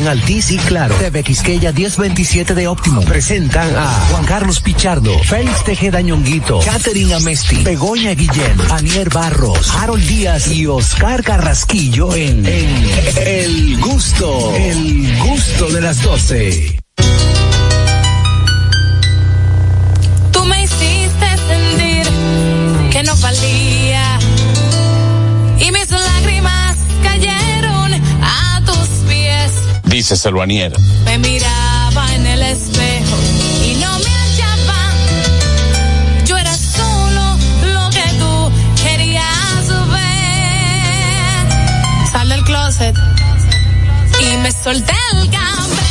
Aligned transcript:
en 0.00 0.08
Altis 0.08 0.50
y 0.50 0.56
Claro. 0.56 0.94
TV 0.96 1.22
Quisqueya 1.22 1.72
1027 1.72 2.54
de 2.54 2.68
Óptimo. 2.68 3.02
Presentan 3.02 3.68
a 3.76 3.86
Juan 4.10 4.24
Carlos 4.24 4.60
Pichardo, 4.60 5.18
Félix 5.20 5.62
Tejeda 5.64 6.00
Ñonguito, 6.00 6.60
Catherine 6.60 7.14
Amesti, 7.14 7.62
Begoña 7.62 8.14
Guillén, 8.14 8.56
Anier 8.70 9.10
Barros, 9.10 9.70
Harold 9.76 10.06
Díaz 10.06 10.48
y 10.48 10.66
Oscar 10.66 11.22
Carrasquillo 11.22 12.14
en 12.14 12.46
El 12.46 13.78
Gusto, 13.80 14.54
El 14.56 15.18
Gusto 15.18 15.68
de 15.70 15.80
las 15.80 16.02
12. 16.02 16.78
Dice 30.00 30.16
Selvanier. 30.16 30.72
Me 31.04 31.18
miraba 31.18 32.14
en 32.14 32.26
el 32.26 32.42
espejo 32.42 33.18
y 33.62 33.74
no 33.74 33.98
me 33.98 34.08
hallaba. 34.08 34.94
Yo 36.24 36.38
era 36.38 36.54
solo 36.54 37.36
lo 37.60 37.90
que 37.90 38.04
tú 38.18 38.50
querías 38.82 39.68
ver. 39.92 41.48
Sal 42.10 42.30
del 42.30 42.42
closet 42.44 42.96
y 44.22 44.36
me 44.38 44.50
solté 44.50 44.94
el 45.12 45.28
cabello. 45.28 45.89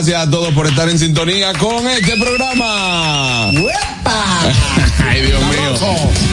Gracias 0.00 0.28
a 0.28 0.30
todos 0.30 0.54
por 0.54 0.66
estar 0.66 0.88
en 0.88 0.98
sintonía 0.98 1.52
con 1.58 1.86
este 1.86 2.16
programa. 2.16 3.50
Ay, 5.10 5.22
Dios 5.22 5.40
mío. 5.40 5.60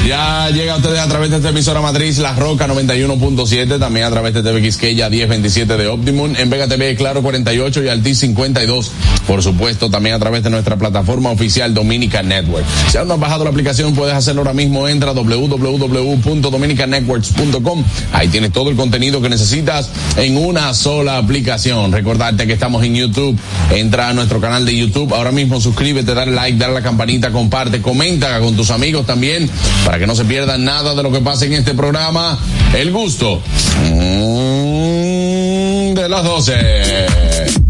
Ya 0.08 0.50
llega 0.50 0.73
a 0.73 0.78
ustedes 0.78 1.00
a 1.00 1.08
través 1.08 1.30
de 1.30 1.36
esta 1.38 1.50
emisora 1.50 1.80
matriz 1.81 2.17
La 2.20 2.33
Roca 2.33 2.66
91.7, 2.67 3.78
también 3.78 4.06
a 4.06 4.09
través 4.09 4.34
de 4.34 4.42
TV 4.42 4.61
Quisqueya 4.61 5.09
1027 5.09 5.75
de 5.75 5.88
Optimum, 5.88 6.34
en 6.38 6.50
Vega 6.50 6.66
TV 6.67 6.95
Claro 6.95 7.22
48 7.22 7.84
y 7.84 7.89
Altis 7.89 8.19
52. 8.19 8.94
Por 9.28 9.44
supuesto, 9.44 9.89
también 9.89 10.16
a 10.16 10.19
través 10.19 10.44
de 10.44 10.50
nuestra 10.50 10.78
plataforma 10.78 11.30
oficial 11.30 11.73
Dominica 11.73 12.23
Network. 12.23 12.64
Si 12.89 12.97
aún 12.97 13.09
no 13.09 13.16
has 13.16 13.19
bajado 13.19 13.44
la 13.44 13.50
aplicación, 13.50 13.94
puedes 13.95 14.16
hacerlo 14.16 14.39
ahora 14.42 14.53
mismo. 14.53 14.88
Entra 14.88 15.12
a 15.12 15.14
www.dominicanetworks.com. 15.14 17.84
Ahí 18.14 18.30
tienes 18.30 18.53
todo 18.53 18.69
el 18.69 18.78
contenido 18.78 19.22
que 19.22 19.28
necesitas 19.28 19.89
en 20.16 20.38
una 20.38 20.73
sola 20.73 21.17
aplicación. 21.17 21.91
Recordarte 21.91 22.47
que 22.47 22.53
estamos 22.53 22.86
en 22.86 22.95
YouTube. 22.95 23.38
Entra 23.72 24.08
a 24.09 24.14
nuestro 24.14 24.39
canal 24.39 24.66
de 24.66 24.78
YouTube. 24.78 25.14
Ahora 25.14 25.34
mismo 25.34 25.59
suscríbete, 25.59 26.14
dale 26.14 26.31
like, 26.31 26.58
dale 26.58 26.72
a 26.72 26.75
la 26.75 26.81
campanita, 26.81 27.30
comparte, 27.31 27.81
comenta 27.81 28.39
con 28.39 28.56
tus 28.56 28.72
amigos 28.72 28.77
también 29.06 29.50
para 29.86 29.97
que 29.97 30.08
no 30.08 30.16
se 30.16 30.25
pierdan 30.25 30.64
nada 30.64 30.94
de 30.94 31.03
lo 31.03 31.11
que 31.11 31.20
pasa 31.20 31.45
en 31.45 31.53
este 31.53 31.73
programa. 31.73 32.38
El 32.75 32.92
gusto 32.92 33.42
mm, 33.84 35.94
de 35.94 36.09
las 36.09 36.23
12. 36.23 37.66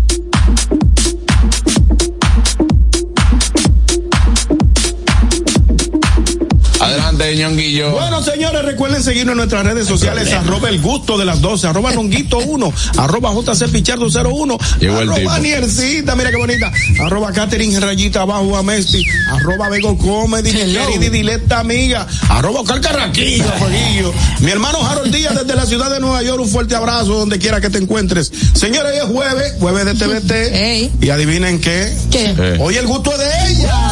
Adelante, 7.18 7.36
ñonguillo. 7.36 7.92
Bueno, 7.92 8.22
señores, 8.24 8.64
recuerden 8.64 9.02
seguirnos 9.04 9.34
en 9.34 9.38
nuestras 9.38 9.66
redes 9.66 9.88
sociales, 9.88 10.32
arroba 10.34 10.70
el 10.70 10.80
gusto 10.82 11.18
de 11.18 11.26
las 11.26 11.42
12, 11.42 11.68
arroba 11.68 11.92
nonguito 11.92 12.38
1, 12.38 12.74
arroba 12.98 13.34
JC 13.34 13.70
Pichardo 13.72 14.08
01, 14.08 14.58
Llegó 14.80 15.00
el 15.00 15.10
tipo. 15.10 15.20
arroba 15.22 15.40
Niercita, 15.40 16.16
mira 16.16 16.30
qué 16.30 16.38
bonita, 16.38 16.72
arroba 17.04 17.32
Catherine 17.32 17.80
Rayita 17.80 18.22
abajo 18.22 18.56
a 18.56 18.64
Messi, 18.64 19.04
arroba 19.32 19.70
Bego 19.70 19.98
Comedy, 19.98 20.52
mi 20.54 20.76
amiga, 21.50 22.08
arroba 22.30 22.62
Oscar 22.62 22.82
Carraquillo, 22.82 23.44
Fueguillo. 23.60 24.14
mi 24.40 24.52
hermano 24.52 24.80
Harold 24.86 25.14
Díaz 25.14 25.36
desde 25.36 25.56
la 25.56 25.66
ciudad 25.66 25.90
de 25.90 26.00
Nueva 26.00 26.22
York, 26.24 26.40
un 26.42 26.50
fuerte 26.50 26.76
abrazo 26.76 27.14
donde 27.18 27.40
quiera 27.40 27.60
que 27.62 27.70
te 27.70 27.78
encuentres. 27.80 28.32
Señores, 28.54 28.92
hoy 28.94 28.98
es 28.98 29.04
jueves, 29.06 29.54
jueves 29.60 29.86
de 29.86 29.94
TVT, 29.96 30.32
Ey. 30.54 30.92
y 31.02 31.10
adivinen 31.10 31.60
qué, 31.60 31.94
¿Qué? 32.12 32.36
Eh. 32.38 32.58
hoy 32.60 32.76
el 32.76 32.86
gusto 32.88 33.12
es 33.12 33.20
de 33.20 33.52
ella. 33.52 33.87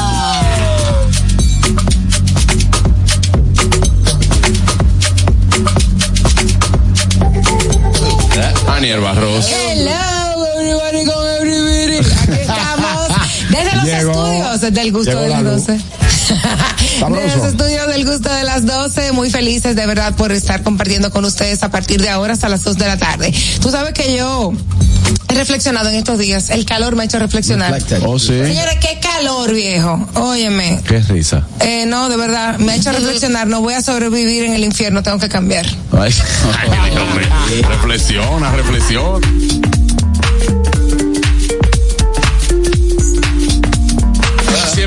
Daniel 8.85 9.01
Barros. 9.01 9.47
Hello, 9.51 10.45
everybody 10.57 11.05
con 11.05 11.27
everybody. 11.41 11.97
Aquí 11.97 12.39
estamos 12.39 13.07
desde 13.49 13.75
los 13.75 13.83
Llegó. 13.83 14.27
estudios 14.27 14.73
del 14.73 14.91
gusto 14.91 15.09
Llegó 15.09 15.21
de 15.23 15.29
las 15.29 15.43
12. 15.43 15.79
Sabroso. 16.99 17.41
De 17.41 17.49
estudios 17.49 17.87
del 17.87 18.05
gusto 18.05 18.29
de 18.33 18.43
las 18.43 18.65
12, 18.65 19.11
muy 19.11 19.29
felices 19.29 19.75
de 19.75 19.85
verdad 19.85 20.15
por 20.15 20.31
estar 20.31 20.63
compartiendo 20.63 21.11
con 21.11 21.25
ustedes 21.25 21.63
a 21.63 21.69
partir 21.69 22.01
de 22.01 22.09
ahora 22.09 22.33
hasta 22.33 22.49
las 22.49 22.63
2 22.63 22.77
de 22.77 22.87
la 22.87 22.97
tarde. 22.97 23.33
Tú 23.61 23.69
sabes 23.69 23.93
que 23.93 24.15
yo 24.15 24.53
he 25.29 25.33
reflexionado 25.33 25.89
en 25.89 25.95
estos 25.95 26.19
días, 26.19 26.49
el 26.49 26.65
calor 26.65 26.95
me 26.95 27.03
ha 27.03 27.05
hecho 27.05 27.19
reflexionar. 27.19 27.77
Oh, 28.05 28.19
sí. 28.19 28.27
Señores, 28.27 28.77
qué 28.81 28.99
calor, 29.01 29.53
viejo. 29.53 30.07
Óyeme. 30.15 30.81
Qué 30.87 30.99
risa. 30.99 31.45
Eh, 31.59 31.85
no, 31.85 32.09
de 32.09 32.17
verdad, 32.17 32.57
me 32.57 32.73
ha 32.73 32.75
hecho 32.75 32.91
reflexionar, 32.91 33.47
no 33.47 33.61
voy 33.61 33.73
a 33.73 33.81
sobrevivir 33.81 34.45
en 34.45 34.53
el 34.53 34.63
infierno, 34.63 35.03
tengo 35.03 35.19
que 35.19 35.29
cambiar. 35.29 35.65
Ay. 35.91 36.13
Ay, 37.47 37.61
reflexiona, 37.61 38.51
reflexiona. 38.51 39.27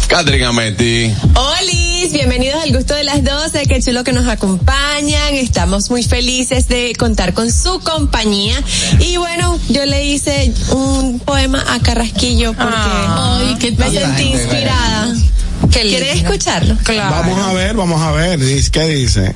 Catherine 0.08 0.44
Ametti. 0.46 1.10
Bienvenidos 2.10 2.60
al 2.60 2.76
gusto 2.76 2.94
de 2.94 3.04
las 3.04 3.22
12, 3.22 3.64
qué 3.66 3.80
chulo 3.80 4.02
que 4.02 4.12
nos 4.12 4.26
acompañan, 4.26 5.34
estamos 5.34 5.88
muy 5.88 6.02
felices 6.02 6.66
de 6.66 6.94
contar 6.98 7.32
con 7.32 7.50
su 7.52 7.78
compañía 7.78 8.60
y 8.98 9.16
bueno, 9.18 9.58
yo 9.68 9.86
le 9.86 10.04
hice 10.04 10.52
un 10.72 11.20
poema 11.20 11.64
a 11.68 11.78
Carrasquillo 11.78 12.54
porque 12.54 12.74
Ay, 12.76 13.56
qué 13.60 13.70
me 13.72 13.88
sentí 13.88 14.24
inspirada. 14.24 15.14
¿Quieres 15.70 16.22
escucharlo? 16.22 16.76
Claro. 16.82 17.10
Vamos 17.10 17.38
a 17.38 17.52
ver, 17.52 17.76
vamos 17.76 18.02
a 18.02 18.10
ver, 18.10 18.40
¿qué 18.72 18.84
dice? 18.88 19.32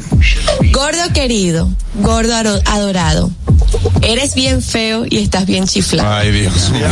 Gordo 0.73 1.13
querido, 1.15 1.71
gordo 1.95 2.35
adorado, 2.65 3.31
eres 4.03 4.35
bien 4.35 4.61
feo 4.61 5.07
y 5.09 5.19
estás 5.19 5.47
bien 5.47 5.67
chiflado. 5.67 6.13
Ay, 6.13 6.33
Dios 6.33 6.71
mío. 6.71 6.89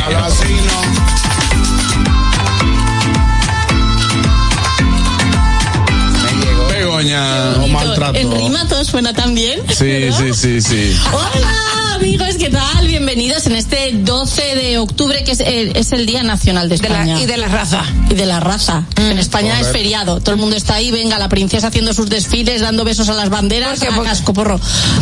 Begoña. 7.05 7.64
En 7.85 8.31
rima 8.31 8.69
todo 8.69 8.85
suena 8.85 9.13
tan 9.13 9.35
bien. 9.35 9.61
Sí, 9.69 10.13
sí, 10.17 10.33
sí, 10.33 10.61
sí. 10.63 10.97
Hola, 11.13 11.95
amigos, 11.97 12.37
¿qué 12.39 12.49
tal? 12.49 12.87
Bienvenidos 12.87 13.47
en 13.47 13.57
este 13.57 13.91
12 13.95 14.43
de 14.55 14.79
octubre, 14.79 15.25
que 15.25 15.33
es 15.33 15.41
el, 15.41 15.77
es 15.77 15.91
el 15.91 16.07
Día 16.07 16.23
Nacional 16.23 16.69
de 16.69 16.77
De 16.77 16.89
la- 16.89 16.95
España. 17.01 17.21
y 17.21 17.27
de 17.27 17.37
la 17.37 17.49
raza. 17.49 17.83
Y 18.11 18.15
de 18.15 18.27
la 18.27 18.39
raza. 18.39 18.85
en 18.97 19.19
España 19.19 19.59
es 19.61 19.69
feriado. 19.73 20.21
Todo 20.21 20.35
el 20.37 20.41
mundo 20.41 20.55
está 20.55 20.75
ahí, 20.75 20.93
venga, 20.93 21.19
la 21.19 21.29
princesa 21.29 21.67
haciendo 21.69 21.93
sus 21.95 22.09
desfiles, 22.09 22.61
dando 22.61 22.85
besos 22.85 23.09
a 23.09 23.15
las 23.15 23.29
banderas, 23.29 23.71
¿Por 23.71 23.79
qué? 23.81 23.93
a 23.93 23.97
Porque- 23.97 24.11
casco 24.11 24.33
porro. 24.33 24.61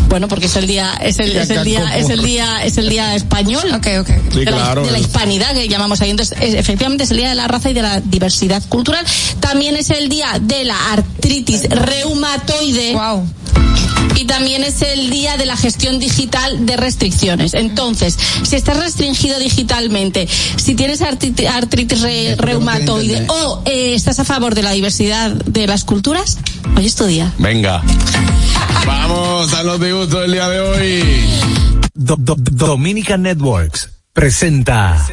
Bueno, 0.09 0.29
porque 0.29 0.47
es 0.47 0.57
el 0.57 0.67
día, 0.67 0.95
es 1.03 1.19
el, 1.19 1.37
es 1.37 1.51
el 1.51 1.65
día, 1.65 1.97
es 1.99 2.09
el 2.09 2.23
día, 2.23 2.65
es 2.65 2.79
el 2.79 2.89
día 2.89 3.15
español. 3.15 3.65
Ok, 3.75 3.87
ok. 4.01 4.09
Sí, 4.33 4.39
de, 4.41 4.45
la, 4.47 4.53
claro. 4.53 4.85
de 4.87 4.93
la 4.93 4.99
hispanidad 4.99 5.53
que 5.55 5.69
llamamos 5.69 6.01
ahí. 6.01 6.09
Entonces, 6.11 6.39
es- 6.41 6.55
efectivamente 6.55 7.05
es 7.05 7.11
el 7.11 7.19
día 7.19 7.29
de 7.29 7.35
la 7.35 7.49
raza 7.49 7.69
y 7.69 7.75
de 7.75 7.83
la 7.83 8.01
diversidad 8.01 8.63
cultural. 8.71 9.05
También 9.41 9.77
es 9.77 9.91
el 9.91 10.09
día 10.09 10.39
de 10.41 10.65
la 10.65 10.93
artritis 10.93 11.69
reumatoide. 11.69 12.62
Wow. 12.95 13.27
Y 14.17 14.25
también 14.27 14.63
es 14.63 14.83
el 14.83 15.11
día 15.11 15.37
de 15.37 15.47
la 15.47 15.57
gestión 15.57 15.99
digital 15.99 16.65
de 16.67 16.77
restricciones. 16.77 17.55
Entonces, 17.55 18.17
si 18.43 18.57
estás 18.57 18.77
restringido 18.79 19.39
digitalmente, 19.39 20.29
si 20.57 20.75
tienes 20.75 21.01
artriti- 21.01 21.47
artritis 21.49 22.01
re- 22.03 22.37
reumatoide 22.37 23.25
o 23.29 23.63
eh, 23.65 23.95
estás 23.95 24.19
a 24.21 24.25
favor 24.25 24.55
de 24.55 24.63
la 24.63 24.73
diversidad 24.73 25.31
de 25.33 25.67
las 25.67 25.85
culturas, 25.85 26.39
hoy 26.77 26.87
es 26.87 26.95
tu 26.95 27.07
día. 27.07 27.33
Venga. 27.39 27.83
Vamos 28.87 29.53
a 29.55 29.63
los 29.63 29.81
del 29.81 30.33
día 30.33 30.49
de 30.49 30.61
hoy. 30.61 31.25
Do- 31.95 32.17
do- 32.19 32.37
Dominican 32.39 33.23
Networks 33.23 33.89
presenta 34.13 35.05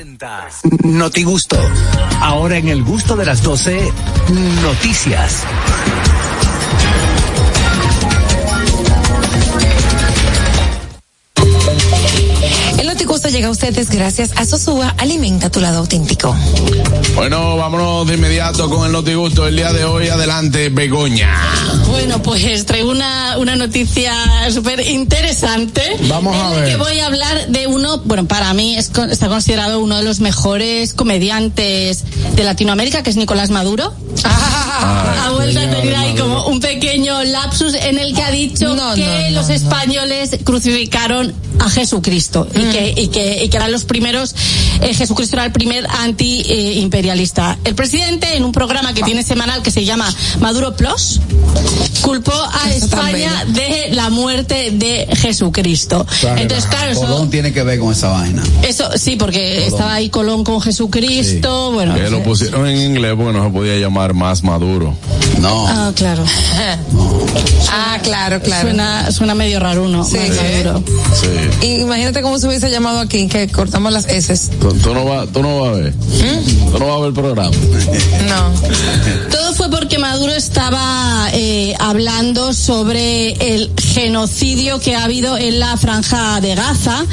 Noti 0.84 1.24
Gusto. 1.24 1.58
Ahora 2.20 2.58
en 2.58 2.68
el 2.68 2.84
gusto 2.84 3.16
de 3.16 3.26
las 3.26 3.42
12, 3.44 3.92
noticias. 4.62 5.44
Llega 13.32 13.48
a 13.48 13.52
ustedes 13.52 13.90
gracias 13.90 14.32
a 14.36 14.46
Sosúa 14.46 14.96
Alimenta 14.98 15.50
tu 15.50 15.60
lado 15.60 15.80
auténtico. 15.80 16.36
Bueno, 17.16 17.58
vámonos 17.58 18.08
de 18.08 18.16
inmediato 18.16 18.70
con 18.70 18.86
el 18.86 18.92
notigusto 18.92 19.46
del 19.46 19.56
día 19.56 19.72
de 19.72 19.86
hoy. 19.86 20.08
Adelante, 20.08 20.70
Begoña. 20.70 21.30
Bueno, 21.88 22.22
pues 22.22 22.66
traigo 22.66 22.90
una, 22.92 23.38
una 23.38 23.56
noticia 23.56 24.14
súper 24.52 24.88
interesante. 24.88 25.82
Vamos 26.08 26.36
a 26.36 26.50
ver. 26.52 26.70
que 26.70 26.76
voy 26.78 27.00
a 27.00 27.06
hablar 27.08 27.48
de 27.48 27.68
uno, 27.68 28.00
bueno, 28.06 28.26
para 28.28 28.54
mí 28.54 28.76
es 28.76 28.92
está 29.12 29.28
considerado 29.28 29.80
uno 29.80 29.98
de 29.98 30.04
los 30.04 30.20
mejores 30.20 30.94
comediantes 30.94 32.04
de 32.36 32.44
Latinoamérica, 32.44 33.04
que 33.04 33.10
es 33.10 33.16
Nicolás 33.16 33.50
Maduro. 33.50 33.94
ha 34.24 35.32
vuelto 35.36 35.60
a 35.60 35.70
tener 35.70 35.96
ahí 35.96 36.16
como 36.16 36.48
un 36.48 36.60
pequeño 36.60 37.24
lapsus 37.24 37.74
en 37.76 38.00
el 38.00 38.14
que 38.16 38.24
ha 38.24 38.32
dicho 38.32 38.76
No, 38.76 38.96
que 38.96 39.06
no, 39.06 39.22
no, 39.22 39.30
los 39.32 39.48
no. 39.50 39.54
españoles 39.54 40.32
crucificaron 40.44 41.34
a 41.60 41.70
Jesucristo 41.70 42.48
y, 42.56 42.64
que, 42.72 42.94
y, 42.96 43.08
que, 43.10 43.19
y 43.42 43.50
que 43.50 43.58
eran 43.58 43.72
los 43.72 43.86
primeros, 43.86 44.36
eh, 44.82 44.94
Jesucristo 44.94 45.36
era 45.36 45.46
el 45.46 45.52
primer 45.52 45.86
anti-imperialista. 45.88 47.58
El 47.64 47.76
presidente, 47.76 48.36
en 48.36 48.44
un 48.44 48.52
programa 48.52 48.94
que 48.94 49.04
tiene 49.04 49.24
semanal 49.24 49.62
que 49.62 49.72
se 49.72 49.86
llama 49.86 50.14
Maduro 50.40 50.76
Plus, 50.76 51.20
culpó 52.02 52.34
a 52.34 52.70
Eso 52.70 52.86
España 52.86 53.46
de 53.48 53.90
la 53.92 54.10
muerte 54.10 54.72
de 54.72 55.08
Jesucristo. 55.16 56.06
Entonces, 56.38 56.68
claro, 56.68 56.92
eso, 56.92 57.02
Colón 57.02 57.30
tiene 57.30 57.54
que 57.54 57.64
ver 57.64 57.80
con 57.80 57.92
esa 57.92 58.10
vaina. 58.10 58.44
eso 58.64 58.90
sí, 58.98 59.16
porque 59.16 59.68
estaba 59.68 59.94
ahí 59.96 60.10
Colón 60.10 60.44
con 60.44 60.62
Jesucristo, 60.62 61.72
bueno. 61.72 61.96
Que 61.96 62.10
lo 62.10 62.24
pusieron 62.24 62.68
en 62.68 62.78
inglés 62.78 63.14
porque 63.16 63.38
no 63.38 63.46
se 63.46 63.52
podía 63.52 63.78
llamar 63.78 64.14
más 64.14 64.44
maduro. 64.44 64.96
No. 65.40 65.68
Ah, 65.68 65.92
claro. 65.96 66.24
Ah, 67.72 68.00
claro, 68.04 68.42
claro. 68.42 68.62
Suena, 68.62 69.12
suena 69.12 69.36
medio 69.36 69.60
raro 69.60 69.84
uno. 69.84 70.04
Sí. 70.04 70.18
Maduro. 70.18 70.84
Sí. 71.62 71.68
Imagínate 71.80 72.22
cómo 72.22 72.40
se 72.40 72.48
hubiese 72.48 72.70
llamado 72.70 73.00
aquí, 73.00 73.09
que 73.10 73.48
cortamos 73.52 73.92
las 73.92 74.06
S. 74.08 74.50
Tú, 74.60 74.72
tú 74.74 74.94
no 74.94 75.04
vas, 75.06 75.28
tú 75.34 75.42
no 75.42 75.60
vas 75.62 75.70
a 75.70 75.74
ver. 75.82 75.94
Tú 76.72 76.80
no 76.80 76.86
vas 76.88 76.96
a 76.96 77.00
ver 77.00 77.08
el 77.10 77.14
programa. 77.14 77.52
No. 78.28 79.30
Todo 79.32 79.54
fue 79.54 79.70
porque 79.70 79.98
Maduro 80.00 80.32
estaba 80.34 81.28
eh, 81.34 81.74
hablando 81.80 82.54
sobre 82.54 83.32
el 83.56 83.72
genocidio 83.82 84.80
que 84.80 84.96
ha 84.96 85.04
habido 85.04 85.38
en 85.38 85.60
la 85.60 85.76
franja 85.78 86.40
de 86.40 86.56
Gaza 86.56 87.04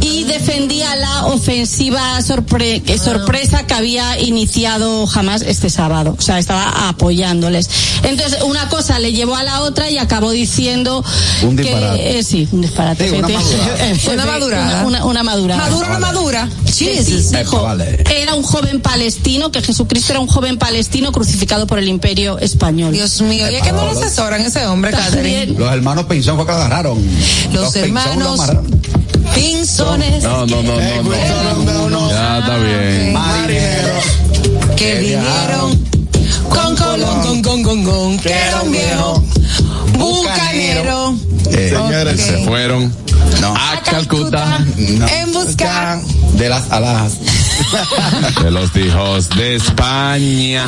y 0.00 0.24
defendía 0.24 0.94
la 0.96 1.26
ofensiva 1.26 2.18
sorpre- 2.20 2.82
que 2.82 2.98
sorpresa 2.98 3.66
que 3.66 3.74
había 3.74 4.18
iniciado 4.20 5.06
jamás 5.06 5.42
este 5.42 5.70
sábado. 5.70 6.14
O 6.18 6.20
sea, 6.22 6.38
estaba 6.38 6.88
apoyándoles. 6.88 7.68
Entonces, 8.02 8.42
una 8.42 8.68
cosa 8.68 8.98
le 8.98 9.12
llevó 9.12 9.36
a 9.36 9.42
la 9.44 9.62
otra 9.62 9.88
y 9.90 9.98
acabó 9.98 10.30
diciendo 10.32 11.02
Un 11.42 11.56
que 11.56 11.62
disparate. 11.62 12.18
eh, 12.18 12.22
sí, 12.22 12.48
un 12.52 12.60
disparate. 12.62 13.08
Sí, 13.08 13.16
una 13.16 13.28
madurada. 13.28 13.94
Una 14.14 14.24
madurada. 14.26 14.64
Una, 14.64 14.84
una, 14.84 15.04
una 15.04 15.22
madurada. 15.22 15.43
Madura 15.48 15.88
no 15.88 16.00
madura. 16.00 16.48
Sí, 16.64 16.98
sí, 17.04 17.24
Epa, 17.36 17.38
dijo, 17.40 17.68
era 18.10 18.34
un 18.34 18.42
joven 18.42 18.80
palestino, 18.80 19.50
que 19.52 19.62
Jesucristo 19.62 20.12
era 20.12 20.20
un 20.20 20.26
joven 20.26 20.58
palestino 20.58 21.12
crucificado 21.12 21.66
por 21.66 21.78
el 21.78 21.88
imperio 21.88 22.38
español. 22.38 22.92
Dios 22.92 23.20
mío, 23.22 23.50
y 23.50 23.56
es 23.56 23.62
que 23.62 23.72
no 23.72 23.84
lo 23.84 23.90
asesoran 23.90 24.40
ese 24.40 24.66
hombre, 24.66 24.90
Catherine. 24.90 25.46
Los 25.58 25.72
hermanos 25.72 26.06
Pinzón 26.06 26.36
fue 26.36 26.46
que 26.46 26.52
lo 26.52 26.58
agarraron. 26.58 26.98
Los 27.52 27.72
Pinzón 27.72 28.18
lo 28.18 28.34
hermanos. 28.34 28.64
Pinzones 29.34 30.22
No, 30.22 30.46
no, 30.46 30.62
no, 30.62 30.76
no. 30.76 31.88
no. 31.88 32.10
Ya 32.10 32.38
está 32.38 32.56
bien. 32.58 33.12
Marineros. 33.12 34.04
que 34.76 34.94
vinieron 35.00 35.84
con 36.48 36.76
Colón, 36.76 37.22
con, 37.22 37.42
con, 37.42 37.62
con, 37.62 37.84
con, 37.84 38.18
que 38.18 38.32
era 38.32 38.62
un 38.62 38.72
viejo 38.72 39.24
bucanero. 39.98 41.16
Eh, 41.50 41.70
Señores. 41.70 42.20
Se 42.20 42.44
fueron 42.44 42.92
No. 43.40 43.54
a 43.54 43.80
Calcuta 43.84 44.58
No. 44.76 45.08
En 45.08 45.32
busca. 45.32 46.00
De 46.36 46.48
las 46.48 46.70
alas. 46.70 47.12
de 48.42 48.50
los 48.50 48.74
hijos 48.76 49.28
de 49.30 49.54
España. 49.56 50.66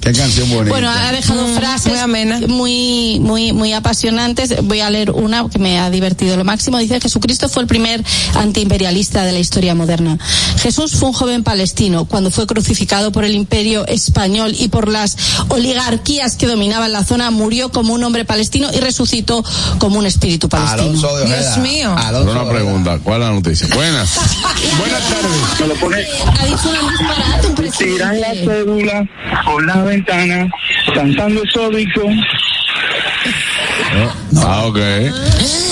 Qué 0.00 0.12
canción 0.16 0.48
bonita. 0.50 0.70
bueno, 0.70 0.90
ha 0.90 1.12
dejado 1.12 1.46
Mm, 1.46 1.54
frases 1.56 1.92
muy 1.92 2.00
amena. 2.00 2.40
muy, 2.48 3.18
muy, 3.20 3.52
muy 3.52 3.72
apasionantes. 3.72 4.54
Voy 4.64 4.80
a 4.80 4.90
leer 4.90 5.12
una 5.12 5.48
que 5.48 5.58
me 5.60 5.78
ha 5.78 5.90
divertido 5.90 6.36
lo 6.36 6.44
máximo. 6.44 6.78
Dice 6.78 7.00
Jesucristo 7.00 7.48
fue 7.48 7.62
el 7.62 7.68
primer 7.68 8.02
antiimperialista 8.34 9.22
de 9.24 9.32
la 9.32 9.38
historia 9.38 9.74
moderna. 9.76 10.18
Jesús 10.60 10.92
fue 10.96 11.08
un 11.10 11.14
joven 11.14 11.44
palestino. 11.44 12.06
Cuando 12.06 12.30
fue 12.32 12.46
crucificado 12.46 13.12
por 13.12 13.24
el 13.24 13.34
imperio 13.34 13.86
español 13.86 14.54
y 14.58 14.68
por 14.68 14.88
las 14.88 15.16
oligarquías 15.48 16.36
que 16.36 16.46
dominaban 16.48 16.92
la 16.92 17.04
zona, 17.04 17.30
murió 17.30 17.70
como 17.70 17.94
un 17.94 18.02
hombre 18.02 18.24
palestino 18.24 18.68
y 18.74 18.80
resucitó 18.80 19.44
como 19.78 19.98
un 19.98 20.06
espíritu 20.06 20.48
palestino. 20.48 20.82
Alonso 20.82 21.16
de 21.16 21.24
Ojeda. 21.24 21.38
Dios 21.54 21.58
mío. 21.58 21.96
Alonso 21.96 22.30
una 22.30 22.40
de 22.40 22.46
Ojeda. 22.46 22.52
pregunta, 22.64 22.98
¿cuál 23.02 23.22
es 23.22 23.28
la 23.28 23.34
noticia? 23.34 23.68
Buenas. 23.74 24.14
Buenas 24.78 25.02
tardes. 25.08 26.08
Ha 26.40 26.46
dicho 26.46 26.68
una 26.70 26.90
disparate 26.90 27.46
un 27.46 27.54
tiran 27.72 28.20
la 28.20 28.26
presidente. 28.28 28.44
cédula 28.54 29.04
por 29.44 29.66
la 29.66 29.82
ventana, 29.82 30.48
cantando 30.94 31.42
exódico. 31.42 32.02
Ah, 34.44 34.64
ok. 34.66 34.78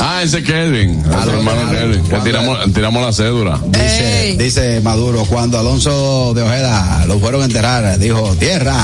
Ah, 0.01 0.21
ese 0.23 0.43
Kelvin. 0.43 1.01
Ese 1.01 1.31
hermano. 1.31 1.71
Kelvin. 1.71 2.03
Que 2.03 2.09
¿Cuándo 2.09 2.25
tiramos, 2.25 2.73
tiramos 2.73 3.03
la 3.05 3.13
cédula. 3.13 3.61
Dice, 3.67 4.37
dice 4.39 4.81
Maduro, 4.81 5.25
cuando 5.27 5.59
Alonso 5.59 6.33
de 6.35 6.43
Ojeda 6.43 7.05
lo 7.07 7.19
fueron 7.19 7.43
a 7.43 7.45
enterrar, 7.45 7.99
dijo, 7.99 8.35
tierra, 8.39 8.75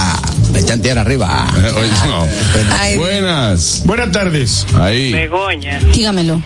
echan 0.61 0.81
tierra 0.83 1.01
arriba. 1.03 1.47
Oye, 1.77 1.91
no. 2.07 2.27
Ay, 2.79 2.97
Buenas. 2.99 3.83
Buenas 3.85 4.11
tardes. 4.13 4.67
Ahí. 4.79 5.13
Begoña, 5.13 5.79
Dígamelo. 5.93 6.41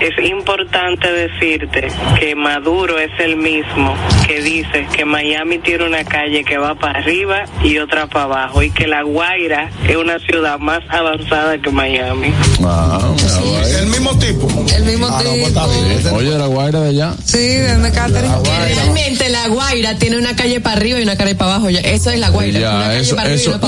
es 0.00 0.30
importante 0.30 1.08
decirte 1.12 1.88
que 2.18 2.34
Maduro 2.34 2.98
es 2.98 3.10
el 3.20 3.36
mismo 3.36 3.94
que 4.26 4.40
dice 4.42 4.86
que 4.96 5.04
Miami 5.04 5.58
tiene 5.58 5.84
una 5.86 6.04
calle 6.04 6.44
que 6.44 6.58
va 6.58 6.74
para 6.74 6.98
arriba 7.00 7.44
y 7.62 7.78
otra 7.78 8.06
para 8.06 8.24
abajo 8.24 8.62
y 8.62 8.70
que 8.70 8.86
La 8.86 9.02
Guaira 9.02 9.70
es 9.88 9.96
una 9.96 10.18
ciudad 10.18 10.58
más 10.58 10.80
avanzada 10.88 11.58
que 11.58 11.70
Miami. 11.70 12.32
Ah, 12.64 13.12
mira, 13.14 13.36
ahí. 13.62 13.74
El 13.80 13.86
mismo 13.88 14.18
tipo. 14.18 14.48
el 14.76 14.84
mismo 14.84 15.06
Ah, 15.06 15.22
no, 15.24 15.30
pues 15.30 15.46
tipo. 15.52 15.68
bien. 15.68 16.14
Oye, 16.14 16.38
la 16.38 16.46
guaira 16.46 16.80
de 16.80 16.88
allá. 16.90 17.14
Sí, 17.24 17.38
de 17.38 17.90
Catherine. 17.92 18.34
Realmente 18.74 19.28
la 19.28 19.48
Guaira 19.48 19.96
tiene 19.98 20.18
una 20.18 20.34
calle 20.36 20.60
para 20.60 20.76
arriba 20.76 20.98
y 20.98 21.02
una 21.02 21.16
calle 21.16 21.34
para 21.34 21.54
abajo. 21.54 21.70
Ya, 21.70 21.80
Eso 21.80 22.10
es 22.10 22.18
la 22.18 22.30
Guaira. 22.30 22.58
una 22.58 22.68
Ya, 22.80 22.86
calle 22.88 23.13
eso, 23.22 23.58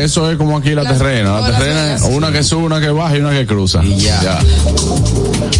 eso, 0.00 0.30
es 0.30 0.36
como 0.36 0.58
aquí 0.58 0.70
la 0.70 0.82
Las- 0.82 0.98
terrena. 0.98 1.40
La 1.40 1.46
terrena 1.58 1.94
es 1.94 2.02
una 2.02 2.32
que 2.32 2.42
sube, 2.42 2.64
una 2.64 2.80
que 2.80 2.88
baja 2.90 3.16
y 3.16 3.20
una 3.20 3.30
que 3.32 3.46
cruza. 3.46 3.82
Y 3.84 3.96
ya. 3.96 4.38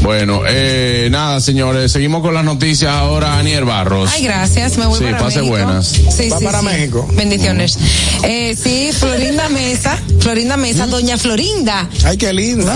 Bueno, 0.03 0.43
eh, 0.47 1.09
nada, 1.11 1.41
señores, 1.41 1.91
seguimos 1.91 2.21
con 2.21 2.35
las 2.35 2.45
noticias 2.45 2.91
ahora, 2.93 3.39
Aniel 3.39 3.65
Barros. 3.65 4.11
Ay, 4.13 4.25
gracias, 4.25 4.77
me 4.77 4.85
voy 4.87 4.99
Sí, 4.99 5.05
para 5.05 5.19
pase 5.19 5.39
México. 5.39 5.51
buenas. 5.57 5.87
Sí, 5.87 6.29
Va 6.29 6.39
sí, 6.39 6.45
para 6.45 6.61
sí. 6.61 6.65
México. 6.67 7.09
Bendiciones. 7.15 7.79
Eh, 8.23 8.55
sí, 8.63 8.91
Florinda 8.93 9.49
Mesa, 9.49 9.99
Florinda 10.21 10.57
Mesa, 10.59 10.87
doña 10.87 11.17
Florinda. 11.17 11.89
Ay, 12.05 12.19
qué 12.19 12.33
lindo. 12.35 12.71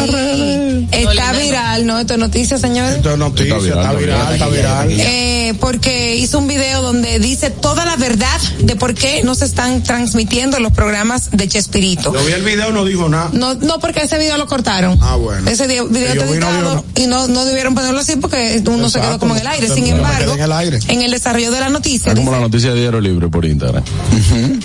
Está 0.91 1.33
viral, 1.33 1.87
¿no? 1.87 1.99
Esto 1.99 2.15
es 2.15 2.19
noticia, 2.21 2.57
señores. 2.59 2.97
Esto 2.97 3.13
es 3.13 3.19
noticia, 3.19 3.57
Está 3.57 3.93
viral, 3.93 3.93
está 3.93 4.33
está 4.35 4.49
viral, 4.49 4.49
está 4.49 4.85
viral. 4.85 5.01
Eh, 5.07 5.55
porque 5.61 6.17
hizo 6.17 6.39
un 6.39 6.47
video 6.49 6.81
donde 6.81 7.19
dice 7.19 7.51
toda 7.51 7.85
la 7.85 7.97
verdad 7.97 8.41
de 8.61 8.75
por 8.77 8.95
qué 8.95 9.23
no 9.23 9.35
se 9.35 9.45
están 9.45 9.83
transmitiendo 9.83 10.48
los 10.59 10.73
programas 10.73 11.31
de 11.31 11.47
Chespirito. 11.49 12.13
Yo 12.15 12.25
vi 12.25 12.33
el 12.33 12.43
video, 12.43 12.73
no 12.73 12.85
dijo 12.85 13.09
nada. 13.09 13.31
No, 13.33 13.55
no, 13.55 13.79
porque 13.79 14.01
ese 14.03 14.19
video 14.19 14.37
lo 14.39 14.47
cortaron. 14.47 14.99
Ah, 15.03 15.17
bueno. 15.17 15.49
Ese 15.51 15.67
video, 15.67 15.87
video 15.87 16.09
está 16.13 16.25
no 16.25 16.33
editado 16.33 16.85
y 16.97 17.07
no 17.07 17.29
no, 17.29 17.45
debieron 17.45 17.75
ponerlo 17.75 18.01
así 18.01 18.17
porque 18.17 18.63
uno 18.67 18.89
se 18.89 19.01
quedó 19.01 19.19
como 19.19 19.35
en 19.35 19.43
el 19.43 19.47
aire. 19.47 19.69
Sin 19.69 19.87
embargo, 19.87 20.35
en 20.35 20.41
el 20.41 20.53
aire. 20.53 20.79
en 20.89 21.03
el 21.03 21.11
desarrollo 21.11 21.51
de 21.51 21.61
la 21.61 21.69
noticia, 21.69 22.13
Es 22.13 22.19
como 22.19 22.33
la 22.33 22.41
noticia 22.41 22.73
de 22.73 22.81
Diario 22.81 23.01
Libre 23.01 23.29
por 23.29 23.45
Instagram. 23.45 23.83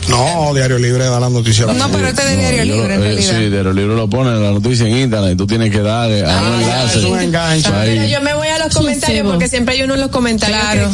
No, 0.10 0.54
Diario 0.54 0.78
Libre 0.80 1.06
da 1.06 1.20
la 1.20 1.30
noticia. 1.30 1.66
no, 1.68 1.90
pero 1.90 2.08
este 2.08 2.26
de 2.26 2.38
Diario 2.38 2.66
lo- 2.66 2.74
Libre, 2.76 2.96
en 2.96 3.02
eh, 3.02 3.04
realidad. 3.06 3.38
Sí, 3.38 3.50
Diario 3.50 3.74
Libre 3.74 3.96
lo 3.96 4.10
pone 4.10 4.32
la 4.32 4.52
noticia 4.52 4.88
en 4.88 4.98
Instagram 4.98 5.32
y 5.32 5.36
tú 5.36 5.48
tienes 5.48 5.72
que 5.72 5.80
darle 5.82 6.24
a 6.26 6.42
un 6.42 6.62
enlace. 6.62 7.00
es 7.00 7.06
un 7.06 7.20
enganche. 7.20 7.70
Ahí. 7.74 8.10
Yo 8.10 8.22
me 8.22 8.34
voy 8.34 8.48
a 8.48 8.53
los 8.66 8.74
comentarios 8.74 9.28
porque 9.28 9.48
siempre 9.48 9.76
hay 9.76 9.84
uno 9.84 9.94
en 9.96 10.02
los 10.02 10.10
comentarios. 10.12 10.60
Claro. 10.62 10.90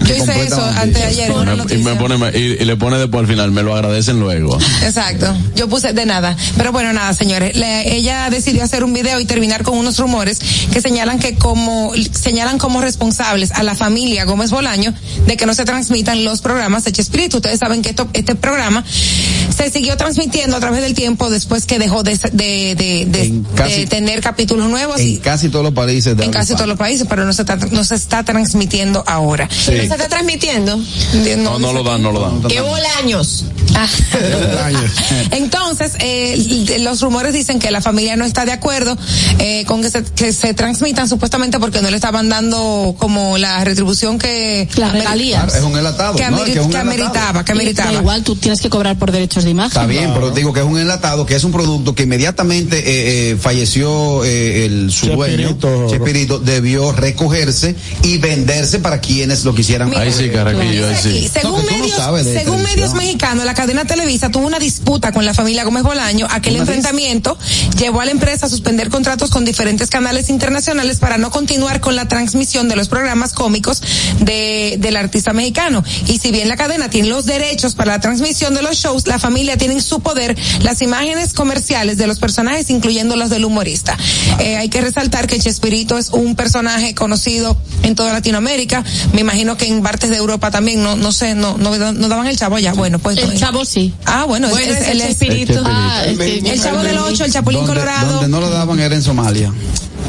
que- 0.00 0.04
Yo 0.04 0.14
hice 0.22 0.42
eso 0.44 0.62
antes 0.76 0.94
de 0.98 1.04
ayer 1.04 1.32
Y 1.70 1.76
me 1.82 1.94
pone, 1.96 2.16
y, 2.38 2.38
y 2.62 2.64
le 2.64 2.76
pone 2.76 2.98
después 2.98 3.20
al 3.22 3.26
final, 3.26 3.50
me 3.52 3.62
lo 3.62 3.74
agradecen 3.74 4.20
luego. 4.20 4.58
Exacto. 4.82 5.34
Yo 5.56 5.68
puse 5.68 5.92
de 5.92 6.06
nada. 6.06 6.36
Pero 6.56 6.72
bueno, 6.72 6.92
nada, 6.92 7.12
señores. 7.14 7.56
Le- 7.56 7.94
ella 7.96 8.28
decidió 8.30 8.62
hacer 8.64 8.84
un 8.84 8.92
video 8.92 9.18
y 9.20 9.24
terminar 9.24 9.62
con 9.62 9.78
unos 9.78 9.98
rumores 9.98 10.38
que 10.72 10.80
señalan 10.80 11.18
que 11.18 11.36
como, 11.36 11.92
señalan 12.12 12.58
como 12.58 12.80
responsables 12.80 13.52
a 13.52 13.62
la 13.62 13.74
familia 13.74 14.24
Gómez 14.24 14.50
Bolaño 14.50 14.92
de 15.26 15.36
que 15.36 15.46
no 15.46 15.54
se 15.54 15.64
transmitan 15.64 16.24
los 16.24 16.40
programas 16.42 16.84
de 16.84 16.92
Chespirito. 16.92 17.38
Ustedes 17.38 17.60
saben 17.60 17.82
que 17.82 17.90
esto, 17.90 18.08
este 18.12 18.34
programa 18.34 18.84
se 19.56 19.70
siguió 19.70 19.96
transmitiendo 19.96 20.56
a 20.56 20.60
través 20.60 20.82
del 20.82 20.94
tiempo 20.94 21.30
después 21.30 21.64
que 21.66 21.78
dejó 21.78 22.02
de, 22.02 22.18
de, 22.32 22.74
de, 22.74 23.06
de- 23.06 23.22
En 23.24 23.44
casi- 23.54 23.80
de 23.80 23.86
tener 23.86 24.20
capítulos 24.20 24.68
nuevos 24.68 25.00
En 25.00 25.08
y 25.08 25.16
casi 25.18 25.48
todos 25.48 25.64
los 25.64 25.74
países. 25.74 26.16
de 26.16 26.24
en 26.24 26.30
casi 26.30 26.54
todos 26.54 26.66
los 26.68 26.78
países, 26.78 27.03
pero 27.06 27.24
no 27.24 27.32
se 27.32 27.42
está, 27.42 27.56
no 27.56 27.84
se 27.84 27.94
está 27.94 28.22
transmitiendo 28.22 29.02
ahora. 29.06 29.48
Sí. 29.50 29.72
¿No 29.72 29.78
se 29.78 29.84
está 29.84 30.08
transmitiendo? 30.08 30.78
No, 31.38 31.58
no 31.58 31.72
lo 31.72 31.82
dan, 31.82 32.02
no 32.02 32.12
lo 32.12 32.20
dan. 32.20 32.42
¡Qué 32.42 32.60
bolaños! 32.60 33.44
Ah. 33.74 33.88
Entonces, 35.30 35.92
eh, 35.98 36.78
los 36.80 37.00
rumores 37.00 37.32
dicen 37.32 37.58
que 37.58 37.70
la 37.70 37.80
familia 37.80 38.16
no 38.16 38.24
está 38.24 38.44
de 38.44 38.52
acuerdo 38.52 38.96
eh, 39.38 39.64
con 39.66 39.82
que 39.82 39.90
se, 39.90 40.04
que 40.04 40.32
se 40.32 40.54
transmitan 40.54 41.08
supuestamente 41.08 41.58
porque 41.58 41.80
no 41.82 41.90
le 41.90 41.96
estaban 41.96 42.28
dando 42.28 42.94
como 42.98 43.38
la 43.38 43.64
retribución 43.64 44.18
que 44.18 44.68
Las 44.76 44.92
regalías. 44.92 45.44
Claro, 45.44 45.58
es 45.58 45.64
un 45.64 45.78
enlatado. 45.78 46.16
que, 46.16 46.30
¿no? 46.30 46.44
que 46.44 46.60
un 46.60 46.70
que 46.70 46.78
enlatado. 46.78 46.80
ameritaba, 46.82 47.44
que 47.44 47.52
Da 47.52 47.58
ameritaba. 47.58 47.92
igual, 47.92 48.22
tú 48.22 48.36
tienes 48.36 48.60
que 48.60 48.70
cobrar 48.70 48.98
por 48.98 49.12
derechos 49.12 49.44
de 49.44 49.50
imagen. 49.50 49.68
Está 49.70 49.86
bien, 49.86 50.12
pero 50.14 50.30
digo 50.30 50.52
que 50.52 50.60
es 50.60 50.66
un 50.66 50.78
enlatado, 50.78 51.26
que 51.26 51.34
es 51.36 51.44
un 51.44 51.52
producto 51.52 51.94
que 51.94 52.04
inmediatamente 52.04 52.78
eh, 52.78 53.30
eh, 53.32 53.36
falleció 53.36 54.24
eh, 54.24 54.66
el 54.66 54.92
su 54.92 55.08
dueño. 55.08 55.56
Chespirito, 55.88 56.38
debió 56.38 56.92
recogerse 56.94 57.74
y 58.02 58.18
venderse 58.18 58.78
para 58.78 59.00
quienes 59.00 59.44
lo 59.44 59.54
quisieran. 59.54 59.92
Ahí 59.96 60.12
sí, 60.12 60.30
Carraquillo, 60.30 60.88
ahí 60.88 60.96
sí. 61.00 61.30
según 61.32 61.64
Medios, 61.94 62.24
de 62.24 62.38
según 62.40 62.62
medios 62.62 62.94
mexicanos, 62.94 63.44
la 63.44 63.54
cadena 63.54 63.84
Televisa 63.84 64.30
tuvo 64.30 64.46
una 64.46 64.58
disputa 64.58 65.12
con 65.12 65.24
la 65.24 65.34
familia 65.34 65.64
Gómez 65.64 65.82
Bolaño. 65.82 66.26
Aquel 66.30 66.54
¿Una 66.54 66.62
enfrentamiento 66.62 67.38
llevó 67.78 68.00
a 68.00 68.04
la 68.04 68.10
empresa 68.10 68.46
a 68.46 68.48
suspender 68.48 68.90
contratos 68.90 69.30
con 69.30 69.44
diferentes 69.44 69.90
canales 69.90 70.28
internacionales 70.28 70.98
para 70.98 71.18
no 71.18 71.30
continuar 71.30 71.80
con 71.80 71.96
la 71.96 72.08
transmisión 72.08 72.68
de 72.68 72.76
los 72.76 72.88
programas 72.88 73.32
cómicos 73.32 73.82
de, 74.20 74.76
del 74.78 74.96
artista 74.96 75.32
mexicano. 75.32 75.84
Y 76.06 76.18
si 76.18 76.30
bien 76.30 76.48
la 76.48 76.56
cadena 76.56 76.90
tiene 76.90 77.08
los 77.08 77.26
derechos 77.26 77.74
para 77.74 77.92
la 77.92 78.00
transmisión 78.00 78.54
de 78.54 78.62
los 78.62 78.76
shows, 78.76 79.06
la 79.06 79.18
familia 79.18 79.56
tiene 79.56 79.74
en 79.74 79.82
su 79.82 80.00
poder 80.00 80.36
las 80.62 80.82
imágenes 80.82 81.32
comerciales 81.32 81.96
de 81.96 82.06
los 82.06 82.18
personajes, 82.18 82.70
incluyendo 82.70 83.16
los 83.16 83.30
del 83.30 83.44
humorista. 83.44 83.96
Eh, 84.40 84.56
hay 84.56 84.68
que 84.68 84.80
resaltar 84.80 85.26
que 85.26 85.38
Chespirito 85.38 85.98
es 85.98 86.10
un 86.10 86.34
personaje 86.36 86.94
conocido 86.94 87.56
en 87.82 87.94
toda 87.94 88.12
Latinoamérica. 88.12 88.84
Me 89.12 89.20
imagino 89.20 89.56
que 89.56 89.66
en 89.66 89.82
partes 89.82 90.10
de 90.10 90.16
Europa 90.16 90.50
también, 90.50 90.82
no, 90.82 90.96
no 90.96 91.12
sé, 91.12 91.34
no, 91.34 91.56
no, 91.58 91.72
no 91.92 92.08
daban 92.08 92.26
el 92.26 92.36
chavo 92.36 92.58
ya. 92.58 92.72
Bueno, 92.74 92.98
pues. 92.98 93.18
El 93.18 93.38
chavo 93.38 93.64
sí. 93.64 93.92
Ah, 94.04 94.24
bueno, 94.24 94.48
Bueno, 94.48 94.72
es, 94.72 94.80
es 94.80 94.88
el 94.88 95.00
es- 95.00 95.06
Chespirito. 95.18 95.62
Ah, 95.64 96.02
es 96.06 96.18
que- 96.18 96.38
el 96.38 96.62
chavo 96.62 96.82
del 96.82 96.98
8, 96.98 97.24
el 97.24 97.32
Chapulín 97.32 97.60
donde, 97.60 97.74
Colorado. 97.80 98.12
donde 98.14 98.28
no 98.28 98.40
lo 98.40 98.50
daban 98.50 98.78
era 98.80 98.94
en 98.94 99.02
Somalia. 99.02 99.52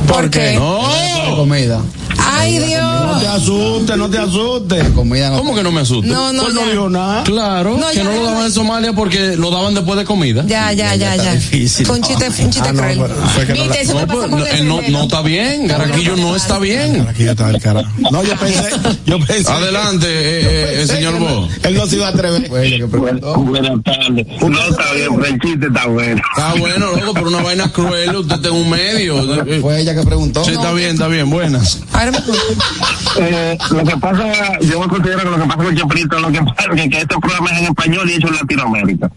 ¿Por 0.08 0.30
qué? 0.30 0.56
No. 0.56 1.36
Comida. 1.36 1.82
Ay, 2.28 2.56
No 2.58 2.62
te 2.62 2.68
Dios. 2.68 3.36
asustes, 3.36 3.98
no 3.98 4.10
te 4.10 4.18
asustes. 4.18 4.90
Comida 4.96 5.30
no. 5.30 5.38
¿Cómo 5.38 5.56
que 5.56 5.64
no 5.64 5.72
me 5.72 5.82
asusta? 5.82 6.08
No, 6.12 6.34
no, 6.34 6.44
Pues 6.44 6.54
no 6.54 6.66
dijo 6.66 6.90
nada. 6.90 7.24
Claro, 7.24 7.78
No, 7.78 7.88
que 7.90 7.98
ya, 7.98 8.04
no 8.04 8.12
lo 8.12 8.24
daban 8.24 8.40
ya. 8.40 8.46
en 8.48 8.52
Somalia 8.52 8.94
porque 8.94 9.36
lo 9.38 9.52
daban 9.52 9.74
después 9.76 9.98
de 10.00 10.06
comida. 10.06 10.44
Ya, 10.48 10.72
ya, 10.74 10.96
ya, 10.96 11.16
ya. 11.16 11.34
difícil. 11.34 11.86
Fue 11.86 11.96
un 11.98 12.02
chiste, 12.04 12.28
un 12.28 12.50
chiste 12.52 12.70
Ah, 12.70 12.74
no, 12.74 12.82
cruel. 12.82 12.98
no 13.00 13.08
la- 13.08 13.54
Viste, 13.54 13.82
eso 13.82 13.94
No, 13.94 14.00
me 14.00 14.08
pasó 14.08 14.20
pues, 14.20 14.30
por 14.32 14.40
no, 14.40 14.46
eh, 14.46 14.62
no, 14.64 14.82
no 14.90 15.04
está 15.04 15.22
bien, 15.22 15.68
Carraquillo 15.68 16.16
no 16.18 16.36
está 16.36 16.60
bien. 16.60 17.08
Aquí 17.10 17.24
está 17.24 17.50
el 17.50 17.62
carajo. 17.62 17.90
No, 18.12 18.24
yo 18.24 18.36
pensé, 18.38 18.70
yo 19.06 19.20
pensé. 19.20 19.52
Adelante, 19.52 20.08
eh, 20.10 20.82
eh, 20.82 20.88
señor 20.88 21.20
Bo. 21.20 21.48
Él 21.64 21.76
no 21.76 21.86
se 21.86 21.96
iba 21.98 22.08
a 22.08 22.10
atrever. 22.10 22.50
Buenas 22.50 23.84
tardes. 23.84 24.26
No 24.42 24.60
está 24.70 24.94
bien, 24.94 25.08
pero 25.16 25.26
el 25.26 25.40
chiste 25.40 25.68
está 25.68 25.88
bueno. 25.88 26.22
Está 26.36 26.54
bueno, 26.56 26.92
loco, 26.96 27.14
pero 27.14 27.28
una 27.28 27.42
vaina 27.42 27.72
cruel, 27.72 28.16
usted 28.16 28.36
está 28.36 28.48
en 28.50 28.54
un 28.56 28.70
medio. 28.70 29.62
Fue 29.62 29.82
ella 29.82 29.94
que 29.96 30.02
preguntó. 30.04 30.44
Sí, 30.44 30.52
está 30.52 30.72
bien, 30.74 30.92
está 30.92 31.08
bien, 31.08 31.30
buenas. 31.30 31.80
Ahora 31.94 32.12
Eh, 33.18 33.58
lo 33.72 33.84
que 33.86 33.96
pasa, 33.96 34.60
yo 34.60 34.78
me 34.82 34.88
considero 34.90 35.20
que 35.20 35.30
lo 35.30 35.38
que 35.38 35.46
pasa 35.46 35.64
con 35.64 35.76
Chespirito 35.76 36.18
es 36.18 36.22
lo 36.22 36.32
que 36.34 36.42
pasa, 36.42 36.70
que, 36.76 36.90
que 36.90 36.98
este 36.98 37.18
programa 37.18 37.50
es 37.52 37.60
en 37.60 37.66
español 37.68 38.10
y 38.10 38.14
hecho 38.16 38.28
en 38.28 38.34
Latinoamérica. 38.34 39.10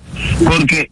Porque 0.45 0.89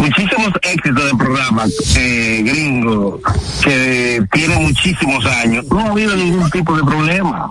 muchísimos 0.00 0.52
éxitos 0.62 1.04
de 1.04 1.16
programas 1.18 1.70
eh, 1.96 2.42
gringos 2.44 3.20
que 3.62 4.22
tienen 4.32 4.62
muchísimos 4.62 5.24
años, 5.26 5.64
no 5.70 5.80
ha 5.80 5.90
habido 5.90 6.16
ningún 6.16 6.50
tipo 6.50 6.74
de 6.76 6.82
problema. 6.82 7.50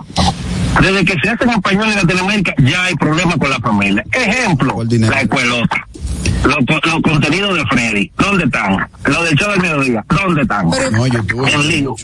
Desde 0.80 1.04
que 1.04 1.14
se 1.22 1.30
hace 1.30 1.44
en 1.44 1.50
español 1.50 1.88
en 1.90 1.96
Latinoamérica 1.96 2.54
ya 2.58 2.84
hay 2.84 2.94
problemas 2.94 3.36
con 3.36 3.50
la 3.50 3.58
familia. 3.58 4.04
Ejemplo, 4.12 4.82
la 4.84 5.20
escuelota. 5.20 5.88
Los, 6.44 6.56
los 6.84 7.02
contenidos 7.02 7.54
de 7.54 7.64
Freddy, 7.66 8.10
¿dónde 8.18 8.44
están? 8.44 8.76
Los 9.04 9.24
del 9.24 9.34
show 9.38 9.50
del 9.50 9.60
mediodía, 9.60 10.04
¿dónde 10.08 10.42
están? 10.42 10.70
Pero- 10.70 10.90
No, 10.90 11.06
YouTube. 11.06 11.46
En 11.46 11.68
lío. 11.68 11.94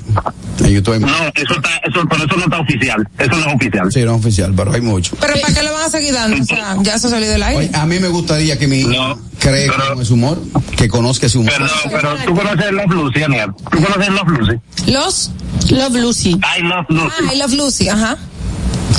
En 0.60 0.66
YouTube 0.70 0.94
hay 0.94 1.00
No, 1.00 1.06
mucho. 1.06 1.22
eso 1.34 1.54
está, 1.56 1.70
eso, 1.84 2.04
pero 2.08 2.24
eso 2.24 2.36
no 2.36 2.44
está 2.44 2.58
oficial. 2.60 3.08
Eso 3.18 3.30
no 3.32 3.38
es 3.48 3.54
oficial. 3.54 3.92
Sí, 3.92 4.00
no 4.02 4.14
es 4.14 4.20
oficial, 4.20 4.52
pero 4.56 4.72
hay 4.72 4.80
mucho. 4.82 5.16
Pero 5.20 5.34
¿para 5.40 5.54
qué 5.54 5.62
lo 5.62 5.72
van 5.72 5.84
a 5.84 5.90
seguir 5.90 6.12
dando? 6.14 6.42
O 6.42 6.44
sea, 6.44 6.76
ya 6.82 6.98
se 6.98 7.08
salió 7.08 7.28
del 7.30 7.42
Oye, 7.42 7.56
aire. 7.58 7.76
a 7.78 7.86
mí 7.86 7.98
me 7.98 8.08
gustaría 8.08 8.58
que 8.58 8.66
mi 8.68 8.80
hija 8.80 8.88
No, 8.90 9.18
cree 9.38 9.68
pero- 9.70 9.94
con 9.94 10.04
su 10.04 10.14
humor, 10.14 10.38
que 10.76 10.88
conozca 10.88 11.28
su 11.28 11.40
humor. 11.40 11.52
Perdón, 11.54 11.70
pero 11.90 12.16
tú 12.26 12.34
conoces 12.34 12.72
Love 12.72 12.90
Lucy, 12.92 13.22
Aniel. 13.22 13.50
Tú 13.70 13.82
conoces 13.82 14.08
Love 14.12 14.28
Lucy. 14.28 14.92
Los, 14.92 15.30
Love 15.70 15.94
Lucy. 15.96 16.30
I 16.58 16.62
Love 16.62 16.86
Lucy. 16.90 17.10
ah, 17.28 17.32
I 17.32 17.38
Love 17.38 17.52
Lucy, 17.54 17.88
ajá. 17.88 18.18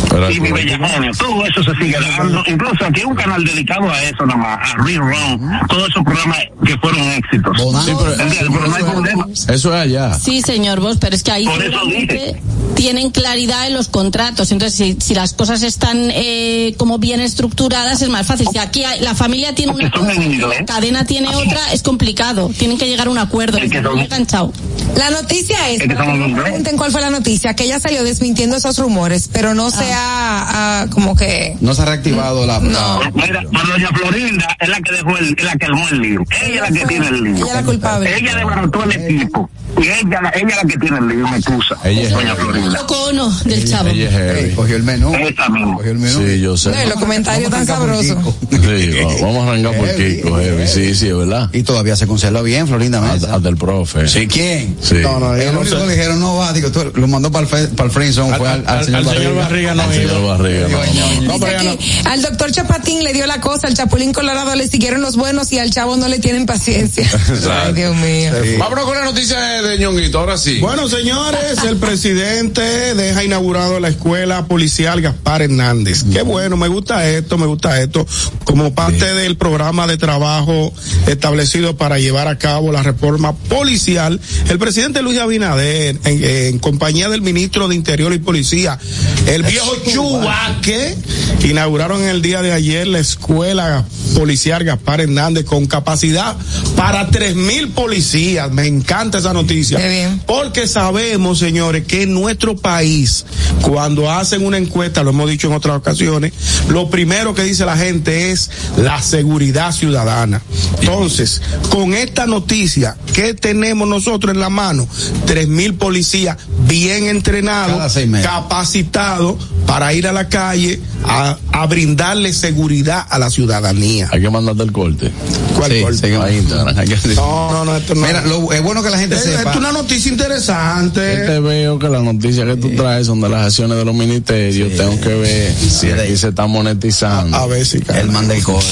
Pero- 0.09 0.31
y 0.31 0.39
mi 0.39 0.51
bella 0.51 0.77
genio, 0.87 1.11
todo 1.17 1.45
eso 1.45 1.63
se 1.63 1.71
sigue 1.75 1.97
dando. 2.17 2.43
Incluso 2.47 2.85
aquí 2.85 3.01
hay 3.01 3.05
un 3.05 3.15
canal 3.15 3.43
dedicado 3.43 3.89
a 3.89 4.03
eso 4.03 4.25
nada 4.25 4.37
más, 4.39 4.73
a 4.73 4.77
Rerun. 4.83 5.59
Todos 5.67 5.89
esos 5.89 6.03
programas 6.03 6.37
que 6.65 6.77
fueron 6.77 7.01
éxitos. 7.11 7.57
Sí, 7.85 7.91
pero-. 7.97 8.15
Pero 8.39 8.67
no 8.67 8.75
hay 8.75 8.83
problema. 8.83 9.27
Eso 9.33 9.53
es 9.53 9.65
allá. 9.81 10.13
Sí, 10.13 10.41
señor 10.41 10.79
vos, 10.79 10.97
pero 10.99 11.15
es 11.15 11.23
que 11.23 11.31
ahí 11.31 11.45
Por 11.45 11.61
eso 11.63 11.79
dije. 11.85 12.41
tienen 12.75 13.09
claridad 13.11 13.67
en 13.67 13.73
los 13.73 13.87
contratos. 13.87 14.51
Entonces, 14.51 14.77
si, 14.77 14.97
si 15.05 15.13
las 15.15 15.33
cosas 15.33 15.63
están 15.63 16.09
eh, 16.13 16.73
como 16.77 16.97
bien 16.99 17.19
estructuradas, 17.21 18.01
es 18.01 18.09
más 18.09 18.27
fácil. 18.27 18.47
Si 18.51 18.57
aquí 18.59 18.83
hay- 18.83 18.99
la 19.01 19.15
familia 19.15 19.55
tiene 19.55 19.71
una 19.73 19.89
cosa 19.91 20.13
la 20.13 20.65
cadena 20.65 21.05
tiene 21.05 21.29
otra, 21.35 21.73
es 21.73 21.81
complicado. 21.81 22.49
Tienen 22.57 22.77
que 22.77 22.87
llegar 22.87 23.07
a 23.07 23.09
un 23.09 23.17
acuerdo. 23.17 23.57
Es 23.57 23.71
que 23.71 23.81
son- 23.81 23.99
enganchado. 23.99 24.51
La 24.95 25.09
noticia 25.11 25.69
es, 25.69 25.81
que 25.81 25.87
que 25.89 25.95
pregunten 25.95 26.77
cuál 26.77 26.91
fue 26.91 27.01
la 27.01 27.09
noticia, 27.09 27.55
que 27.55 27.65
ella 27.65 27.79
salió 27.79 28.03
desmintiendo 28.03 28.57
esos 28.57 28.77
rumores, 28.79 29.29
pero 29.31 29.53
no 29.53 29.69
se 29.87 29.93
ha, 29.93 30.87
como 30.91 31.15
que, 31.15 31.55
No 31.61 31.73
se 31.73 31.81
ha 31.81 31.85
reactivado 31.85 32.45
la. 32.45 32.59
No. 32.59 32.69
la- 33.01 33.11
Mira, 33.13 33.41
pero 33.51 33.67
doña 33.73 33.89
Florinda 33.89 34.57
es 34.59 34.69
la 34.69 34.81
que 34.81 34.91
dejó 34.93 35.17
el, 35.17 35.35
es 35.37 35.43
la 35.43 35.55
que 35.55 35.65
armó 35.65 35.87
el 35.89 35.99
lío. 35.99 36.23
Ella 36.43 36.55
es 36.65 36.71
la 36.71 36.79
que 36.79 36.85
tiene 36.87 37.07
el 37.07 37.23
lío. 37.23 37.35
ella 37.35 37.45
es 37.47 37.53
la 37.53 37.63
culpable. 37.63 38.17
Ella 38.17 38.35
desbarató 38.35 38.83
el 38.83 38.91
equipo. 38.91 39.49
Y 39.79 39.87
ella, 39.87 40.21
la- 40.21 40.29
ella 40.31 40.47
es 40.49 40.55
la 40.55 40.63
que 40.69 40.77
tiene 40.79 40.97
el 40.97 41.07
lío, 41.07 41.27
me 41.27 41.37
excusa. 41.37 41.75
Ella 41.83 42.01
es 42.03 42.11
Doña 42.11 42.35
heavy. 42.35 42.41
Florinda. 42.41 42.79
Loco 42.79 42.95
o 43.03 43.11
no, 43.13 43.29
del 43.45 43.69
chavo. 43.69 43.89
Ella 43.89 44.05
es 44.05 44.11
heavy. 44.11 44.55
cogió 44.55 44.75
el 44.75 44.83
menú. 44.83 45.13
Esa 45.15 45.49
misma. 45.49 45.75
Cogió 45.75 45.91
el 45.91 45.97
menú. 45.99 46.19
Sí, 46.27 46.39
yo 46.41 46.57
sé. 46.57 46.69
No, 46.71 46.85
los 46.85 46.99
comentarios 46.99 47.51
tan 47.51 47.65
sabrosos. 47.67 48.17
Sí, 48.49 48.57
va- 49.03 49.21
vamos 49.27 49.45
a 49.47 49.51
arrancar 49.51 49.77
por 49.77 49.95
Kiko, 49.95 50.37
heavy. 50.39 50.67
Sí, 50.67 50.95
sí, 50.95 51.07
es 51.09 51.15
verdad. 51.17 51.49
Y 51.53 51.63
todavía 51.63 51.95
se 51.95 52.07
conserva 52.07 52.41
bien, 52.41 52.67
Florinda 52.67 53.01
Mesa. 53.01 53.13
Hasta, 53.13 53.35
hasta 53.35 53.49
el 53.49 53.57
profe. 53.57 54.07
Sí, 54.07 54.27
¿quién? 54.27 54.77
Sí. 54.81 54.95
No, 55.01 55.19
no, 55.19 55.35
El 55.35 55.53
yo 55.65 55.77
no 55.77 55.87
dijeron 55.87 56.19
no 56.19 56.35
va, 56.37 56.53
digo, 56.53 56.71
tú 56.71 56.91
lo 56.95 57.07
mandó 57.07 57.31
para 57.31 57.47
el, 57.47 57.67
para 57.69 57.85
el 57.87 57.91
friendzone, 57.91 58.35
fue 58.37 58.47
al, 58.49 58.63
al 58.67 58.85
señor 58.85 59.35
Barriga. 59.35 59.75
No 59.77 59.83
Al 59.83 59.93
señor 59.93 60.17
iba. 60.19 60.37
Barriga, 60.37 60.67
no, 60.67 60.77
no, 60.77 60.85
no. 60.85 61.21
No, 61.21 61.33
Dice 61.33 61.45
pero 61.45 61.59
ella 61.61 61.71
aquí, 61.71 62.01
al 62.05 62.21
doctor 62.21 62.51
Chapatín 62.51 63.03
le 63.03 63.13
dio 63.13 63.27
la 63.27 63.39
cosa, 63.41 63.67
al 63.67 63.75
Chapulín 63.75 64.11
Colorado 64.11 64.55
le 64.55 64.67
siguieron 64.67 65.01
los 65.01 65.15
buenos 65.15 65.51
y 65.51 65.59
al 65.59 65.69
chavo 65.69 65.97
no 65.97 66.07
le 66.07 66.19
tienen 66.19 66.45
paciencia. 66.45 67.07
Ay, 67.65 67.73
Dios 67.73 67.95
mío. 67.95 68.31
Vámonos 68.57 68.85
con 68.85 68.95
la 68.95 69.05
noticia 69.05 69.39
de, 69.39 69.67
de 69.67 69.77
Ñonguito, 69.77 70.19
ahora 70.19 70.37
sí. 70.37 70.59
Bueno, 70.59 70.87
señores, 70.87 71.63
el 71.67 71.77
presidente 71.77 72.61
deja 72.95 73.23
inaugurado 73.23 73.79
la 73.79 73.89
escuela 73.89 74.47
policial 74.47 75.01
Gaspar 75.01 75.43
Hernández. 75.43 76.03
Qué 76.11 76.23
bueno, 76.23 76.57
me 76.57 76.67
gusta 76.67 77.07
esto, 77.07 77.37
me 77.37 77.45
gusta 77.45 77.79
esto, 77.79 78.07
como 78.45 78.73
parte 78.73 79.13
del 79.13 79.37
programa 79.37 79.85
de 79.85 79.97
trabajo 79.97 80.73
establecido 81.05 81.77
para 81.77 81.99
llevar 81.99 82.27
a 82.27 82.37
cabo 82.37 82.71
la 82.71 82.81
reforma 82.81 83.35
policial. 83.35 84.19
El 84.49 84.57
presidente 84.57 85.01
Luis 85.01 85.19
Abinader, 85.19 85.97
en, 86.03 86.23
en 86.23 86.59
compañía 86.59 87.09
del 87.09 87.21
ministro 87.21 87.67
de 87.67 87.75
Interior 87.75 88.13
y 88.13 88.19
Policía, 88.19 88.79
el 89.27 89.43
viejo 89.43 89.66
Chubaque, 89.91 90.95
inauguraron 91.43 92.03
el 92.03 92.21
día 92.21 92.41
de 92.41 92.51
ayer 92.51 92.87
la 92.87 92.99
escuela 92.99 93.85
policial 94.15 94.63
Gaspar 94.63 95.01
Hernández 95.01 95.45
con 95.45 95.65
capacidad 95.67 96.35
para 96.75 97.09
tres 97.09 97.35
mil 97.35 97.69
policías. 97.69 98.51
Me 98.51 98.67
encanta 98.67 99.19
esa 99.19 99.33
noticia. 99.33 99.47
noticia. 99.47 99.77
Qué 99.77 99.89
bien. 99.89 100.21
Porque 100.25 100.67
sabemos, 100.67 101.39
señores, 101.39 101.85
que 101.85 102.03
en 102.03 102.13
nuestro 102.13 102.57
país, 102.57 103.25
cuando 103.61 104.11
hacen 104.11 104.45
una 104.45 104.57
encuesta, 104.57 105.03
lo 105.03 105.11
hemos 105.11 105.29
dicho 105.29 105.47
en 105.47 105.53
otras 105.53 105.77
ocasiones, 105.77 106.33
lo 106.69 106.89
primero 106.89 107.33
que 107.33 107.43
dice 107.43 107.65
la 107.65 107.77
gente 107.77 108.31
es 108.31 108.49
la 108.77 109.01
seguridad 109.01 109.71
ciudadana. 109.71 110.41
Entonces, 110.79 111.41
con 111.69 111.93
esta 111.93 112.25
noticia, 112.25 112.97
¿qué 113.13 113.33
tenemos 113.33 113.87
nosotros 113.87 114.33
en 114.33 114.39
la 114.39 114.49
mano? 114.49 114.87
Tres 115.25 115.47
mil 115.47 115.75
policías 115.75 116.37
bien 116.67 117.05
entrenados, 117.05 117.93
capacitados 118.23 119.37
para 119.65 119.93
ir 119.93 120.07
a 120.07 120.13
la 120.13 120.29
calle 120.29 120.79
a, 121.05 121.37
a 121.51 121.65
brindarle 121.67 122.31
seguridad 122.33 123.05
a 123.09 123.19
la 123.19 123.29
ciudadanía. 123.29 124.09
Hay 124.11 124.21
que 124.21 124.29
mandarte 124.29 124.63
el 124.63 124.71
corte. 124.71 125.11
¿Cuál 125.57 125.71
Sí, 125.71 125.81
corte? 125.81 125.97
seguimos. 125.97 126.25
A 126.25 126.31
Instagram. 126.31 126.77
Hay 126.77 126.87
que 126.87 126.97
No, 127.15 127.51
no, 127.51 127.65
no, 127.65 127.75
esto 127.77 127.95
no. 127.95 128.05
Mira, 128.05 128.21
lo, 128.25 128.51
es 128.53 128.61
bueno 128.61 128.81
que 128.83 128.89
la 128.89 128.99
gente 128.99 129.15
es, 129.15 129.23
sepa. 129.23 129.51
es 129.51 129.57
una 129.57 129.71
noticia 129.71 130.11
interesante. 130.11 131.01
Te 131.25 131.39
veo 131.39 131.79
que 131.79 131.89
las 131.89 132.03
noticias 132.03 132.45
que 132.47 132.55
tú 132.57 132.75
traes 132.75 133.07
son 133.07 133.19
de 133.21 133.29
las 133.29 133.47
acciones 133.47 133.77
de 133.77 133.85
los 133.85 133.95
ministerios. 133.95 134.75
Tengo 134.77 134.99
que 135.01 135.13
ver 135.15 135.53
si 135.55 135.89
aquí 135.91 136.15
se 136.17 136.29
está 136.29 136.47
monetizando. 136.47 137.35
A 137.37 137.45
ver 137.47 137.65
si 137.65 137.79
cae. 137.81 138.01
El 138.01 138.11
man 138.11 138.27
del 138.27 138.43
cobre. 138.43 138.65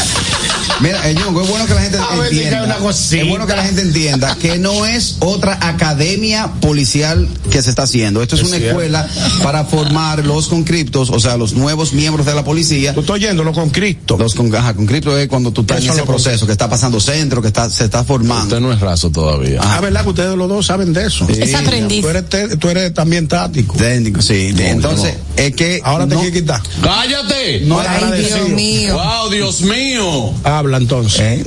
Mira, 0.82 1.10
eh, 1.10 1.14
Ñongo, 1.16 1.42
es 1.42 1.50
bueno 1.50 1.66
que 1.66 1.74
la 1.74 1.82
gente 1.82 1.98
A 1.98 2.16
ver 2.18 2.34
entienda. 2.34 2.64
una 2.66 2.76
cosita. 2.78 3.22
Es 3.24 3.30
bueno 3.30 3.48
que 3.48 3.56
la 3.56 3.64
gente 3.64 3.82
entienda 3.82 4.36
que 4.36 4.58
no 4.58 4.86
es 4.86 5.16
otra 5.20 5.58
academia 5.62 6.52
policial 6.60 7.30
que 7.50 7.62
se 7.62 7.70
está 7.70 7.84
haciendo. 7.84 8.22
Esto 8.22 8.36
es, 8.36 8.42
Es 8.42 8.48
una 8.50 8.58
cierto. 8.58 8.72
escuela 8.82 9.08
para 9.42 9.64
formar 9.64 10.26
los 10.26 10.48
conscriptos, 10.48 11.10
o 11.12 11.20
sea, 11.20 11.38
los 11.38 11.54
nuevos 11.54 11.94
miembros 11.94 12.26
de 12.26 12.36
la 12.36 12.44
policía. 12.44 12.94
Tú 12.94 13.00
estás 13.02 13.16
oyéndolo 13.16 13.54
con 13.54 13.70
Cristo. 13.70 14.18
Los 14.18 14.36
con, 14.36 14.54
ajá, 14.54 14.74
conscriptos 14.74 15.18
es 15.18 15.28
cuando 15.30 15.52
tú 15.52 15.62
estás 15.62 15.82
en 15.84 15.92
ese 15.92 16.04
proceso, 16.04 16.46
que 16.46 16.52
está 16.52 16.70
pasando 16.70 17.00
centro, 17.00 17.42
que 17.42 17.48
está, 17.48 17.70
se 17.70 17.86
está 17.86 18.04
formando. 18.04 18.44
Usted 18.44 18.60
no 18.60 18.74
es 18.74 18.80
raso 18.82 19.10
todavía. 19.10 19.62
Ah, 19.64 19.80
verdad 19.80 20.04
que 20.04 20.10
ustedes 20.10 20.36
los 20.36 20.50
dos 20.50 20.66
saben 20.66 20.92
de 20.92 21.06
eso. 21.08 21.26
Es 21.30 21.54
aprendiz. 21.56 22.02
Tú 22.02 22.10
eres, 22.10 22.28
te- 22.30 22.58
tú 22.58 22.68
eres 22.70 22.94
también 22.94 23.30
táctico. 23.30 23.76
Técnico, 23.78 24.22
sí. 24.22 24.54
Entonces, 24.58 25.14
es 25.38 25.56
que. 25.56 25.82
Ahora 25.84 26.08
te 26.08 26.16
no- 26.16 26.22
quiere 26.22 26.40
quitar. 26.42 26.62
¡Cállate! 26.84 27.62
No, 27.62 27.80
Ay. 27.80 28.22
Dios 28.24 28.50
mío. 28.50 28.96
¡Wow, 28.98 29.30
Dios 29.30 29.62
mío! 29.62 30.34
Habla 30.44 30.78
entonces. 30.78 31.42
¿Eh? 31.42 31.44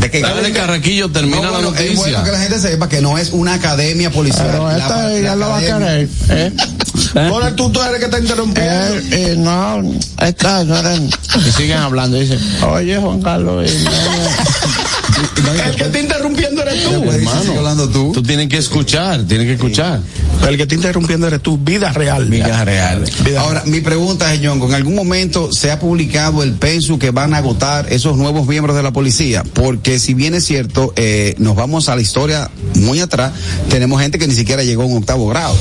¿De 0.00 0.10
qué? 0.10 0.20
Dale, 0.20 0.52
Carraquillo, 0.52 1.10
termina 1.10 1.36
No, 1.38 1.42
la 1.44 1.50
bueno, 1.50 1.68
es 1.74 1.96
bueno 1.96 1.96
noticia. 2.02 2.22
que 2.24 2.30
la 2.32 2.38
gente 2.40 2.58
sepa 2.60 2.88
que 2.88 3.00
no 3.00 3.18
es 3.18 3.30
una 3.32 3.54
academia 3.54 4.10
policial. 4.10 4.48
Pero 4.50 4.68
La- 4.68 4.78
esta 4.78 5.02
la 5.04 5.12
ella 5.14 5.36
lo 5.36 5.48
va 5.48 5.58
a 5.58 5.60
querer. 5.60 6.08
¿eh? 6.30 6.52
Ahora 7.14 7.54
tú, 7.56 7.70
tú 7.70 7.80
eres 7.82 7.98
que 7.98 8.04
está 8.06 8.18
interrumpiendo. 8.18 8.72
Eh, 8.72 9.02
eh, 9.12 9.34
no, 9.38 9.82
esta 10.20 10.60
señora. 10.60 10.94
Y 10.96 11.50
siguen 11.52 11.78
hablando. 11.78 12.18
Dice, 12.18 12.38
oye, 12.66 12.98
Juan 12.98 13.22
Carlos. 13.22 13.70
El 15.66 15.76
que 15.76 15.84
está 15.84 15.98
interrumpiendo 15.98 16.62
eres 16.62 16.84
tú. 16.84 17.02
Pues, 17.02 17.16
hermano. 17.16 17.52
hablando 17.58 17.88
tú. 17.88 18.12
Tú 18.12 18.22
tienes 18.22 18.48
que 18.48 18.58
escuchar, 18.58 19.22
tienes 19.24 19.46
que 19.46 19.54
escuchar. 19.54 20.00
El 20.46 20.56
que 20.56 20.62
está 20.62 20.74
interrumpiendo 20.74 21.26
eres 21.26 21.42
tú. 21.42 21.58
Vida 21.58 21.92
real. 21.92 22.26
Vida 22.26 22.64
real. 22.64 23.04
Vida 23.24 23.40
Ahora, 23.40 23.62
mi 23.66 23.80
pregunta 23.80 24.32
es, 24.32 24.40
¿en 24.42 24.74
algún 24.74 24.94
momento 24.94 25.52
se 25.52 25.70
ha 25.70 25.80
publicado 25.80 26.42
el 26.42 26.52
pensu 26.52 26.98
que 26.98 27.10
van 27.10 27.34
a 27.34 27.38
agotar 27.38 27.92
esos 27.92 28.16
nuevos 28.16 28.46
miembros 28.46 28.76
de 28.76 28.82
la 28.82 28.92
policía? 28.92 29.42
Porque 29.54 29.98
si 29.98 30.14
bien 30.14 30.34
es 30.34 30.44
cierto, 30.44 30.92
eh, 30.96 31.34
nos 31.38 31.56
vamos 31.56 31.88
a 31.88 31.96
la 31.96 32.02
historia 32.02 32.50
muy 32.74 33.00
atrás, 33.00 33.32
tenemos 33.70 34.00
gente 34.00 34.18
que 34.18 34.26
ni 34.28 34.34
siquiera 34.34 34.62
llegó 34.62 34.82
a 34.82 34.86
un 34.86 34.98
octavo 34.98 35.26
grado. 35.28 35.56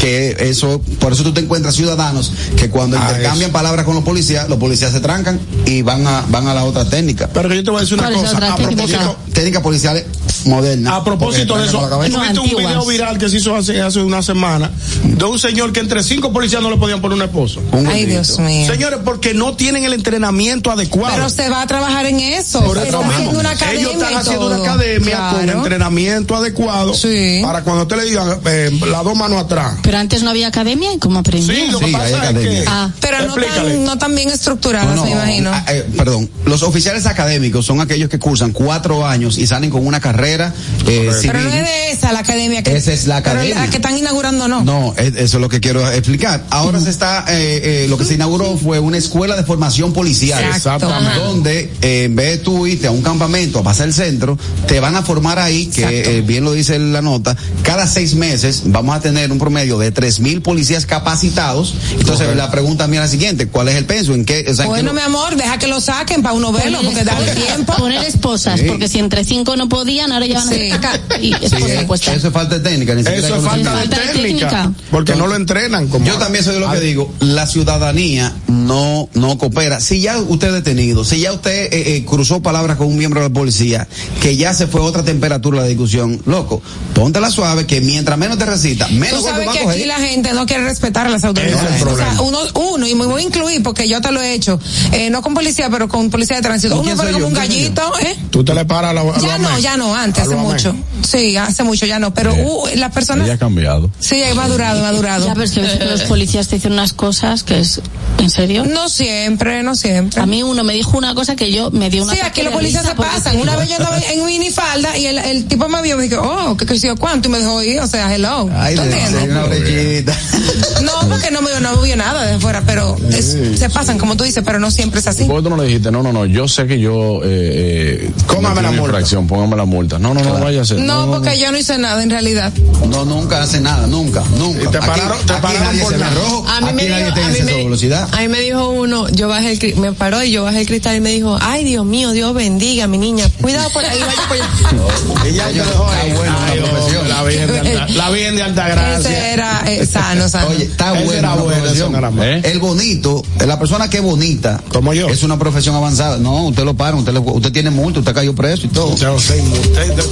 Que 0.00 0.36
eso, 0.40 0.80
por 1.00 1.12
eso 1.12 1.22
tú 1.22 1.32
te 1.32 1.40
encuentras 1.40 1.74
ciudadanos 1.74 2.32
que 2.56 2.68
cuando 2.70 2.98
Ah, 2.98 3.06
intercambian 3.08 3.50
palabras 3.52 3.84
con 3.84 3.94
los 3.94 4.04
policías, 4.04 4.48
los 4.48 4.58
policías 4.58 4.92
se 4.92 5.00
trancan 5.00 5.38
y 5.66 5.82
van 5.82 6.06
a, 6.06 6.24
van 6.28 6.46
a 6.46 6.54
la 6.54 6.64
otra 6.64 6.84
técnica. 6.84 7.28
Pero 7.32 7.48
que 7.48 7.56
yo 7.56 7.64
te 7.64 7.70
voy 7.70 7.78
a 7.78 7.82
decir 7.82 7.98
una 7.98 8.10
¿Cuál 8.10 8.24
es 8.24 8.30
cosa. 8.32 8.36
A 8.36 8.58
técnica? 8.98 9.32
Técnicas 9.38 9.62
policiales 9.62 10.04
modernas. 10.44 10.92
a 10.94 11.04
propósito 11.04 11.56
de 11.58 11.66
eso. 11.66 11.80
No, 11.88 11.98
¿tuviste 11.98 12.40
un 12.40 12.48
video 12.56 12.84
viral 12.86 13.18
que 13.18 13.28
se 13.28 13.36
hizo 13.36 13.54
hace, 13.54 13.80
hace 13.80 14.00
una 14.00 14.22
semana 14.22 14.70
de 15.04 15.24
un 15.24 15.38
señor 15.38 15.72
que 15.72 15.80
entre 15.80 16.02
cinco 16.02 16.32
policías 16.32 16.60
no 16.62 16.70
le 16.70 16.76
podían 16.76 17.00
poner 17.00 17.16
un 17.16 17.22
esposo? 17.22 17.60
Un 17.72 17.86
Ay. 17.86 18.06
Dios 18.06 18.38
mío. 18.38 18.66
Señores, 18.70 19.00
porque 19.04 19.34
no 19.34 19.54
tienen 19.54 19.84
el 19.84 19.92
entrenamiento 19.92 20.70
adecuado. 20.70 21.14
Pero 21.16 21.28
se 21.30 21.48
va 21.48 21.62
a 21.62 21.66
trabajar 21.66 22.06
en 22.06 22.20
eso. 22.20 22.60
Por 22.62 22.78
Se 22.80 22.88
eso 22.88 22.96
está 22.96 22.98
mismo. 22.98 23.12
haciendo 23.12 23.40
una 23.40 23.50
academia. 23.50 23.80
Ellos 23.80 23.92
están 23.94 24.14
haciendo 24.16 24.46
una 24.46 24.56
academia 24.56 25.30
con 25.30 25.48
entrenamiento 25.48 26.36
adecuado 26.36 26.94
Sí. 26.94 27.40
para 27.42 27.62
cuando 27.62 27.82
usted 27.82 27.96
le 27.96 28.04
digan 28.04 28.40
eh, 28.46 28.70
las 28.90 29.04
dos 29.04 29.16
manos 29.16 29.42
atrás. 29.42 29.74
Pero 29.82 29.98
antes 29.98 30.22
no 30.22 30.30
había 30.30 30.48
academia 30.48 30.92
y 30.92 30.98
cómo 30.98 31.18
aprendí. 31.20 31.54
Sí, 31.54 31.70
lo 31.70 31.78
que 31.78 31.86
Sí, 31.86 31.94
hay 31.94 32.12
pasa 32.12 32.30
es 32.30 32.38
que. 32.38 32.64
Ah. 32.66 32.90
Pero 33.00 33.26
no 33.26 33.34
tan, 33.34 33.84
no 33.84 33.98
tan 33.98 34.14
bien 34.14 34.30
estructuradas, 34.30 34.96
No, 34.96 35.04
me 35.04 35.10
imagino. 35.12 35.50
ah, 35.52 35.64
eh, 35.68 35.86
perdón, 35.96 36.28
los 36.44 36.62
oficiales 36.62 37.06
académicos 37.06 37.64
son 37.66 37.80
aquellos 37.80 38.08
que 38.08 38.18
cursan 38.18 38.52
cuatro 38.52 38.87
años 39.06 39.38
y 39.38 39.46
salen 39.46 39.70
con 39.70 39.86
una 39.86 40.00
carrera 40.00 40.52
eh, 40.86 41.10
civil. 41.12 41.32
Pero 41.32 41.40
no 41.44 41.48
es 41.52 41.64
de 41.64 41.90
esa 41.92 42.12
la 42.12 42.20
academia 42.20 42.62
que. 42.62 42.76
Esa 42.76 42.92
es 42.92 43.06
la 43.06 43.22
pero 43.22 43.36
academia. 43.36 43.60
la 43.64 43.70
que 43.70 43.76
están 43.76 43.96
inaugurando, 43.96 44.48
no. 44.48 44.62
No, 44.64 44.94
es- 44.96 45.14
eso 45.16 45.36
es 45.36 45.40
lo 45.40 45.48
que 45.48 45.60
quiero 45.60 45.88
explicar. 45.90 46.44
Ahora 46.50 46.80
se 46.80 46.90
está, 46.90 47.24
eh, 47.28 47.84
eh, 47.84 47.86
lo 47.88 47.96
que 47.98 48.04
se 48.04 48.14
inauguró 48.14 48.56
fue 48.56 48.78
una 48.78 48.96
escuela 48.98 49.36
de 49.36 49.44
formación 49.44 49.92
policial. 49.92 50.42
Exacto. 50.44 50.86
Exactamente. 50.86 51.18
Donde 51.20 51.72
eh, 51.82 52.04
en 52.04 52.16
vez 52.16 52.30
de 52.30 52.38
tú 52.38 52.66
irte 52.66 52.86
a 52.86 52.90
un 52.90 53.02
campamento 53.02 53.58
a 53.60 53.62
pasar 53.62 53.86
el 53.88 53.94
centro, 53.94 54.38
te 54.66 54.80
van 54.80 54.96
a 54.96 55.02
formar 55.02 55.38
ahí, 55.38 55.66
que 55.66 56.18
eh, 56.18 56.22
bien 56.22 56.44
lo 56.44 56.52
dice 56.52 56.78
la 56.78 57.02
nota, 57.02 57.36
cada 57.62 57.86
seis 57.86 58.14
meses 58.14 58.62
vamos 58.66 58.94
a 58.96 59.00
tener 59.00 59.30
un 59.32 59.38
promedio 59.38 59.78
de 59.78 59.90
tres 59.92 60.20
mil 60.20 60.42
policías 60.42 60.86
capacitados. 60.86 61.74
Entonces 61.98 62.34
la 62.36 62.50
pregunta 62.50 62.86
mía 62.86 63.00
es 63.00 63.06
la 63.06 63.10
siguiente, 63.10 63.46
¿cuál 63.48 63.68
es 63.68 63.74
el 63.76 63.84
peso? 63.84 64.14
¿En 64.14 64.24
qué? 64.24 64.44
o 64.50 64.54
sea, 64.54 64.64
en 64.64 64.68
qué 64.70 64.74
Bueno, 64.82 64.88
lo- 64.92 64.94
mi 64.94 65.00
amor, 65.00 65.36
deja 65.36 65.58
que 65.58 65.66
lo 65.66 65.80
saquen 65.80 66.22
para 66.22 66.34
uno 66.34 66.52
verlo, 66.52 66.78
porque 66.84 67.04
da 67.04 67.18
el 67.18 67.34
tiempo. 67.34 67.74
Poner 67.76 68.04
esposas, 68.04 68.58
Sí. 68.60 68.66
Porque 68.78 68.88
si 68.88 68.98
entre 69.00 69.24
cinco 69.24 69.56
no 69.56 69.68
podían, 69.68 70.12
ahora 70.12 70.26
ya 70.26 70.38
van 70.38 70.48
Sí. 70.48 70.70
a 70.70 70.74
sacar. 70.76 71.00
Y 71.20 71.32
Sí, 71.34 71.38
esposas 71.42 72.08
eh, 72.14 72.16
eso 72.16 72.28
es 72.28 72.32
falta 72.32 72.58
de 72.58 72.70
técnica, 72.70 72.94
ni 72.94 73.02
siquiera 73.02 73.26
Eso 73.26 73.36
es 73.36 73.42
falta 73.42 73.70
de 73.72 73.76
Falta 73.78 73.96
de 73.98 74.06
técnica, 74.12 74.48
técnica. 74.48 74.72
porque 74.90 75.16
no 75.16 75.26
lo 75.26 75.34
entrenan 75.34 75.88
como 75.88 76.06
Yo 76.06 76.14
también 76.14 76.44
soy 76.44 76.54
de 76.54 76.60
lo 76.60 76.70
que 76.70 76.80
digo, 76.80 77.12
la 77.20 77.46
ciudadanía 77.46 78.32
no 78.46 79.08
no 79.14 79.36
coopera. 79.38 79.80
Si 79.80 80.00
ya 80.00 80.18
usted 80.18 80.48
es 80.48 80.54
detenido, 80.54 81.04
si 81.04 81.20
ya 81.20 81.32
usted 81.32 81.72
eh, 81.72 81.96
eh, 81.96 82.04
cruzó 82.04 82.40
palabras 82.40 82.76
con 82.76 82.86
un 82.86 82.96
miembro 82.96 83.20
de 83.20 83.28
la 83.28 83.32
policía, 83.34 83.88
que 84.22 84.36
ya 84.36 84.54
se 84.54 84.66
fue 84.68 84.80
a 84.80 84.84
otra 84.84 85.02
temperatura 85.02 85.60
la 85.62 85.66
discusión, 85.66 86.20
loco, 86.26 86.62
ponte 86.94 87.20
la 87.20 87.30
suave, 87.30 87.66
que 87.66 87.80
mientras 87.80 88.16
menos 88.18 88.38
te 88.38 88.46
recita, 88.46 88.86
menos 88.88 89.20
Tú 89.20 89.26
sabes 89.26 89.46
va 89.48 89.52
a 89.52 89.54
que 89.54 89.62
coger. 89.62 89.76
aquí 89.78 89.86
la 89.88 89.96
gente 89.98 90.32
no 90.34 90.46
quiere 90.46 90.64
respetar 90.64 91.06
a 91.06 91.10
las 91.10 91.24
autoridades. 91.24 91.76
Es 91.76 91.82
o 91.82 91.96
sea, 91.96 92.20
uno, 92.22 92.38
uno, 92.54 92.86
y 92.86 92.94
me 92.94 93.06
voy 93.06 93.22
a 93.22 93.24
incluir 93.24 93.62
porque 93.62 93.88
yo 93.88 94.00
te 94.00 94.12
lo 94.12 94.20
he 94.22 94.34
hecho, 94.34 94.60
eh, 94.92 95.10
no 95.10 95.20
con 95.22 95.34
policía, 95.34 95.68
pero 95.70 95.88
con 95.88 96.10
policía 96.10 96.36
de 96.36 96.42
tránsito. 96.42 96.76
¿Y 96.76 96.78
Uno 96.92 96.96
soy 97.02 97.12
como 97.12 97.26
un 97.26 97.34
gallito, 97.34 97.82
¿eh? 98.00 98.16
Tú 98.30 98.44
te 98.44 98.54
le 98.54 98.64
paras 98.68 98.90
a 98.90 98.94
la, 98.94 99.18
Ya 99.18 99.38
no, 99.38 99.58
ya 99.58 99.76
no, 99.76 99.94
antes, 99.94 100.24
hace 100.24 100.36
mucho. 100.36 100.76
Sí, 101.06 101.36
hace 101.36 101.64
mucho, 101.64 101.86
ya 101.86 101.98
no. 101.98 102.14
Pero 102.14 102.34
uh, 102.34 102.68
las 102.76 102.92
personas. 102.92 103.26
Ella 103.26 103.34
ha 103.34 103.38
cambiado. 103.38 103.90
Sí, 103.98 104.22
ha 104.22 104.34
madurado, 104.34 104.80
madurado. 104.82 105.26
Ya, 105.26 105.32
pero 105.34 105.44
es 105.44 105.52
que 105.52 105.62
los 105.84 106.02
policías 106.02 106.48
te 106.48 106.56
dicen 106.56 106.72
unas 106.72 106.92
cosas 106.92 107.42
que 107.42 107.60
es. 107.60 107.80
¿En 108.18 108.30
serio? 108.30 108.64
No 108.64 108.88
siempre, 108.88 109.62
no 109.62 109.74
siempre. 109.74 110.20
A 110.20 110.26
mí 110.26 110.42
uno 110.42 110.64
me 110.64 110.74
dijo 110.74 110.96
una 110.98 111.14
cosa 111.14 111.34
que 111.36 111.50
yo 111.52 111.70
me 111.70 111.90
dio 111.90 112.04
una. 112.04 112.14
Sí, 112.14 112.20
aquí 112.22 112.42
los 112.42 112.52
policías 112.52 112.84
se 112.84 112.94
pasan. 112.94 113.36
Una 113.38 113.56
vez 113.56 113.68
yo 113.68 113.76
andaba 113.76 113.98
en 113.98 114.24
minifalda 114.26 114.96
y 114.98 115.06
el, 115.06 115.18
el 115.18 115.46
tipo 115.46 115.68
me 115.68 115.80
vio 115.82 115.94
y 115.94 115.98
me 115.98 116.08
dijo, 116.08 116.20
oh, 116.22 116.56
¿qué 116.56 116.78
yo 116.78 116.96
cuánto? 116.96 117.28
Y 117.28 117.32
me 117.32 117.38
dijo, 117.38 117.54
oye, 117.54 117.80
o 117.80 117.86
sea, 117.86 118.14
hello. 118.14 118.48
Ay, 118.54 118.74
¿Tú 118.76 118.82
entiendes? 118.82 119.24
una. 119.24 119.42
No, 120.82 120.92
porque 121.08 121.30
no 121.30 121.42
me 121.42 121.50
vio, 121.50 121.60
no 121.60 121.80
vio 121.80 121.96
nada 121.96 122.24
de 122.26 122.34
afuera, 122.34 122.62
pero 122.66 122.96
es- 123.10 123.36
se 123.58 123.70
pasan, 123.70 123.98
como 123.98 124.16
tú 124.16 124.24
dices, 124.24 124.42
pero 124.44 124.58
no 124.58 124.70
siempre 124.70 125.00
es 125.00 125.06
así. 125.06 125.24
¿Por 125.24 125.36
qué 125.36 125.42
tú 125.42 125.50
no 125.50 125.56
le 125.56 125.64
dijiste? 125.68 125.90
No, 125.90 126.02
no, 126.02 126.12
no, 126.12 126.24
yo 126.26 126.46
sé 126.48 126.66
que 126.66 126.78
yo, 126.78 127.20
eh, 127.24 128.08
eh, 128.08 128.10
Cometí 128.58 128.74
la 128.76 128.80
multa. 128.82 128.96
infracción, 128.96 129.26
póngame 129.26 129.56
la 129.56 129.64
multa. 129.64 129.98
No, 129.98 130.14
no, 130.14 130.22
no, 130.22 130.38
vaya 130.38 130.62
a 130.62 130.64
ser. 130.64 130.78
No, 130.80 131.06
porque 131.10 131.38
yo 131.38 131.50
no 131.52 131.58
hice 131.58 131.78
nada 131.78 132.02
en 132.02 132.10
realidad. 132.10 132.52
No, 132.88 133.04
nunca 133.04 133.42
hace 133.42 133.60
nada, 133.60 133.86
nunca, 133.86 134.22
nunca. 134.38 134.62
Y 134.64 134.66
te 134.68 134.78
Aquí- 134.78 134.86
pararon- 134.86 135.18
te 135.26 135.32
aquí 135.32 135.42
pararon 135.42 135.64
nadie 135.64 135.82
por 135.82 135.92
se 135.92 135.98
ve 135.98 136.04
nada. 136.04 136.14
rojo, 136.14 136.46
A 136.48 136.60
mí 136.60 136.66
aquí 136.68 136.74
me 136.76 136.88
nadie 136.88 137.04
dijo, 137.04 137.16
a 137.16 137.28
mí 137.28 137.38
me, 137.44 137.54
velocidad. 137.64 138.08
a 138.12 138.20
mí 138.20 138.28
me 138.28 138.40
dijo 138.40 138.68
uno, 138.70 139.08
yo 139.10 139.28
bajé 139.28 139.52
el, 139.52 139.76
me 139.76 139.92
paró 139.92 140.22
y 140.24 140.30
yo 140.30 140.44
bajé 140.44 140.60
el 140.60 140.66
cristal 140.66 140.96
y 140.96 141.00
me 141.00 141.10
dijo, 141.10 141.38
ay 141.40 141.64
Dios 141.64 141.84
mío, 141.84 142.12
Dios 142.12 142.34
bendiga 142.34 142.86
mi 142.86 142.98
niña, 142.98 143.28
cuidado 143.40 143.68
por 143.70 143.84
ahí, 143.84 143.98
vaya 144.00 144.22
por 144.28 144.36
allá. 144.36 144.48
Ella 145.26 145.44
te 145.46 145.50
Señor, 145.52 145.66
dejó 145.66 145.90
está 145.92 146.00
ahí. 146.02 146.12
bueno 146.12 146.32
la 146.32 146.46
Ay, 146.52 146.58
profesión. 146.60 146.96
hombre, 146.98 147.08
La 147.14 147.22
Virgen 147.22 147.46
de 147.52 147.58
Alta, 147.78 147.92
la 147.94 148.10
Virgen 148.10 148.36
de 148.36 148.42
Altagracia. 148.42 149.10
Ese 149.10 149.32
era 149.32 149.62
eh, 149.66 149.86
sano, 149.86 150.28
sano. 150.28 150.48
Oye, 150.48 150.64
está 150.64 150.94
Ese 150.94 151.04
bueno 151.04 151.28
la 151.36 151.42
profesión. 151.44 151.92
no. 151.92 152.22
¿Eh? 152.24 152.40
El 152.44 152.58
bonito, 152.58 153.24
la 153.46 153.58
persona 153.58 153.90
que 153.90 153.98
es 153.98 154.02
bonita, 154.02 154.60
Como 154.72 154.92
yo. 154.94 155.08
es 155.08 155.22
una 155.22 155.38
profesión 155.38 155.74
avanzada. 155.74 156.18
No, 156.18 156.44
usted 156.46 156.64
lo 156.64 156.74
para, 156.74 156.96
usted 156.96 157.52
tiene 157.52 157.70
multa, 157.70 157.98
usted 158.00 158.14
cayó 158.14 158.34
preso 158.34 158.47
y 158.56 158.68
todo. 158.68 158.94
Tengo 158.94 159.18
seis. 159.18 159.42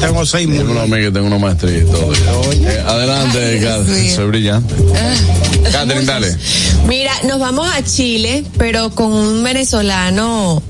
Tengo 0.00 0.26
seis 0.26 0.48
Tengo 0.48 0.72
una 0.72 0.82
amiga 0.82 0.98
que 0.98 1.10
tengo 1.10 1.26
una 1.26 1.38
maestría 1.38 1.78
y 1.78 1.84
todo. 1.84 2.12
Eh, 2.12 2.84
adelante, 2.86 3.60
Catherine, 3.62 4.14
soy 4.14 4.26
brillante. 4.26 4.74
Catherine, 5.72 6.04
dale. 6.04 6.36
Mira, 6.86 7.12
nos 7.24 7.38
vamos 7.38 7.68
a 7.68 7.82
Chile, 7.82 8.44
pero 8.58 8.90
con 8.90 9.12
un 9.12 9.42
venezolano 9.42 10.62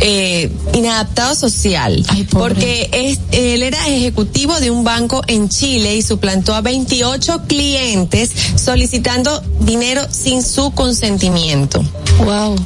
eh, 0.00 0.50
inadaptado 0.74 1.34
social, 1.34 2.04
Ay, 2.08 2.24
porque 2.24 2.90
es, 2.92 3.20
él 3.30 3.62
era 3.62 3.86
ejecutivo 3.88 4.58
de 4.60 4.70
un 4.70 4.84
banco 4.84 5.22
en 5.28 5.48
Chile 5.48 5.94
y 5.96 6.02
suplantó 6.02 6.54
a 6.54 6.60
28 6.60 7.42
clientes 7.46 8.30
solicitando 8.56 9.42
dinero 9.60 10.02
sin 10.10 10.42
su 10.42 10.72
consentimiento. 10.72 11.84
Wow. 12.24 12.56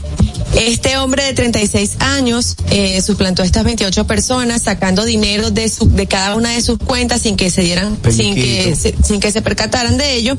Este 0.56 0.96
hombre 0.96 1.22
de 1.24 1.32
36 1.34 1.96
años 2.00 2.56
eh, 2.70 3.00
suplantó 3.02 3.42
a 3.42 3.44
estas 3.44 3.64
28 3.64 4.06
personas 4.06 4.62
sacando 4.62 5.04
dinero 5.04 5.50
de 5.50 5.68
su, 5.68 5.88
de 5.90 6.06
cada 6.06 6.34
una 6.34 6.50
de 6.52 6.62
sus 6.62 6.78
cuentas 6.78 7.20
sin 7.22 7.36
que 7.36 7.50
se 7.50 7.60
dieran, 7.62 7.98
sin 8.10 8.34
que 8.34 8.74
se, 8.74 8.94
sin 9.04 9.20
que 9.20 9.30
se 9.32 9.42
percataran 9.42 9.98
de 9.98 10.14
ello, 10.14 10.36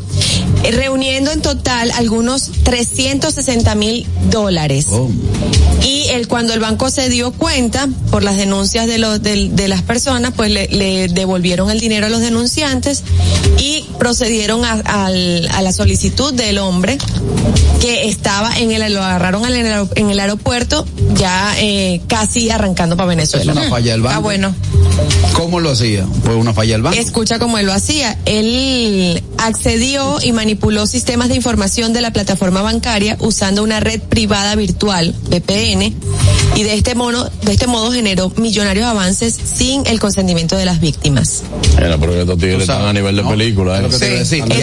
eh, 0.64 0.72
reuniendo 0.72 1.32
en 1.32 1.42
total 1.42 1.92
algunos 1.92 2.50
360 2.64 3.76
mil 3.76 4.08
dólares. 4.32 4.88
Y 5.84 6.08
el, 6.10 6.28
cuando 6.28 6.54
el 6.54 6.60
banco 6.60 6.90
se 6.90 7.10
dio 7.10 7.32
cuenta 7.32 7.88
por 8.10 8.24
las 8.24 8.38
denuncias 8.38 8.88
de 8.88 8.98
los 8.98 9.22
de, 9.22 9.50
de 9.50 9.68
las 9.68 9.84
personas, 9.84 10.34
pues 10.36 10.50
le, 10.52 10.68
le 10.68 11.08
devolvieron 11.10 11.70
el 11.70 11.80
dinero 11.80 12.08
a 12.08 12.10
los 12.10 12.22
denunciantes 12.22 13.04
y 13.60 13.86
procedieron 14.00 14.66
a, 14.66 14.72
al- 15.06 15.48
a 15.52 15.62
la 15.62 15.72
solicitud 15.72 16.34
del 16.34 16.58
hombre 16.58 16.98
que 17.80 18.08
estaba 18.10 18.58
en 18.58 18.72
el 18.72 18.88
lo 18.94 19.04
agarraron 19.04 19.46
en 19.46 19.66
el, 19.66 19.88
en 20.08 20.12
el 20.12 20.20
aeropuerto 20.22 20.86
ya 21.16 21.54
eh, 21.60 22.02
casi 22.08 22.50
arrancando 22.50 22.96
para 22.96 23.10
Venezuela. 23.10 23.52
Es 23.52 23.58
una 23.58 23.70
falla 23.70 23.92
del 23.92 24.02
banco. 24.02 24.18
Ah, 24.18 24.20
bueno. 24.20 24.56
¿Cómo 25.34 25.60
lo 25.60 25.72
hacía? 25.72 26.06
Fue 26.24 26.36
una 26.36 26.54
falla 26.54 26.74
del 26.74 26.82
banco. 26.82 26.98
Escucha 26.98 27.40
cómo 27.40 27.58
él 27.58 27.66
lo 27.66 27.74
hacía. 27.74 28.18
Él 28.26 29.22
accedió 29.38 30.18
y 30.24 30.32
manipuló 30.32 30.88
sistemas 30.88 31.30
de 31.30 31.36
información 31.36 31.94
de 31.94 32.02
la 32.02 32.12
plataforma 32.12 32.62
bancaria 32.62 33.18
usando 33.20 33.64
una 33.64 33.80
red 33.80 34.02
privada 34.02 34.56
virtual, 34.56 35.14
VPN, 35.30 35.94
y 36.56 36.64
de 36.64 36.74
este 36.74 36.96
modo, 36.96 37.30
de 37.44 37.52
este 37.54 37.68
modo 37.68 37.92
generó 37.92 38.32
millonarios 38.38 38.86
avances 38.86 39.36
sin 39.36 39.86
el 39.88 40.00
consentimiento 40.00 40.56
de 40.56 40.66
las 40.66 40.80
víctimas. 40.80 41.44
Mira, 41.76 41.98
pero 41.98 42.20
estos 42.20 42.38
tigres 42.38 42.62
están 42.62 42.86
a 42.86 42.94
nivel 42.94 43.16
de 43.16 43.24
película. 43.24 43.80
¿eh? 43.80 43.84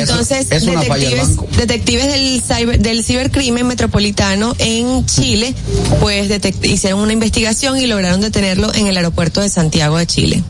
Entonces, 0.01 0.47
es 0.51 0.63
una 0.65 0.83
falla 0.83 1.09
del 1.11 1.19
detectives, 1.19 1.57
detectives 1.57 2.07
del, 2.13 2.43
cyber- 2.43 2.79
del 2.79 3.05
cibercrimen 3.05 3.67
metropolitano 3.67 4.55
en 4.59 5.07
Chile, 5.07 5.55
pues 6.01 6.29
detect- 6.29 6.65
hicieron 6.67 7.01
una 7.01 7.13
investigación 7.13 7.79
y 7.79 7.87
lograron 7.87 8.21
detenerlo 8.21 8.73
en 8.75 8.87
el 8.87 8.97
aeropuerto 8.97 9.41
de 9.41 9.49
Santiago 9.49 9.97
de 9.99 10.07
Chile. 10.07 10.43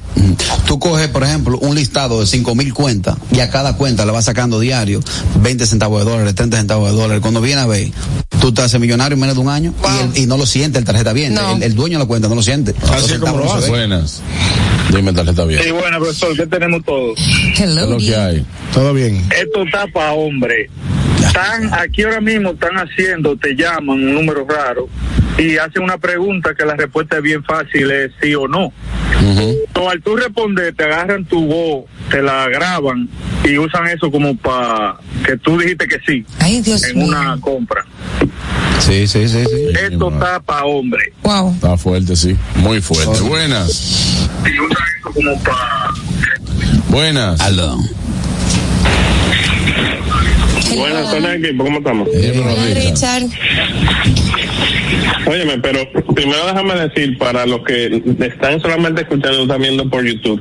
Tú 0.67 0.79
coges, 0.79 1.09
por 1.09 1.25
ejemplo, 1.25 1.59
un 1.59 1.75
listado 1.75 2.21
de 2.21 2.27
cinco 2.27 2.55
mil 2.55 2.73
cuentas 2.73 3.17
y 3.33 3.41
a 3.41 3.51
cada 3.51 3.77
cuenta 3.77 4.05
le 4.07 4.13
vas 4.13 4.25
sacando 4.25 4.61
diario 4.61 5.01
20 5.41 5.67
centavos 5.67 6.05
de 6.05 6.11
dólares, 6.11 6.35
30 6.35 6.57
centavos 6.57 6.91
de 6.91 6.97
dólares. 6.97 7.21
Cuando 7.21 7.41
viene 7.41 7.61
a 7.61 7.67
ver, 7.67 7.89
tú 8.41 8.53
te 8.55 8.63
haces 8.63 8.81
millonario 8.81 9.15
en 9.15 9.21
menos 9.21 9.35
de 9.37 9.43
un 9.43 9.49
año 9.49 9.75
y, 9.83 10.17
el- 10.19 10.23
y 10.25 10.27
no 10.27 10.37
lo 10.37 10.47
siente 10.47 10.79
el 10.79 10.85
tarjeta 10.85 11.13
bien. 11.13 11.35
No. 11.35 11.57
El, 11.57 11.63
el 11.65 11.75
dueño 11.75 11.99
de 11.99 12.05
la 12.05 12.09
cuenta 12.09 12.29
no 12.29 12.35
lo 12.37 12.43
siente. 12.43 12.75
Los 12.81 13.07
centavos 13.07 13.45
no 13.45 13.55
se 13.57 13.61
ven. 13.63 13.71
Buenas. 13.71 14.23
Dime, 14.95 15.13
tarjeta 15.13 15.45
bien. 15.45 15.63
Sí, 15.63 15.71
bueno, 15.71 15.99
profesor, 15.99 16.37
¿qué 16.37 16.47
tenemos 16.47 16.85
todos? 16.85 17.19
¿Qué 17.57 17.65
es 17.65 17.71
lo 17.75 17.97
que 17.99 18.17
hay? 18.17 18.47
Todo 18.73 18.93
bien. 18.95 19.17
Esto 19.37 19.63
está 19.65 19.87
para 19.93 20.13
hombre. 20.13 20.69
Están 21.27 21.73
aquí 21.75 22.03
ahora 22.05 22.21
mismo, 22.21 22.51
están 22.51 22.77
haciendo, 22.77 23.37
te 23.37 23.55
llaman 23.57 23.89
un 23.97 24.15
número 24.15 24.47
raro 24.49 24.89
y 25.39 25.57
hacen 25.57 25.83
una 25.83 25.99
pregunta 25.99 26.55
que 26.55 26.65
la 26.65 26.75
respuesta 26.75 27.17
es 27.17 27.23
bien 27.23 27.43
fácil, 27.45 27.91
es 27.91 28.13
sí 28.21 28.35
o 28.35 28.47
no. 28.49 28.73
So, 29.75 29.91
al 29.91 30.03
tú 30.03 30.17
responder, 30.17 30.75
te 30.75 30.85
agarran 30.85 31.25
tu 31.25 31.47
voz, 31.47 31.85
te 32.11 32.23
la 32.23 32.49
graban 32.49 33.09
y 33.45 33.59
usan 33.59 33.87
eso 33.89 34.11
como 34.11 34.37
para 34.37 34.97
que 35.25 35.37
tú 35.39 35.59
dijiste 35.59 35.87
que 35.89 35.99
sí 36.07 36.25
en 36.39 37.03
una 37.03 37.39
compra. 37.41 37.85
Sí, 38.81 39.07
sí, 39.07 39.29
sí, 39.29 39.45
sí. 39.45 39.73
Esto 39.81 40.11
está 40.11 40.41
para 40.41 40.65
hombre. 40.65 41.13
Wow. 41.23 41.55
Está 41.55 41.77
fuerte, 41.79 42.17
sí. 42.17 42.37
Muy 42.57 42.81
fuerte. 42.83 43.21
Buenas. 43.21 44.29
Y 44.45 44.61
usan 44.61 44.85
eso 44.99 45.13
como 45.13 45.43
para... 45.43 45.91
Buenas. 46.89 47.41
Aló. 47.41 47.79
Buenas 50.77 51.11
tardes, 51.11 51.45
equipo. 51.45 51.65
¿Cómo 51.65 51.79
estamos? 51.79 52.09
Richard. 52.09 53.25
Óyeme, 55.27 55.59
pero 55.59 55.81
primero 56.15 56.47
déjame 56.47 56.75
decir 56.75 57.17
para 57.19 57.47
los 57.47 57.61
que 57.63 58.03
están 58.21 58.61
solamente 58.61 59.03
escuchando, 59.03 59.43
están 59.43 59.61
viendo 59.61 59.89
por 59.89 60.05
YouTube. 60.05 60.41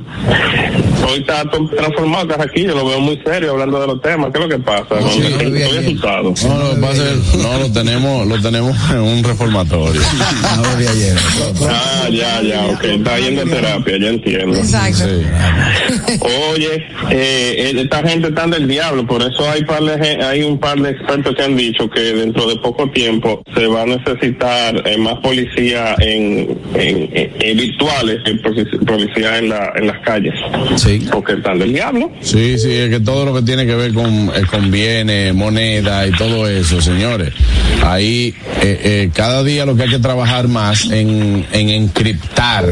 Hoy 1.08 1.20
está 1.20 1.44
transformado 1.50 2.28
Carraquillo, 2.28 2.74
lo 2.74 2.86
veo 2.86 3.00
muy 3.00 3.20
serio 3.24 3.52
hablando 3.52 3.80
de 3.80 3.86
los 3.86 4.02
temas. 4.02 4.30
¿Qué 4.32 4.38
es 4.38 4.44
lo 4.44 4.48
que 4.48 4.58
pasa? 4.62 4.98
estoy 4.98 5.78
asustado. 5.78 6.34
No, 6.44 6.58
lo 6.58 6.74
que 6.74 6.80
pasa 6.80 7.10
es, 7.10 7.34
no, 7.36 7.58
lo 7.58 7.72
tenemos, 7.72 8.26
lo 8.26 8.40
tenemos 8.40 8.76
en 8.90 9.00
un 9.00 9.24
reformatorio. 9.24 10.00
Ah, 11.66 12.08
ya, 12.10 12.42
ya, 12.42 12.66
ok. 12.66 12.84
Está 12.84 13.18
yendo 13.18 13.42
a 13.42 13.44
terapia, 13.44 13.98
ya 13.98 14.08
entiendo. 14.08 14.56
Exacto. 14.58 15.04
Oye, 16.20 16.74
eh, 17.10 17.10
eh, 17.10 17.72
esta 17.76 18.06
gente 18.06 18.28
está 18.28 18.46
del 18.46 18.68
diablo, 18.68 19.06
por 19.06 19.22
eso 19.22 19.48
hay, 19.50 19.64
par 19.64 19.82
de 19.82 20.22
hay 20.24 20.42
un 20.42 20.58
par 20.58 20.78
de 20.80 20.90
expertos 20.90 21.34
que 21.36 21.42
han 21.42 21.56
dicho 21.56 21.88
que 21.90 22.00
dentro 22.00 22.46
de 22.46 22.56
poco 22.56 22.90
tiempo 22.90 23.42
se 23.54 23.66
va 23.66 23.82
a 23.82 23.86
necesitar 23.86 24.82
eh, 24.86 24.96
más 24.98 25.14
policía 25.20 25.94
en, 26.00 26.58
en, 26.74 27.10
en- 27.12 27.32
en 27.40 27.56
virtuales 27.56 28.18
que 28.24 28.34
policía 28.86 29.38
en, 29.38 29.48
la, 29.48 29.72
en 29.76 29.86
las 29.86 30.00
calles. 30.00 30.34
Sí. 30.76 31.06
Porque 31.10 31.32
están 31.34 31.58
del 31.58 31.72
diablo. 31.72 32.10
Sí, 32.20 32.58
sí, 32.58 32.72
es 32.72 32.90
que 32.90 33.00
todo 33.00 33.24
lo 33.24 33.34
que 33.34 33.42
tiene 33.42 33.66
que 33.66 33.74
ver 33.74 33.92
con, 33.94 34.04
eh, 34.34 34.42
con 34.50 34.70
bienes, 34.70 35.34
moneda 35.34 36.06
y 36.06 36.10
todo 36.12 36.48
eso, 36.48 36.80
señores. 36.80 37.32
Ahí, 37.82 38.34
eh, 38.62 38.80
eh, 38.84 39.10
cada 39.14 39.42
día 39.42 39.66
lo 39.66 39.76
que 39.76 39.82
hay 39.84 39.90
que 39.90 39.98
trabajar 39.98 40.48
más 40.48 40.90
en, 40.90 41.46
en 41.52 41.68
encriptar 41.70 42.66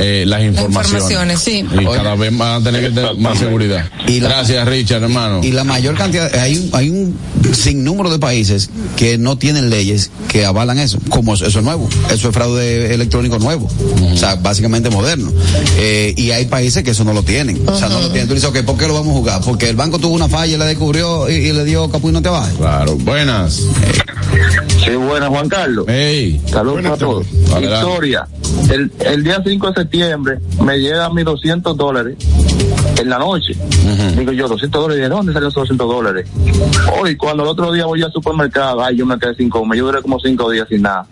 eh, 0.00 0.24
las 0.26 0.42
informaciones. 0.42 1.02
informaciones, 1.02 1.40
sí. 1.40 1.64
Y 1.80 1.84
cada 1.84 2.14
vez 2.16 2.30
van 2.46 2.62
a 2.62 2.64
tener 2.64 2.80
que 2.82 2.90
tener 2.90 3.16
más 3.16 3.38
seguridad. 3.38 3.84
Gracias, 4.06 4.68
Richard, 4.68 5.02
hermano. 5.02 5.40
Y 5.42 5.52
la 5.52 5.64
mayor 5.64 5.94
cantidad, 5.96 6.34
hay 6.34 6.56
un, 6.56 6.70
hay 6.72 6.90
un 6.90 7.16
sinnúmero 7.52 8.10
de 8.10 8.18
países 8.18 8.70
que 8.96 9.18
no 9.18 9.38
tienen 9.38 9.70
leyes 9.70 10.10
que 10.28 10.44
avalan 10.44 10.78
eso, 10.78 10.98
como 11.08 11.34
eso 11.34 11.46
es 11.46 11.62
nuevo, 11.62 11.88
eso 12.12 12.28
es 12.28 12.34
fraude 12.34 12.94
electrónico 12.94 13.38
nuevo, 13.38 13.68
o 14.12 14.16
sea, 14.16 14.36
básicamente 14.36 14.90
moderno. 14.90 15.32
Eh, 15.78 16.14
y 16.16 16.30
hay 16.30 16.46
países 16.46 16.82
que 16.82 16.90
eso 16.90 17.04
no 17.04 17.12
lo 17.12 17.22
tienen, 17.22 17.68
o 17.68 17.76
sea, 17.76 17.88
no 17.88 18.00
lo 18.00 18.08
tienen. 18.10 18.28
Tú 18.28 18.34
dices, 18.34 18.48
ok, 18.48 18.60
¿por 18.62 18.76
qué 18.76 18.86
lo 18.86 18.94
vamos 18.94 19.14
a 19.14 19.18
jugar? 19.18 19.40
Porque 19.44 19.68
el 19.68 19.76
banco 19.76 19.98
tuvo 19.98 20.14
una 20.14 20.28
falla 20.28 20.54
y 20.54 20.58
la 20.58 20.66
descubrió 20.66 21.28
y, 21.30 21.34
y 21.34 21.52
le 21.52 21.64
dio 21.64 21.90
capu 21.90 22.08
y 22.08 22.12
no 22.12 22.22
te 22.22 22.28
bajes. 22.28 22.54
Claro, 22.56 22.96
buenas. 22.96 23.62
Sí, 24.84 24.94
buenas, 24.94 25.28
Juan 25.28 25.48
Carlos. 25.48 25.86
Hey. 25.88 26.40
Saludos 26.50 26.84
a 26.86 26.96
todos. 26.96 27.26
Historia. 27.60 28.26
El, 28.70 28.92
el 29.00 29.24
día 29.24 29.42
5 29.44 29.68
de 29.68 29.74
septiembre 29.74 30.38
me 30.62 30.78
llegan 30.78 31.14
mis 31.14 31.24
200 31.24 31.76
dólares 31.76 32.16
en 32.98 33.08
la 33.10 33.18
noche. 33.18 33.54
Digo 34.16 34.32
yo, 34.32 34.48
200 34.48 34.82
dólares, 34.82 35.02
¿de 35.02 35.08
dónde 35.08 35.32
salen 35.32 35.48
esos 35.48 35.62
200 35.62 35.88
dólares? 35.88 36.28
Hoy, 36.98 37.16
cuando 37.16 37.42
el 37.42 37.48
otro 37.48 37.72
día 37.72 37.86
voy 37.86 38.02
al 38.02 38.12
supermercado, 38.12 38.82
ay, 38.82 38.96
yo 38.96 39.06
me 39.06 39.18
quedé 39.18 39.34
sin 39.34 39.48
comer, 39.48 39.78
yo 39.78 39.86
duré 39.86 40.02
como 40.02 40.18
5 40.18 40.50
días 40.50 40.66
sin 40.68 40.82
nada. 40.82 41.06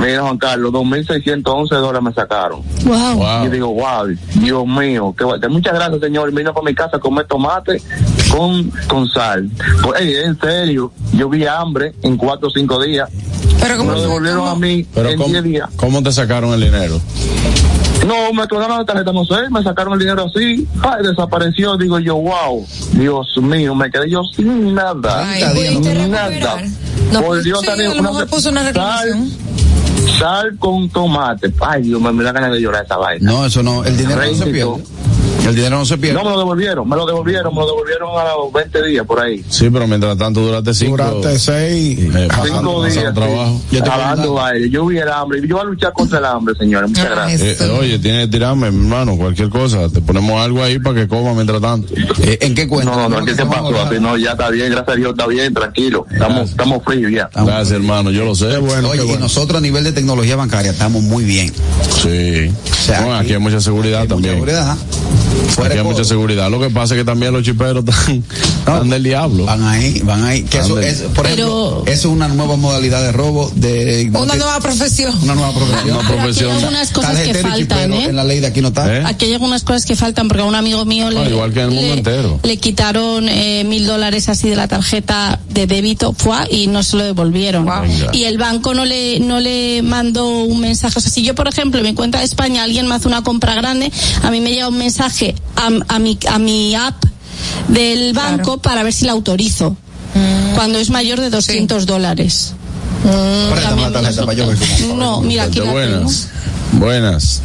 Mira, 0.00 0.22
Juan 0.22 0.38
Carlos, 0.38 0.72
2.611 0.72 1.68
dólares 1.68 2.02
me 2.02 2.12
sacaron. 2.12 2.62
Wow. 2.84 3.44
Yo 3.44 3.50
digo, 3.50 3.68
wow, 3.68 4.06
Dios 4.34 4.66
mío, 4.66 5.14
qué 5.16 5.24
guay. 5.24 5.40
muchas 5.48 5.74
gracias, 5.74 6.00
señor. 6.00 6.32
Vino 6.32 6.52
para 6.52 6.64
mi 6.64 6.74
casa 6.74 6.96
a 6.96 7.00
comer 7.00 7.26
tomate 7.26 7.80
con, 8.30 8.70
con 8.88 9.08
sal. 9.08 9.48
Pues, 9.82 10.00
en 10.00 10.38
serio, 10.40 10.92
yo 11.12 11.28
vi 11.28 11.46
hambre 11.46 11.94
en 12.02 12.16
4 12.16 12.48
o 12.48 12.50
5 12.50 12.82
días. 12.82 13.08
Pero 13.60 13.84
me 13.84 13.92
lo 13.92 14.02
devolvieron 14.02 14.46
a 14.48 14.54
mí 14.56 14.84
Pero 14.94 15.10
en 15.10 15.16
¿cómo, 15.16 15.30
10 15.30 15.44
días. 15.44 15.70
¿cómo 15.76 16.02
te 16.02 16.12
sacaron 16.12 16.52
el 16.52 16.60
dinero? 16.60 17.00
No, 18.06 18.32
me 18.32 18.46
clonaron 18.46 18.78
la 18.78 18.84
tarjeta, 18.84 19.12
no 19.12 19.24
sé, 19.24 19.48
me 19.50 19.62
sacaron 19.62 19.94
el 19.94 19.98
dinero 19.98 20.26
así, 20.26 20.66
ay, 20.82 21.02
desapareció, 21.02 21.76
digo 21.76 21.98
yo, 21.98 22.16
wow, 22.16 22.66
Dios 22.92 23.26
mío, 23.40 23.74
me 23.74 23.90
quedé 23.90 24.10
yo 24.10 24.22
sin 24.36 24.74
nada, 24.74 25.24
nada. 27.10 27.22
Por 27.22 27.42
Dios, 27.42 27.60
Sí, 27.60 27.66
Daniel, 27.66 27.92
a 27.92 27.94
lo 27.94 28.02
mejor 28.02 28.26
puso 28.28 28.50
una 28.50 28.62
reclamación. 28.64 29.30
Sal, 29.30 30.18
sal 30.18 30.58
con 30.58 30.88
tomate, 30.90 31.52
ay 31.60 31.82
Dios, 31.82 32.00
me, 32.00 32.12
me 32.12 32.24
da 32.24 32.32
ganas 32.32 32.52
de 32.52 32.60
llorar 32.60 32.84
esa 32.84 32.96
vaina. 32.96 33.30
No, 33.30 33.46
eso 33.46 33.62
no, 33.62 33.84
el 33.84 33.96
dinero 33.96 34.20
no 34.24 34.34
se 34.34 34.44
pierde. 34.46 34.84
El 35.44 35.54
dinero 35.54 35.78
no 35.78 35.84
se 35.86 35.98
pierde. 35.98 36.16
No, 36.18 36.24
me 36.24 36.30
lo 36.30 36.38
devolvieron, 36.38 36.88
me 36.88 36.96
lo 36.96 37.06
devolvieron, 37.06 37.54
me 37.54 37.60
lo 37.60 37.66
devolvieron 37.66 38.08
a 38.18 38.24
los 38.34 38.52
20 38.52 38.82
días 38.86 39.06
por 39.06 39.20
ahí. 39.20 39.44
Sí, 39.48 39.68
pero 39.70 39.86
mientras 39.86 40.16
tanto 40.16 40.40
duraste 40.40 40.74
cinco. 40.74 40.96
Duraste 40.96 41.38
seis. 41.38 41.98
eh, 42.14 42.28
pasando, 42.28 42.54
Cinco 42.58 42.84
días, 42.84 43.14
trabajo. 43.14 43.60
sí, 43.70 43.78
jalando 43.84 44.34
baile. 44.34 44.70
Yo 44.70 44.86
vi 44.86 44.98
el 44.98 45.08
hambre, 45.08 45.40
yo 45.46 45.56
voy 45.56 45.60
a 45.60 45.68
luchar 45.68 45.92
contra 45.92 46.18
el 46.18 46.24
hambre, 46.24 46.54
señores, 46.58 46.88
muchas 46.90 47.10
gracias. 47.10 47.40
Eh, 47.42 47.56
eh, 47.60 47.78
oye, 47.78 47.98
tienes 47.98 48.26
que 48.26 48.32
tirarme, 48.32 48.68
hermano, 48.68 49.16
cualquier 49.16 49.48
cosa. 49.50 49.88
Te 49.88 50.00
ponemos 50.00 50.40
algo 50.40 50.62
ahí 50.62 50.78
para 50.78 50.96
que 51.00 51.08
coma 51.08 51.34
mientras 51.34 51.60
tanto. 51.60 51.92
Eh, 52.22 52.38
¿En 52.40 52.54
qué 52.54 52.66
cuenta? 52.66 52.90
No, 52.94 53.08
no, 53.08 53.20
no, 53.20 53.26
¿qué 53.26 53.34
te 53.34 53.44
pasó? 53.44 53.80
Así 53.82 53.96
no, 54.00 54.16
ya 54.16 54.32
está 54.32 54.50
bien, 54.50 54.70
gracias 54.70 54.88
a 54.94 54.96
Dios, 54.96 55.10
está 55.10 55.26
bien, 55.26 55.52
tranquilo. 55.54 56.06
Estamos, 56.10 56.50
estamos 56.50 56.82
fríos 56.84 57.12
ya. 57.12 57.28
Gracias, 57.34 57.70
hermano, 57.72 58.10
yo 58.10 58.24
lo 58.24 58.34
sé. 58.34 58.56
Oye, 58.56 59.04
y 59.06 59.16
nosotros 59.18 59.58
a 59.58 59.60
nivel 59.60 59.84
de 59.84 59.92
tecnología 59.92 60.36
bancaria 60.36 60.70
estamos 60.72 61.02
muy 61.02 61.24
bien. 61.24 61.52
Sí. 62.02 62.50
sea, 62.84 63.00
Bueno, 63.02 63.16
aquí 63.16 63.32
hay 63.32 63.38
mucha 63.38 63.60
seguridad 63.60 64.06
también. 64.06 64.34
Seguridad. 64.34 64.76
Aquí 65.64 65.78
hay 65.78 65.84
mucha 65.84 66.04
seguridad. 66.04 66.50
Lo 66.50 66.60
que 66.60 66.70
pasa 66.70 66.94
es 66.94 67.00
que 67.00 67.04
también 67.04 67.32
los 67.32 67.42
chiperos 67.42 67.84
están, 67.88 68.24
están 68.58 68.90
del 68.90 69.02
diablo. 69.02 69.44
Van 69.44 69.62
ahí, 69.64 70.00
van 70.04 70.24
ahí. 70.24 70.42
Que 70.42 70.58
eso 70.58 70.78
es, 70.80 71.02
por 71.14 71.26
ejemplo, 71.26 71.82
eso 71.86 71.92
es 71.92 72.04
una 72.14 72.28
nueva 72.28 72.56
modalidad 72.56 73.02
de 73.02 73.12
robo 73.12 73.50
de 73.54 74.10
Una 74.14 74.34
nueva 74.34 74.60
profesión. 74.60 75.14
una 75.22 75.34
nueva 75.34 75.52
profesión. 75.54 75.96
Una 75.98 76.08
profesión. 76.08 76.50
Hay 76.50 76.56
algunas 76.58 76.90
cosas 76.90 77.20
que 77.20 77.34
faltan, 77.34 77.92
¿eh? 77.92 78.04
En 78.06 78.16
la 78.16 78.24
ley 78.24 78.40
de 78.40 78.46
aquí 78.48 78.60
no 78.60 78.68
está. 78.68 78.94
¿Eh? 78.96 79.02
Aquí 79.06 79.26
hay 79.26 79.32
algunas 79.34 79.62
cosas 79.62 79.86
que 79.86 79.96
faltan 79.96 80.28
porque 80.28 80.42
a 80.42 80.46
un 80.46 80.54
amigo 80.54 80.84
mío 80.84 81.10
le, 81.10 81.20
Ah, 81.20 81.28
igual 81.28 81.52
que 81.52 81.60
en 81.60 81.68
el 81.68 81.74
mundo 81.74 81.88
le- 81.92 81.98
entero. 81.98 82.40
le 82.42 82.56
quitaron 82.58 83.28
eh, 83.28 83.64
mil 83.64 83.86
dólares 83.86 84.28
así 84.28 84.48
de 84.48 84.56
la 84.56 84.68
tarjeta 84.68 85.40
de 85.50 85.66
débito 85.66 86.12
fue, 86.16 86.36
y 86.50 86.66
no 86.66 86.82
se 86.82 86.96
lo 86.96 87.04
devolvieron. 87.04 87.66
Y 88.12 88.24
el 88.24 88.38
banco 88.38 88.74
no 88.74 88.84
le 88.84 89.20
no 89.20 89.40
le 89.40 89.82
mandó 89.82 90.28
un 90.28 90.60
mensaje. 90.60 90.98
O 90.98 91.00
sea, 91.02 91.10
si 91.10 91.22
yo, 91.22 91.34
por 91.34 91.48
ejemplo, 91.48 91.80
en 91.80 91.86
mi 91.86 91.94
cuenta 91.94 92.18
de 92.18 92.24
España 92.24 92.62
alguien 92.64 92.86
me 92.88 92.94
hace 92.96 93.08
una 93.08 93.22
compra 93.22 93.54
grande, 93.54 93.90
a 94.22 94.30
mí 94.30 94.40
me 94.40 94.50
llega 94.50 94.68
un 94.68 94.76
mensaje 94.78 95.23
a, 95.56 95.94
a 95.94 95.98
mi, 95.98 96.18
a 96.28 96.38
mi 96.38 96.74
app 96.74 97.04
del 97.68 98.12
banco 98.12 98.58
para 98.58 98.82
ver 98.82 98.92
si 98.92 99.06
la 99.06 99.12
autorizo. 99.12 99.76
Cuando 100.54 100.78
es 100.78 100.90
mayor 100.90 101.20
de 101.20 101.30
200 101.30 101.86
dólares. 101.86 102.54
Tarjeta 103.04 104.24
cómo. 104.24 104.96
No, 104.96 105.20
mira, 105.20 105.44
aquí 105.44 105.60
la. 105.60 105.72
Buenas. 105.72 106.30
Buenas. 106.72 107.42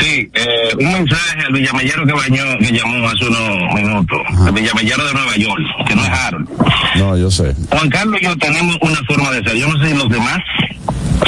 Sí, 0.00 0.30
eh, 0.32 0.68
un 0.78 0.92
mensaje 0.92 1.40
al 1.46 1.52
villamellero 1.52 2.06
que, 2.06 2.12
bañó, 2.12 2.42
que 2.58 2.72
llamó 2.72 3.08
hace 3.08 3.26
unos 3.26 3.74
minutos, 3.74 4.18
el 4.46 4.52
villamellero 4.52 5.06
de 5.06 5.12
Nueva 5.12 5.36
York, 5.36 5.60
que 5.86 5.94
no 5.94 6.02
es 6.04 6.10
Harold. 6.10 6.48
No, 6.96 7.16
yo 7.18 7.30
sé. 7.30 7.54
Juan 7.70 7.90
Carlos 7.90 8.18
y 8.20 8.24
yo 8.24 8.36
tenemos 8.38 8.76
una 8.80 9.00
forma 9.06 9.30
de 9.30 9.42
ser. 9.42 9.56
Yo 9.56 9.68
no 9.68 9.82
sé 9.82 9.90
si 9.90 9.96
los 9.98 10.08
demás 10.08 10.38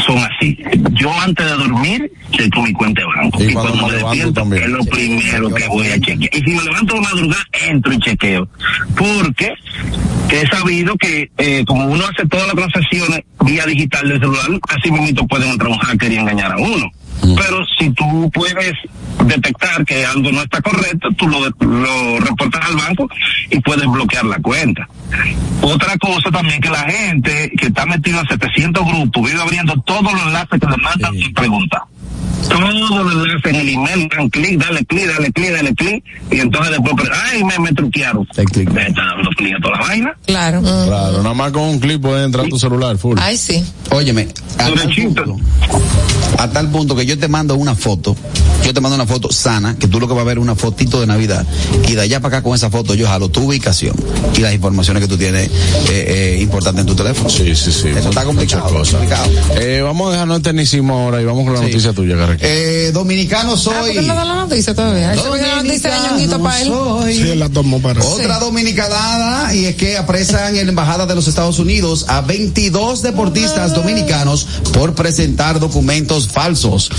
son 0.05 0.19
así. 0.19 0.59
Yo 0.93 1.13
antes 1.21 1.47
de 1.47 1.53
dormir 1.53 2.13
chequeo 2.31 2.63
mi 2.63 2.73
cuenta 2.73 3.01
de 3.03 3.07
banco. 3.07 3.43
Y 3.43 3.47
Y, 3.49 3.53
cuando 3.53 3.73
cuando, 3.73 3.89
me 3.89 3.93
despierto 3.95 4.33
también. 4.33 4.63
es 4.65 4.69
lo 4.71 4.85
primero 4.85 5.55
que 5.55 5.69
voy 5.69 5.87
a 5.89 6.01
chequear. 6.01 6.31
Y 6.35 6.41
si 6.43 6.55
me 6.55 6.63
levanto 6.65 6.95
de 6.95 7.01
madrugada, 7.01 7.43
entro 7.69 7.93
y 7.93 7.99
chequeo. 7.99 8.49
Porque 8.97 9.53
que 10.29 10.41
he 10.43 10.47
sabido 10.49 10.97
que 10.97 11.31
eh, 11.39 11.65
como 11.67 11.87
uno 11.87 12.05
hace 12.05 12.27
todas 12.29 12.47
las 12.47 12.57
transacciones 12.57 13.21
vía 13.45 13.65
digital 13.67 14.09
del 14.09 14.19
celular, 14.19 14.47
así 14.69 14.91
mismo 14.91 15.27
pueden 15.29 15.51
entrar 15.51 15.71
un 15.71 15.79
hacker 15.79 16.13
y 16.13 16.17
engañar 16.17 16.53
a 16.53 16.57
uno. 16.57 16.91
Pero 17.21 17.65
si 17.79 17.91
tú 17.91 18.31
puedes 18.33 18.75
detectar 19.25 19.85
que 19.85 20.05
algo 20.05 20.31
no 20.33 20.43
está 20.43 20.61
correcto, 20.61 21.09
tú 21.17 21.29
lo, 21.29 21.41
lo 21.41 22.21
reportas 22.21 22.65
al 22.67 22.77
banco 22.77 23.09
y 23.51 23.61
puedes 23.61 23.87
bloquear 23.87 24.25
la 24.25 24.39
cuenta. 24.39 24.89
Otra 25.63 25.97
cosa 25.99 26.31
también 26.31 26.61
que 26.61 26.71
la 26.71 26.83
gente 26.83 27.51
que 27.59 27.67
está 27.67 27.87
metida 27.87 28.21
en 28.21 28.29
700 28.29 28.87
grupos 28.87 29.31
vive 29.31 29.41
abriendo 29.41 29.75
todos 29.83 30.13
los 30.13 30.27
enlaces 30.27 30.61
que 30.61 30.67
le 30.67 30.77
mandan 30.77 31.13
sin 31.15 31.35
preguntar. 31.35 31.83
Todos 32.49 32.75
los 32.75 33.13
enlaces 33.13 33.45
en 33.45 33.55
el 33.57 33.69
email, 33.71 34.09
dan 34.09 34.31
clic, 34.31 34.59
dale 34.59 34.85
clic, 34.85 35.07
dale 35.07 35.33
clic, 35.33 35.51
dale 35.51 35.75
clic, 35.75 36.05
y 36.31 36.41
entonces 36.41 36.73
después, 36.73 36.95
pero, 36.97 37.15
ay, 37.25 37.45
me, 37.45 37.59
me 37.59 37.73
truquearon. 37.73 38.27
Me 38.73 38.87
está 38.87 39.05
dando 39.05 39.31
clic 39.31 39.55
a 39.57 39.61
toda 39.61 39.81
la 39.81 39.87
vaina. 39.87 40.17
Claro. 40.27 40.63
Claro, 40.63 41.23
nada 41.23 41.35
más 41.35 41.53
con 41.53 41.63
un 41.63 41.81
clip 41.81 42.01
puede 42.01 42.25
entrar 42.25 42.47
a 42.47 42.49
tu 42.49 42.59
celular, 42.59 42.97
full. 42.99 43.19
Ay, 43.21 43.37
sí. 43.37 43.65
Óyeme, 43.91 44.29
a 44.59 44.67
tal, 44.67 44.95
punto, 44.95 45.37
a 46.39 46.51
tal 46.51 46.71
punto 46.71 46.97
que 46.97 47.07
yo 47.07 47.19
te 47.19 47.29
mando 47.29 47.57
una 47.57 47.75
foto, 47.75 48.17
yo 48.65 48.73
te 48.75 48.81
mando 48.81 48.97
una 48.97 49.07
foto 49.07 49.33
sana, 49.33 49.77
que 49.79 49.89
tú 49.89 49.99
lo 49.99 50.07
que 50.07 50.15
vas 50.15 50.23
a 50.23 50.27
ver 50.27 50.39
es 50.39 50.43
una 50.43 50.55
fotito 50.55 51.01
de 51.01 51.07
Navidad, 51.07 51.47
y 51.89 51.95
de 51.95 52.03
allá 52.03 52.21
para 52.21 52.39
acá 52.39 52.43
con 52.45 52.55
esa 52.55 52.71
foto 52.71 52.95
yo 52.95 53.07
jalo 53.07 53.29
tu 53.29 53.43
ubicación 53.43 53.95
y 54.37 54.41
las 54.41 54.55
informaciones 54.55 55.03
que 55.03 55.09
tú 55.09 55.17
tienes 55.17 55.49
eh, 55.89 56.37
eh, 56.37 56.39
importantes 56.41 56.81
en 56.81 56.87
tu 56.87 56.95
teléfono. 56.95 57.31
Sí, 57.31 57.55
sí, 57.55 57.73
sí. 57.73 57.89
Eso 57.89 58.09
está 58.09 58.25
complicado. 58.25 58.71
Muchas 58.71 58.95
cosas. 58.95 59.29
Eh, 59.57 59.81
vamos 59.83 60.09
a 60.09 60.13
dejarnos 60.13 60.43
tecnicismo 60.43 60.95
ahora 60.99 61.23
y 61.23 61.25
vamos 61.25 61.45
con 61.45 61.55
la 61.55 61.63
noticia 61.63 61.93
tuya, 61.97 62.17
Carrequín. 62.17 62.47
Eh, 62.49 62.91
dominicano 62.93 63.57
soy. 63.57 63.75
Ah, 63.75 63.81
¿por 63.81 63.93
qué 63.93 64.03
no 64.03 64.15
da 64.15 64.25
la 64.25 64.35
noticia 64.37 64.75
todavía? 64.75 65.11
Ve 65.11 65.17
la 65.17 66.39
para 66.39 66.61
él. 66.61 66.73
Sí, 67.13 67.35
la 67.35 67.49
para 67.49 68.05
Otra 68.05 68.39
dominicanada 68.39 69.55
y 69.55 69.65
es 69.65 69.75
que 69.75 69.97
apresan 69.97 70.57
en 70.57 70.67
la 70.67 70.71
embajada 70.71 71.07
de 71.07 71.15
los 71.15 71.27
Estados 71.27 71.59
Unidos 71.59 72.05
a 72.09 72.21
22 72.21 73.03
deportistas 73.03 73.75
dominicanos 73.75 74.47
por 74.73 74.95
presentar 74.95 75.59
documentos 75.59 76.29
falsos. 76.29 76.91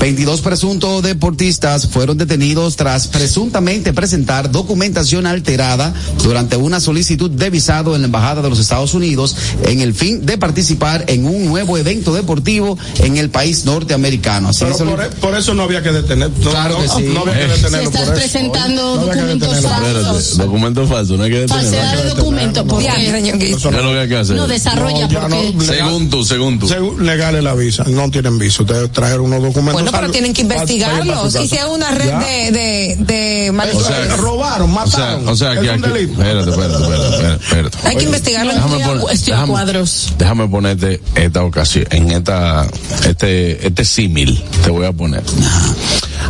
22 0.00 0.40
presuntos 0.40 1.02
deportistas 1.02 1.86
fueron 1.86 2.18
detenidos 2.18 2.76
tras 2.76 3.06
presuntamente 3.06 3.92
presentar 3.92 4.50
documentación 4.50 5.26
alterada 5.26 5.92
durante 6.24 6.56
una 6.56 6.80
solicitud 6.80 7.30
de 7.30 7.50
visado 7.50 7.94
en 7.94 8.02
la 8.02 8.06
embajada 8.06 8.42
de 8.42 8.48
los 8.48 8.58
Estados 8.58 8.94
Unidos 8.94 9.36
en 9.64 9.80
el 9.80 9.94
fin 9.94 10.24
de 10.24 10.38
participar 10.38 11.04
en 11.08 11.26
un 11.26 11.46
nuevo 11.46 11.76
evento 11.76 12.14
deportivo 12.14 12.78
en 13.00 13.18
el 13.18 13.28
país 13.28 13.64
norteamericano. 13.66 14.37
Así 14.46 14.60
Pero 14.64 14.74
eso- 14.74 14.84
por, 14.84 15.02
e- 15.04 15.08
por 15.08 15.34
eso 15.36 15.54
no 15.54 15.62
había 15.64 15.82
que 15.82 15.92
detener. 15.92 16.30
No, 16.30 16.50
Claro 16.50 16.74
no, 16.76 16.82
que 16.82 16.88
sí. 16.88 17.10
no 17.12 17.20
había 17.20 17.34
que 17.34 17.44
Eh. 17.44 17.48
detenerlo 17.48 17.78
Si 17.78 17.84
estás 17.86 18.02
por 18.02 18.02
eso. 18.02 18.12
presentando 18.14 18.82
No 18.82 18.96
documentos 19.06 19.54
detenerlo. 19.54 19.68
falsos. 19.68 20.16
Espérate, 20.22 20.42
documento 20.44 20.86
falso, 20.86 21.16
no 21.16 21.22
hay 21.24 21.30
que 21.30 21.48
Falsedad 21.48 21.70
detenerlo. 21.82 22.02
de 22.02 22.08
documento, 22.18 22.62
Diablo, 22.64 22.68
porque 22.68 23.22
Ñonguito. 23.22 23.70
¿Qué 23.70 23.76
es 23.76 23.82
lo 23.84 23.90
que 23.92 23.98
hay 24.00 24.08
que 24.08 24.16
hacer? 24.16 24.36
no 24.36 24.46
desarrolla 24.46 25.08
No, 25.08 25.20
porque 25.20 25.52
no. 25.54 25.62
Según 25.64 26.10
tú, 26.10 26.24
según 26.24 26.58
tú. 26.58 26.68
Según 26.68 27.06
legales 27.06 27.42
la 27.44 27.54
visa, 27.54 27.84
no 27.86 28.10
tienen 28.10 28.38
visa. 28.38 28.62
Ustedes 28.62 28.90
trajeron 28.92 29.26
unos 29.26 29.42
documentos. 29.42 29.72
Bueno, 29.74 29.90
pero 29.90 30.02
falsos 30.02 30.12
tienen 30.12 30.32
que 30.34 30.42
investigarlos. 30.42 31.34
es 31.34 31.64
una 31.64 31.90
red 31.90 32.12
de, 32.12 32.52
de, 32.52 32.96
de 33.00 33.50
O 33.74 33.80
sea, 33.80 34.16
robaron, 34.16 34.70
O 34.70 34.86
sea, 34.86 34.98
mataron. 35.00 35.28
o 35.28 35.36
sea, 35.36 35.52
que 35.60 35.66
Es 35.66 35.72
un 35.76 35.84
aquí. 35.84 35.92
delito. 35.92 36.12
Espérate, 36.22 36.50
espérate, 36.50 36.74
espérate, 36.82 37.08
espérate, 37.14 37.44
espérate. 37.44 37.78
Hay 37.88 37.96
que 37.96 38.04
investigarlo. 38.04 38.52
Déjame 38.54 38.76
estoy 38.76 38.82
a- 38.82 38.86
poner- 39.00 39.14
estoy 39.14 39.32
a 39.32 39.36
déjame- 39.36 39.48
cuadros. 39.52 40.12
Déjame 40.18 40.48
ponerte 40.48 41.00
esta 41.14 41.44
ocasión, 41.44 41.84
en 41.90 42.10
esta, 42.10 42.66
este, 43.06 43.66
este 43.66 43.84
símil, 43.84 44.27
te 44.62 44.70
voy 44.70 44.86
a 44.86 44.92
poner. 44.92 45.22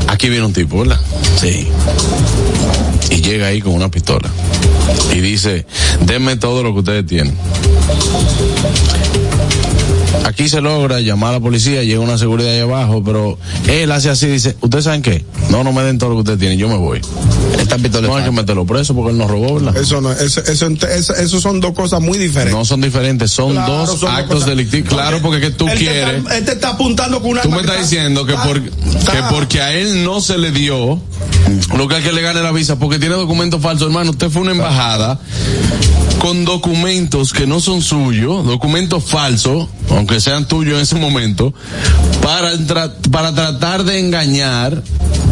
Aquí 0.09 0.29
viene 0.29 0.47
un 0.47 0.53
tipo, 0.53 0.79
¿verdad? 0.79 1.01
Sí. 1.41 1.69
Y 3.11 3.17
llega 3.23 3.47
ahí 3.49 3.61
con 3.61 3.73
una 3.73 3.91
pistola. 3.91 4.31
Y 5.15 5.21
dice, 5.21 5.67
denme 6.03 6.37
todo 6.37 6.63
lo 6.63 6.73
que 6.73 6.79
ustedes 6.81 7.07
tienen. 7.07 7.37
Aquí 10.29 10.47
se 10.49 10.61
logra 10.61 11.01
llamar 11.01 11.31
a 11.31 11.33
la 11.35 11.41
policía, 11.41 11.83
llega 11.85 12.01
una 12.01 12.19
seguridad 12.19 12.53
ahí 12.53 12.61
abajo, 12.61 13.03
pero 13.03 13.39
él 13.67 13.91
hace 13.91 14.11
así, 14.11 14.27
dice, 14.27 14.57
¿ustedes 14.61 14.85
saben 14.85 15.01
qué? 15.01 15.25
No, 15.49 15.65
no 15.65 15.73
me 15.73 15.83
den 15.83 15.97
todo 15.97 16.11
lo 16.11 16.17
que 16.17 16.21
ustedes 16.21 16.39
tienen, 16.39 16.59
yo 16.59 16.69
me 16.69 16.77
voy. 16.77 17.01
Pistola 17.83 18.09
No 18.09 18.17
hay 18.17 18.25
que 18.25 18.31
meterlo 18.31 18.67
preso 18.67 18.95
porque 18.95 19.13
él 19.13 19.19
nos 19.19 19.31
robó, 19.31 19.55
¿verdad? 19.55 19.77
Eso 19.81 20.01
no, 20.01 20.11
eso, 20.13 20.41
eso, 20.43 20.67
eso, 20.67 21.15
eso 21.15 21.41
son 21.41 21.61
dos 21.61 21.73
cosas 21.75 22.01
muy 22.01 22.19
diferentes. 22.19 22.55
No 22.55 22.65
son 22.65 22.81
diferentes, 22.81 23.31
son 23.31 23.53
Claro, 23.53 23.87
dos 23.87 24.01
son 24.01 24.11
actos 24.15 24.45
delictivos. 24.47 24.89
Claro, 24.89 25.21
porque 25.23 25.41
que 25.41 25.51
tú 25.51 25.67
Él 25.69 25.73
te 25.75 25.79
quieres. 25.79 26.19
está- 26.19 26.37
él 26.39 26.45
te 26.45 26.53
está 26.53 26.69
apuntando 26.71 27.21
con 27.21 27.31
una 27.33 27.43
Tú 27.43 27.51
me 27.51 27.61
estás 27.61 27.77
está- 27.77 27.83
diciendo 27.89 28.27
que, 28.27 28.33
está- 28.33 28.45
por, 28.47 28.61
que 28.63 28.71
está- 28.99 29.29
porque 29.31 29.61
a 29.61 29.73
él 29.75 30.03
no 30.05 30.21
se 30.21 30.39
le 30.39 30.51
dio 30.51 31.01
lo 31.77 31.89
que 31.89 31.97
hay 31.97 32.03
que 32.03 32.13
le 32.13 32.23
gane 32.23 32.43
la 32.43 32.53
visa, 32.53 32.79
porque 32.79 32.99
tiene 32.99 33.15
documentos 33.15 33.61
falsos, 33.61 33.87
hermano. 33.89 34.11
Usted 34.11 34.31
fue 34.31 34.41
a 34.41 34.43
una 34.43 34.53
embajada 34.53 35.19
con 36.21 36.45
documentos 36.45 37.33
que 37.33 37.47
no 37.47 37.61
son 37.61 37.81
suyos, 37.83 38.45
documentos 38.47 39.05
falsos, 39.05 39.69
aunque 39.91 40.21
sean 40.21 40.47
tuyos 40.49 40.77
en 40.77 40.83
ese 40.83 40.97
momento, 40.97 41.55
para, 42.23 42.55
tra- 42.57 42.93
para 43.11 43.33
tratar 43.35 43.85
de 43.85 44.01
engañar 44.01 44.83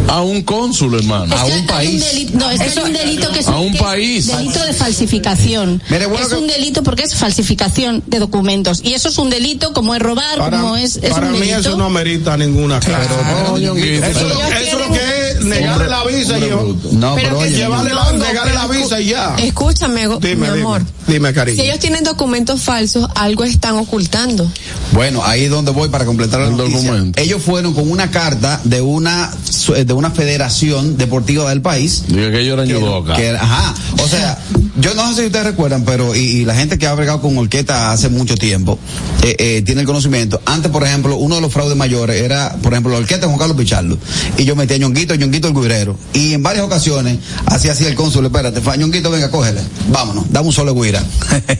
a 0.08 0.20
un 0.22 0.42
cónsul, 0.42 0.94
hermano. 0.94 1.34
Hay 1.36 1.88
un 1.88 1.98
delito, 2.00 2.38
no, 2.38 2.46
un 2.84 2.92
delito 2.92 3.32
que 3.32 3.40
es 3.40 3.48
A 3.48 3.58
un 3.58 3.72
que 3.72 3.76
es 3.78 3.82
país. 3.82 4.26
delito 4.28 4.64
de 4.64 4.72
falsificación. 4.72 5.82
Mire, 5.90 6.06
bueno 6.06 6.22
es 6.24 6.32
que- 6.32 6.36
un 6.38 6.46
delito 6.46 6.84
porque 6.84 7.02
es 7.02 7.16
falsificación 7.16 8.04
de 8.06 8.20
documentos 8.20 8.80
y 8.84 8.92
eso 8.94 9.08
es 9.08 9.18
un 9.18 9.30
delito 9.30 9.72
como 9.72 9.96
es 9.96 10.00
robar, 10.00 10.38
Para, 10.38 10.60
como 10.60 10.76
es, 10.76 10.96
es 11.02 11.10
para 11.10 11.26
un 11.26 11.32
mí 11.32 11.40
delito. 11.48 11.58
eso 11.70 11.76
no 11.76 11.90
merita 11.90 12.36
ninguna 12.36 12.78
cara. 12.78 13.04
No, 13.48 13.58
Ñonguito, 13.58 14.06
eso, 14.06 14.20
eso 14.20 14.28
es 14.56 14.72
lo 14.74 14.92
que 14.94 14.98
es 15.00 15.15
negarle 15.46 15.88
la 15.88 16.04
visa 16.04 16.38
y 16.38 16.50
No, 16.96 17.14
Pero 17.14 17.14
pero 17.14 17.38
que 17.38 17.44
oye, 17.44 17.56
llevarle 17.56 17.94
la, 17.94 18.12
negarle 18.12 18.54
la 18.54 18.66
visa 18.66 19.00
y 19.00 19.06
ya. 19.06 19.34
Escúchame, 19.38 20.08
Dime, 20.20 20.36
mi 20.52 20.60
amor. 20.60 20.80
dime, 20.82 20.90
dime, 21.06 21.32
cariño. 21.32 21.56
Si 21.62 21.68
ellos 21.68 21.78
tienen 21.80 22.04
documentos 22.04 22.60
falsos, 22.62 23.08
algo 23.14 23.44
están 23.44 23.76
ocultando. 23.76 24.50
Bueno, 24.92 25.22
ahí 25.24 25.44
es 25.44 25.50
donde 25.50 25.70
voy 25.72 25.88
para 25.88 26.04
completar 26.04 26.40
El 26.42 26.56
documento. 26.56 27.20
Ellos 27.20 27.42
fueron 27.42 27.74
con 27.74 27.90
una 27.90 28.10
carta 28.10 28.60
de 28.64 28.80
una 28.80 29.30
de 29.68 29.92
una 29.92 30.10
federación 30.10 30.96
deportiva 30.96 31.48
del 31.50 31.60
país. 31.62 32.04
Diga 32.08 32.30
que 32.30 32.40
ellos 32.40 32.54
eran 32.58 32.68
que- 33.16 33.30
ajá, 33.36 33.74
o 34.02 34.08
sea, 34.08 34.38
yo 34.80 34.94
no 34.94 35.08
sé 35.14 35.20
si 35.22 35.26
ustedes 35.26 35.44
recuerdan, 35.46 35.84
pero 35.84 36.14
y, 36.14 36.18
y 36.18 36.44
la 36.44 36.54
gente 36.54 36.78
que 36.78 36.86
ha 36.86 36.94
bregado 36.94 37.20
con 37.20 37.36
orquesta 37.38 37.92
hace 37.92 38.08
mucho 38.08 38.36
tiempo 38.36 38.78
eh, 39.22 39.36
eh, 39.38 39.62
tiene 39.64 39.82
el 39.82 39.86
conocimiento. 39.86 40.40
Antes, 40.46 40.70
por 40.70 40.84
ejemplo, 40.84 41.16
uno 41.16 41.36
de 41.36 41.40
los 41.40 41.52
fraudes 41.52 41.76
mayores 41.76 42.22
era, 42.22 42.56
por 42.62 42.72
ejemplo, 42.72 42.92
la 42.92 42.98
orquesta 42.98 43.22
de 43.22 43.26
Juan 43.26 43.38
Carlos 43.38 43.56
Pichardo. 43.56 43.98
Y 44.36 44.44
yo 44.44 44.56
metía 44.56 44.76
a 44.76 44.78
Ñonguito, 44.78 45.14
Ñonguito 45.14 45.35
el 45.44 45.54
Guirero. 45.54 45.96
Y 46.12 46.32
en 46.32 46.42
varias 46.42 46.64
ocasiones, 46.64 47.18
así 47.46 47.68
así 47.68 47.84
el 47.84 47.94
cónsul, 47.94 48.26
espérate, 48.26 48.60
Fañonquito, 48.60 49.10
venga, 49.10 49.30
cógele. 49.30 49.60
Vámonos, 49.88 50.24
dame 50.30 50.48
un 50.48 50.52
solo 50.52 50.74
guira. 50.74 51.02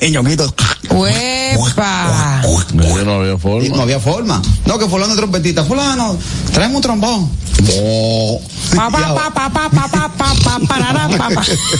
y 0.01 0.11
Ñonquito. 0.11 0.55
¡Uepa! 0.91 2.43
no 2.75 3.13
había 3.21 3.37
forma. 3.39 3.67
Y 3.67 3.69
no 3.69 3.83
había 3.83 4.01
forma. 4.01 4.43
No, 4.65 4.79
que 4.79 4.87
fulano 4.87 5.15
trompetista. 5.15 5.65
Fulano, 5.65 6.17
traemos 6.53 6.77
un 6.77 6.83
trombón. 6.83 7.31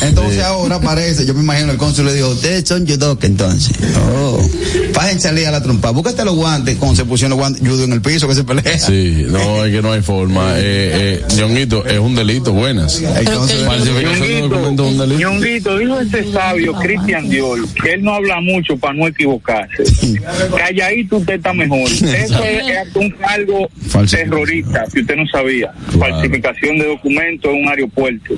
Entonces 0.01 0.43
ahora 0.43 0.77
aparece, 0.77 1.27
yo 1.27 1.35
me 1.35 1.41
imagino 1.41 1.73
el 1.73 1.79
cónsul 1.79 2.07
le 2.07 2.15
dijo, 2.15 2.29
ustedes 2.29 2.67
son 2.67 2.87
judoc 2.87 3.23
entonces. 3.25 3.77
Oh. 4.11 4.39
Pájense 4.95 5.29
a 5.29 5.51
la 5.51 5.63
trompa. 5.63 5.91
Búscate 5.91 6.25
los 6.25 6.35
guantes, 6.35 6.79
con 6.79 6.97
se 6.97 7.05
pusieron 7.05 7.31
los 7.31 7.39
guantes 7.39 7.69
judo 7.69 7.85
en 7.85 7.93
el 7.93 8.01
piso 8.01 8.27
que 8.27 8.35
se 8.35 8.45
pelea. 8.45 8.79
Sí, 8.79 9.27
no, 9.29 9.65
es 9.65 9.73
que 9.73 9.83
no 9.83 9.93
hay 9.93 10.03
forma. 10.03 10.47
Eh, 10.59 11.23
eh, 11.29 11.35
Ñonguito, 11.37 11.86
es 11.89 11.99
un 11.99 12.15
delito, 12.15 12.53
buenas. 12.53 13.01
Entonces, 13.01 13.65
Falsificación 13.65 14.29
de 14.29 14.41
documentos 14.41 14.87
es 14.87 14.93
un 14.93 14.99
delito. 14.99 15.21
Ñonguito, 15.21 15.79
dijo 15.79 16.01
este 16.01 16.33
sabio 16.33 16.73
Cristian 16.75 17.29
Dior 17.29 17.59
que 17.75 17.95
él 17.95 18.03
no 18.03 18.15
habla 18.15 18.41
mucho 18.41 18.77
para 18.77 18.95
no 18.95 19.07
equivocarse. 19.07 19.85
Calladito 20.57 21.17
usted 21.19 21.35
está 21.35 21.53
mejor. 21.53 21.89
Eso 21.91 22.43
es, 22.45 22.69
es 22.69 22.97
un 22.97 23.11
cargo 23.11 23.69
terrorista, 24.11 24.85
si 24.93 25.01
usted 25.01 25.17
no 25.17 25.27
sabía. 25.29 25.73
Falsificación 25.99 26.79
de 26.79 26.87
documentos 26.87 27.51
en 27.53 27.63
un 27.63 27.69
aeropuerto. 27.69 28.35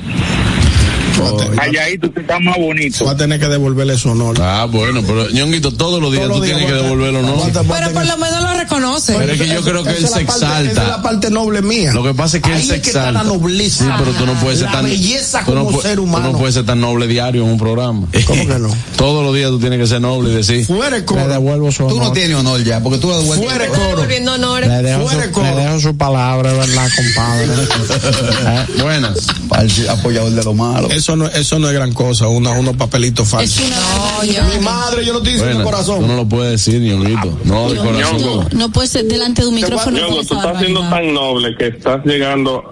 Calladito 1.56 2.06
usted 2.08 2.20
está 2.22 2.38
más 2.40 2.56
bonito. 2.58 3.04
Va 3.04 3.12
a 3.12 3.16
tener 3.16 3.40
que 3.40 3.48
devolverle 3.48 3.96
su 3.98 4.10
honor. 4.10 4.36
Ah, 4.40 4.66
bueno, 4.70 5.02
pero 5.06 5.28
Ñonguito, 5.30 5.72
todos 5.72 6.00
los 6.00 6.10
días 6.12 6.24
Todos 6.24 6.36
tú 6.36 6.38
los 6.40 6.46
días 6.46 6.58
tienes 6.58 6.74
que 6.82 6.88
¿no? 6.88 7.28
aguanta- 7.28 7.62
Pero 7.62 7.92
por 7.92 8.06
lo 8.06 8.16
menos 8.18 8.42
lo 8.42 8.54
reconoce. 8.58 9.14
Pero 9.18 9.32
es 9.32 9.38
que 9.40 9.48
yo 9.48 9.62
creo 9.62 9.82
que 9.84 9.90
él 9.90 9.96
se 9.96 10.02
la 10.02 10.08
esa 10.08 10.20
es 10.20 10.68
exalta. 10.68 10.88
la 10.88 11.02
parte 11.02 11.30
noble 11.30 11.62
mía. 11.62 11.92
Lo 11.92 12.02
que 12.02 12.14
pasa 12.14 12.36
es 12.38 12.42
que 12.42 12.50
él 12.50 12.56
Ahí 12.56 12.66
se 12.66 12.76
exalta. 12.76 13.12
la 13.12 13.22
nobleza. 13.24 13.84
Sí, 13.84 13.90
pero 13.98 14.12
tú 14.12 14.26
no 14.26 14.34
puedes 14.40 14.58
ser 14.60 14.66
La 14.66 14.72
tan. 14.72 14.84
belleza 14.84 15.42
tú 15.44 15.54
no 15.54 15.64
como 15.64 15.82
ser 15.82 15.96
Tú 15.96 16.02
humano. 16.04 16.32
no 16.32 16.38
puedes 16.38 16.54
ser 16.54 16.64
tan 16.66 16.80
noble 16.80 17.06
diario 17.06 17.42
en 17.44 17.50
un 17.50 17.58
programa. 17.58 18.06
¿Cómo 18.26 18.46
que 18.46 18.58
no? 18.58 18.68
Todos 18.96 19.24
los 19.24 19.34
días 19.34 19.50
tú 19.50 19.58
tienes 19.58 19.78
que 19.78 19.86
ser 19.86 20.00
noble 20.00 20.30
y 20.32 20.34
decir. 20.36 20.66
Fuera 20.66 20.90
de 20.96 20.98
Le 21.00 21.04
coro. 21.04 21.28
devuelvo 21.28 21.72
su 21.72 21.86
Tú 21.86 21.96
no 21.96 22.02
honor. 22.02 22.12
tienes 22.14 22.36
honor 22.36 22.62
ya, 22.64 22.80
porque 22.82 22.98
tú 22.98 23.08
lo 23.08 23.18
devuelves. 23.20 23.50
Está 23.52 23.68
coro. 23.68 24.06
Le 24.06 24.82
dejo, 24.82 25.08
su, 25.10 25.30
coro. 25.32 25.54
le 25.56 25.62
dejo 25.64 25.80
su 25.80 25.96
palabra, 25.96 26.52
¿verdad, 26.52 26.88
compadre? 26.96 27.46
¿Eh? 28.46 28.82
Buenas. 28.82 29.26
Apoyador 29.88 30.30
de 30.32 30.44
lo 30.44 30.54
malo. 30.54 30.88
Eso 30.90 31.07
no, 31.16 31.26
eso 31.26 31.58
no 31.58 31.68
es 31.68 31.74
gran 31.74 31.92
cosa, 31.92 32.28
una, 32.28 32.50
unos 32.52 32.76
papelitos 32.76 33.26
Es 33.26 33.30
falsos. 33.32 33.64
una 33.66 33.76
No, 33.76 34.24
yo- 34.24 34.42
Mi 34.58 34.64
madre, 34.64 35.04
yo 35.04 35.12
no 35.12 35.18
estoy 35.18 35.32
diciendo 35.34 35.62
Buenas. 35.62 35.72
corazón. 35.84 36.00
Tú 36.00 36.06
no 36.06 36.16
lo 36.16 36.28
puedes 36.28 36.52
decir, 36.64 36.80
Ñonguito. 36.80 37.38
No, 37.44 37.68
de 37.70 37.76
No, 37.76 37.84
corazón. 37.84 38.20
no, 38.22 38.48
no 38.52 38.68
puedes 38.70 38.90
ser 38.90 39.04
delante 39.06 39.42
de 39.42 39.48
un 39.48 39.54
micrófono. 39.54 39.98
Con 40.00 40.26
tú 40.26 40.34
estás 40.34 40.58
siendo 40.58 40.80
tan 40.88 41.14
noble 41.14 41.54
que 41.58 41.66
estás 41.68 42.04
llegando, 42.04 42.70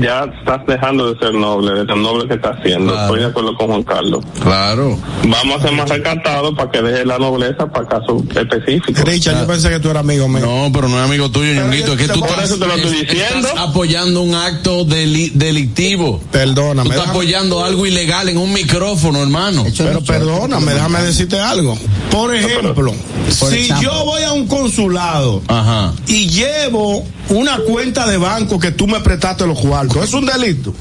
ya 0.00 0.24
estás 0.38 0.60
dejando 0.66 1.12
de 1.12 1.18
ser 1.18 1.34
noble, 1.34 1.72
de 1.80 1.86
tan 1.86 2.02
noble 2.02 2.28
que 2.28 2.34
estás 2.34 2.56
siendo. 2.64 2.92
Claro. 2.92 3.06
Estoy 3.06 3.20
de 3.20 3.26
acuerdo 3.26 3.56
con 3.56 3.66
Juan 3.68 3.82
Carlos. 3.82 4.24
Claro. 4.42 4.98
Vamos 5.26 5.58
a 5.58 5.62
ser 5.62 5.72
más 5.72 5.88
recatados 5.88 6.54
para 6.56 6.70
que 6.70 6.82
deje 6.82 7.04
la 7.04 7.18
nobleza 7.18 7.66
para 7.66 7.88
casos 7.88 8.22
específicos. 8.34 9.04
Richard, 9.04 9.40
yo 9.40 9.46
pensé 9.46 9.70
que 9.70 9.80
tú 9.80 9.90
eras 9.90 10.00
amigo 10.02 10.28
mío. 10.28 10.40
No, 10.46 10.70
pero 10.72 10.88
no 10.88 10.98
es 10.98 11.04
amigo 11.04 11.30
tuyo, 11.30 11.52
Ñonguito. 11.54 11.92
Es 11.94 11.98
que 11.98 12.08
tú 12.08 12.20
por 12.20 12.28
estás, 12.30 12.44
eso 12.50 12.58
te 12.58 12.66
lo 12.66 12.74
estoy 12.74 12.92
diciendo. 13.06 13.48
estás 13.48 13.58
apoyando 13.58 14.22
un 14.22 14.34
acto 14.34 14.84
deli- 14.84 15.30
delictivo. 15.34 16.20
Tú 16.22 16.26
Perdóname. 16.30 16.90
estás 16.90 16.96
déjame- 17.06 17.10
apoyando 17.10 17.64
algo 17.64 17.71
ilegal 17.86 18.28
en 18.28 18.38
un 18.38 18.52
micrófono, 18.52 19.22
hermano. 19.22 19.64
Pero 19.76 20.02
perdóname, 20.02 20.74
déjame 20.74 21.02
decirte 21.02 21.38
algo. 21.40 21.76
Por 22.10 22.34
ejemplo, 22.34 22.94
si 23.30 23.68
yo 23.80 24.04
voy 24.04 24.22
a 24.22 24.32
un 24.32 24.46
consulado 24.46 25.42
Ajá. 25.48 25.94
y 26.06 26.28
llevo 26.28 27.04
una 27.28 27.58
cuenta 27.58 28.06
de 28.06 28.18
banco 28.18 28.58
que 28.58 28.70
tú 28.70 28.86
me 28.86 29.00
prestaste 29.00 29.46
los 29.46 29.58
cuartos, 29.58 30.04
es 30.04 30.12
un 30.12 30.26
delito. 30.26 30.74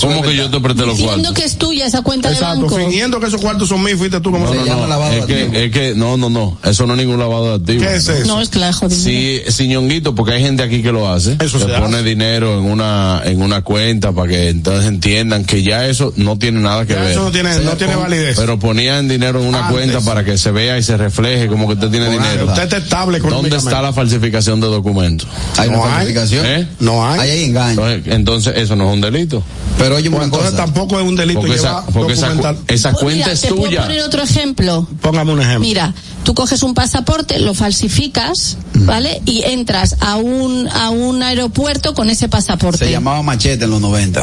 ¿Cómo 0.00 0.22
que 0.22 0.34
yo 0.36 0.50
te 0.50 0.60
presté 0.60 0.82
los 0.86 0.96
Diciendo 0.96 1.22
cuartos? 1.22 1.34
que 1.34 1.44
es 1.44 1.56
tuya 1.58 1.86
esa 1.86 2.02
cuenta 2.02 2.28
de 2.28 2.34
Exacto, 2.34 2.62
banco. 2.62 2.76
fingiendo 2.76 3.20
que 3.20 3.26
esos 3.26 3.40
cuartos 3.40 3.68
son 3.68 3.82
míos, 3.82 3.98
fuiste 3.98 4.20
tú 4.20 4.30
como 4.30 4.46
No, 4.46 4.52
Se 4.52 4.58
no, 4.58 4.64
llama 4.66 4.80
no. 4.82 4.86
lavado 4.88 5.12
Es 5.12 5.16
de 5.26 5.34
activos. 5.34 5.52
que, 5.52 5.64
es 5.66 5.70
que, 5.72 5.94
no, 5.94 6.16
no, 6.16 6.30
no. 6.30 6.58
Eso 6.64 6.86
no 6.86 6.94
es 6.94 7.00
ningún 7.00 7.18
lavado 7.18 7.50
de 7.50 7.54
activos. 7.56 7.86
¿Qué 7.86 7.94
es 7.96 8.08
eso? 8.08 8.26
No, 8.26 8.40
es 8.40 8.48
que 8.48 8.58
la 8.58 8.66
dejo 8.68 8.88
de 8.88 8.94
Sí, 8.96 9.42
sí, 9.48 9.68
ñonguito, 9.68 10.14
porque 10.14 10.32
hay 10.32 10.42
gente 10.42 10.62
aquí 10.62 10.82
que 10.82 10.90
lo 10.92 11.10
hace. 11.10 11.36
Eso 11.40 11.58
se 11.58 11.66
pone 11.66 11.96
hace. 11.98 12.02
dinero 12.02 12.58
en 12.58 12.64
una 12.64 13.22
en 13.24 13.42
una 13.42 13.62
cuenta 13.62 14.12
para 14.12 14.28
que 14.28 14.48
entonces 14.48 14.86
entiendan 14.86 15.44
que 15.44 15.62
ya 15.62 15.86
eso 15.86 16.12
no 16.16 16.38
tiene 16.38 16.60
nada 16.60 16.86
que 16.86 16.94
Ya 16.94 17.00
ver. 17.00 17.10
eso 17.12 17.24
no 17.24 17.30
tiene, 17.30 17.58
no 17.60 17.72
tiene 17.76 17.96
validez. 17.96 18.36
Pero 18.38 18.58
ponían 18.58 19.08
dinero 19.08 19.40
en 19.40 19.46
una 19.48 19.66
Antes. 19.66 19.72
cuenta 19.72 20.00
para 20.00 20.24
que 20.24 20.38
se 20.38 20.50
vea 20.50 20.78
y 20.78 20.82
se 20.82 20.96
refleje 20.96 21.46
como 21.48 21.66
que 21.68 21.74
usted 21.74 21.90
tiene 21.90 22.08
dinero. 22.10 22.46
Usted 22.46 22.64
está 22.64 22.76
estable 22.78 23.18
¿Dónde 23.18 23.28
económicamente. 23.28 23.68
está 23.68 23.82
la 23.82 23.92
falsificación 23.92 24.60
de 24.60 24.66
documentos? 24.68 25.28
Hay 25.58 25.68
una 25.68 25.76
No 25.78 25.84
hay. 25.84 25.90
falsificación. 25.92 26.46
¿Eh? 26.46 26.68
No 26.80 27.06
hay. 27.06 27.20
Ahí 27.20 27.30
hay 27.30 27.44
engaño. 27.44 27.70
Entonces, 27.88 28.12
entonces 28.14 28.54
eso 28.56 28.76
no 28.76 28.88
es 28.88 28.94
un 28.94 29.00
delito. 29.00 29.42
Pero 29.78 29.96
oye, 29.96 30.08
una 30.08 30.24
entonces 30.24 30.50
cosa. 30.52 30.64
tampoco 30.64 30.98
es 31.00 31.06
un 31.06 31.16
delito 31.16 31.40
Porque 31.40 31.56
esa, 31.56 31.68
llevar 31.80 31.84
porque 31.92 32.12
esa, 32.14 32.26
documental. 32.28 32.56
cu- 32.56 32.64
esa 32.68 32.90
Pues 32.92 33.02
cuenta 33.02 33.18
mira, 33.24 33.32
es 33.32 33.40
te 33.40 33.48
puedo 33.48 33.62
tuya. 33.64 33.82
poner 33.82 34.02
otro 34.02 34.22
ejemplo. 34.22 34.88
Póngame 35.00 35.32
un 35.32 35.40
ejemplo. 35.40 35.60
Mira, 35.60 35.94
tú 36.22 36.34
coges 36.34 36.62
un 36.62 36.74
pasaporte, 36.74 37.38
lo 37.40 37.54
falsificas, 37.54 38.56
¿vale? 38.74 39.20
Y 39.26 39.42
entras 39.42 39.96
a 40.00 40.16
un 40.16 40.68
a 40.68 40.90
un 40.90 41.22
aeropuerto 41.22 41.92
con 41.94 42.08
ese 42.08 42.28
pasaporte. 42.28 42.84
Se 42.86 42.90
llamaba 42.90 43.22
machete 43.22 43.64
en 43.64 43.70
los 43.72 43.80
90. 43.80 44.22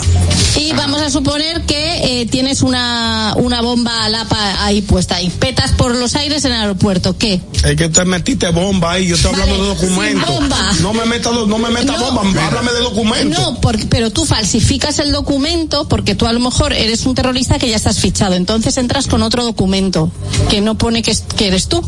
Y 0.58 0.72
vamos 0.74 1.02
a 1.02 1.10
suponer 1.12 1.62
que 1.64 2.22
eh, 2.22 2.26
tienes 2.28 2.62
una, 2.62 3.34
una 3.36 3.62
bomba 3.62 4.06
alapa 4.06 4.64
ahí 4.66 4.82
puesta 4.82 5.22
y 5.22 5.30
petas 5.30 5.72
por 5.72 5.94
los 5.96 6.16
aires 6.16 6.44
en 6.46 6.54
el 6.54 6.62
aeropuerto. 6.62 7.18
¿Qué? 7.18 7.42
Es 7.64 7.76
que 7.76 7.90
te 7.90 8.06
metiste 8.06 8.50
bomba 8.50 8.94
ahí, 8.94 9.08
yo 9.08 9.16
estoy 9.16 9.32
Vale, 9.32 9.44
hablando 9.44 9.64
de 9.64 9.70
documentos. 9.82 10.80
No 10.82 10.94
me 10.94 11.06
metas 11.06 11.34
no 11.48 11.58
me 11.58 11.70
meta 11.70 11.98
No. 11.98 12.12
bomba, 12.14 12.48
háblame 12.48 12.72
de 12.72 12.80
documentos. 12.80 13.40
No, 13.40 13.62
porque, 13.62 13.86
pero 13.86 14.10
tú 14.12 14.26
falsificas 14.26 14.98
el 15.00 15.12
documento 15.12 15.41
porque 15.90 16.14
tú 16.16 16.28
a 16.28 16.34
lo 16.34 16.40
mejor 16.40 16.72
eres 16.74 17.06
un 17.06 17.16
terrorista 17.16 17.58
que 17.58 17.68
ya 17.70 17.76
estás 17.76 18.00
fichado. 18.00 18.36
Entonces 18.36 18.78
entras 18.78 19.08
con 19.08 19.24
otro 19.24 19.44
documento 19.44 20.12
que 20.50 20.62
no 20.62 20.78
pone 20.78 21.02
que, 21.02 21.12
es- 21.12 21.24
que 21.36 21.48
eres 21.48 21.68
tú 21.68 21.82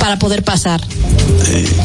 para 0.00 0.18
poder 0.18 0.42
pasar. 0.42 0.80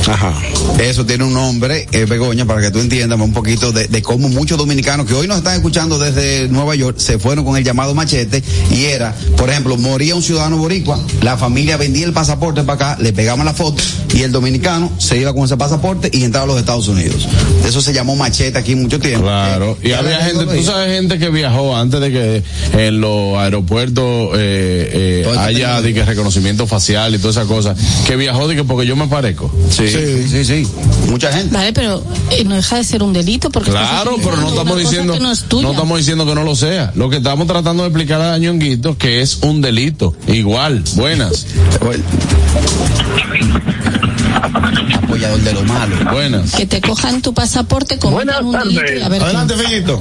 Ajá. 0.07 0.33
Eso 0.79 1.05
tiene 1.05 1.23
un 1.23 1.33
nombre, 1.33 1.87
eh, 1.91 2.05
Begoña, 2.05 2.45
para 2.45 2.61
que 2.61 2.71
tú 2.71 2.79
entiendas 2.79 3.19
un 3.19 3.31
poquito 3.33 3.71
de, 3.71 3.87
de 3.87 4.01
cómo 4.01 4.27
muchos 4.29 4.57
dominicanos 4.57 5.05
que 5.05 5.13
hoy 5.13 5.27
nos 5.27 5.37
están 5.37 5.55
escuchando 5.55 5.99
desde 5.99 6.47
Nueva 6.49 6.75
York 6.75 6.97
se 6.97 7.19
fueron 7.19 7.45
con 7.45 7.55
el 7.57 7.63
llamado 7.63 7.93
machete 7.93 8.43
y 8.71 8.85
era, 8.85 9.13
por 9.37 9.49
ejemplo, 9.49 9.77
moría 9.77 10.15
un 10.15 10.23
ciudadano 10.23 10.57
boricua, 10.57 10.99
la 11.21 11.37
familia 11.37 11.77
vendía 11.77 12.05
el 12.05 12.13
pasaporte 12.13 12.63
para 12.63 12.91
acá, 12.93 13.01
le 13.03 13.13
pegaban 13.13 13.45
la 13.45 13.53
foto 13.53 13.81
y 14.13 14.23
el 14.23 14.31
dominicano 14.31 14.91
se 14.97 15.17
iba 15.19 15.33
con 15.33 15.45
ese 15.45 15.57
pasaporte 15.57 16.09
y 16.11 16.23
entraba 16.23 16.45
a 16.45 16.47
los 16.47 16.59
Estados 16.59 16.87
Unidos. 16.87 17.27
Eso 17.65 17.81
se 17.81 17.93
llamó 17.93 18.15
machete 18.15 18.57
aquí 18.57 18.75
mucho 18.75 18.99
tiempo. 18.99 19.23
Claro, 19.25 19.77
y 19.83 19.91
había 19.91 20.19
gente, 20.25 20.45
tú 20.45 20.63
sabes, 20.63 20.97
gente 20.97 21.02
que 21.07 21.29
viajó 21.29 21.75
antes 21.75 21.99
de 21.99 22.11
que 22.11 22.43
en 22.73 23.01
los 23.01 23.37
aeropuertos 23.37 24.31
eh, 24.35 24.89
eh, 24.93 25.25
este 25.25 25.39
haya 25.39 25.81
de 25.81 25.93
que 25.93 26.03
reconocimiento 26.05 26.67
facial 26.67 27.13
y 27.15 27.17
todas 27.17 27.37
esas 27.37 27.47
cosas, 27.47 27.77
que 28.05 28.15
viajó 28.15 28.47
de 28.47 28.55
que 28.55 28.63
porque 28.63 28.85
yo 28.85 28.95
me 28.95 29.07
parezco. 29.07 29.51
Sí. 29.69 29.87
Sí, 29.87 30.27
sí, 30.27 30.45
sí. 30.45 30.67
Mucha 31.09 31.31
gente. 31.31 31.53
Vale, 31.55 31.73
pero 31.73 32.03
eh, 32.31 32.43
no 32.43 32.55
deja 32.55 32.77
de 32.77 32.83
ser 32.83 33.03
un 33.03 33.13
delito 33.13 33.49
porque 33.49 33.71
Claro, 33.71 34.15
pero 34.23 34.37
no 34.37 34.49
estamos 34.49 34.73
cosa 34.73 34.79
diciendo, 34.79 35.13
que 35.13 35.19
no 35.19 35.31
es 35.31 35.45
no 35.51 35.71
estamos 35.71 35.97
diciendo 35.97 36.25
que 36.25 36.35
no 36.35 36.43
lo 36.43 36.55
sea. 36.55 36.91
Lo 36.95 37.09
que 37.09 37.17
estamos 37.17 37.47
tratando 37.47 37.83
de 37.83 37.89
explicar 37.89 38.21
a 38.21 38.37
Ñonguito 38.37 38.97
que 38.97 39.21
es 39.21 39.39
un 39.41 39.61
delito. 39.61 40.15
Igual, 40.27 40.83
buenas, 40.95 41.45
Apoyador 45.03 45.39
de 45.39 45.53
lo 45.53 45.63
malo. 45.63 45.95
buenas. 46.11 46.55
que 46.55 46.65
te 46.65 46.81
cojan 46.81 47.21
tu 47.21 47.33
pasaporte 47.33 47.97
como 47.99 48.15
Buenas 48.17 48.41
un 48.41 48.51
tardes. 48.53 49.03
Adelante, 49.03 49.53
Fellito. 49.55 49.99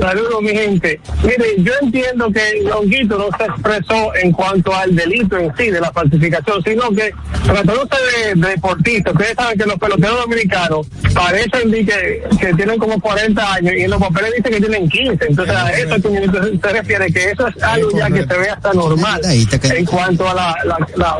Saludos, 0.00 0.42
mi 0.42 0.50
gente. 0.50 1.00
Mire, 1.22 1.54
yo 1.58 1.72
entiendo 1.80 2.30
que 2.30 2.62
Longuito 2.68 3.16
no 3.16 3.28
se 3.38 3.44
expresó 3.44 4.14
en 4.22 4.32
cuanto 4.32 4.74
al 4.74 4.94
delito 4.94 5.38
en 5.38 5.50
sí 5.56 5.70
de 5.70 5.80
la 5.80 5.90
falsificación, 5.92 6.62
sino 6.62 6.90
que 6.90 7.12
tratándose 7.44 7.96
de, 8.26 8.40
de 8.40 8.48
deportistas, 8.48 9.14
ustedes 9.14 9.34
saben 9.36 9.58
que 9.58 9.64
los 9.64 9.78
peloteros 9.78 10.20
dominicanos 10.20 10.86
parecen 11.14 11.70
de 11.70 11.86
que, 11.86 12.22
que 12.38 12.52
tienen 12.54 12.78
como 12.78 13.00
40 13.00 13.54
años 13.54 13.72
y 13.78 13.82
en 13.82 13.90
los 13.90 14.00
papeles 14.00 14.32
dicen 14.36 14.52
que 14.52 14.60
tienen 14.60 14.88
15. 14.90 15.26
Entonces, 15.28 15.54
a 15.56 15.70
eso 15.72 15.94
que 15.96 16.00
se, 16.02 16.58
se 16.58 16.72
refiere, 16.72 17.06
que 17.12 17.30
eso 17.30 17.48
es 17.48 17.62
algo 17.62 17.90
ya 17.96 18.10
que 18.10 18.26
se 18.26 18.38
ve 18.38 18.50
hasta 18.50 18.72
normal 18.74 19.20
en 19.78 19.86
cuanto 19.86 20.28
a 20.28 20.34
la, 20.34 20.54
la- 20.66 20.88
la- 20.96 21.18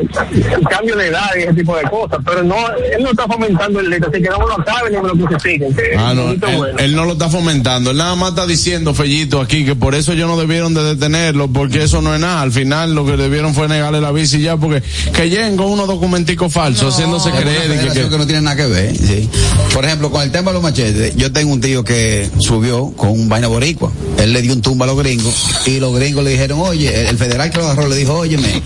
el 0.56 0.68
cambio 0.68 0.96
de 0.96 1.06
edad 1.08 1.30
y 1.38 1.42
ese 1.44 1.63
tipo 1.64 1.76
de 1.76 1.82
cosas. 1.84 2.18
Pero 2.24 2.42
no, 2.42 2.54
él 2.56 3.02
no 3.02 3.10
está 3.10 3.26
fomentando 3.26 3.80
el 3.80 3.90
delito, 3.90 4.08
así 4.12 4.22
que 4.22 4.28
no 4.28 4.38
me 4.38 4.46
lo 4.46 4.64
saben 4.64 4.92
ni 4.92 5.00
me 5.00 5.08
lo 5.08 5.26
crucifiquen. 5.26 5.74
que 5.74 5.82
Ah, 5.96 6.12
no, 6.14 6.30
él, 6.30 6.38
bueno. 6.56 6.78
él 6.78 6.94
no 6.96 7.04
lo 7.04 7.12
está 7.12 7.28
fomentando, 7.28 7.90
él 7.90 7.96
nada 7.96 8.14
más 8.14 8.30
está 8.30 8.46
diciendo, 8.46 8.94
Fellito, 8.94 9.40
aquí, 9.40 9.64
que 9.64 9.74
por 9.74 9.94
eso 9.94 10.12
ellos 10.12 10.28
no 10.28 10.36
debieron 10.38 10.74
de 10.74 10.82
detenerlo, 10.84 11.48
porque 11.48 11.82
eso 11.84 12.00
no 12.02 12.14
es 12.14 12.20
nada. 12.20 12.42
Al 12.42 12.52
final 12.52 12.94
lo 12.94 13.04
que 13.06 13.16
debieron 13.16 13.54
fue 13.54 13.68
negarle 13.68 14.00
la 14.00 14.12
visa 14.12 14.36
y 14.36 14.42
ya, 14.42 14.56
porque 14.56 14.82
que 15.12 15.28
lleguen 15.30 15.56
con 15.56 15.66
unos 15.66 15.86
documenticos 15.86 16.52
falsos, 16.52 16.94
haciéndose 16.94 17.30
creer 17.30 17.70
y 17.74 17.86
que- 17.88 18.00
que, 18.02 18.08
que 18.08 18.18
no 18.18 18.26
tiene 18.26 18.42
nada 18.42 18.56
que 18.56 18.66
ver. 18.66 18.96
sí. 18.96 19.28
Por 19.72 19.84
ejemplo, 19.84 20.10
con 20.10 20.22
el 20.22 20.30
tema 20.30 20.50
de 20.50 20.54
los 20.54 20.62
machetes, 20.62 21.16
yo 21.16 21.32
tengo 21.32 21.52
un 21.52 21.60
tío 21.60 21.82
que 21.84 22.30
subió 22.38 22.92
con 22.92 23.10
un 23.10 23.28
vaina 23.28 23.48
boricua. 23.48 23.90
Él 24.18 24.32
le 24.32 24.40
dio 24.42 24.52
un 24.52 24.62
tumba 24.62 24.84
a 24.84 24.88
los 24.88 24.96
gringos 24.98 25.34
y 25.66 25.80
los 25.80 25.94
gringos 25.96 26.22
le 26.24 26.30
dijeron, 26.30 26.60
oye, 26.60 27.00
el, 27.00 27.06
el 27.08 27.18
federal 27.18 27.50
que 27.50 27.58
lo 27.58 27.64
agarró 27.64 27.88
le 27.88 27.96
dijo, 27.96 28.14
óyeme, 28.14 28.62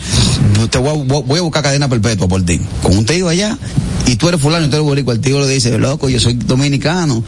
te 0.70 0.78
voy 0.78 0.90
a, 0.90 1.22
voy 1.22 1.38
a 1.38 1.42
buscar 1.42 1.62
cadena 1.62 1.88
perpetua 1.88 2.28
por 2.28 2.42
ti. 2.44 2.60
Con 2.88 2.96
un 2.96 3.04
tío 3.04 3.28
allá 3.28 3.58
y 4.06 4.16
tú 4.16 4.30
eres 4.30 4.40
fulano 4.40 4.64
y 4.64 4.70
tú 4.70 4.76
eres 4.76 4.86
boricua, 4.86 5.12
el 5.12 5.20
tío 5.20 5.38
le 5.40 5.46
dice, 5.46 5.76
loco, 5.76 6.08
yo 6.08 6.18
soy 6.18 6.32
dominicano. 6.32 7.22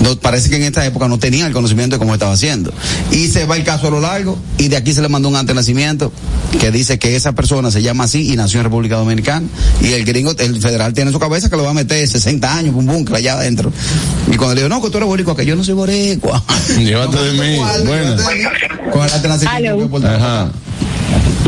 No, 0.00 0.16
parece 0.16 0.48
que 0.48 0.56
en 0.56 0.62
esta 0.62 0.86
época 0.86 1.06
no 1.06 1.18
tenía 1.18 1.46
el 1.46 1.52
conocimiento 1.52 1.96
de 1.96 1.98
cómo 1.98 2.14
estaba 2.14 2.32
haciendo. 2.32 2.72
Y 3.10 3.28
se 3.28 3.44
va 3.44 3.58
el 3.58 3.62
caso 3.62 3.88
a 3.88 3.90
lo 3.90 4.00
largo 4.00 4.38
y 4.56 4.68
de 4.68 4.78
aquí 4.78 4.94
se 4.94 5.02
le 5.02 5.10
mandó 5.10 5.28
un 5.28 5.36
antenacimiento 5.36 6.10
que 6.58 6.70
dice 6.70 6.98
que 6.98 7.14
esa 7.14 7.32
persona 7.32 7.70
se 7.70 7.82
llama 7.82 8.04
así 8.04 8.32
y 8.32 8.36
nació 8.36 8.60
en 8.60 8.64
República 8.64 8.96
Dominicana. 8.96 9.46
Y 9.82 9.92
el 9.92 10.06
gringo, 10.06 10.32
el 10.38 10.62
federal 10.62 10.94
tiene 10.94 11.10
en 11.10 11.12
su 11.12 11.20
cabeza 11.20 11.50
que 11.50 11.56
lo 11.58 11.64
va 11.64 11.72
a 11.72 11.74
meter 11.74 12.08
60 12.08 12.56
años, 12.56 12.74
un 12.74 12.86
búnker 12.86 13.16
allá 13.16 13.34
adentro. 13.34 13.70
Y 14.32 14.36
cuando 14.36 14.54
le 14.54 14.62
digo, 14.62 14.74
no, 14.74 14.80
que 14.80 14.88
tú 14.88 14.96
eres 14.96 15.06
boricua, 15.10 15.36
que 15.36 15.44
yo 15.44 15.54
no 15.54 15.62
soy 15.62 15.74
boricua. 15.74 16.42
Llévate 16.78 17.18
de 17.18 17.32
mí. 17.32 17.58
Bueno. 17.84 18.16
Con 18.90 19.04
el 19.04 19.12
antenacimiento 19.12 20.06
Ajá. 20.06 20.50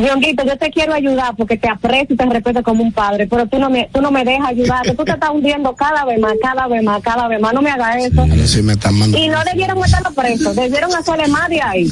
Dionguito, 0.00 0.44
yo 0.44 0.57
te 0.59 0.70
quiero 0.70 0.92
ayudar 0.94 1.35
porque 1.37 1.57
te 1.57 1.68
aprecio 1.68 2.09
y 2.11 2.16
te 2.16 2.26
respeto 2.26 2.62
como 2.62 2.83
un 2.83 2.92
padre, 2.92 3.26
pero 3.28 3.46
tú 3.46 3.59
no 3.59 3.70
me, 3.70 3.88
tú 3.92 4.00
no 4.00 4.11
me 4.11 4.24
dejas 4.24 4.48
ayudar, 4.48 4.83
tú 4.96 5.04
te 5.04 5.12
estás 5.12 5.30
hundiendo 5.30 5.74
cada 5.74 6.04
vez 6.04 6.18
más, 6.18 6.33
cada 6.42 6.66
vez 6.68 6.83
más, 6.83 7.00
cada 7.02 7.28
vez 7.28 7.40
más, 7.40 7.54
no 7.54 7.62
me 7.62 7.70
hagas 7.70 7.96
eso. 7.96 8.26
Sí, 8.46 8.62
me 8.62 8.72
están 8.74 8.95
mandando. 8.99 9.18
Y 9.18 9.28
no 9.28 9.38
debieron 9.45 9.78
meterlo 9.78 10.11
preso, 10.12 10.53
debieron 10.55 10.95
hacerle 10.95 11.28
más 11.28 11.49
de 11.49 11.61
ahí, 11.62 11.90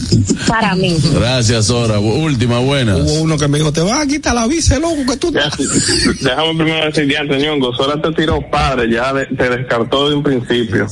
para 0.49 0.75
mí. 0.75 0.97
Gracias, 1.15 1.67
Sora. 1.67 1.99
Última, 2.01 2.59
buena. 2.59 2.97
Hubo 2.97 3.23
uno 3.23 3.39
que 3.39 3.49
me 3.49 3.59
dijo, 3.59 3.73
te 3.73 3.81
vas 3.81 4.03
a 4.03 4.07
quitar 4.07 4.35
la 4.35 4.47
visa, 4.47 4.79
loco, 4.79 4.97
que 5.09 5.17
tú... 5.17 5.31
Déjame 5.33 6.55
primero 6.57 6.87
decir, 6.87 7.17
antes, 7.17 7.43
Ñongo, 7.43 7.73
Sora 7.75 8.01
te 8.03 8.11
tiró 8.13 8.41
padre, 8.51 8.91
ya 8.91 9.13
de- 9.13 9.27
te 9.27 9.49
descartó 9.49 10.09
de 10.11 10.17
un 10.17 10.23
principio. 10.23 10.87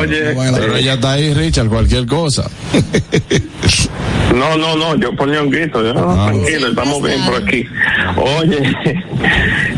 Oye, 0.00 0.34
Pero 0.54 0.76
ella 0.76 0.94
está 0.94 1.12
ahí, 1.12 1.32
Richard, 1.32 1.68
cualquier 1.68 2.06
cosa. 2.06 2.50
No, 4.34 4.56
no, 4.56 4.76
no, 4.76 4.94
yo 4.96 5.14
por 5.16 5.28
Ñonguito, 5.28 5.82
yo, 5.82 5.94
tranquilo, 6.14 6.68
estamos 6.68 7.02
bien 7.02 7.24
por 7.24 7.34
aquí. 7.42 7.66
Oye, 8.16 8.58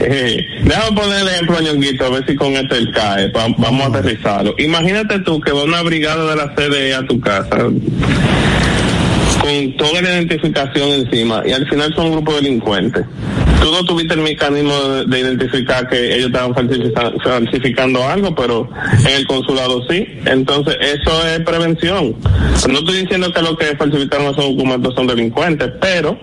eh, 0.00 0.46
déjame 0.64 0.96
poner 0.96 1.20
el 1.22 1.28
ejemplo 1.28 1.58
a 1.58 1.60
Ñonguito, 1.60 2.04
a 2.06 2.10
ver 2.10 2.26
si 2.26 2.34
con 2.36 2.52
este 2.54 2.76
él 2.78 2.90
cae, 2.92 3.28
va- 3.32 3.54
vamos 3.58 3.82
a 3.82 3.98
aterrizarlo. 3.98 4.54
Imagínate 4.58 5.18
tú 5.20 5.40
que 5.40 5.52
va 5.52 5.64
una 5.64 5.82
brigada 5.82 6.30
de 6.30 6.36
la 6.36 6.54
CDE 6.54 6.94
a 6.94 7.06
tu 7.06 7.20
casa, 7.20 7.56
con 9.40 9.76
toda 9.76 10.02
la 10.02 10.10
identificación 10.10 10.90
encima, 10.90 11.42
y 11.46 11.52
al 11.52 11.66
final 11.68 11.92
son 11.94 12.06
un 12.06 12.12
grupo 12.12 12.32
de 12.34 12.42
delincuentes. 12.42 13.04
Tú 13.62 13.70
no 13.72 13.84
tuviste 13.84 14.14
el 14.14 14.20
mecanismo 14.20 14.74
de, 14.74 15.04
de 15.06 15.20
identificar 15.20 15.86
que 15.88 16.14
ellos 16.16 16.26
estaban 16.28 16.54
falsifica- 16.54 17.12
falsificando 17.22 18.02
algo, 18.08 18.34
pero 18.34 18.68
en 19.00 19.14
el 19.16 19.26
consulado 19.26 19.82
sí. 19.88 20.06
Entonces, 20.24 20.76
eso 20.80 21.26
es 21.28 21.40
prevención. 21.40 22.14
No 22.70 22.78
estoy 22.78 23.02
diciendo 23.02 23.30
que 23.32 23.42
los 23.42 23.56
que 23.58 23.76
falsificaron 23.76 24.26
esos 24.32 24.44
documentos 24.56 24.94
son 24.94 25.06
delincuentes, 25.06 25.70
pero 25.80 26.18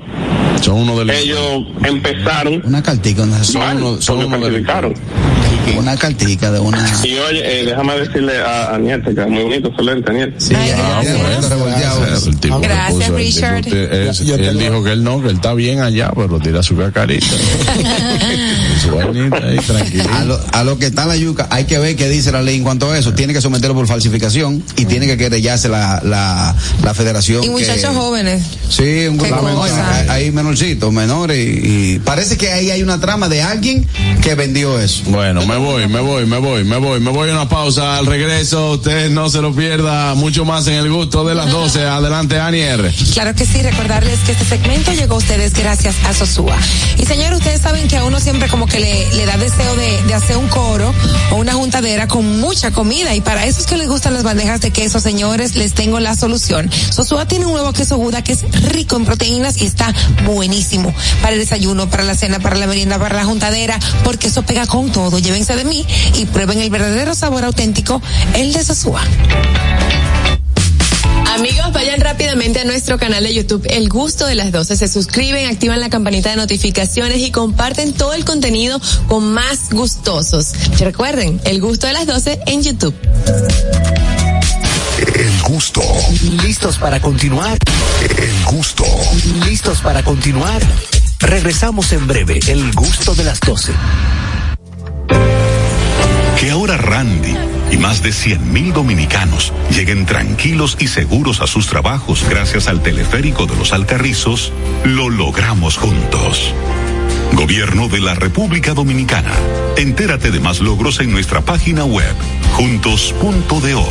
Son 0.61 0.77
uno 0.79 0.97
de 0.97 1.05
los. 1.05 1.15
ellos 1.15 1.63
empezaron 1.83 2.61
Una 2.65 2.81
cartica, 2.81 3.21
una, 3.23 3.37
mal, 3.37 3.77
porque 3.79 4.27
falsificaron. 4.29 4.93
Una 5.77 5.95
cartica 5.97 6.51
de 6.51 6.59
una... 6.59 6.77
Y 7.03 7.17
oye, 7.17 7.61
eh, 7.61 7.65
déjame 7.65 7.99
decirle 7.99 8.37
a, 8.39 8.73
a 8.75 8.77
Niete, 8.77 9.13
que 9.13 9.21
es 9.21 9.27
muy 9.27 9.43
bonito 9.43 9.71
su 9.75 9.83
lente, 9.83 10.11
Niete. 10.13 10.35
Ah, 10.55 11.01
bueno, 11.03 11.27
el 12.25 12.39
tipo 12.39 12.59
le 12.59 12.67
Gracias, 12.67 12.91
puso- 12.91 12.97
el 12.97 13.01
tipo 13.01 13.17
Richard. 13.17 13.67
es- 13.67 14.19
él 14.21 14.59
dijo 14.59 14.83
que 14.83 14.91
él 14.93 15.03
no, 15.03 15.21
que 15.21 15.29
él 15.29 15.35
está 15.35 15.53
bien 15.53 15.79
allá, 15.81 16.11
pero 16.15 16.39
tira 16.39 16.63
su 16.63 16.75
cacarita. 16.77 17.25
tranquilo. 18.91 20.03
A 20.13 20.23
lo, 20.25 20.39
a 20.53 20.63
lo 20.63 20.77
que 20.79 20.87
está 20.87 21.03
en 21.03 21.07
la 21.09 21.15
yuca, 21.17 21.47
hay 21.49 21.65
que 21.65 21.77
ver 21.79 21.95
qué 21.95 22.09
dice 22.09 22.31
la 22.31 22.41
ley 22.41 22.55
en 22.57 22.63
cuanto 22.63 22.91
a 22.91 22.97
eso. 22.97 23.13
Tiene 23.13 23.33
que 23.33 23.41
someterlo 23.41 23.75
por 23.75 23.87
falsificación 23.87 24.63
y 24.75 24.85
tiene 24.85 25.07
que 25.07 25.17
querellarse 25.17 25.69
la, 25.69 26.01
la, 26.03 26.55
la 26.83 26.93
federación. 26.93 27.43
Y 27.43 27.47
que- 27.47 27.51
muchachos 27.51 27.95
jóvenes. 27.95 28.43
Sí, 28.69 29.07
un 29.07 29.17
grupo 29.17 29.63
hay, 29.63 30.07
hay 30.09 30.31
menorcitos, 30.31 30.91
menores 30.91 31.37
y, 31.37 31.95
y 31.95 31.99
parece 31.99 32.37
que 32.37 32.51
ahí 32.51 32.69
hay 32.71 32.83
una 32.83 32.99
trama 32.99 33.27
de 33.29 33.41
alguien 33.41 33.87
que 34.21 34.35
vendió 34.35 34.79
eso. 34.79 35.03
Bueno, 35.07 35.45
me 35.45 35.57
voy, 35.57 35.87
me 35.87 35.99
voy, 35.99 36.25
me 36.25 36.37
voy, 36.37 36.63
me 36.63 36.77
voy, 36.77 36.99
me 36.99 37.11
voy 37.11 37.29
a 37.29 37.33
una 37.33 37.49
pausa. 37.49 37.97
Al 37.97 38.05
regreso, 38.05 38.71
usted 38.73 39.09
no 39.09 39.29
se 39.29 39.41
lo 39.41 39.53
pierda. 39.53 40.13
Mucho 40.15 40.45
más 40.45 40.67
en 40.67 40.73
el 40.75 40.91
gusto 40.91 41.25
de 41.25 41.35
las 41.35 41.51
12. 41.51 41.83
Adelante, 41.85 42.39
Ani 42.39 42.59
R. 42.59 42.91
Claro 43.13 43.33
que 43.35 43.45
sí, 43.45 43.61
recordarles 43.61 44.19
que 44.25 44.31
este 44.33 44.45
segmento 44.45 44.91
llegó 44.93 45.15
a 45.15 45.17
ustedes 45.17 45.53
gracias 45.53 45.95
a 46.05 46.13
Sosúa. 46.13 46.57
Y 46.97 47.05
señores, 47.05 47.37
ustedes 47.39 47.61
saben 47.61 47.87
que 47.87 47.97
a 47.97 48.03
uno 48.05 48.19
siempre 48.19 48.47
como 48.49 48.65
que 48.67 48.76
le, 48.79 49.25
da 49.25 49.37
deseo 49.37 49.75
de, 49.75 50.13
hacer 50.13 50.37
un 50.37 50.47
coro 50.47 50.93
o 51.31 51.35
una 51.35 51.53
juntadera 51.53 52.07
con 52.07 52.39
mucha 52.39 52.71
comida. 52.71 53.13
Y 53.15 53.21
para 53.21 53.45
esos 53.45 53.65
que 53.65 53.77
les 53.77 53.87
gustan 53.87 54.13
las 54.13 54.23
bandejas 54.23 54.61
de 54.61 54.71
queso, 54.71 54.99
señores, 54.99 55.55
les 55.55 55.73
tengo 55.73 55.99
la 55.99 56.15
solución. 56.15 56.69
Sosúa 56.91 57.27
tiene 57.27 57.45
un 57.45 57.53
nuevo 57.53 57.73
queso 57.73 57.97
Buda 57.97 58.23
que 58.23 58.33
es 58.33 58.41
rico 58.69 58.95
en 58.95 59.05
proteínas 59.05 59.61
y 59.61 59.65
está 59.65 59.93
buenísimo 60.25 60.93
para 61.21 61.33
el 61.33 61.39
desayuno, 61.39 61.89
para 61.89 62.03
la 62.03 62.15
cena, 62.15 62.39
para 62.39 62.55
la 62.55 62.67
merienda, 62.67 62.99
para 62.99 63.15
la 63.15 63.25
juntadera, 63.25 63.79
porque 64.03 64.27
eso 64.27 64.43
pega 64.43 64.65
con 64.65 64.91
todo. 64.91 65.19
Llévense 65.19 65.55
de 65.55 65.65
mí 65.65 65.85
y 66.15 66.25
prueben 66.25 66.59
el 66.59 66.69
verdadero 66.69 67.15
sabor 67.15 67.45
auténtico, 67.45 68.01
el 68.33 68.53
de 68.53 68.63
Sosúa. 68.63 69.03
Amigos, 71.35 71.71
vayan 71.73 71.99
rápidamente 71.99 72.61
a 72.61 72.63
nuestro 72.63 72.97
canal 72.97 73.23
de 73.23 73.33
YouTube 73.33 73.65
El 73.69 73.89
Gusto 73.89 74.25
de 74.25 74.35
las 74.35 74.51
12. 74.51 74.77
Se 74.77 74.87
suscriben, 74.87 75.47
activan 75.47 75.79
la 75.79 75.89
campanita 75.89 76.29
de 76.29 76.35
notificaciones 76.35 77.19
y 77.19 77.31
comparten 77.31 77.93
todo 77.93 78.13
el 78.13 78.25
contenido 78.25 78.79
con 79.07 79.33
más 79.33 79.69
gustosos. 79.71 80.53
Y 80.79 80.83
recuerden, 80.83 81.39
El 81.43 81.61
Gusto 81.61 81.87
de 81.87 81.93
las 81.93 82.07
12 82.07 82.39
en 82.47 82.63
YouTube. 82.63 82.95
El 85.15 85.41
gusto. 85.41 85.81
¿Listos 86.43 86.77
para 86.77 86.99
continuar? 86.99 87.57
El 88.17 88.45
gusto. 88.45 88.85
¿Listos 89.45 89.79
para 89.81 90.03
continuar? 90.03 90.61
Regresamos 91.19 91.91
en 91.91 92.07
breve. 92.07 92.39
El 92.47 92.71
gusto 92.73 93.13
de 93.15 93.23
las 93.23 93.39
12. 93.39 93.73
Que 96.39 96.51
ahora 96.51 96.77
Randy 96.77 97.35
y 97.71 97.77
más 97.77 98.01
de 98.01 98.09
100.000 98.09 98.73
dominicanos 98.73 99.53
lleguen 99.69 100.05
tranquilos 100.05 100.77
y 100.79 100.87
seguros 100.87 101.41
a 101.41 101.47
sus 101.47 101.67
trabajos 101.67 102.25
gracias 102.29 102.67
al 102.67 102.81
teleférico 102.81 103.45
de 103.45 103.55
los 103.55 103.73
Alcarrizos, 103.73 104.51
lo 104.83 105.09
logramos 105.09 105.77
juntos. 105.77 106.53
Gobierno 107.33 107.87
de 107.87 107.99
la 107.99 108.15
República 108.15 108.73
Dominicana. 108.73 109.31
Entérate 109.77 110.31
de 110.31 110.39
más 110.39 110.59
logros 110.59 110.99
en 110.99 111.11
nuestra 111.11 111.41
página 111.41 111.85
web, 111.85 112.15
juntos.do. 112.53 113.87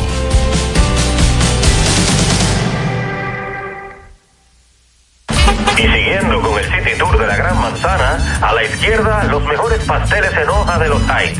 Y 5.77 5.81
siguiendo 5.81 6.41
con 6.41 6.59
el 6.59 6.65
City 6.65 6.97
Tour 6.97 7.19
de 7.19 7.27
la 7.27 7.37
Gran 7.37 7.61
Manzana, 7.61 8.39
a 8.41 8.53
la 8.53 8.63
izquierda 8.63 9.23
los 9.25 9.43
mejores 9.45 9.83
pasteles 9.85 10.31
en 10.33 10.49
hoja 10.49 10.79
de 10.79 10.89
los 10.89 11.01
Heights. 11.03 11.39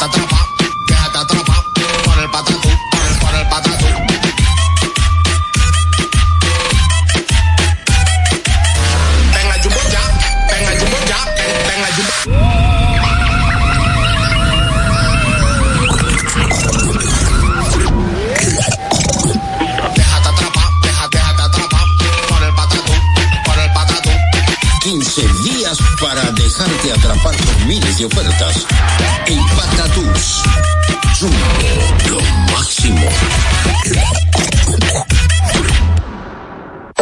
Déjate 0.00 0.14
atrapar, 0.16 0.39
15 25.70 25.82
días 25.82 26.00
para 26.00 26.32
dejarte 26.32 26.92
atrapar 26.92 27.36
por 27.36 27.66
miles 27.66 27.98
de 27.98 28.04
ofertas. 28.06 28.66
En 29.26 29.46
Patatús. 29.56 30.42
Jumbo, 31.18 31.36
lo 32.08 32.20
máximo. 32.52 33.08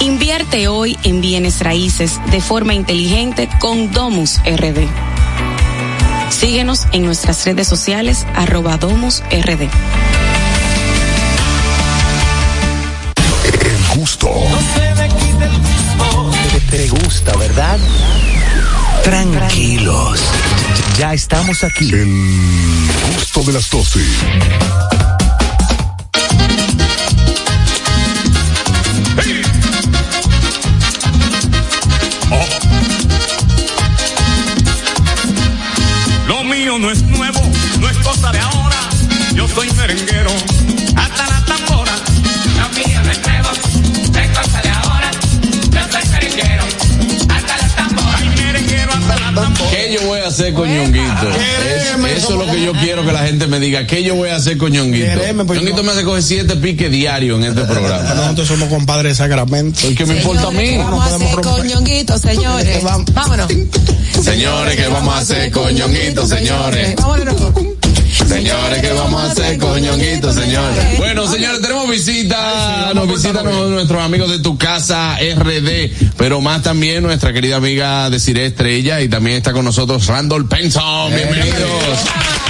Invierte 0.00 0.68
hoy 0.68 0.96
en 1.02 1.20
bienes 1.20 1.60
raíces 1.60 2.20
de 2.30 2.40
forma 2.40 2.72
inteligente 2.72 3.48
con 3.58 3.90
Domus 3.90 4.38
RD. 4.44 4.86
Síguenos 6.30 6.86
en 6.92 7.04
nuestras 7.04 7.44
redes 7.44 7.66
sociales 7.66 8.24
arroba 8.36 8.76
Domus 8.76 9.22
RD. 9.30 9.62
El 13.64 13.98
gusto. 13.98 14.30
Te, 16.70 16.76
te 16.76 16.88
gusta, 16.88 17.36
¿verdad? 17.36 17.78
Tranquilos. 19.02 20.20
Ya 20.96 21.12
estamos 21.12 21.64
aquí. 21.64 21.90
El 21.90 22.86
gusto 23.16 23.42
de 23.42 23.52
las 23.52 23.68
12. 23.68 24.00
No 36.80 36.90
es 36.92 37.02
nuevo, 37.02 37.40
no 37.80 37.90
es 37.90 37.96
cosa 37.98 38.30
de 38.30 38.38
ahora. 38.38 38.76
Yo 39.34 39.48
soy 39.48 39.68
merenguero, 39.72 40.30
hasta 40.96 41.26
la 41.26 41.44
tambora. 41.44 41.92
Lo 42.56 42.68
mío 42.78 43.00
no 43.04 43.10
es 43.10 43.20
nuevo, 43.26 43.48
no 44.12 44.18
es 44.20 44.28
cosa 44.38 44.62
de 44.62 44.68
ahora. 44.70 45.10
Yo 45.72 45.80
soy 45.92 46.08
merenguero, 46.12 46.62
hasta 47.28 47.56
la 47.56 47.68
tambora. 47.74 48.18
Ay, 48.18 48.28
merenguero 48.36 48.92
hasta 48.92 49.18
la 49.18 49.34
tambora. 49.42 49.70
¿Qué 49.70 49.92
yo 49.94 50.06
voy 50.06 50.20
a 50.20 50.28
hacer 50.28 50.54
con 50.54 50.68
Ñonguito? 50.68 51.28
Es- 51.30 52.18
eso 52.18 52.40
es 52.40 52.46
lo 52.46 52.52
que 52.52 52.62
yo 52.64 52.72
quiero 52.74 53.04
que 53.04 53.12
la 53.12 53.26
gente 53.26 53.46
me 53.48 53.58
diga. 53.58 53.86
¿Qué 53.86 54.02
yo 54.04 54.14
voy 54.14 54.30
a 54.30 54.36
hacer 54.36 54.56
con 54.56 54.70
Ñonguito? 54.72 55.06
Pues, 55.46 55.58
Ñonguito 55.60 55.82
me 55.82 55.92
hace 55.92 56.04
coger 56.04 56.22
siete 56.22 56.56
piques 56.56 56.90
diarios 56.90 57.38
en 57.42 57.48
este 57.48 57.62
programa. 57.64 58.14
Nosotros 58.14 58.48
somos 58.48 58.68
compadres 58.68 59.12
de 59.18 59.24
Sacramento. 59.24 59.80
¿Qué 59.96 60.06
me 60.06 60.16
importa 60.18 60.46
a 60.48 60.50
mí? 60.52 60.76
Vamos 60.78 61.04
a 61.06 61.16
hacer 61.16 61.28
coñonguito, 61.42 62.18
señores. 62.18 62.82
Vámonos. 63.12 63.48
Señores, 64.22 64.76
¿qué 64.76 64.88
vamos 64.88 65.14
a 65.14 65.18
hacer 65.18 65.50
con 65.50 65.74
Ñonguito, 65.74 66.26
señores? 66.26 66.94
Señores, 68.26 68.80
¿qué 68.80 68.92
vamos 68.92 69.22
a 69.22 69.30
hacer 69.30 69.58
con 69.58 69.80
Ñonguito, 69.80 70.32
señores? 70.32 70.98
Bueno, 70.98 71.26
señores, 71.26 71.60
tenemos 71.60 71.88
visita, 71.88 72.92
nos 72.94 73.08
visitan 73.08 73.44
nuestros 73.44 74.02
amigos 74.02 74.30
de 74.30 74.40
tu 74.40 74.58
casa 74.58 75.16
RD, 75.16 75.90
pero 76.16 76.40
más 76.40 76.62
también 76.62 77.02
nuestra 77.02 77.32
querida 77.32 77.56
amiga 77.56 78.10
de 78.10 78.18
Cire 78.18 78.46
Estrella 78.46 79.00
y 79.00 79.08
también 79.08 79.36
está 79.36 79.52
con 79.52 79.64
nosotros 79.64 80.06
Randall 80.06 80.46
Penson. 80.48 81.14
Bienvenidos. 81.14 82.47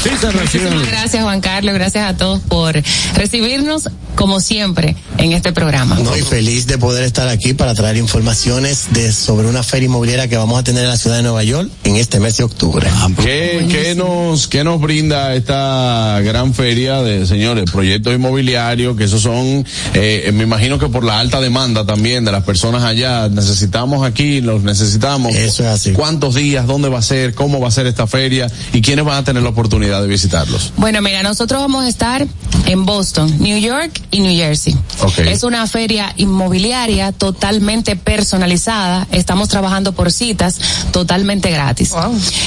Así 0.00 0.08
se 0.18 0.30
Muchísimas 0.30 0.86
gracias 0.86 1.22
Juan 1.22 1.42
Carlos, 1.42 1.74
gracias 1.74 2.08
a 2.08 2.16
todos 2.16 2.40
por 2.40 2.82
recibirnos 3.14 3.90
como 4.14 4.40
siempre 4.40 4.96
en 5.18 5.32
este 5.32 5.52
programa. 5.52 5.94
Muy 5.96 6.22
feliz 6.22 6.66
de 6.66 6.78
poder 6.78 7.04
estar 7.04 7.28
aquí 7.28 7.52
para 7.52 7.74
traer 7.74 7.98
informaciones 7.98 8.86
de 8.92 9.12
sobre 9.12 9.46
una 9.46 9.62
feria 9.62 9.86
inmobiliaria 9.86 10.26
que 10.26 10.38
vamos 10.38 10.58
a 10.58 10.64
tener 10.64 10.84
en 10.84 10.88
la 10.88 10.96
ciudad 10.96 11.16
de 11.16 11.22
Nueva 11.22 11.44
York 11.44 11.70
en 11.84 11.96
este 11.96 12.18
mes 12.18 12.38
de 12.38 12.44
octubre. 12.44 12.88
¿Qué, 13.22 13.66
qué 13.70 13.94
nos, 13.94 14.48
¿Qué 14.48 14.64
nos 14.64 14.80
brinda 14.80 15.34
esta 15.34 16.18
gran 16.22 16.54
feria 16.54 17.02
de, 17.02 17.26
señores, 17.26 17.70
proyectos 17.70 18.14
inmobiliarios? 18.14 18.96
Que 18.96 19.04
esos 19.04 19.20
son, 19.20 19.66
eh, 19.92 20.30
me 20.32 20.44
imagino 20.44 20.78
que 20.78 20.88
por 20.88 21.04
la 21.04 21.20
alta 21.20 21.42
demanda 21.42 21.84
también 21.84 22.24
de 22.24 22.32
las 22.32 22.44
personas 22.44 22.84
allá, 22.84 23.28
necesitamos 23.28 24.06
aquí, 24.06 24.40
los 24.40 24.62
necesitamos. 24.62 25.34
Eso 25.34 25.62
es 25.62 25.68
así. 25.68 25.92
¿Cuántos 25.92 26.36
días? 26.36 26.66
¿Dónde 26.66 26.88
va 26.88 27.00
a 27.00 27.02
ser? 27.02 27.34
¿Cómo 27.34 27.60
va 27.60 27.68
a 27.68 27.70
ser 27.70 27.86
esta 27.86 28.06
feria? 28.06 28.50
¿Y 28.72 28.80
quiénes 28.80 29.04
van 29.04 29.18
a 29.18 29.24
tener 29.24 29.42
la 29.42 29.50
oportunidad 29.50 29.89
de 29.98 30.06
visitarlos? 30.06 30.72
Bueno, 30.76 31.02
mira, 31.02 31.22
nosotros 31.22 31.60
vamos 31.60 31.84
a 31.84 31.88
estar 31.88 32.26
en 32.66 32.86
Boston, 32.86 33.34
New 33.40 33.58
York 33.58 34.00
y 34.10 34.20
New 34.20 34.34
Jersey. 34.36 34.76
Ok. 35.02 35.18
Es 35.20 35.42
una 35.42 35.66
feria 35.66 36.12
inmobiliaria 36.16 37.12
totalmente 37.12 37.96
personalizada. 37.96 39.08
Estamos 39.10 39.48
trabajando 39.48 39.92
por 39.92 40.12
citas 40.12 40.58
totalmente 40.92 41.50
gratis. 41.50 41.92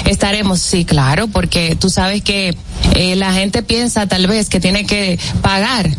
Estaremos, 0.06 0.60
sí, 0.60 0.86
claro, 0.86 1.28
porque 1.28 1.76
tú 1.80 1.90
sabes 1.90 2.22
que 2.22 2.56
eh, 2.96 3.16
la 3.16 3.34
gente 3.34 3.64
piensa 3.64 4.08
tal 4.08 4.28
vez 4.28 4.50
que 4.50 4.60
tiene 4.60 4.86
que 4.86 5.20
pagar 5.42 5.90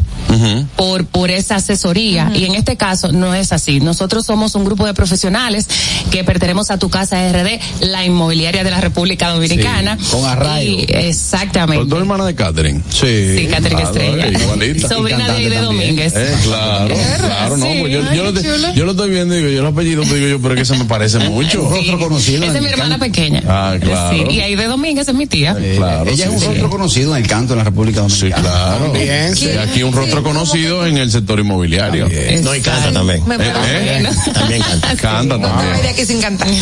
por, 0.77 1.07
por 1.07 1.31
esa 1.31 1.57
asesoría. 1.57 2.31
Y 2.35 2.45
en 2.45 2.55
este 2.55 2.77
caso 2.77 3.13
no 3.13 3.35
es 3.35 3.53
así. 3.53 3.81
Nosotros 3.81 4.27
somos 4.27 4.55
un 4.55 4.65
grupo 4.65 4.87
de 4.87 4.95
profesionales 4.95 5.69
que 6.11 6.25
pertenecemos 6.25 6.71
a 6.71 6.79
tu 6.79 6.89
casa 6.91 7.17
RD, 7.33 7.61
la 7.81 8.05
inmobiliaria 8.05 8.65
de 8.65 8.71
la 8.71 8.81
República 8.81 9.31
Dominicana. 9.31 9.97
Sí, 10.01 10.07
con 10.11 10.25
arraigo. 10.25 10.79
Y- 10.81 10.87
exactamente. 10.89 11.87
¿Tu 11.89 11.97
hermana 11.97 12.25
de 12.27 12.35
Catherine? 12.35 12.81
Sí. 12.91 13.39
Sí, 13.39 13.47
Catherine 13.47 13.83
Claro, 13.83 13.99
Estrella. 14.01 14.27
eh, 14.27 14.33
igualita. 14.43 14.89
Sobrina 14.89 15.29
de 15.29 15.37
Aide 15.37 15.61
Domínguez. 15.61 16.13
Eh, 16.17 16.35
claro, 16.45 16.95
claro, 17.19 17.57
no, 17.57 17.67
Sí, 17.67 17.79
pues 17.81 17.93
yo, 17.93 18.01
ay, 18.11 18.17
yo, 18.17 18.25
lo, 18.25 18.33
te- 18.33 18.75
yo 18.75 18.85
lo 18.85 18.91
estoy 18.93 19.11
viendo 19.11 19.35
y 19.35 19.39
digo, 19.39 19.51
yo 19.51 19.61
el 19.61 19.67
apellido 19.67 20.03
te 20.03 20.15
digo 20.17 20.29
yo, 20.29 20.41
pero 20.43 20.55
es 20.55 20.61
que 20.61 20.65
se 20.65 20.77
me 20.79 20.85
parece 20.85 21.19
mucho. 21.21 21.69
rostro 21.69 21.99
conocido. 21.99 22.45
Esa 22.45 22.57
es 22.57 22.63
mi 22.63 22.69
hermana 22.71 22.99
pequeña. 22.99 23.43
Ah, 23.47 23.75
claro. 23.81 24.17
Sí, 24.29 24.35
y 24.35 24.41
Aide 24.41 24.67
Domínguez 24.67 25.09
es 25.09 25.15
mi 25.15 25.27
tía. 25.27 25.57
Claro, 25.77 26.11
Ella 26.11 26.25
es 26.27 26.31
un 26.31 26.41
sí, 26.41 26.47
rostro 26.47 26.65
sí. 26.67 26.71
conocido 26.71 27.17
en 27.17 27.23
el 27.23 27.29
canto 27.29 27.53
en 27.55 27.59
la 27.59 27.65
República 27.65 28.01
Dominicana. 28.01 28.39
Sí, 28.39 28.43
claro. 28.43 28.85
También. 28.85 29.37
Sí, 29.37 29.49
aquí 29.51 29.83
un 29.83 29.93
rostro 29.93 30.14
conocido 30.23 30.87
en 30.87 30.99
el 30.99 31.11
sector 31.11 31.41
inmobiliario. 31.41 32.09
No, 32.43 32.55
y 32.55 32.61
canta 32.61 32.93
también. 32.93 33.23
Me 33.27 33.37
Eh, 33.37 33.43
eh. 33.45 34.09
También 34.33 34.63
canta. 34.63 34.97
Canta 35.05 35.39
No 35.39 35.49
también. 35.49 35.83
de 35.83 35.89
aquí 35.89 36.05
sin 36.07 36.21
cantar. 36.21 36.49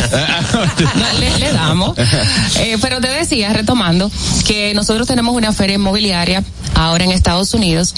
No, 0.95 1.19
le, 1.19 1.37
le 1.39 1.51
damos. 1.51 1.97
Eh, 2.59 2.77
pero 2.81 3.01
te 3.01 3.07
decía, 3.07 3.51
retomando, 3.51 4.11
que 4.45 4.73
nosotros 4.73 5.07
tenemos 5.07 5.35
una 5.35 5.51
feria 5.53 5.75
inmobiliaria 5.75 6.43
ahora 6.75 7.03
en 7.03 7.11
Estados 7.11 7.53
Unidos, 7.53 7.93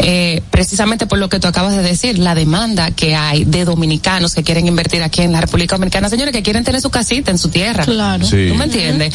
eh, 0.00 0.42
precisamente 0.50 1.06
por 1.06 1.18
lo 1.18 1.28
que 1.28 1.38
tú 1.40 1.46
acabas 1.46 1.76
de 1.76 1.82
decir, 1.82 2.18
la 2.18 2.34
demanda 2.34 2.90
que 2.90 3.14
hay 3.14 3.44
de 3.44 3.64
dominicanos 3.64 4.34
que 4.34 4.42
quieren 4.42 4.66
invertir 4.66 5.02
aquí 5.02 5.22
en 5.22 5.32
la 5.32 5.40
República 5.40 5.76
Dominicana, 5.76 6.08
señores, 6.08 6.32
que 6.32 6.42
quieren 6.42 6.64
tener 6.64 6.80
su 6.80 6.90
casita 6.90 7.30
en 7.30 7.38
su 7.38 7.48
tierra. 7.48 7.84
Claro. 7.84 8.24
Sí. 8.24 8.46
¿Tú 8.48 8.54
me 8.54 8.64
entiendes? 8.64 9.14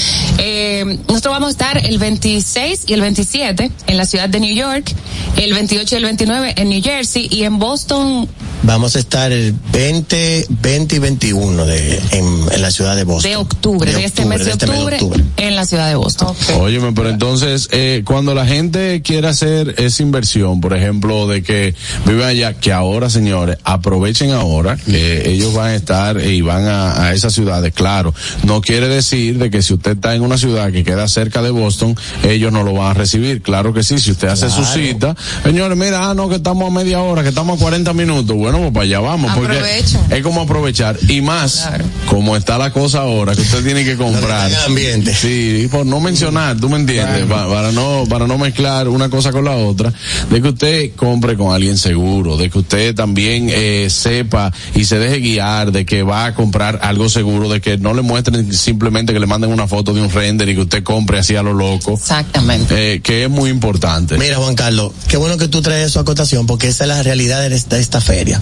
Nosotros 1.08 1.34
vamos 1.34 1.48
a 1.48 1.52
estar 1.52 1.86
el 1.86 1.98
26 1.98 2.82
y 2.88 2.94
el 2.94 3.02
27 3.02 3.72
en 3.88 3.98
la 3.98 4.06
ciudad 4.06 4.30
de 4.30 4.40
New 4.40 4.56
York, 4.56 4.94
el 5.38 5.54
28 5.54 5.83
y 5.92 5.96
el 5.96 6.04
29 6.04 6.54
en 6.56 6.70
New 6.70 6.82
Jersey 6.82 7.28
y 7.30 7.44
en 7.44 7.60
Boston 7.60 8.30
Vamos 8.66 8.96
a 8.96 9.00
estar 9.00 9.30
el 9.34 9.54
20, 9.74 10.48
20 10.50 10.96
y 10.96 11.00
21 11.00 11.66
de, 11.66 12.02
en, 12.12 12.54
en 12.54 12.62
la 12.62 12.72
ciudad 12.72 12.96
de 12.96 13.04
Boston. 13.04 13.30
de 13.30 13.36
octubre, 13.36 13.92
de, 13.92 14.06
este 14.06 14.24
mes 14.26 14.40
de 14.40 14.46
de 14.46 14.52
este 14.52 14.68
mes 14.68 14.78
de 14.78 14.84
octubre, 14.84 14.96
octubre. 15.02 15.24
en 15.36 15.56
la 15.58 15.66
ciudad 15.66 15.90
de 15.90 15.96
Boston. 15.96 16.34
Óyeme, 16.62 16.94
pero 16.94 17.10
entonces, 17.10 17.68
eh, 17.74 18.04
cuando 18.06 18.34
la 18.34 18.46
gente 18.46 19.02
quiere 19.02 19.28
hacer 19.28 19.76
esa 19.80 20.02
inversión, 20.02 20.62
por 20.62 20.74
ejemplo, 20.74 21.28
de 21.28 21.44
que 21.44 21.76
viven 22.06 22.26
allá, 22.26 22.54
que 22.54 22.72
ahora, 22.72 23.10
señores, 23.10 23.58
aprovechen 23.66 24.32
ahora, 24.32 24.78
que 24.78 25.30
ellos 25.30 25.54
van 25.54 25.72
a 25.72 25.76
estar 25.76 26.22
y 26.26 26.40
van 26.40 26.66
a, 26.66 27.08
a 27.08 27.14
esas 27.14 27.34
ciudades, 27.34 27.74
claro, 27.74 28.14
no 28.44 28.62
quiere 28.62 28.88
decir 28.88 29.40
de 29.40 29.52
que 29.52 29.62
si 29.62 29.74
usted 29.74 29.92
está 29.96 30.16
en 30.16 30.22
una 30.22 30.38
ciudad 30.38 30.72
que 30.72 30.86
queda 30.86 31.10
cerca 31.10 31.42
de 31.42 31.52
Boston, 31.52 31.98
ellos 32.24 32.54
no 32.54 32.64
lo 32.64 32.72
van 32.72 32.92
a 32.92 32.94
recibir, 32.94 33.42
claro 33.42 33.74
que 33.74 33.84
sí, 33.84 34.00
si 34.00 34.12
usted 34.12 34.30
hace 34.30 34.50
su 34.50 34.64
cita, 34.64 35.18
señores, 35.44 35.78
mira, 35.78 36.10
ah, 36.10 36.14
no, 36.14 36.30
que 36.30 36.36
estamos 36.36 36.66
a 36.66 36.72
media 36.72 37.02
hora, 37.02 37.24
que 37.24 37.30
estamos 37.30 37.58
a 37.58 37.62
40 37.62 37.92
minutos, 37.92 38.38
bueno, 38.38 38.53
bueno, 38.58 38.72
pues 38.72 38.74
para 38.74 38.84
allá 38.86 39.00
vamos, 39.00 39.32
porque 39.36 39.84
es 40.18 40.22
como 40.24 40.42
aprovechar. 40.42 40.98
Y 41.10 41.22
más, 41.22 41.68
como 42.08 42.36
está 42.38 42.58
la 42.58 42.72
cosa 42.72 43.00
ahora, 43.02 43.36
que 43.36 43.42
usted 43.42 43.64
tiene 43.64 43.84
que 43.84 43.96
comprar. 43.98 44.50
el 44.50 44.56
ambiente. 44.58 45.14
Sí, 45.14 45.68
por 45.72 45.86
no 45.86 46.00
mencionar, 46.00 46.58
tú 46.58 46.70
me 46.70 46.78
entiendes, 46.78 47.26
Pa- 47.26 47.48
para, 47.48 47.72
no, 47.72 48.04
para 48.10 48.28
no 48.28 48.38
mezclar 48.38 48.88
una 48.88 49.10
cosa 49.10 49.32
con 49.32 49.46
la 49.46 49.56
otra, 49.56 49.94
de 50.30 50.42
que 50.42 50.48
usted 50.50 50.92
compre 50.96 51.36
con 51.38 51.54
alguien 51.54 51.78
seguro, 51.78 52.38
de 52.38 52.50
que 52.50 52.60
usted 52.60 52.96
también 52.96 53.48
eh, 53.50 53.88
sepa 53.90 54.52
y 54.76 54.86
se 54.86 55.00
deje 55.00 55.20
guiar 55.20 55.72
de 55.72 55.86
que 55.86 56.04
va 56.04 56.26
a 56.26 56.36
comprar 56.36 56.80
algo 56.84 57.10
seguro, 57.10 57.50
de 57.50 57.62
que 57.62 57.78
no 57.78 57.94
le 57.94 58.02
muestren 58.02 58.54
simplemente 58.54 59.14
que 59.14 59.20
le 59.20 59.26
manden 59.28 59.52
una 59.52 59.68
foto 59.68 59.94
de 59.94 60.02
un 60.02 60.10
render 60.12 60.50
y 60.50 60.56
que 60.56 60.62
usted 60.62 60.84
compre 60.84 61.20
así 61.20 61.36
a 61.36 61.44
lo 61.44 61.54
loco. 61.54 61.94
Exactamente. 61.94 62.94
Eh, 62.96 63.02
que 63.02 63.24
es 63.24 63.30
muy 63.30 63.50
importante. 63.50 64.18
Mira, 64.18 64.38
Juan 64.38 64.56
Carlos, 64.56 64.92
qué 65.08 65.18
bueno 65.18 65.38
que 65.38 65.48
tú 65.48 65.62
traes 65.62 65.92
su 65.92 66.00
acotación 66.00 66.46
porque 66.46 66.68
esa 66.68 66.84
es 66.84 66.88
la 66.90 67.02
realidad 67.04 67.48
de 67.48 67.56
esta, 67.56 67.76
de 67.78 67.82
esta 67.82 68.02
feria. 68.02 68.42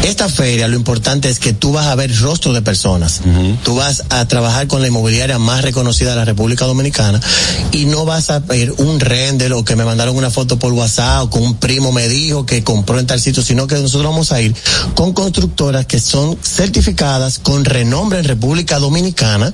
Esta 0.03 0.27
feria, 0.29 0.67
lo 0.67 0.75
importante 0.75 1.29
es 1.29 1.39
que 1.39 1.53
tú 1.53 1.73
vas 1.73 1.85
a 1.87 1.95
ver 1.95 2.15
rostro 2.19 2.53
de 2.53 2.61
personas. 2.61 3.21
Tú 3.63 3.75
vas 3.75 4.03
a 4.09 4.27
trabajar 4.27 4.67
con 4.67 4.81
la 4.81 4.87
inmobiliaria 4.87 5.37
más 5.39 5.61
reconocida 5.63 6.09
de 6.11 6.15
la 6.15 6.25
República 6.25 6.65
Dominicana 6.65 7.19
y 7.71 7.85
no 7.85 8.03
vas 8.05 8.29
a 8.31 8.39
ver 8.39 8.71
un 8.77 8.99
render 8.99 9.53
o 9.53 9.63
que 9.63 9.75
me 9.75 9.85
mandaron 9.85 10.15
una 10.15 10.31
foto 10.31 10.57
por 10.57 10.73
WhatsApp 10.73 11.23
o 11.25 11.29
con 11.29 11.43
un 11.43 11.55
primo 11.55 11.91
me 11.91 12.07
dijo 12.09 12.45
que 12.45 12.63
compró 12.63 12.99
en 12.99 13.05
tal 13.07 13.21
sitio, 13.21 13.43
sino 13.43 13.67
que 13.67 13.75
nosotros 13.75 14.11
vamos 14.11 14.31
a 14.31 14.41
ir 14.41 14.55
con 14.95 15.13
constructoras 15.13 15.85
que 15.85 15.99
son 15.99 16.37
certificadas 16.43 17.37
con 17.39 17.63
renombre 17.63 18.19
en 18.19 18.25
República 18.25 18.79
Dominicana 18.79 19.53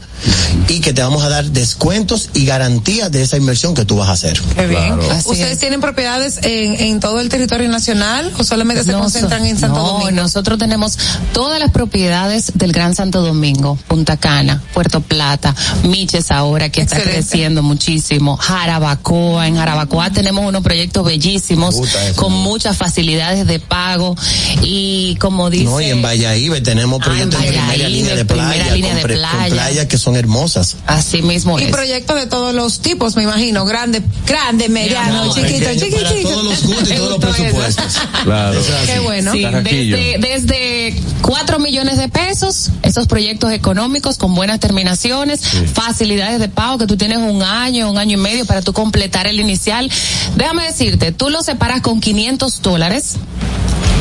y 0.69 0.79
que 0.79 0.93
te 0.93 1.01
vamos 1.01 1.23
a 1.23 1.29
dar 1.29 1.45
descuentos 1.51 2.29
y 2.33 2.45
garantías 2.45 3.11
de 3.11 3.21
esa 3.21 3.37
inversión 3.37 3.73
que 3.73 3.83
tú 3.85 3.97
vas 3.97 4.09
a 4.09 4.13
hacer. 4.13 4.41
Qué 4.55 4.65
bien. 4.67 4.97
¿Ustedes 5.25 5.53
es. 5.53 5.59
tienen 5.59 5.81
propiedades 5.81 6.39
en, 6.43 6.73
en 6.79 6.99
todo 6.99 7.19
el 7.19 7.27
territorio 7.29 7.67
nacional 7.69 8.31
o 8.37 8.43
solamente 8.43 8.83
se 8.85 8.91
No, 8.93 8.99
concentran 9.01 9.41
so- 9.41 9.47
en 9.47 9.59
Santo 9.59 9.77
no, 9.79 9.87
Domingo? 9.99 10.07
Nosotros 10.37 10.59
tenemos 10.59 10.99
todas 11.33 11.59
las 11.59 11.71
propiedades 11.71 12.51
del 12.53 12.71
Gran 12.71 12.93
Santo 12.93 13.21
Domingo, 13.23 13.75
Punta 13.87 14.17
Cana, 14.17 14.61
Puerto 14.71 15.01
Plata, 15.01 15.55
Miches 15.81 16.29
ahora 16.29 16.69
que 16.69 16.81
está 16.81 17.01
creciendo 17.01 17.63
muchísimo, 17.63 18.37
Jarabacoa, 18.37 19.47
en 19.47 19.55
Jarabacoa 19.55 20.11
tenemos 20.11 20.45
unos 20.45 20.61
proyectos 20.61 21.03
bellísimos 21.03 21.73
eso. 21.73 22.15
con 22.15 22.31
muchas 22.33 22.77
facilidades 22.77 23.47
de 23.47 23.59
pago 23.59 24.15
y 24.61 25.15
como 25.19 25.49
dice 25.49 25.63
No, 25.65 25.81
y 25.81 25.85
en 25.85 26.03
Valladolid 26.03 26.61
tenemos 26.61 27.01
Ah, 27.01 27.19
en 27.19 27.29
proyectos 27.31 27.41
en 27.43 27.47
primera 27.49 27.89
línea 27.89 28.15
de 28.15 28.25
primera 28.25 28.53
playa, 28.53 28.75
línea 28.75 28.89
con, 28.91 28.97
de 28.97 29.01
pre- 29.03 29.13
con 29.21 29.29
playa. 29.31 29.53
playas 29.55 29.85
que 29.87 29.97
son 29.97 30.15
hermosas. 30.17 30.75
así 30.85 31.23
mismo 31.23 31.57
Y 31.59 31.63
es. 31.63 31.71
proyectos 31.71 32.15
de 32.15 32.27
todos 32.27 32.53
los 32.53 32.79
tipos, 32.81 33.15
me 33.15 33.23
imagino, 33.23 33.65
grandes, 33.65 34.03
grandes, 34.27 34.69
medianos, 34.69 35.27
No, 35.27 35.33
para 35.33 35.47
chiquitos. 35.47 36.21
todos 36.21 36.43
los 36.43 36.63
gustos 36.63 36.91
y 36.91 36.93
todos 36.95 37.09
los 37.19 37.19
presupuestos. 37.35 37.85
Claro. 38.23 38.59
Qué 38.85 38.99
bueno. 38.99 39.31
Sí, 39.31 39.41
desde, 39.41 40.17
desde 40.27 40.93
4 41.21 41.59
millones 41.59 41.97
de 41.97 42.09
pesos, 42.09 42.71
esos 42.83 43.07
proyectos 43.07 43.51
económicos 43.51 44.17
con 44.17 44.35
buenas 44.35 44.59
terminaciones, 44.59 45.41
facilidades 45.73 46.39
de 46.39 46.49
pago 46.49 46.77
que 46.77 46.87
tú 46.87 46.97
tienes 46.97 47.19
un 47.19 47.41
año, 47.41 47.89
un 47.89 47.97
año 47.97 48.17
y 48.17 48.21
medio 48.21 48.45
para 48.45 48.61
tú 48.61 48.73
completar 48.73 49.27
el 49.27 49.39
inicial. 49.39 49.89
Déjame 50.35 50.65
decirte, 50.65 51.11
tú 51.11 51.29
lo 51.29 51.41
separas 51.43 51.81
con 51.81 51.99
500 52.01 52.61
dólares 52.61 53.15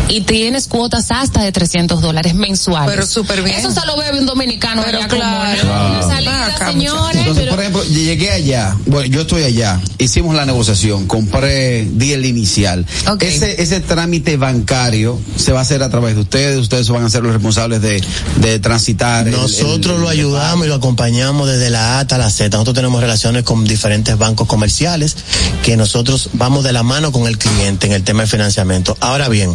y 0.09 0.21
tienes 0.23 0.69
cuotas 0.69 1.11
hasta 1.11 1.43
de 1.43 1.53
300 1.53 2.01
dólares 2.01 2.35
mensuales. 2.35 2.91
Pero 2.95 3.07
súper 3.07 3.43
bien. 3.43 3.57
Eso 3.59 3.71
se 3.73 3.85
lo 3.87 3.97
bebe 3.97 4.21
un 4.21 4.27
dominicano 4.27 4.83
Pero 4.85 4.99
allá 4.99 5.09
como, 5.09 5.21
claro. 5.23 5.57
¿no? 5.57 5.71
Claro. 5.71 6.09
salida, 6.09 6.47
Acá, 6.47 6.71
señores. 6.73 7.17
Entonces, 7.17 7.45
pero- 7.45 7.51
por 7.51 7.61
ejemplo, 7.61 7.85
llegué 7.85 8.31
allá, 8.31 8.77
bueno, 8.87 9.07
yo 9.09 9.23
estoy 9.23 9.43
allá, 9.45 9.81
hicimos 9.99 10.35
la 10.35 10.45
negociación, 10.47 11.07
compré, 11.07 11.85
di 11.91 12.13
el 12.13 12.25
inicial. 12.25 12.87
Ese, 13.21 13.61
ese 13.63 13.81
trámite 13.81 14.37
bancario 14.37 15.19
se 15.37 15.53
va 15.53 15.61
a 15.61 15.63
hacer 15.63 15.83
a 15.83 15.89
través 15.91 16.15
de 16.15 16.21
ustedes, 16.23 16.59
ustedes 16.61 16.89
van 16.89 17.05
a 17.05 17.11
ser 17.11 17.23
los 17.23 17.33
responsables 17.33 17.83
de, 17.83 18.03
de 18.41 18.59
transitar. 18.59 19.27
Nosotros 19.27 19.97
el- 19.97 20.03
lo 20.03 20.11
el 20.11 20.19
ayudamos 20.19 20.67
y 20.67 20.69
lo 20.69 20.77
acompañamos 20.77 21.49
desde 21.49 21.71
la 21.71 21.97
A 21.97 22.01
hasta 22.01 22.19
la 22.19 22.31
Z. 22.31 22.51
Nosotros 22.57 22.75
tenemos 22.77 23.01
relaciones 23.01 23.43
con 23.43 23.65
diferentes 23.65 24.17
bancos 24.19 24.47
comerciales 24.47 25.17
que 25.65 25.77
nosotros 25.77 26.31
vamos 26.35 26.65
de 26.65 26.73
la 26.73 26.83
mano 26.83 27.13
con 27.13 27.27
el 27.27 27.39
cliente 27.39 27.87
en 27.87 27.93
el 27.93 28.03
tema 28.05 28.23
de 28.23 28.29
financiamiento. 28.29 28.97
Ahora 29.01 29.29
bien, 29.29 29.53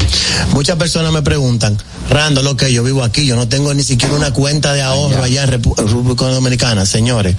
muchas 0.53 0.77
personas 0.77 1.11
me 1.11 1.21
preguntan, 1.21 1.77
Rando, 2.09 2.41
lo 2.41 2.57
que 2.57 2.71
yo 2.73 2.83
vivo 2.83 3.03
aquí, 3.03 3.25
yo 3.25 3.35
no 3.35 3.47
tengo 3.47 3.73
ni 3.73 3.83
siquiera 3.83 4.13
una 4.15 4.33
cuenta 4.33 4.73
de 4.73 4.81
ahorro 4.81 5.23
allá 5.23 5.43
en 5.43 5.49
República 5.49 6.25
Dominicana, 6.25 6.85
señores. 6.85 7.35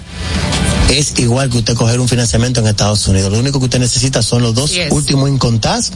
Es 0.91 1.19
igual 1.19 1.49
que 1.49 1.59
usted 1.59 1.75
coger 1.75 2.01
un 2.01 2.09
financiamiento 2.09 2.61
en 2.61 2.67
Estados 2.67 3.07
Unidos. 3.09 3.33
Lo 3.33 3.39
único 3.39 3.59
que 3.59 3.65
usted 3.65 3.79
necesita 3.79 4.23
son 4.23 4.43
los 4.43 4.55
dos 4.55 4.73
últimos 4.91 5.29
incontas 5.31 5.93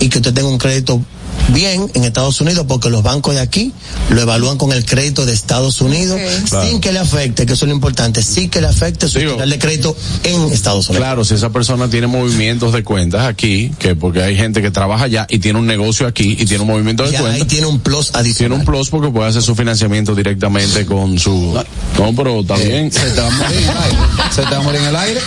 y 0.00 0.08
que 0.08 0.18
usted 0.18 0.32
tenga 0.32 0.48
un 0.48 0.58
crédito 0.58 1.02
bien 1.48 1.90
en 1.94 2.04
Estados 2.04 2.40
Unidos 2.40 2.66
porque 2.68 2.90
los 2.90 3.02
bancos 3.02 3.34
de 3.34 3.40
aquí 3.40 3.72
lo 4.10 4.20
evalúan 4.20 4.58
con 4.58 4.72
el 4.72 4.84
crédito 4.84 5.24
de 5.26 5.32
Estados 5.32 5.80
Unidos 5.80 6.20
sin 6.62 6.80
que 6.80 6.92
le 6.92 6.98
afecte, 6.98 7.46
que 7.46 7.54
eso 7.54 7.64
es 7.64 7.68
lo 7.70 7.74
importante, 7.74 8.22
sin 8.22 8.50
que 8.50 8.60
le 8.60 8.66
afecte 8.68 9.08
su 9.08 9.18
historial 9.18 9.48
de 9.48 9.58
crédito 9.58 9.96
en 10.24 10.42
Estados 10.52 10.88
Unidos. 10.88 11.04
Claro, 11.04 11.24
si 11.24 11.34
esa 11.34 11.50
persona 11.50 11.88
tiene 11.88 12.06
movimientos 12.06 12.72
de 12.72 12.84
cuentas 12.84 13.22
aquí, 13.26 13.70
que 13.78 13.94
porque 13.96 14.22
hay 14.22 14.36
gente 14.36 14.60
que 14.62 14.70
trabaja 14.70 15.04
allá 15.04 15.26
y 15.30 15.38
tiene 15.38 15.58
un 15.58 15.66
negocio 15.66 16.06
aquí 16.06 16.36
y 16.38 16.44
tiene 16.44 16.62
un 16.62 16.68
movimiento 16.68 17.04
de 17.04 17.12
Ya 17.12 17.18
ahí 17.18 17.24
cuentas. 17.24 17.48
tiene 17.48 17.66
un 17.66 17.80
plus 17.80 18.06
Tiene 18.12 18.20
adicional. 18.20 18.58
un 18.60 18.64
plus 18.64 18.90
porque 18.90 19.10
puede 19.10 19.28
hacer 19.30 19.42
su 19.42 19.54
financiamiento 19.54 20.14
directamente 20.14 20.84
con 20.86 21.18
su. 21.18 21.58
No, 21.98 22.14
pero 22.14 22.44
también. 22.44 22.92
Se 22.92 23.00
te 23.10 23.20
va 23.20 23.26
a 23.28 23.30
morir 23.30 23.56
en 23.56 23.64
el 23.68 23.76
aire. 23.76 23.98
Se 24.34 24.42
te 24.42 24.50
va 24.50 24.56
a 24.56 24.62
morir 24.62 24.80
en 24.80 24.86
el 24.88 24.96
aire. 24.96 25.20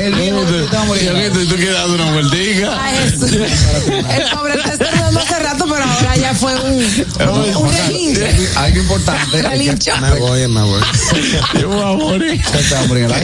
El 0.00 0.14
viejo 0.14 0.40
se 0.46 0.66
te 0.70 0.76
va 0.76 0.82
a 0.82 0.84
morir 0.86 1.02
en 1.02 1.08
el 1.10 1.16
aire. 1.16 1.30
tú 1.46 1.54
quieres 1.56 1.74
dar 1.74 1.88
una 1.90 2.12
vueltica. 2.12 2.78
Ay, 2.82 2.96
Jesús. 3.10 3.32
El 3.32 4.36
pobre 4.36 4.54
está 4.54 4.72
estornudando 4.72 5.20
hace 5.20 5.38
rato, 5.40 5.64
pero 5.68 5.84
ahora 5.84 6.16
ya 6.16 6.34
fue 6.34 6.54
un, 6.54 6.84
un, 7.28 7.56
un 7.56 7.72
relinche. 7.72 8.26
Algo 8.56 8.78
importante. 8.80 9.42
Relincho. 9.50 9.92
Me 10.00 10.18
voy, 10.18 10.48
me 10.48 10.62
voy. 10.62 10.80
Yo 11.60 11.68
voy 11.68 11.80
a 11.82 11.96
morir. 11.96 12.40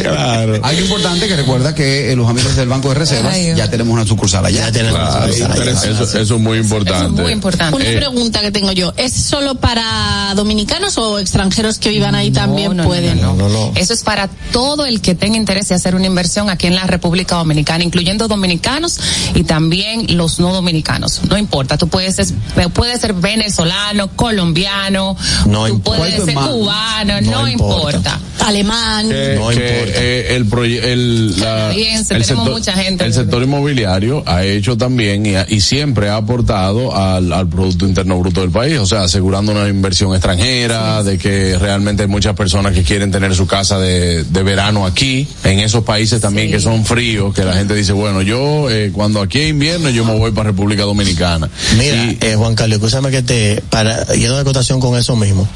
Claro. 0.02 0.60
Algo 0.62 0.80
importante 0.80 1.28
que 1.28 1.36
recuerda 1.36 1.74
que 1.74 2.12
eh, 2.12 2.16
los 2.16 2.28
amigos 2.28 2.56
del 2.56 2.68
Banco 2.68 2.88
de 2.90 2.94
Reservas 2.96 3.34
Ay, 3.34 3.54
ya 3.56 3.68
tenemos 3.70 3.92
una 3.94 4.06
sucursal 4.06 4.44
allá. 4.46 4.66
Ya 4.66 4.72
tenemos 4.72 4.98
Claro, 4.98 5.24
una 5.24 5.32
sucursal 5.32 5.62
allá. 5.68 5.90
eso, 6.02 6.18
eso 6.18 6.34
es 6.36 6.40
muy 6.40 6.58
importante. 6.58 7.22
muy 7.22 7.32
importante. 7.32 7.74
Una 7.76 7.84
Eh, 7.86 7.96
pregunta 7.96 8.40
que 8.40 8.50
tengo 8.50 8.72
yo, 8.72 8.92
¿es 8.96 9.12
solo 9.12 9.54
para 9.56 10.32
dominicanos 10.34 10.98
o 10.98 11.18
extranjeros 11.18 11.78
que 11.78 11.90
vivan 11.90 12.14
ahí 12.14 12.30
también 12.30 12.76
No, 12.76 12.82
no, 12.82 12.88
pueden? 12.88 13.20
no, 13.20 13.34
no, 13.34 13.48
No, 13.48 13.66
no. 13.70 13.72
Eso 13.74 13.92
es 13.94 14.02
para 14.02 14.28
todo 14.52 14.86
el 14.86 15.00
que 15.00 15.14
tenga 15.14 15.36
interés 15.36 15.68
de 15.68 15.74
hacer 15.74 15.94
una 15.94 16.06
inversión 16.06 16.50
aquí 16.50 16.66
en 16.66 16.74
la 16.74 16.84
República 16.86 17.36
Dominicana, 17.36 17.84
incluyendo 17.84 18.28
dominicanos 18.28 18.98
y 19.34 19.44
también 19.44 20.16
los 20.16 20.38
no 20.40 20.52
dominicanos. 20.52 21.20
No 21.28 21.36
importa, 21.38 21.76
tú 21.78 21.88
puedes 21.88 22.05
ser, 22.14 22.26
puedes 22.72 23.00
ser 23.00 23.12
venezolano, 23.14 24.08
colombiano, 24.16 25.16
No 25.46 25.66
tú 25.66 25.74
importa. 25.74 25.98
puedes 26.00 26.24
ser 26.24 26.34
más? 26.34 26.48
cubano, 26.48 27.20
No 27.20 27.30
no, 27.42 27.48
importa. 27.48 27.96
importa. 27.96 28.20
Alemán. 28.46 29.08
que, 29.08 29.34
No 29.38 29.48
que, 29.48 29.54
importa. 29.54 29.92
eh, 29.96 30.36
el, 30.36 30.82
el, 30.84 31.40
la- 31.40 31.72
el 31.74 32.06
tenemos 32.06 32.48
mucha 32.50 32.72
gente. 32.74 33.04
el 33.04 33.12
sector 33.12 33.42
inmobiliario 33.42 34.22
ha 34.26 34.44
hecho 34.44 34.76
también 34.76 35.26
y, 35.26 35.34
ha- 35.34 35.46
y 35.48 35.60
siempre 35.60 36.08
ha 36.10 36.16
aportado 36.16 36.94
al, 36.94 37.32
al 37.32 37.48
Producto 37.48 37.86
Interno 37.86 38.18
Bruto 38.20 38.42
del 38.42 38.50
país, 38.50 38.78
o 38.78 38.86
sea, 38.86 39.02
asegurando 39.02 39.50
una 39.52 39.68
inversión 39.68 40.12
extranjera, 40.14 41.02
de 41.02 41.18
que 41.18 41.58
realmente 41.58 42.02
hay 42.04 42.08
muchas 42.08 42.34
personas 42.36 42.72
que 42.72 42.82
quieren 42.84 43.10
tener 43.10 43.34
su 43.34 43.46
casa 43.46 43.78
de, 43.80 44.22
de 44.24 44.42
verano 44.42 44.86
aquí, 44.86 45.26
en 45.42 45.58
esos 45.60 45.82
países 45.84 46.20
también 46.20 46.46
Sí. 46.48 46.52
que 46.52 46.60
son 46.60 46.84
fríos, 46.84 47.34
que 47.34 47.42
la 47.44 47.54
gente 47.54 47.74
dice, 47.74 47.92
bueno, 47.92 48.22
yo 48.22 48.70
eh, 48.70 48.90
cuando 48.92 49.20
aquí 49.22 49.40
es 49.40 49.50
invierno 49.50 49.90
yo 49.90 50.04
me 50.04 50.16
voy 50.16 50.30
para 50.30 50.50
República 50.50 50.82
Dominicana. 50.84 51.48
Mira, 51.78 51.95
Eh, 52.20 52.34
Juan 52.36 52.54
Carlos, 52.54 52.76
escúchame 52.78 53.10
que 53.10 53.22
te, 53.22 53.62
para, 53.70 54.04
yendo 54.14 54.36
de 54.38 54.44
cotación 54.44 54.80
con 54.80 54.96
eso 54.98 55.16
mismo. 55.16 55.46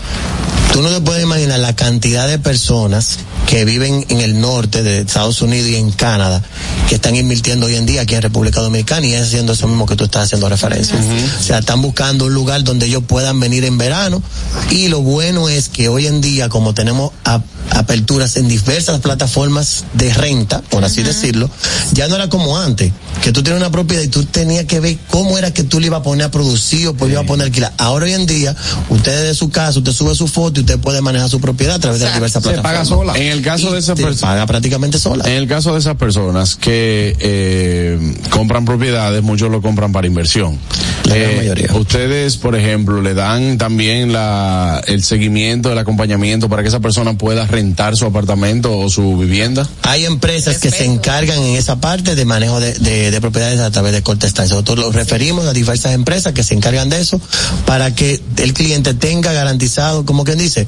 Tú 0.73 0.83
no 0.83 0.89
te 0.91 1.01
puedes 1.01 1.23
imaginar 1.25 1.59
la 1.59 1.75
cantidad 1.75 2.29
de 2.29 2.39
personas 2.39 3.19
que 3.49 3.65
viven 3.65 4.07
en 4.09 4.21
el 4.21 4.41
norte 4.41 4.85
de 4.85 5.01
Estados 5.01 5.43
Unidos 5.43 5.69
y 5.69 5.75
en 5.75 5.91
Canadá 5.91 6.41
que 6.89 6.95
están 6.95 7.17
invirtiendo 7.17 7.67
hoy 7.67 7.75
en 7.75 7.87
día 7.87 8.03
aquí 8.03 8.15
en 8.15 8.23
República 8.23 8.61
Dominicana 8.61 9.05
y 9.05 9.15
es 9.15 9.23
haciendo 9.27 9.55
eso 9.55 9.67
mismo 9.67 9.85
que 9.87 9.97
tú 9.97 10.05
estás 10.05 10.25
haciendo 10.27 10.49
referencia. 10.49 10.97
O 10.97 11.43
sea, 11.43 11.59
están 11.59 11.83
buscando 11.83 12.27
un 12.27 12.35
lugar 12.35 12.63
donde 12.63 12.87
ellos 12.87 13.03
puedan 13.05 13.41
venir 13.41 13.65
en 13.65 13.79
verano 13.79 14.23
y 14.71 14.87
lo 14.87 15.01
bueno 15.01 15.49
es 15.49 15.69
que 15.69 15.89
hoy 15.89 16.07
en 16.07 16.21
día 16.21 16.49
como 16.49 16.73
tenemos 16.73 17.11
a- 17.25 17.43
aperturas 17.71 18.37
en 18.37 18.49
diversas 18.49 19.01
plataformas 19.01 19.85
de 19.95 20.13
renta, 20.15 20.61
por 20.71 20.85
así 20.85 21.03
decirlo, 21.03 21.49
ya 21.93 22.09
no 22.09 22.17
era 22.17 22.29
como 22.29 22.59
antes, 22.59 22.93
que 23.23 23.33
tú 23.33 23.43
tienes 23.43 23.61
una 23.61 23.71
propiedad 23.71 24.03
y 24.03 24.09
tú 24.09 24.25
tenías 24.25 24.65
que 24.67 24.81
ver 24.81 24.97
cómo 25.09 25.39
era 25.39 25.53
que 25.53 25.63
tú 25.65 25.81
le 25.81 25.87
ibas 25.87 26.01
a 26.01 26.03
poner 26.03 26.27
a 26.27 26.31
producir 26.31 26.89
o 26.89 26.95
pues 26.95 27.09
le 27.09 27.15
ibas 27.15 27.25
a 27.25 27.27
poner 27.29 27.45
a 27.45 27.47
alquilar. 27.47 27.73
Ahora 27.79 28.07
hoy 28.07 28.13
en 28.13 28.27
día, 28.27 28.55
usted 28.89 29.25
de 29.25 29.35
su 29.35 29.51
casa, 29.51 29.79
usted 29.79 29.93
sube 29.93 30.15
su 30.15 30.27
foto 30.29 30.61
y 30.61 30.63
usted 30.63 30.79
puede 30.79 31.01
manejar 31.01 31.29
su 31.31 31.41
propiedad 31.41 31.77
a 31.77 31.79
través 31.79 32.01
de 32.01 32.07
las 32.07 32.15
diversas 32.15 32.43
Se 32.43 32.49
plataformas. 32.51 32.73
paga 32.73 32.85
sola. 32.85 33.19
En 33.19 33.33
el 33.33 33.43
caso 33.43 33.73
de 33.73 33.79
esas 33.79 33.97
personas. 33.99 34.21
paga 34.21 34.47
prácticamente 34.47 34.99
sola. 34.99 35.25
En 35.29 35.37
el 35.37 35.47
caso 35.49 35.73
de 35.73 35.79
esas 35.79 35.97
personas 35.97 36.57
que 36.57 37.17
eh, 37.21 38.15
compran 38.31 38.65
propiedades, 38.65 39.23
muchos 39.23 39.51
lo 39.51 39.63
compran 39.63 39.93
para 39.93 40.07
inversión. 40.07 40.59
La 41.05 41.15
gran 41.17 41.31
Eh, 41.31 41.37
mayoría. 41.39 41.75
Ustedes, 41.75 42.37
por 42.37 42.57
ejemplo, 42.57 43.01
le 43.01 43.15
dan 43.15 43.59
también 43.59 44.13
la, 44.13 44.83
el 44.87 45.03
seguimiento, 45.03 45.73
el 45.73 45.79
acompañamiento 45.79 46.49
para 46.49 46.63
que 46.63 46.69
esa 46.69 46.81
persona 46.81 47.17
pueda 47.17 47.47
rentar 47.47 47.60
su 47.97 48.05
apartamento 48.07 48.77
o 48.79 48.89
su 48.91 49.17
vivienda. 49.17 49.69
Hay 49.83 50.05
empresas 50.05 50.59
que 50.59 50.71
se 50.71 50.85
encargan 50.85 51.39
en 51.39 51.57
esa 51.57 51.77
parte 51.81 52.15
de 52.15 52.25
manejo 52.25 52.61
de, 52.61 52.73
de- 52.75 53.11
de 53.11 53.21
propiedades 53.21 53.61
a 53.61 53.71
través 53.71 53.93
de 53.93 54.03
corta 54.03 54.27
estancia. 54.27 54.55
Nosotros 54.55 54.79
lo 54.79 54.93
referimos 54.93 55.47
a 55.47 55.53
diversas 55.53 55.93
empresas 55.93 56.33
que 56.33 56.43
se 56.43 56.55
encargan 56.55 56.89
de 56.89 57.01
eso 57.01 57.21
para 57.67 57.95
que 57.95 58.21
el 58.39 58.53
cliente 58.55 58.95
tenga 58.95 59.33
garantizado, 59.33 60.05
como 60.05 60.25
quien 60.25 60.39
dice, 60.39 60.67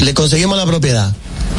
le 0.00 0.14
conseguimos 0.14 0.56
la 0.56 0.66
propiedad. 0.66 1.12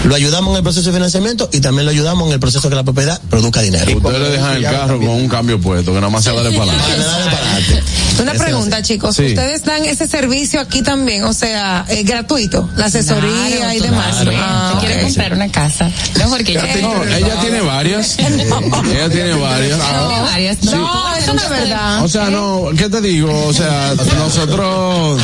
Lo 0.06 0.16
ayudamos 0.16 0.52
en 0.52 0.58
el 0.58 0.64
proceso 0.64 0.90
de 0.90 0.94
financiamiento 0.94 1.50
y 1.54 1.60
también 1.60 1.86
lo 1.86 1.92
ayudamos 1.92 2.28
en 2.28 2.34
el 2.34 2.40
proceso 2.40 2.70
que 2.70 2.76
la 2.76 2.84
propiedad 2.84 3.22
produzca 3.30 3.62
dinero. 3.62 3.96
Ustedes 3.98 4.20
le 4.20 4.30
dejan 4.30 4.56
el 4.58 4.64
carro 4.64 4.98
con 5.00 5.10
un 5.10 5.28
cambio 5.30 5.62
puesto, 5.62 5.92
que 5.94 6.00
nada 6.00 6.10
más 6.10 6.24
se 6.24 6.32
va 6.32 6.42
de 6.42 6.52
para 6.58 6.72
adelante. 6.72 7.84
Una 8.22 8.34
pregunta, 8.34 8.82
chicos. 8.82 9.16
Sí. 9.16 9.28
¿Ustedes 9.28 9.64
dan 9.64 9.86
ese 9.86 10.08
servicio 10.08 10.60
aquí 10.60 10.82
también? 10.82 11.24
O 11.24 11.34
sea, 11.34 11.86
eh, 11.88 12.04
gratuito, 12.04 12.70
la 12.78 12.86
asesoría 12.86 13.58
Claro, 13.58 13.74
y 13.74 13.80
demás. 13.80 14.16
claro. 14.22 14.32
Ah, 14.36 14.74
Si 14.80 14.86
quiere 14.86 15.02
comprar 15.04 15.34
una 15.34 15.52
casa, 15.52 15.92
no 16.20 16.30
porque 16.30 16.54
ya 16.54 16.66
No, 16.82 17.04
ella 17.04 17.40
tiene 17.42 17.62
varias. 17.62 18.18
Ella 18.20 19.10
tiene 19.10 19.34
varias. 19.36 19.80
Tiene 19.82 20.20
varias. 20.22 20.64
No, 20.64 21.16
eso 21.16 21.34
no 21.34 21.42
es 21.42 21.50
verdad. 21.50 22.04
O 22.04 22.08
sea, 22.08 22.30
no, 22.30 22.70
¿qué 22.78 22.90
te 22.90 23.02
digo? 23.02 23.46
O 23.48 23.54
sea, 23.54 23.94
nosotros. 24.18 25.22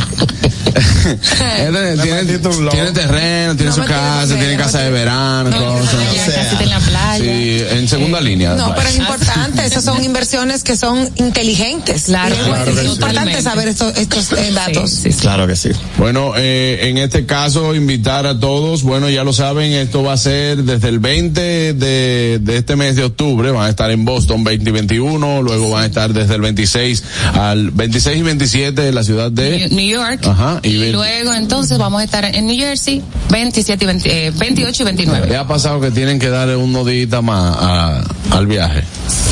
Él 0.78 1.99
tiene, 2.01 2.23
tiene 2.69 2.91
terreno, 2.91 3.55
tiene 3.55 3.71
su 3.71 3.84
casa, 3.84 4.36
tiene 4.36 4.57
casa 4.57 4.82
de 4.82 4.91
verano, 4.91 5.49
cosas. 5.49 5.95
casita 6.36 6.63
en 6.63 6.69
la 6.69 6.80
playa. 6.80 7.23
Sí, 7.23 7.63
en 7.71 7.88
segunda 7.88 8.21
línea. 8.21 8.55
No, 8.55 8.73
pero 8.75 8.89
es 8.89 8.97
importante, 8.97 9.65
esas 9.65 9.84
son 9.84 10.03
inversiones 10.03 10.63
que 10.63 10.75
son 10.78 11.09
inteligentes. 11.15 12.03
Claro, 12.05 12.36
es 12.36 12.41
claro 12.41 12.71
sí. 12.75 12.88
importante 12.88 13.41
saber 13.41 13.67
estos, 13.67 13.97
estos 13.97 14.32
eh, 14.34 14.51
datos. 14.53 15.03
Claro 15.19 15.47
que 15.47 15.55
sí. 15.55 15.69
Bueno, 15.97 16.34
eh, 16.36 16.89
en 16.89 16.97
este 16.97 17.25
caso, 17.25 17.75
invitar 17.75 18.28
a 18.28 18.39
todos, 18.39 18.84
bueno, 18.84 19.09
ya 19.09 19.23
lo 19.23 19.34
saben, 19.34 19.73
esto 19.73 20.03
va 20.03 20.13
a 20.13 20.17
ser 20.17 20.63
desde 20.63 20.89
el 20.89 20.99
20 20.99 21.73
de, 21.73 22.39
de 22.41 22.57
este 22.57 22.75
mes 22.75 22.95
de 22.95 23.03
octubre, 23.03 23.51
van 23.51 23.65
a 23.65 23.69
estar 23.69 23.89
en 23.91 24.05
Boston 24.05 24.43
20 24.43 24.69
y 24.69 24.73
21, 24.73 25.41
luego 25.41 25.69
van 25.71 25.84
a 25.84 25.86
estar 25.88 26.13
desde 26.13 26.36
el 26.36 26.41
26 26.41 27.03
al 27.34 27.71
26 27.71 28.17
y 28.17 28.21
27 28.21 28.88
en 28.88 28.95
la 28.95 29.03
ciudad 29.03 29.32
de... 29.32 29.69
New 29.69 29.88
York. 29.88 30.25
Ajá, 30.25 30.59
y 30.68 30.84
Y 30.84 30.91
luego 30.91 31.34
entonces 31.34 31.78
vamos 31.78 32.01
a 32.01 32.03
estar 32.03 32.26
en 32.26 32.45
New 32.47 32.57
Jersey 32.57 33.01
27 33.30 33.84
y 33.84 33.88
20, 33.88 34.28
eh, 34.28 34.32
28 34.32 34.84
y 34.84 34.86
29. 34.86 35.28
¿Le 35.28 35.38
ha 35.38 35.47
pasado 35.47 35.80
que 35.82 35.91
tienen 35.91 36.20
que 36.20 36.30
darle 36.30 36.55
un 36.55 36.72
nodita 36.74 37.22
más 37.22 37.55
a- 37.59 38.03
al 38.32 38.47
viaje? 38.47 38.84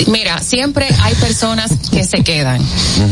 Mira, 0.08 0.39
siempre 0.41 0.88
hay 1.02 1.16
personas 1.16 1.72
que 1.91 2.04
se 2.04 2.24
quedan 2.24 2.62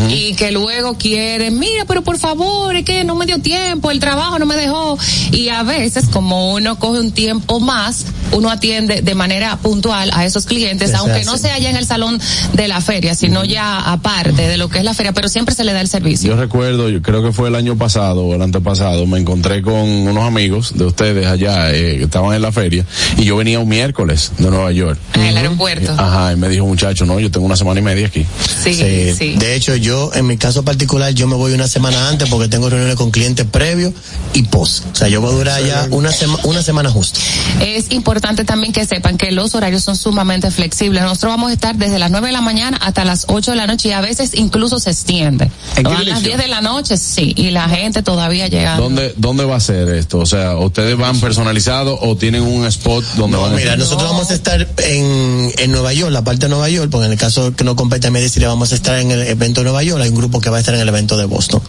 y 0.10 0.34
que 0.36 0.52
luego 0.52 0.98
quieren, 0.98 1.58
mira, 1.60 1.86
pero 1.86 2.02
por 2.02 2.18
favor, 2.18 2.76
es 2.76 2.84
que 2.84 3.04
no 3.04 3.16
me 3.16 3.26
dio 3.26 3.40
tiempo, 3.40 3.92
el 3.92 4.00
trabajo 4.00 4.40
no 4.40 4.46
me 4.46 4.56
dejó. 4.56 4.98
Y 5.32 5.50
a 5.50 5.64
veces, 5.64 6.06
como 6.12 6.54
uno 6.54 6.78
coge 6.80 7.00
un 7.00 7.12
tiempo 7.12 7.60
más, 7.60 8.06
uno 8.32 8.50
atiende 8.50 9.02
de 9.02 9.16
manera 9.16 9.58
puntual 9.58 10.10
a 10.14 10.26
esos 10.26 10.46
clientes, 10.46 10.94
aunque 10.94 11.24
no 11.26 11.38
sea 11.38 11.58
ya 11.60 11.70
en 11.70 11.78
el 11.78 11.86
salón 11.86 12.20
de 12.54 12.68
la 12.68 12.82
feria, 12.82 13.16
sino 13.16 13.44
ya 13.44 13.80
aparte 13.80 14.48
de 14.48 14.58
lo 14.58 14.70
que 14.70 14.80
es 14.80 14.84
la 14.84 14.94
feria, 14.94 15.14
pero 15.14 15.30
siempre 15.30 15.56
se 15.56 15.64
le 15.64 15.74
da 15.74 15.82
el 15.82 15.88
servicio. 15.88 16.30
Yo 16.30 16.38
recuerdo, 16.38 16.90
yo 16.90 17.02
creo 17.02 17.24
que 17.24 17.32
fue 17.32 17.50
el 17.50 17.56
año 17.56 17.78
pasado 17.78 18.26
o 18.26 18.36
el 18.36 18.42
antepasado, 18.42 19.06
me 19.06 19.20
encontré 19.20 19.62
con 19.62 19.74
unos 19.74 20.24
amigos 20.24 20.74
de 20.76 20.86
ustedes 20.86 21.28
allá 21.28 21.74
eh, 21.74 21.98
que 21.98 22.04
estaban 22.04 22.36
en 22.36 22.42
la 22.42 22.52
feria 22.52 22.86
y 23.18 23.26
yo 23.26 23.38
venía 23.38 23.60
un 23.60 23.70
miércoles 23.70 24.32
de 24.38 24.50
Nueva 24.50 24.72
York. 24.72 25.00
En 25.16 25.24
el 25.24 25.38
aeropuerto. 25.38 25.73
Ajá, 25.98 26.34
y 26.34 26.36
me 26.36 26.50
dijo 26.50 26.66
muchacho, 26.66 27.06
no, 27.06 27.20
yo 27.20 27.30
tengo 27.32 27.46
una 27.46 27.56
semana 27.56 27.80
y 27.80 27.84
media 27.84 28.08
aquí. 28.08 28.26
Sí, 28.64 28.74
sí. 29.18 29.36
De 29.36 29.56
hecho, 29.56 29.76
yo, 29.76 30.12
en 30.14 30.28
mi 30.28 30.38
caso 30.38 30.64
particular, 30.64 31.14
yo 31.14 31.28
me 31.28 31.36
voy 31.36 31.54
una 31.54 31.68
semana 31.68 32.10
antes 32.10 32.30
porque 32.30 32.48
tengo 32.48 32.70
reuniones 32.70 32.96
con 32.96 33.12
clientes 33.12 33.46
previos 33.50 33.94
y 34.34 34.44
post. 34.44 34.86
O 34.92 34.96
sea, 34.96 35.08
yo 35.08 35.22
voy 35.22 35.32
a 35.34 35.36
durar 35.38 35.64
ya 35.66 35.88
una, 35.92 36.12
sema- 36.12 36.40
una 36.44 36.62
semana 36.64 36.90
justo. 36.90 37.20
Es 37.62 37.92
importante 37.92 38.46
también 38.46 38.74
que 38.74 38.86
sepan 38.86 39.18
que 39.18 39.32
los 39.32 39.56
horarios 39.56 39.84
son 39.84 39.96
sumamente 39.98 40.50
flexibles. 40.52 41.04
Nosotros 41.04 41.32
vamos 41.34 41.50
a 41.52 41.54
estar 41.54 41.76
desde 41.76 42.00
las 42.00 42.12
9 42.12 42.28
de 42.28 42.34
la 42.34 42.42
mañana 42.42 42.78
hasta 42.78 43.06
las 43.06 43.26
8 43.28 43.52
de 43.52 43.58
la 43.58 43.68
noche 43.68 43.90
y 43.90 43.92
a 43.92 44.02
veces 44.02 44.32
incluso 44.34 44.80
se 44.80 44.92
extiende. 44.92 45.50
¿En 45.76 45.84
qué 45.84 45.90
a 45.90 45.94
las 45.94 46.00
dirección? 46.00 46.24
10 46.26 46.38
de 46.38 46.48
la 46.48 46.62
noche, 46.62 46.98
sí, 46.98 47.34
y 47.36 47.52
la 47.52 47.68
gente 47.70 48.04
todavía 48.04 48.48
llega. 48.48 48.78
¿Dónde, 48.78 49.14
¿Dónde 49.18 49.46
va 49.46 49.58
a 49.58 49.60
ser 49.60 49.90
esto? 49.90 50.20
O 50.20 50.26
sea, 50.26 50.58
¿ustedes 50.58 50.98
van 50.98 51.20
personalizados 51.20 52.00
o 52.02 52.16
tienen 52.16 52.42
un 52.42 52.66
spot 52.66 53.04
donde 53.16 53.38
van 53.38 53.52
a 53.52 53.56
Mira, 53.56 53.64
estar? 53.74 53.80
nosotros 53.80 54.10
vamos 54.10 54.30
a 54.32 54.34
estar 54.34 54.68
en, 54.78 55.52
en 55.64 55.72
Nueva 55.72 55.94
York, 55.94 56.12
la 56.12 56.24
parte 56.24 56.42
de 56.42 56.50
Nueva 56.50 56.70
York, 56.70 56.90
porque 56.92 57.06
en 57.06 57.14
el 57.14 57.18
caso 57.18 57.56
que 57.56 57.64
no 57.64 57.76
compete 57.76 58.08
a 58.08 58.12
mí 58.12 58.20
decirle 58.20 58.48
vamos 58.48 58.72
a 58.74 58.76
estar 58.76 59.00
en 59.00 59.12
el 59.12 59.22
evento 59.22 59.62
de 59.62 59.66
Nueva 59.66 59.82
York, 59.82 60.02
hay 60.02 60.10
un 60.10 60.16
grupo 60.16 60.42
que 60.42 60.50
va 60.50 60.58
a 60.58 60.60
estar 60.60 60.76
en 60.76 60.82
el 60.82 60.90
evento 60.90 61.18
de 61.18 61.26
Boston. 61.26 61.62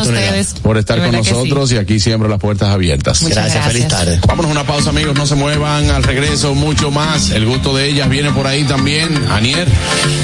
por 0.62 0.78
estar 0.78 0.98
con 1.02 1.12
nosotros 1.12 1.72
y 1.72 1.76
aquí 1.76 2.00
siempre 2.00 2.28
las 2.28 2.38
puertas 2.38 2.68
abiertas. 2.70 3.22
Muchas 3.22 3.44
Gracias, 3.44 3.66
feliz 3.66 3.88
tarde. 3.88 4.20
Vámonos 4.26 4.50
a 4.50 4.52
una 4.52 4.66
pausa, 4.66 4.90
amigos, 4.90 5.14
no 5.14 5.26
se 5.26 5.34
muevan, 5.34 5.90
al 5.90 6.02
regreso 6.02 6.54
mucho 6.54 6.90
más. 6.90 7.30
El 7.30 7.46
gusto 7.46 7.76
de 7.76 7.88
ellas 7.88 8.08
viene 8.08 8.30
por 8.30 8.46
ahí 8.46 8.64
también. 8.64 9.08
Anier. 9.30 9.68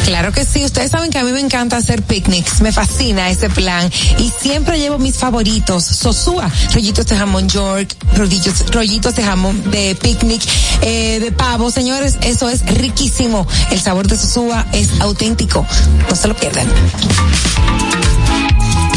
Claro 0.04 0.32
que 0.32 0.44
sí, 0.44 0.64
ustedes 0.64 0.90
saben 0.90 1.10
que 1.10 1.18
a 1.18 1.24
mí 1.24 1.32
me 1.32 1.40
encanta 1.40 1.76
hacer 1.76 2.02
picnics, 2.02 2.60
me 2.60 2.72
fascina 2.72 3.30
ese 3.30 3.48
plan 3.50 3.90
y 4.18 4.32
siempre 4.40 4.78
llevo 4.78 4.98
mis 4.98 5.16
favoritos, 5.16 5.84
Sosúa, 5.84 6.50
rollitos 6.72 7.06
de 7.06 7.16
jamón 7.16 7.48
York, 7.48 7.94
rollitos, 8.16 8.64
rollitos 8.70 9.14
de 9.14 9.22
jamón 9.22 9.70
de 9.70 9.94
picnic, 10.00 10.42
eh, 10.82 11.20
de 11.20 11.32
pavo, 11.32 11.70
señores, 11.70 12.16
eso 12.22 12.48
es 12.48 12.64
riquísimo, 12.66 13.46
el 13.70 13.80
sabor 13.80 14.06
de 14.06 14.16
Sosúa 14.16 14.66
es 14.72 15.00
auténtico, 15.00 15.66
no 16.08 16.16
se 16.16 16.28
lo 16.28 16.36
pierdan. 16.36 16.55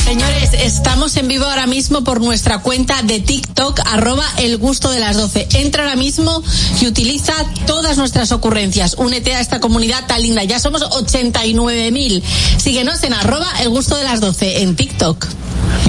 Señores, 0.03 0.51
estamos 0.53 1.16
en 1.18 1.28
vivo 1.28 1.45
ahora 1.45 1.68
mismo 1.68 2.03
por 2.03 2.22
nuestra 2.22 2.60
cuenta 2.60 3.01
de 3.03 3.20
TikTok, 3.20 3.80
arroba 3.86 4.26
el 4.38 4.57
gusto 4.57 4.89
de 4.89 4.99
las 4.99 5.16
12. 5.18 5.49
Entra 5.53 5.84
ahora 5.84 5.95
mismo 5.95 6.41
y 6.82 6.88
utiliza 6.88 7.34
todas 7.68 7.97
nuestras 7.97 8.32
ocurrencias. 8.32 8.95
Únete 8.97 9.36
a 9.36 9.39
esta 9.39 9.60
comunidad 9.60 10.07
tan 10.07 10.22
linda. 10.22 10.43
Ya 10.43 10.60
somos 10.60 10.82
89 10.82 11.91
mil. 11.91 12.24
Síguenos 12.57 13.03
en 13.03 13.14
arroba 13.14 13.47
el 13.62 13.70
gusto 13.70 13.95
de 13.97 14.03
las 14.03 14.20
12 14.20 14.64
en 14.64 14.76
TikTok. 14.76 15.28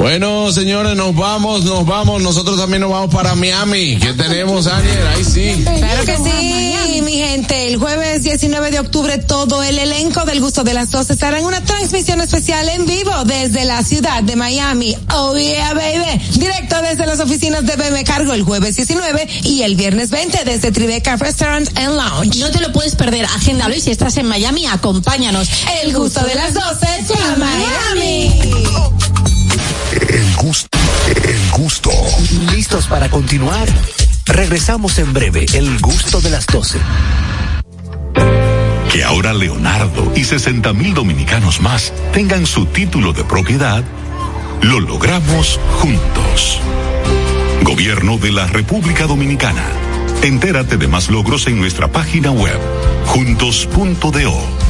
Bueno, 0.00 0.50
señores, 0.50 0.96
nos 0.96 1.14
vamos, 1.14 1.64
nos 1.64 1.84
vamos. 1.84 2.22
Nosotros 2.22 2.58
también 2.58 2.80
nos 2.80 2.90
vamos 2.90 3.14
para 3.14 3.34
Miami. 3.34 3.98
¿Qué 3.98 4.14
tenemos, 4.14 4.66
Anier? 4.66 5.06
Ahí 5.08 5.24
sí. 5.24 5.62
Claro 5.62 6.04
que 6.06 6.16
sí, 6.16 7.02
mi 7.02 7.12
gente. 7.12 7.68
El 7.68 7.76
jueves 7.76 8.22
19 8.22 8.70
de 8.70 8.80
octubre 8.80 9.18
todo 9.18 9.62
el 9.62 9.78
elenco 9.78 10.24
del 10.24 10.40
gusto 10.40 10.64
de 10.64 10.74
las 10.74 10.90
12 10.90 11.12
estará 11.12 11.38
en 11.38 11.44
una 11.44 11.62
transmisión 11.62 12.20
especial 12.20 12.68
en 12.70 12.86
vivo 12.86 13.12
desde 13.24 13.64
la 13.64 13.82
ciudad 13.82 14.22
de 14.22 14.36
Miami. 14.36 14.96
Oh 15.14 15.36
yeah, 15.36 15.74
baby. 15.74 16.18
Directo 16.32 16.80
desde 16.82 17.06
las 17.06 17.20
oficinas 17.20 17.66
de 17.66 17.76
BM 17.76 18.02
Cargo 18.04 18.32
el 18.32 18.42
jueves 18.42 18.76
19 18.76 19.28
y 19.44 19.62
el 19.62 19.76
viernes 19.76 20.10
20 20.10 20.44
desde 20.44 20.72
Tribeca 20.72 21.16
Restaurant 21.16 21.68
and 21.78 21.96
Lounge. 21.96 22.38
No 22.38 22.50
te 22.50 22.60
lo 22.60 22.72
puedes 22.72 22.94
perder. 22.96 23.26
Agéndalo 23.26 23.74
y 23.74 23.80
si 23.80 23.90
estás 23.90 24.16
en 24.16 24.26
Miami, 24.26 24.66
acompáñanos. 24.66 25.48
El 25.82 25.94
gusto 25.94 26.20
de 26.24 26.34
las 26.34 26.54
12 26.54 26.86
a 27.14 27.36
Miami. 27.36 28.40
El 29.92 30.36
gusto, 30.36 30.78
el 31.24 31.50
gusto. 31.50 31.90
¿Listos 32.52 32.86
para 32.86 33.08
continuar? 33.08 33.68
Regresamos 34.26 34.98
en 34.98 35.12
breve, 35.12 35.46
el 35.54 35.80
gusto 35.80 36.20
de 36.20 36.30
las 36.30 36.46
12. 36.46 36.78
Que 38.92 39.02
ahora 39.04 39.32
Leonardo 39.32 40.12
y 40.14 40.24
60 40.24 40.72
mil 40.72 40.94
dominicanos 40.94 41.60
más 41.60 41.92
tengan 42.12 42.46
su 42.46 42.66
título 42.66 43.12
de 43.12 43.24
propiedad, 43.24 43.82
lo 44.62 44.78
logramos 44.78 45.58
juntos. 45.80 46.60
Gobierno 47.62 48.16
de 48.18 48.32
la 48.32 48.46
República 48.46 49.06
Dominicana. 49.06 49.64
Entérate 50.22 50.76
de 50.76 50.86
más 50.86 51.10
logros 51.10 51.46
en 51.46 51.58
nuestra 51.58 51.88
página 51.88 52.30
web, 52.30 52.58
juntos.do. 53.06 54.69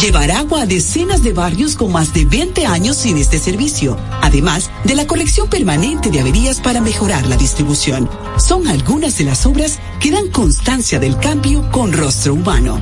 Llevar 0.00 0.32
agua 0.32 0.62
a 0.62 0.66
decenas 0.66 1.22
de 1.22 1.32
barrios 1.32 1.76
con 1.76 1.92
más 1.92 2.12
de 2.12 2.24
20 2.24 2.66
años 2.66 2.96
sin 2.96 3.16
este 3.16 3.38
servicio, 3.38 3.96
además 4.22 4.70
de 4.82 4.96
la 4.96 5.06
colección 5.06 5.48
permanente 5.48 6.10
de 6.10 6.20
averías 6.20 6.60
para 6.60 6.80
mejorar 6.80 7.26
la 7.26 7.36
distribución. 7.36 8.10
Son 8.36 8.66
algunas 8.66 9.16
de 9.18 9.24
las 9.24 9.46
obras 9.46 9.78
que 10.00 10.10
dan 10.10 10.28
constancia 10.28 10.98
del 10.98 11.16
cambio 11.18 11.70
con 11.70 11.92
rostro 11.92 12.34
humano. 12.34 12.80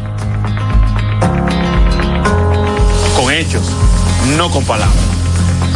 Con 3.14 3.32
hechos, 3.32 3.66
no 4.38 4.50
con 4.50 4.64
palabras. 4.64 4.96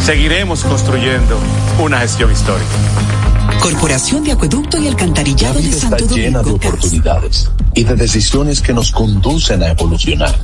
Seguiremos 0.03 0.63
construyendo 0.63 1.37
una 1.79 1.99
gestión 1.99 2.31
histórica. 2.31 2.71
Corporación 3.61 4.23
de 4.23 4.31
Acueducto 4.31 4.77
y 4.79 4.87
Alcantarillado 4.87 5.55
La 5.55 5.61
de 5.61 5.67
vida 5.67 5.79
Santo 5.79 5.97
está 5.97 6.15
llena 6.15 6.39
de 6.39 6.51
Domingo. 6.51 6.67
oportunidades 6.67 7.49
y 7.75 7.83
de 7.83 7.95
decisiones 7.95 8.61
que 8.61 8.73
nos 8.73 8.91
conducen 8.91 9.61
a 9.63 9.69
evolucionar. 9.69 10.35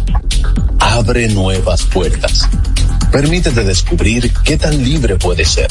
Abre 0.80 1.28
nuevas 1.30 1.84
puertas. 1.84 2.48
Permítete 3.12 3.64
descubrir 3.64 4.34
qué 4.44 4.58
tan 4.58 4.84
libre 4.84 5.16
puedes 5.16 5.50
ser. 5.50 5.68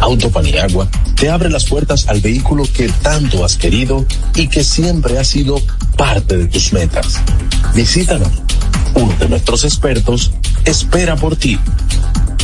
Auto 0.00 0.30
Paniagua 0.30 0.88
te 1.14 1.30
abre 1.30 1.48
las 1.48 1.64
puertas 1.64 2.08
al 2.08 2.20
vehículo 2.20 2.64
que 2.72 2.88
tanto 2.88 3.44
has 3.44 3.56
querido 3.56 4.04
y 4.34 4.48
que 4.48 4.64
siempre 4.64 5.18
ha 5.18 5.24
sido 5.24 5.60
parte 5.96 6.36
de 6.36 6.46
tus 6.46 6.72
metas. 6.72 7.20
Visítanos. 7.74 8.30
Uno 8.94 9.14
de 9.18 9.28
nuestros 9.28 9.64
expertos 9.64 10.32
espera 10.64 11.16
por 11.16 11.36
ti. 11.36 11.58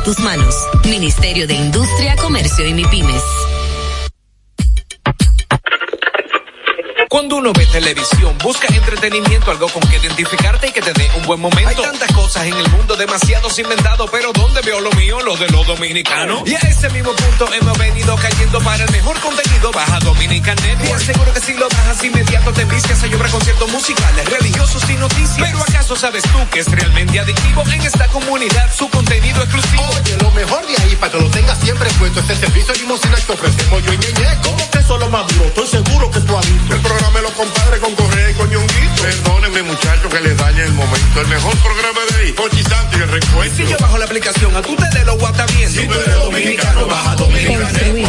tus 0.00 0.18
manos. 0.20 0.54
Ministerio 0.84 1.46
de 1.46 1.54
Industria, 1.54 2.16
Comercio 2.16 2.66
y 2.66 2.74
MIPIMES. 2.74 3.22
Cuando 7.08 7.36
uno 7.36 7.54
ve 7.54 7.64
televisión, 7.64 8.36
busca 8.42 8.66
entretenimiento, 8.68 9.50
algo 9.50 9.66
con 9.68 9.80
que 9.88 9.96
identificarte 9.96 10.68
y 10.68 10.72
que 10.72 10.82
te 10.82 10.92
dé 10.92 11.10
un 11.16 11.22
buen 11.24 11.40
momento. 11.40 11.68
Hay 11.68 11.74
tantas 11.74 12.12
cosas 12.12 12.44
en 12.44 12.52
el 12.52 12.68
mundo, 12.70 12.96
demasiados 12.96 13.58
inventados, 13.58 14.10
pero 14.10 14.30
¿dónde 14.34 14.60
veo 14.60 14.78
lo 14.80 14.90
mío? 14.92 15.18
Lo 15.22 15.34
de 15.36 15.48
los 15.48 15.66
dominicanos. 15.66 16.42
Y 16.44 16.54
a 16.54 16.58
ese 16.58 16.90
mismo 16.90 17.12
punto 17.12 17.50
hemos 17.54 17.78
venido 17.78 18.14
cayendo 18.16 18.60
para 18.60 18.84
el 18.84 18.90
mejor 18.90 19.18
contenido. 19.20 19.72
Baja 19.72 19.98
Dominican 20.00 20.56
Network. 20.56 21.00
Seguro 21.00 21.32
que 21.32 21.40
si 21.40 21.54
lo 21.54 21.68
bajas 21.70 22.04
inmediato 22.04 22.52
te 22.52 22.64
vicias 22.66 23.02
a 23.02 23.06
llorar 23.06 23.30
conciertos 23.30 23.72
musicales, 23.72 24.28
religiosos 24.28 24.90
y 24.90 24.94
noticias. 24.94 25.38
Pero 25.38 25.60
¿acaso 25.60 25.96
sabes 25.96 26.22
tú 26.24 26.38
que 26.52 26.60
es 26.60 26.70
realmente 26.70 27.18
adictivo 27.18 27.62
en 27.72 27.82
esta 27.82 28.06
comunidad 28.08 28.70
su 28.74 28.88
contenido 28.90 29.42
exclusivo? 29.42 29.82
Oye, 29.96 30.16
lo 30.20 30.30
mejor 30.32 30.66
de 30.66 30.82
ahí 30.82 30.94
para 30.96 31.12
que 31.12 31.20
lo 31.20 31.30
tengas 31.30 31.58
siempre 31.58 31.88
puesto 31.98 32.20
es 32.20 32.30
el 32.30 32.36
servicio 32.36 32.74
limosina 32.74 33.16
que 33.16 33.32
ofrecemos 33.32 33.82
yo 33.82 33.92
y 33.94 33.98
Ñeñe. 33.98 34.38
¿Cómo 34.42 34.70
que 34.70 34.78
eso 34.78 34.94
es 34.94 35.00
lo 35.00 35.08
más 35.08 35.26
duro? 35.28 35.44
Estoy 35.46 35.66
seguro 35.66 36.10
que 36.10 36.20
tú 36.20 36.36
has 36.36 36.46
visto. 36.46 36.74
El 36.74 36.80
programa 36.98 37.18
de 37.18 37.22
los 37.22 37.32
compadres 37.32 37.80
con 37.80 37.94
Correa 37.94 38.30
y 38.30 38.34
con 38.34 38.50
Ñonguito. 38.50 39.02
Perdónenme, 39.02 39.62
muchachos, 39.62 40.12
que 40.12 40.20
les 40.20 40.36
dañe 40.36 40.62
el 40.64 40.72
momento. 40.72 41.20
El 41.20 41.28
mejor 41.28 41.56
programa 41.58 42.00
de 42.10 42.16
ahí, 42.16 42.32
Pochi 42.32 42.62
Santo 42.62 42.98
y 42.98 43.02
el 43.02 43.08
recuento. 43.08 43.56
Si 43.56 43.66
yo 43.66 43.76
bajo 43.78 43.98
la 43.98 44.04
aplicación, 44.04 44.56
a 44.56 44.62
tú 44.62 44.74
te 44.76 44.98
de 44.98 45.04
lo 45.04 45.16
guata 45.16 45.46
bien. 45.46 45.70
Si 45.70 45.86
tú 45.86 45.94
eres 45.94 46.14
dominicano, 46.16 46.86
baja 46.86 47.14
Dominican 47.16 47.62
Construir, 47.62 48.08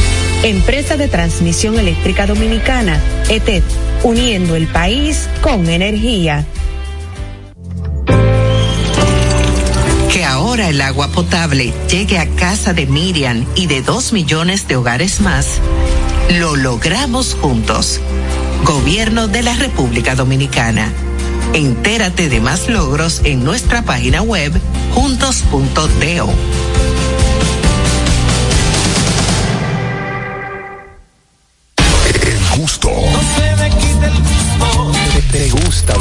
Empresa 0.43 0.97
de 0.97 1.07
Transmisión 1.07 1.77
Eléctrica 1.77 2.25
Dominicana, 2.25 2.99
ETED, 3.29 3.61
uniendo 4.01 4.55
el 4.55 4.65
país 4.65 5.29
con 5.41 5.69
energía. 5.69 6.47
Que 10.11 10.25
ahora 10.25 10.69
el 10.69 10.81
agua 10.81 11.09
potable 11.09 11.71
llegue 11.87 12.17
a 12.17 12.27
casa 12.27 12.73
de 12.73 12.87
Miriam 12.87 13.45
y 13.53 13.67
de 13.67 13.83
dos 13.83 14.13
millones 14.13 14.67
de 14.67 14.77
hogares 14.77 15.21
más, 15.21 15.59
lo 16.39 16.55
logramos 16.55 17.37
juntos. 17.39 18.01
Gobierno 18.65 19.27
de 19.27 19.43
la 19.43 19.53
República 19.53 20.15
Dominicana. 20.15 20.91
Entérate 21.53 22.29
de 22.29 22.39
más 22.41 22.67
logros 22.67 23.21
en 23.25 23.43
nuestra 23.43 23.83
página 23.83 24.23
web 24.23 24.53
juntos.do. 24.95 26.29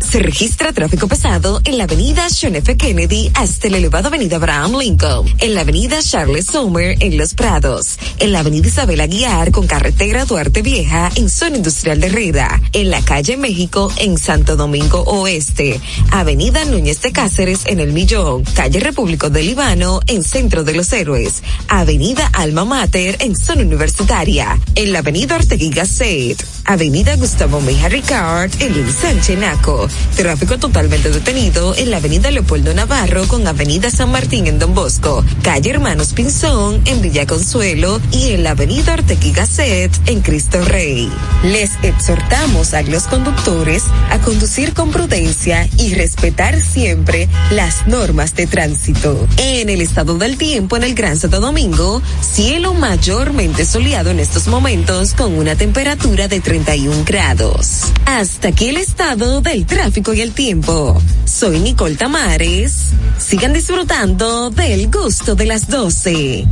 Se 0.00 0.20
registra 0.20 0.72
tráfico 0.72 1.06
pesado 1.06 1.60
en 1.64 1.76
la 1.76 1.84
avenida 1.84 2.26
John 2.28 2.54
F. 2.56 2.76
Kennedy 2.76 3.30
hasta 3.34 3.68
la 3.68 3.76
elevada 3.76 4.08
avenida 4.08 4.36
Abraham 4.36 4.78
Lincoln, 4.78 5.26
en 5.38 5.54
la 5.54 5.60
avenida 5.62 5.98
Charles 6.02 6.46
Sommer 6.46 6.96
en 7.00 7.18
Los 7.18 7.34
Prados, 7.34 7.98
en 8.18 8.32
la 8.32 8.40
avenida 8.40 8.68
Isabel 8.68 9.00
Aguiar 9.00 9.50
con 9.50 9.66
carretera 9.66 10.24
Duarte 10.24 10.62
Vieja 10.62 11.10
en 11.16 11.28
zona 11.28 11.58
industrial 11.58 12.00
de 12.00 12.06
Herrera, 12.06 12.60
en 12.72 12.90
la 12.90 13.02
calle 13.02 13.36
México 13.36 13.92
en 13.98 14.16
Santo 14.16 14.56
Domingo 14.56 15.02
Oeste, 15.02 15.80
avenida 16.10 16.64
Núñez 16.64 17.02
de 17.02 17.12
Cáceres 17.12 17.66
en 17.66 17.80
El 17.80 17.92
Millón, 17.92 18.44
calle 18.44 18.80
Repúblico 18.80 19.28
del 19.28 19.46
Líbano 19.46 20.00
en 20.06 20.24
Centro 20.24 20.64
de 20.64 20.74
los 20.74 20.92
Héroes, 20.92 21.42
avenida 21.68 22.30
Alma 22.32 22.64
Mater 22.64 23.16
en 23.20 23.36
zona 23.36 23.62
universitaria, 23.62 24.58
en 24.74 24.92
la 24.92 25.00
avenida 25.00 25.36
Ortegui 25.36 25.70
Gasset, 25.70 26.42
avenida 26.68 27.16
Gustavo 27.16 27.62
Meija 27.62 27.88
Ricard 27.88 28.50
en 28.60 28.74
el 28.74 28.92
Sánchez 28.92 29.38
Naco, 29.38 29.88
tráfico 30.16 30.58
totalmente 30.58 31.08
detenido 31.10 31.74
en 31.74 31.90
la 31.90 31.96
avenida 31.96 32.30
Leopoldo 32.30 32.74
Navarro 32.74 33.26
con 33.26 33.46
avenida 33.46 33.90
San 33.90 34.12
Martín 34.12 34.46
en 34.46 34.58
Don 34.58 34.74
Bosco, 34.74 35.24
calle 35.42 35.70
Hermanos 35.70 36.12
Pinzón 36.12 36.82
en 36.84 37.00
Villa 37.00 37.26
Consuelo 37.26 38.02
y 38.12 38.32
en 38.32 38.44
la 38.44 38.50
avenida 38.50 38.92
Ortegui 38.92 39.32
Gasset 39.32 39.90
en 40.04 40.20
Cristo 40.20 40.62
Rey. 40.62 41.10
Les 41.42 41.70
exhortamos 41.82 42.74
a 42.74 42.82
los 42.82 43.04
conductores 43.04 43.84
a 44.10 44.18
conducir 44.18 44.74
con 44.74 44.90
prudencia 44.90 45.66
y 45.78 45.94
respetar 45.94 46.60
siempre 46.60 47.30
las 47.50 47.86
normas 47.86 48.34
de 48.34 48.46
tránsito. 48.46 49.26
En 49.38 49.70
el 49.70 49.80
estado 49.80 50.18
del 50.18 50.36
tiempo 50.36 50.76
en 50.76 50.84
el 50.84 50.94
Gran 50.94 51.16
Santo 51.16 51.40
Domingo, 51.40 52.02
cielo 52.20 52.74
mayormente 52.74 53.64
soleado 53.64 54.10
en 54.10 54.20
estos 54.20 54.48
momentos 54.48 55.14
con 55.14 55.32
una 55.32 55.56
temperatura 55.56 56.28
de 56.28 56.40
30 56.40 56.57
31 56.64 57.04
grados. 57.04 57.92
Hasta 58.04 58.48
aquí 58.48 58.70
el 58.70 58.78
estado 58.78 59.40
del 59.40 59.64
tráfico 59.64 60.12
y 60.12 60.22
el 60.22 60.32
tiempo. 60.32 61.00
Soy 61.24 61.60
Nicole 61.60 61.94
Tamares. 61.94 62.88
Sigan 63.16 63.52
disfrutando 63.52 64.50
del 64.50 64.90
gusto 64.90 65.36
de 65.36 65.46
las 65.46 65.68
12. 65.68 66.46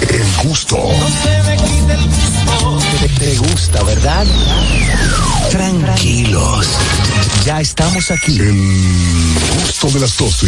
El 0.00 0.48
gusto. 0.48 0.78
Te, 3.00 3.08
te 3.08 3.36
gusta, 3.38 3.82
¿verdad? 3.82 4.26
Tranquilos. 5.50 6.68
Ya 7.44 7.60
estamos 7.60 8.12
aquí. 8.12 8.38
El 8.38 8.54
gusto 9.64 9.88
de 9.88 10.00
las 10.00 10.16
12. 10.16 10.46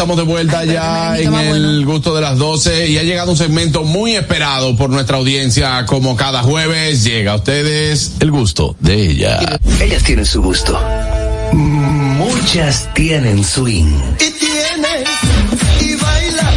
Estamos 0.00 0.16
de 0.16 0.22
vuelta 0.22 0.64
ya 0.64 1.18
en 1.18 1.34
el 1.34 1.84
gusto 1.84 2.14
de 2.14 2.22
las 2.22 2.38
12 2.38 2.88
y 2.88 2.96
ha 2.96 3.02
llegado 3.02 3.32
un 3.32 3.36
segmento 3.36 3.82
muy 3.84 4.16
esperado 4.16 4.74
por 4.74 4.88
nuestra 4.88 5.18
audiencia. 5.18 5.84
Como 5.84 6.16
cada 6.16 6.42
jueves 6.42 7.04
llega 7.04 7.32
a 7.32 7.36
ustedes 7.36 8.12
el 8.20 8.30
gusto 8.30 8.74
de 8.80 8.94
ella. 9.10 9.58
Ellas 9.78 10.02
tienen 10.02 10.24
su 10.24 10.40
gusto. 10.40 10.80
Muchas 11.52 12.88
tienen 12.94 13.44
swing. 13.44 13.92
Y 14.14 14.30
tienes 14.38 15.08
y 15.82 15.94
bailas, 15.96 16.54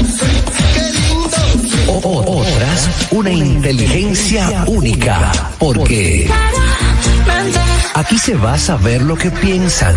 qué 0.74 1.91
lindo. 1.91 2.08
O- 2.08 2.39
otras, 2.44 2.89
una 3.12 3.30
inteligencia 3.32 4.64
única. 4.68 5.34
Porque 5.60 6.30
aquí 7.93 8.17
se 8.17 8.36
va 8.36 8.53
a 8.53 8.59
saber 8.59 9.01
lo 9.01 9.17
que 9.17 9.32
piensan, 9.32 9.95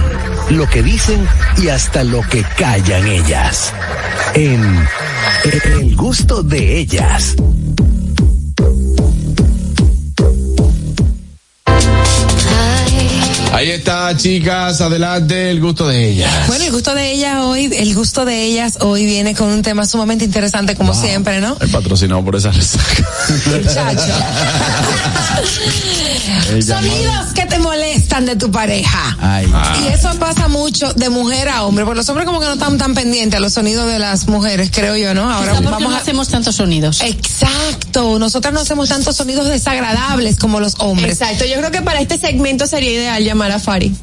lo 0.51 0.69
que 0.69 0.83
dicen 0.83 1.27
y 1.59 1.69
hasta 1.69 2.05
lo 2.05 2.23
que 2.23 2.43
callan 2.57 3.07
ellas. 3.07 3.73
En 4.35 4.89
El 5.45 5.97
gusto 5.97 6.43
de 6.43 6.79
ellas. 6.79 7.37
Ahí 13.57 13.71
está, 13.71 14.15
chicas, 14.15 14.83
adelante, 14.83 15.51
el 15.51 15.61
gusto 15.63 15.89
de 15.89 16.11
ellas. 16.11 16.47
Bueno, 16.47 16.67
el 16.67 16.73
gusto 16.73 16.95
de 16.95 17.13
ellas 17.13 17.39
hoy, 17.43 17.71
el 17.75 17.95
gusto 17.95 18.27
de 18.27 18.45
ellas 18.45 18.77
hoy 18.81 19.07
viene 19.07 19.35
con 19.35 19.49
un 19.49 19.63
tema 19.63 19.87
sumamente 19.87 20.27
interesante 20.27 20.77
como 20.77 20.93
siempre, 20.93 21.41
¿no? 21.41 21.57
El 21.59 21.71
patrocinado 21.71 22.23
por 22.23 22.37
esa 22.37 22.51
resaca. 22.51 23.09
Muchacho. 23.47 24.13
Sonidos 26.63 27.33
que 27.35 27.47
te 27.47 27.59
molestan 27.59 27.76
de 27.97 28.37
tu 28.37 28.51
pareja. 28.51 29.17
Ay. 29.21 29.47
Y 29.83 29.89
eso 29.89 30.11
pasa 30.19 30.49
mucho 30.49 30.93
de 30.95 31.11
mujer 31.11 31.49
a 31.49 31.65
hombre, 31.65 31.85
porque 31.85 31.99
los 31.99 32.09
hombres 32.09 32.27
como 32.27 32.41
que 32.41 32.47
no 32.47 32.55
están 32.55 32.79
tan 32.79 32.95
pendientes 32.95 33.37
a 33.37 33.41
los 33.41 33.53
sonidos 33.53 33.87
de 33.91 33.99
las 33.99 34.27
mujeres, 34.27 34.71
creo 34.73 34.97
yo, 34.97 35.15
¿no? 35.15 35.31
Ahora 35.31 35.61
vamos 35.61 35.81
no 35.81 35.91
a 35.91 35.99
hacemos 35.99 36.29
tantos 36.29 36.57
sonidos. 36.57 37.01
Exacto, 37.03 38.19
nosotras 38.19 38.55
no 38.55 38.61
hacemos 38.61 38.89
tantos 38.89 39.17
sonidos 39.17 39.49
desagradables 39.49 40.37
como 40.37 40.61
los 40.61 40.75
hombres. 40.79 41.21
Exacto, 41.21 41.45
yo 41.45 41.57
creo 41.57 41.71
que 41.71 41.83
para 41.83 42.01
este 42.01 42.19
segmento 42.19 42.67
sería 42.67 42.93
ideal 42.93 43.25
llamar 43.25 43.53
a 43.53 43.59
Fari. 43.59 43.95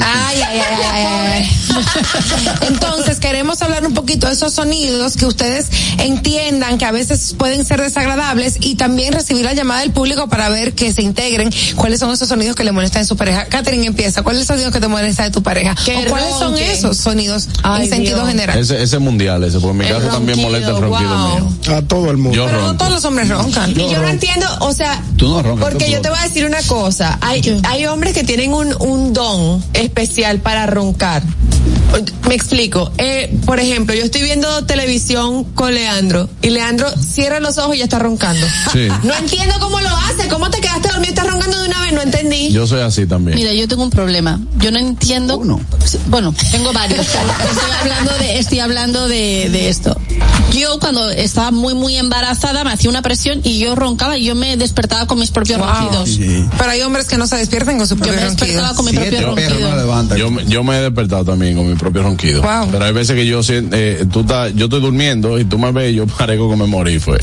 Ay, 0.00 0.42
ay, 0.42 0.60
ay, 0.60 0.82
ay, 0.92 1.06
ay. 1.32 1.50
Entonces, 2.68 3.18
queremos 3.18 3.62
hablar 3.62 3.86
un 3.86 3.94
poquito 3.94 4.26
de 4.26 4.34
esos 4.34 4.52
sonidos 4.52 5.16
que 5.16 5.26
ustedes 5.26 5.66
entiendan 5.98 6.78
que 6.78 6.84
a 6.84 6.92
veces 6.92 7.34
pueden 7.36 7.64
ser 7.64 7.80
desagradables 7.80 8.56
y 8.60 8.76
también 8.76 9.12
recibir 9.12 9.44
la 9.44 9.54
llamada 9.54 9.80
del 9.80 9.92
público 9.92 10.28
para 10.28 10.48
ver 10.48 10.74
que 10.74 10.92
se 10.92 11.02
integren 11.02 11.50
cuáles 11.76 12.00
son 12.00 12.12
esos 12.12 12.28
sonidos 12.28 12.56
que 12.56 12.64
le 12.64 12.72
molestan 12.72 13.03
en 13.04 13.08
su 13.08 13.16
pareja. 13.16 13.44
Catherine 13.46 13.86
empieza. 13.86 14.22
¿Cuál 14.22 14.36
es 14.36 14.42
el 14.42 14.48
sonido 14.48 14.70
que 14.70 14.80
te 14.80 14.88
molesta 14.88 15.24
de 15.24 15.30
tu 15.30 15.42
pareja? 15.42 15.72
¿O 15.72 16.08
cuáles 16.10 16.34
son 16.36 16.56
esos 16.58 16.96
sonidos 16.96 17.48
Ay, 17.62 17.84
en 17.84 17.90
sentido 17.90 18.16
Dios. 18.18 18.28
general? 18.28 18.58
Ese, 18.58 18.82
ese 18.82 18.96
es 18.96 19.02
mundial, 19.02 19.44
ese, 19.44 19.60
porque 19.60 19.70
en 19.70 19.78
mi 19.78 19.84
caso 19.84 20.08
también 20.08 20.40
molesta 20.40 20.70
el 20.70 20.80
ronquido 20.80 21.16
wow. 21.16 21.50
mío. 21.50 21.76
A 21.76 21.82
todo 21.82 22.10
el 22.10 22.16
mundo. 22.16 22.36
Yo 22.36 22.46
Pero 22.46 22.62
no 22.62 22.76
todos 22.76 22.92
los 22.92 23.04
hombres 23.04 23.28
roncan. 23.28 23.70
Y 23.70 23.90
yo 23.90 24.00
no 24.00 24.08
entiendo, 24.08 24.46
o 24.60 24.72
sea, 24.72 25.02
Tú 25.16 25.28
no 25.28 25.42
roncas, 25.42 25.68
porque 25.68 25.86
tú 25.86 25.92
yo 25.92 26.00
te 26.00 26.08
voy 26.08 26.18
a 26.18 26.22
decir 26.22 26.46
una 26.46 26.62
cosa, 26.62 27.18
hay, 27.20 27.60
hay 27.64 27.86
hombres 27.86 28.14
que 28.14 28.24
tienen 28.24 28.52
un, 28.52 28.74
un 28.80 29.12
don 29.12 29.62
especial 29.74 30.40
para 30.40 30.66
roncar. 30.66 31.22
Me 32.26 32.34
explico. 32.34 32.90
Eh, 32.98 33.38
por 33.46 33.60
ejemplo, 33.60 33.94
yo 33.94 34.02
estoy 34.02 34.22
viendo 34.22 34.64
televisión 34.66 35.44
con 35.44 35.74
Leandro 35.74 36.28
y 36.42 36.50
Leandro 36.50 36.90
cierra 36.98 37.38
los 37.38 37.58
ojos 37.58 37.76
y 37.76 37.78
ya 37.78 37.84
está 37.84 37.98
roncando. 37.98 38.44
Sí. 38.72 38.88
No 39.04 39.14
entiendo 39.14 39.54
cómo 39.60 39.80
lo 39.80 39.88
hace. 39.88 40.26
¿Cómo 40.28 40.50
te 40.50 40.60
quedaste 40.60 40.88
dormido 40.88 41.06
y 41.06 41.08
estás 41.10 41.30
roncando 41.30 41.60
de 41.60 41.68
una 41.68 41.80
vez? 41.82 41.92
No 41.92 42.02
entendí. 42.02 42.50
Yo 42.50 42.66
soy 42.66 42.80
así 42.80 42.93
también. 43.06 43.36
Mira, 43.36 43.52
yo 43.52 43.66
tengo 43.68 43.82
un 43.82 43.90
problema. 43.90 44.40
Yo 44.58 44.70
no 44.70 44.78
entiendo. 44.78 45.38
Bueno, 46.06 46.34
tengo 46.50 46.72
varios. 46.72 47.00
estoy 47.06 47.70
hablando 47.80 48.12
de, 48.18 48.38
estoy 48.38 48.60
hablando 48.60 49.08
de, 49.08 49.48
de 49.50 49.68
esto. 49.68 50.00
Yo 50.52 50.78
cuando 50.78 51.10
estaba 51.10 51.50
muy 51.50 51.74
muy 51.74 51.96
embarazada 51.96 52.62
me 52.64 52.70
hacía 52.72 52.88
una 52.88 53.02
presión 53.02 53.40
y 53.42 53.58
yo 53.58 53.74
roncaba 53.74 54.16
y 54.16 54.24
yo 54.24 54.34
me 54.36 54.56
despertaba 54.56 55.06
con 55.06 55.18
mis 55.18 55.30
propios 55.30 55.58
Wow. 55.58 55.68
ronquidos. 55.68 56.18
Pero 56.58 56.70
hay 56.70 56.80
hombres 56.82 57.06
que 57.06 57.16
no 57.16 57.26
se 57.26 57.36
despiertan 57.36 57.76
con 57.78 57.86
su 57.88 57.94
Yo 57.96 58.02
propio 58.04 58.20
me 58.20 58.26
despertaba 58.30 58.68
ronquido. 58.68 58.76
con 58.76 58.84
mi 58.84 58.90
Siete 58.92 59.16
propio 59.22 59.34
perros 59.34 59.60
ronquido. 59.60 60.02
no. 60.04 60.16
Yo, 60.16 60.30
me- 60.30 60.46
yo 60.46 60.64
me 60.64 60.78
he 60.78 60.80
despertado 60.82 61.24
también 61.24 61.56
con 61.56 61.68
mi 61.68 61.74
propio 61.74 62.02
ronquido. 62.02 62.42
Wow. 62.42 62.68
Pero 62.70 62.84
hay 62.84 62.92
veces 62.92 63.16
que 63.16 63.26
yo 63.26 63.42
siento, 63.42 63.74
eh, 63.76 64.06
tú 64.12 64.20
estás, 64.20 64.54
yo 64.54 64.66
estoy 64.66 64.80
durmiendo 64.80 65.38
y 65.38 65.44
tú 65.44 65.58
me 65.58 65.72
ves 65.72 65.92
y 65.92 65.96
yo 65.96 66.06
parezco 66.06 66.48
que 66.50 66.56
me 66.56 66.66
morí, 66.66 66.98
fue. 67.00 67.18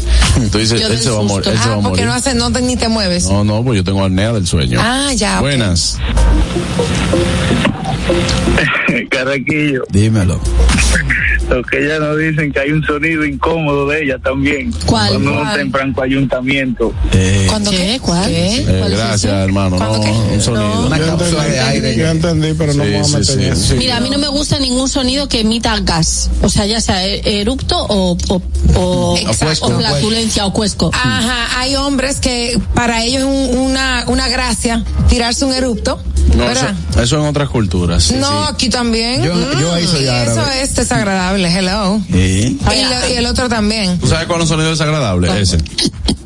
Tú 0.51 0.57
dices, 0.57 0.79
Yo 0.81 0.87
él 0.87 0.93
del 0.93 1.01
se 1.01 1.09
va 1.09 1.19
a 1.19 1.23
morir, 1.23 1.45
se 1.45 1.69
va 1.69 1.75
Ah, 1.75 1.79
porque 1.81 2.05
no 2.05 2.13
hace, 2.13 2.33
no 2.33 2.51
te, 2.51 2.61
ni 2.61 2.75
te 2.75 2.87
mueves. 2.89 3.25
No, 3.25 3.43
no, 3.43 3.63
pues 3.63 3.77
yo 3.77 3.83
tengo 3.83 4.03
apnea 4.03 4.33
del 4.33 4.45
sueño. 4.47 4.79
Ah, 4.81 5.13
ya. 5.15 5.39
ok. 5.41 5.45
Buenas. 5.51 5.99
Carraquillo, 9.09 9.83
Dímelo. 9.89 10.39
que 11.69 11.85
ellas 11.85 11.99
nos 11.99 12.17
dicen 12.17 12.51
que 12.53 12.59
hay 12.59 12.71
un 12.71 12.83
sonido 12.83 13.25
incómodo 13.25 13.87
de 13.89 14.03
ella 14.03 14.17
también. 14.19 14.71
¿Cuál? 14.85 15.09
Cuando 15.09 15.31
uno 15.31 15.43
está 15.43 15.61
en 15.61 15.71
franco 15.71 16.01
ayuntamiento. 16.01 16.93
Eh, 17.11 17.45
¿Cuándo 17.49 17.71
¿Qué? 17.71 17.99
¿Cuál? 18.01 18.25
¿Qué? 18.27 18.57
Eh, 18.59 18.75
¿Cuál 18.79 18.93
es 18.93 18.97
gracias, 18.99 19.33
hermano. 19.33 19.77
No, 19.77 19.91
un 19.99 20.41
sonido. 20.41 20.87
Una 20.87 20.97
Yo 20.97 21.05
cápsula 21.07 21.43
de 21.43 21.57
entendí, 21.57 21.87
aire. 21.87 21.95
yo 21.97 22.07
entendí, 22.07 22.53
pero 22.57 22.73
no 22.73 22.83
Sí, 22.83 22.89
me 22.89 22.95
voy 22.95 23.01
a 23.01 23.03
sí, 23.03 23.15
meter 23.37 23.55
sí, 23.57 23.67
sí. 23.67 23.73
Mira, 23.75 23.97
a 23.97 23.99
mí 23.99 24.09
no 24.09 24.17
me 24.17 24.27
gusta 24.27 24.59
ningún 24.59 24.87
sonido 24.89 25.27
que 25.27 25.41
emita 25.41 25.77
gas. 25.81 26.29
O 26.41 26.49
sea, 26.49 26.65
ya 26.65 26.79
sea 26.81 27.05
e- 27.05 27.41
eructo 27.41 27.75
o, 27.77 28.17
o, 28.29 28.41
o, 28.75 29.17
Exacto. 29.17 29.65
o 29.67 29.77
flatulencia 29.79 30.45
o 30.45 30.53
cuesco. 30.53 30.89
Ajá, 30.93 31.59
hay 31.59 31.75
hombres 31.75 32.17
que 32.17 32.59
para 32.73 33.03
ellos 33.03 33.19
es 33.21 33.25
un- 33.25 33.57
una, 33.71 34.05
una 34.07 34.27
gracia 34.29 34.83
tirarse 35.09 35.45
un 35.45 35.53
erupto, 35.53 36.01
No, 36.35 36.43
eso, 36.49 36.61
¿verdad? 36.65 36.75
eso 37.03 37.19
en 37.19 37.25
otras 37.25 37.49
culturas. 37.49 38.03
sí, 38.03 38.15
no, 38.19 38.27
sí. 38.27 38.53
aquí 38.53 38.69
también. 38.69 39.23
Yo- 39.23 39.59
yo 39.59 39.73
ahí 39.73 39.85
soy 39.85 40.03
y 40.03 40.07
árabe. 40.07 40.31
eso 40.31 40.51
es 40.63 40.75
desagradable, 40.75 41.40
hello. 41.49 42.01
Sí. 42.11 42.57
Y, 42.59 42.83
lo- 42.85 43.09
y 43.13 43.17
el 43.17 43.25
otro 43.25 43.49
también. 43.49 43.97
¿Tú 43.99 44.07
sabes 44.07 44.27
cuál 44.27 44.39
es 44.39 44.43
un 44.43 44.49
sonido 44.49 44.69
desagradable? 44.71 45.27
Ese. 45.41 45.57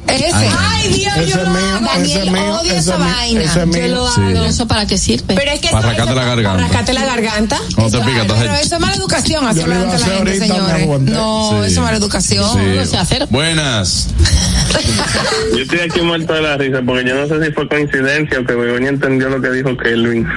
Ese. 0.08 0.34
Ay, 0.34 0.94
Dios, 0.94 1.14
Ese 1.18 1.32
yo 1.32 1.38
es 1.38 1.44
lo 1.44 1.50
mío, 1.50 1.62
ese 1.78 1.86
Daniel 2.20 2.32
mío, 2.32 2.60
odia 2.62 2.72
ese 2.74 2.80
esa 2.80 2.94
es 2.94 3.00
mío, 3.00 3.10
vaina. 3.16 3.42
ese 3.42 3.50
es 3.50 3.56
Yo 3.56 3.66
mío. 3.66 3.88
lo 3.88 4.12
Sí. 4.12 4.22
hago. 4.22 4.46
¿Eso 4.46 4.68
para 4.68 4.86
qué 4.86 4.98
sirve? 5.00 5.34
Pero 5.36 5.52
es 5.52 5.60
que 5.60 5.70
Para 5.70 5.88
rascarte 5.88 6.16
la 6.16 6.24
garganta. 6.26 6.52
Para 6.52 6.64
rascarte 6.68 6.94
la 6.94 7.06
garganta. 7.06 7.58
Cuando 7.76 8.00
te 8.00 8.06
pica, 8.06 8.24
Pero 8.28 8.54
eso 8.56 8.76
es 8.76 8.82
mala 8.82 8.96
educación, 8.96 9.48
hacerlo 9.48 9.74
delante 9.74 9.96
de 9.98 10.00
la 10.10 10.16
gente, 10.18 10.40
señores. 10.40 10.88
No, 11.02 11.50
Sí. 11.50 11.56
eso 11.58 11.66
es 11.66 11.78
mala 11.80 11.98
educación. 11.98 12.46
Sí. 12.54 12.60
No 12.78 12.86
sé 12.86 12.98
hacer. 12.98 13.28
Buenas. 13.32 14.08
Yo 15.56 15.64
estoy 15.64 15.80
aquí 15.80 16.02
muerto 16.02 16.34
de 16.34 16.42
la 16.42 16.58
risa 16.58 16.80
porque 16.86 17.08
yo 17.08 17.16
no 17.16 17.28
sé 17.28 17.46
si 17.46 17.52
fue 17.54 17.68
coincidencia 17.68 18.40
o 18.40 18.46
que 18.46 18.54
Begoña 18.54 18.90
entendió 18.90 19.30
lo 19.30 19.42
que 19.42 19.50
dijo 19.52 19.76
Kelvin. 19.78 20.28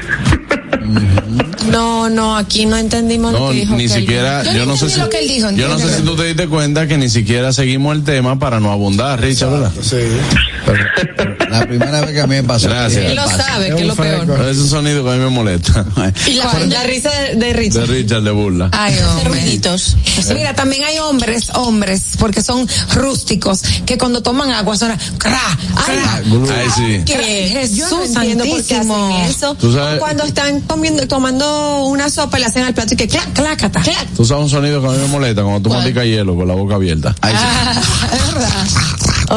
No, 1.71 2.09
no, 2.09 2.37
aquí 2.37 2.65
no 2.67 2.77
entendimos 2.77 3.33
lo 3.33 3.39
No, 3.41 3.49
que 3.51 3.57
dijo. 3.61 3.77
ni 3.77 3.89
siquiera, 3.89 4.43
Yo 4.43 4.53
yo, 4.53 4.67
no 4.67 4.77
sé 4.77 4.89
si, 4.89 4.99
lo 4.99 5.11
que 5.11 5.19
él 5.19 5.29
dijo, 5.29 5.51
yo 5.51 5.69
no 5.69 5.79
sé 5.79 5.85
entiéndelo. 5.85 5.97
si 5.99 6.03
tú 6.03 6.17
te 6.17 6.25
diste 6.29 6.49
cuenta 6.49 6.87
que 6.87 6.97
ni 6.97 7.11
siquiera 7.11 7.53
seguimos 7.53 7.95
el 7.95 8.05
tema 8.05 8.39
para 8.39 8.59
no 8.59 8.73
abundar, 8.73 9.21
Richard, 9.21 9.51
¿verdad? 9.51 9.73
Sí. 9.83 9.97
La 11.51 11.67
primera 11.67 12.01
vez 12.03 12.13
que 12.13 12.21
a 12.21 12.27
mí 12.27 12.37
me 12.37 12.43
pasó. 12.43 12.69
Gracias. 12.69 13.05
Él 13.05 13.17
lo 13.17 13.25
Pasa. 13.25 13.43
sabe, 13.43 13.69
Es 13.69 13.75
que 13.75 13.81
es 13.83 13.87
lo 13.87 13.97
peor. 13.97 14.27
Pero 14.27 14.49
es 14.51 14.59
un 14.59 14.69
sonido 14.69 15.03
que 15.05 15.11
a 15.11 15.15
mí 15.15 15.19
me 15.21 15.31
molesta. 15.31 15.85
Y 16.27 16.35
la, 16.35 16.53
la 16.67 16.83
risa 16.85 17.11
de, 17.11 17.37
de 17.37 17.47
De 17.47 17.53
Richard. 17.55 17.87
Richard 17.89 18.23
de 18.23 18.31
burla. 18.31 18.69
Ay, 18.73 18.95
ruiditos. 19.25 19.97
Mira, 20.35 20.55
también 20.55 20.85
hay 20.85 20.99
hombres, 20.99 21.51
hombres, 21.55 22.03
porque 22.19 22.43
son 22.43 22.67
rústicos, 22.95 23.63
que 23.87 23.97
cuando 23.99 24.23
toman 24.23 24.51
agua 24.51 24.77
suena 24.77 24.99
cra. 25.19 25.41
Ay, 25.87 26.67
sí. 26.77 27.03
¿Qué? 27.07 27.49
Jesús 27.53 27.79
Yo 27.79 27.91
no 27.91 28.05
entiendo 28.05 28.45
por 28.45 28.57
qué 28.59 28.63
santísimo. 28.75 29.07
hacen 29.17 29.31
eso. 29.31 29.55
Tú 29.55 29.73
sabes- 29.73 29.99
cuando 30.01 30.25
están 30.25 30.58
comiendo, 30.67 31.07
tomando 31.09 31.85
una 31.87 32.11
sopa 32.11 32.39
y 32.39 32.41
le 32.41 32.47
hacen 32.47 32.65
al 32.65 32.75
plato 32.75 32.95
y 32.95 32.97
que 32.97 33.09
clac, 33.09 33.33
Clácata. 33.33 33.81
clac. 33.81 34.07
Tú 34.17 34.25
sabes 34.25 34.45
un 34.45 34.51
sonido 34.51 34.81
que 34.81 34.89
a 34.89 34.91
mí 34.91 34.99
me 34.99 35.07
molesta 35.09 35.43
cuando 35.43 35.61
tú 35.61 35.69
¿Cuál? 35.69 35.81
masticas 35.81 36.05
hielo 36.05 36.37
con 36.37 36.49
la 36.49 36.55
boca 36.55 36.75
abierta. 36.77 37.15
Ay, 37.21 37.33
sí. 37.35 37.39
Ah, 37.43 37.83
es 38.13 38.35
verdad. 38.35 38.67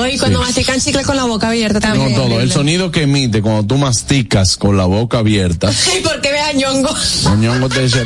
Oye, 0.01 0.17
cuando 0.17 0.39
mastican 0.39 0.79
chicle 0.79 1.03
con 1.03 1.17
la 1.17 1.25
boca 1.25 1.49
abierta 1.49 1.79
No 1.79 1.95
también. 1.95 2.15
todo. 2.15 2.39
El 2.39 2.51
sonido 2.51 2.91
que 2.91 3.03
emite 3.03 3.41
cuando 3.41 3.65
tú 3.65 3.77
masticas 3.77 4.55
con 4.57 4.77
la 4.77 4.85
boca 4.85 5.19
abierta. 5.19 5.69
Ay, 5.93 6.01
¿por 6.01 6.21
qué 6.21 6.31
ve 6.31 6.39
a 6.39 6.53
Ñongo? 6.53 6.89
el 7.33 7.39
ñongo 7.39 7.67
te 7.69 7.81
dice, 7.83 8.05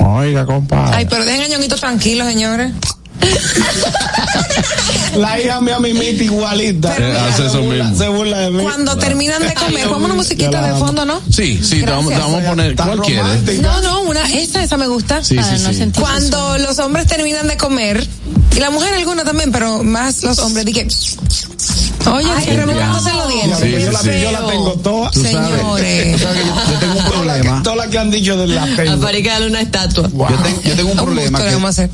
oiga, 0.00 0.46
compadre. 0.46 0.96
Ay, 0.96 1.06
pero 1.08 1.24
dejen 1.24 1.42
a 1.42 1.48
ñonguito 1.48 1.76
tranquilo, 1.76 2.24
señores. 2.24 2.72
La 5.16 5.40
hija 5.40 5.60
mía 5.60 5.78
mimita 5.78 6.24
igualita. 6.24 6.94
Hace 7.28 7.46
eso 7.46 7.62
mismo. 7.62 7.96
Se 7.96 8.08
burla 8.08 8.38
de 8.40 8.50
mí. 8.50 8.62
Cuando 8.62 8.96
terminan 8.96 9.42
de 9.42 9.54
comer, 9.54 9.88
pongo 9.88 10.04
una 10.04 10.14
musiquita 10.14 10.72
de 10.72 10.78
fondo, 10.78 11.04
¿no? 11.04 11.20
Sí, 11.30 11.60
sí, 11.62 11.80
te 11.80 11.90
vamos, 11.90 12.12
te 12.12 12.18
vamos 12.18 12.44
a 12.44 12.48
poner. 12.50 12.76
¿Cuál 12.76 13.00
quieres? 13.00 13.60
No, 13.60 13.80
no, 13.80 14.02
una, 14.02 14.30
esa, 14.32 14.62
esa 14.62 14.76
me 14.76 14.86
gusta. 14.88 15.24
Sí, 15.24 15.36
sí, 15.38 15.74
sí. 15.74 15.90
Cuando 15.98 16.58
los 16.58 16.78
hombres 16.78 17.06
terminan 17.06 17.48
de 17.48 17.56
comer, 17.56 18.06
y 18.54 18.60
la 18.60 18.70
mujer 18.70 18.94
alguna 18.94 19.24
también, 19.24 19.52
pero 19.52 19.82
más 19.82 20.22
los 20.22 20.38
hombres, 20.38 20.64
dije, 20.64 20.86
oye, 22.12 22.28
Ay, 22.34 22.44
que 22.44 22.56
remojándose 22.56 23.12
los 23.12 23.28
dientes. 23.28 23.58
Sí, 23.58 23.70
yo, 23.70 23.92
la, 23.92 24.02
yo 24.02 24.30
la 24.32 24.46
tengo 24.46 24.72
toda. 24.74 25.10
Tú 25.10 25.22
sabes, 25.22 25.36
Señores. 25.36 26.12
tú 26.12 26.18
sabes 26.22 26.42
que 26.42 26.48
yo, 26.48 26.54
yo 26.72 26.78
tengo 26.78 26.94
un 26.98 27.04
problema. 27.04 27.62
Todas 27.62 27.78
las 27.78 27.86
que 27.88 27.98
han 27.98 28.10
dicho 28.10 28.36
de 28.36 28.46
la 28.46 28.62
A 28.62 28.76
tengo. 28.76 29.02
Fari 29.02 29.22
que 29.22 29.28
darle 29.28 29.48
una 29.48 29.60
estatua. 29.60 30.08
Yo, 30.08 30.26
tengo, 30.42 30.62
yo 30.62 30.76
tengo 30.76 30.90
un 30.90 30.96
problema 30.96 31.38
que, 31.38 31.50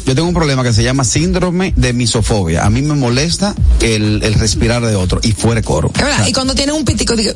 yo 0.07 0.15
tengo 0.15 0.29
un 0.29 0.35
problema 0.35 0.63
que 0.63 0.73
se 0.73 0.83
llama 0.83 1.05
síndrome 1.05 1.73
de 1.77 1.93
misofobia. 1.93 2.65
A 2.65 2.71
mí 2.71 2.83
me 2.83 2.95
molesta 2.95 3.55
el, 3.81 4.23
el 4.23 4.35
respirar 4.35 4.85
de 4.85 4.97
otro 4.97 5.21
y 5.23 5.33
fuera 5.33 5.63
coro. 5.63 5.91
Es 5.95 6.03
verdad, 6.03 6.27
y 6.27 6.33
cuando 6.33 6.55
tienen 6.55 6.75
un 6.75 6.85
pitico, 6.85 7.17
digo, 7.17 7.33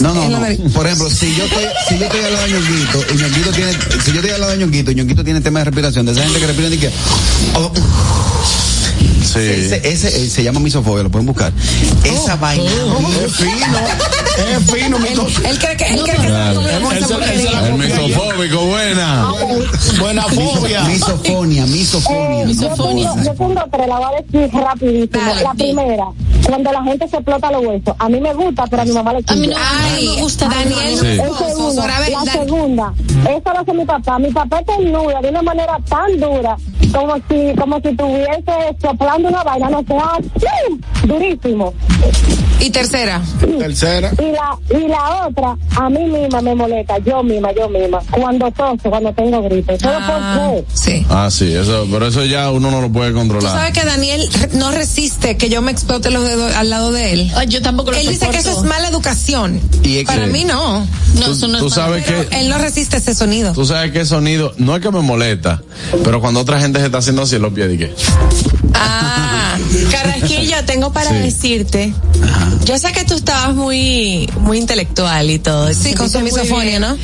No, 0.00 0.14
no, 0.14 0.28
no. 0.28 0.70
Por 0.72 0.86
ejemplo, 0.86 1.10
si 1.10 1.34
yo 1.34 1.44
estoy, 1.44 1.64
si 1.88 1.98
yo 1.98 2.06
estoy 2.06 2.20
al 2.20 2.32
lado 2.32 2.46
de 2.46 2.52
Ñonguito 2.52 3.04
y 3.12 3.16
Ñonguito 3.16 3.50
tiene, 3.52 3.72
si 4.04 4.12
yo 4.12 4.20
estoy 4.20 4.30
al 4.30 4.40
lado 4.40 4.52
de 4.52 4.58
Ñonguito 4.58 4.90
y 4.90 4.94
Ñonguito 4.94 5.24
tiene 5.24 5.40
tema 5.40 5.60
de 5.60 5.64
respiración, 5.66 6.06
de 6.06 6.12
esa 6.12 6.22
gente 6.22 6.40
que 6.40 6.46
respira 6.46 6.68
y 6.68 6.78
que, 6.78 6.90
oh, 7.54 7.72
Sí. 9.24 9.38
ese, 9.40 9.88
ese, 9.88 10.08
eh, 10.24 10.28
se 10.30 10.42
llama 10.44 10.60
misofobia, 10.60 11.02
lo 11.02 11.10
pueden 11.10 11.26
buscar. 11.26 11.52
Esa 12.04 12.36
vaina. 12.36 12.64
Es 13.24 13.36
fino. 13.36 13.66
Es 14.36 14.70
fino, 14.70 14.98
mi 14.98 15.08
co- 15.10 15.26
Él 15.48 15.58
cree 15.58 15.76
que, 15.76 15.84
él 15.94 16.02
cree 16.02 16.16
que 16.16 16.26
Claro. 16.26 16.60
la- 16.62 16.76
El 17.68 17.74
misofóbico, 17.74 18.58
buena. 18.66 19.32
Buena 20.00 20.22
fobia. 20.24 20.82
Misofonia, 20.84 21.66
misofonia. 21.66 22.44
Yo 22.46 22.68
tengo, 22.74 23.22
yo 23.24 23.32
tengo 23.34 23.62
tres, 23.72 23.86
la 23.88 23.96
voy 23.98 24.04
a 24.04 24.22
decir 24.22 24.60
rapidísimo. 24.60 25.24
Dale, 25.24 25.42
la 25.42 25.52
primera, 25.54 26.04
cuando 26.46 26.72
la 26.72 26.82
gente 26.84 27.08
se 27.08 27.16
explota 27.16 27.50
los 27.52 27.64
huesos. 27.64 27.94
A 27.98 28.08
mí 28.08 28.20
me 28.20 28.34
gusta, 28.34 28.64
pero 28.68 28.82
a 28.82 28.84
mi 28.84 28.92
mamá 28.92 29.12
le 29.14 29.24
A 29.26 29.34
mí 29.36 29.46
no. 29.46 29.56
Ay, 29.58 30.06
no 30.06 30.14
me 30.16 30.22
gusta 30.22 30.48
Daniel, 30.48 30.98
Sí. 30.98 31.06
Es 31.06 31.18
ver, 31.18 32.12
la 32.12 32.32
segunda, 32.32 32.92
eso 33.30 33.52
lo 33.52 33.60
hace 33.60 33.72
mi 33.72 33.84
papá. 33.84 34.18
Mi 34.18 34.30
papá 34.30 34.60
estornuda 34.60 35.20
de 35.20 35.28
una 35.28 35.42
manera 35.42 35.78
tan 35.88 36.18
dura, 36.20 36.56
como 36.92 37.14
si, 37.28 37.56
como 37.58 37.80
si 37.80 37.88
estuviese 37.88 38.76
una 39.22 39.42
vaina, 39.42 39.70
no 39.70 39.84
sea 39.86 40.18
durísimo. 41.04 41.72
Y 42.60 42.70
tercera. 42.70 43.20
Tercera. 43.58 44.10
Y 44.18 44.32
la, 44.32 44.78
y 44.84 44.88
la 44.88 45.26
otra, 45.26 45.56
a 45.76 45.90
mí 45.90 46.04
misma 46.04 46.40
me 46.40 46.54
molesta, 46.54 46.98
yo 47.04 47.22
misma, 47.22 47.50
yo 47.54 47.68
misma, 47.68 48.00
cuando 48.10 48.50
toso, 48.52 48.88
cuando 48.88 49.12
tengo 49.12 49.42
gripe. 49.42 49.76
¿Todo 49.78 49.92
Ah, 49.94 50.38
por 50.38 50.64
qué? 50.64 50.64
sí. 50.72 51.06
Ah, 51.10 51.28
sí, 51.30 51.52
eso, 51.54 51.86
pero 51.90 52.06
eso 52.06 52.24
ya 52.24 52.50
uno 52.50 52.70
no 52.70 52.80
lo 52.80 52.90
puede 52.90 53.10
Tú 53.10 53.16
controlar. 53.18 53.52
sabes 53.52 53.72
que 53.78 53.84
Daniel 53.84 54.28
no 54.54 54.70
resiste 54.70 55.36
que 55.36 55.48
yo 55.50 55.60
me 55.62 55.72
explote 55.72 56.10
los 56.10 56.24
dedos 56.26 56.54
al 56.54 56.70
lado 56.70 56.90
de 56.92 57.12
él. 57.12 57.32
Ay, 57.36 57.48
yo 57.48 57.60
tampoco 57.60 57.90
lo 57.90 57.98
Él 57.98 58.08
dice 58.08 58.28
que 58.30 58.38
eso 58.38 58.50
es 58.52 58.62
mala 58.62 58.88
educación. 58.88 59.60
Y 59.82 59.98
es 59.98 60.04
Para 60.06 60.24
que- 60.24 60.30
mí 60.32 60.44
no. 60.44 60.86
No, 61.18 61.32
eso 61.32 61.48
no 61.48 61.58
Tú 61.58 61.66
es 61.68 61.74
sabes 61.74 62.04
que, 62.04 62.28
él 62.40 62.48
no 62.48 62.58
resiste 62.58 62.96
ese 62.96 63.14
sonido. 63.14 63.52
tú 63.52 63.64
sabes 63.66 63.92
que 63.92 64.04
sonido, 64.06 64.54
no 64.58 64.74
es 64.76 64.82
que 64.82 64.90
me 64.90 65.00
molesta, 65.00 65.62
pero 66.02 66.20
cuando 66.20 66.40
otra 66.40 66.60
gente 66.60 66.80
se 66.80 66.86
está 66.86 66.98
haciendo 66.98 67.22
así 67.22 67.38
los 67.38 67.52
pies, 67.52 67.68
dije, 67.68 67.94
Ah, 68.74 69.56
Carrasquillo, 69.90 70.56
tengo 70.66 70.92
para 70.92 71.10
Sí. 71.10 71.16
decirte. 71.18 71.92
Yo 72.64 72.78
sé 72.78 72.92
que 72.92 73.04
tú 73.04 73.14
estabas 73.14 73.54
muy, 73.54 74.28
muy 74.40 74.58
intelectual 74.58 75.30
y 75.30 75.38
todo. 75.38 75.72
Sí, 75.74 75.94
con 75.94 76.10
su 76.10 76.20
misofonía. 76.20 76.78
¿no? 76.78 76.96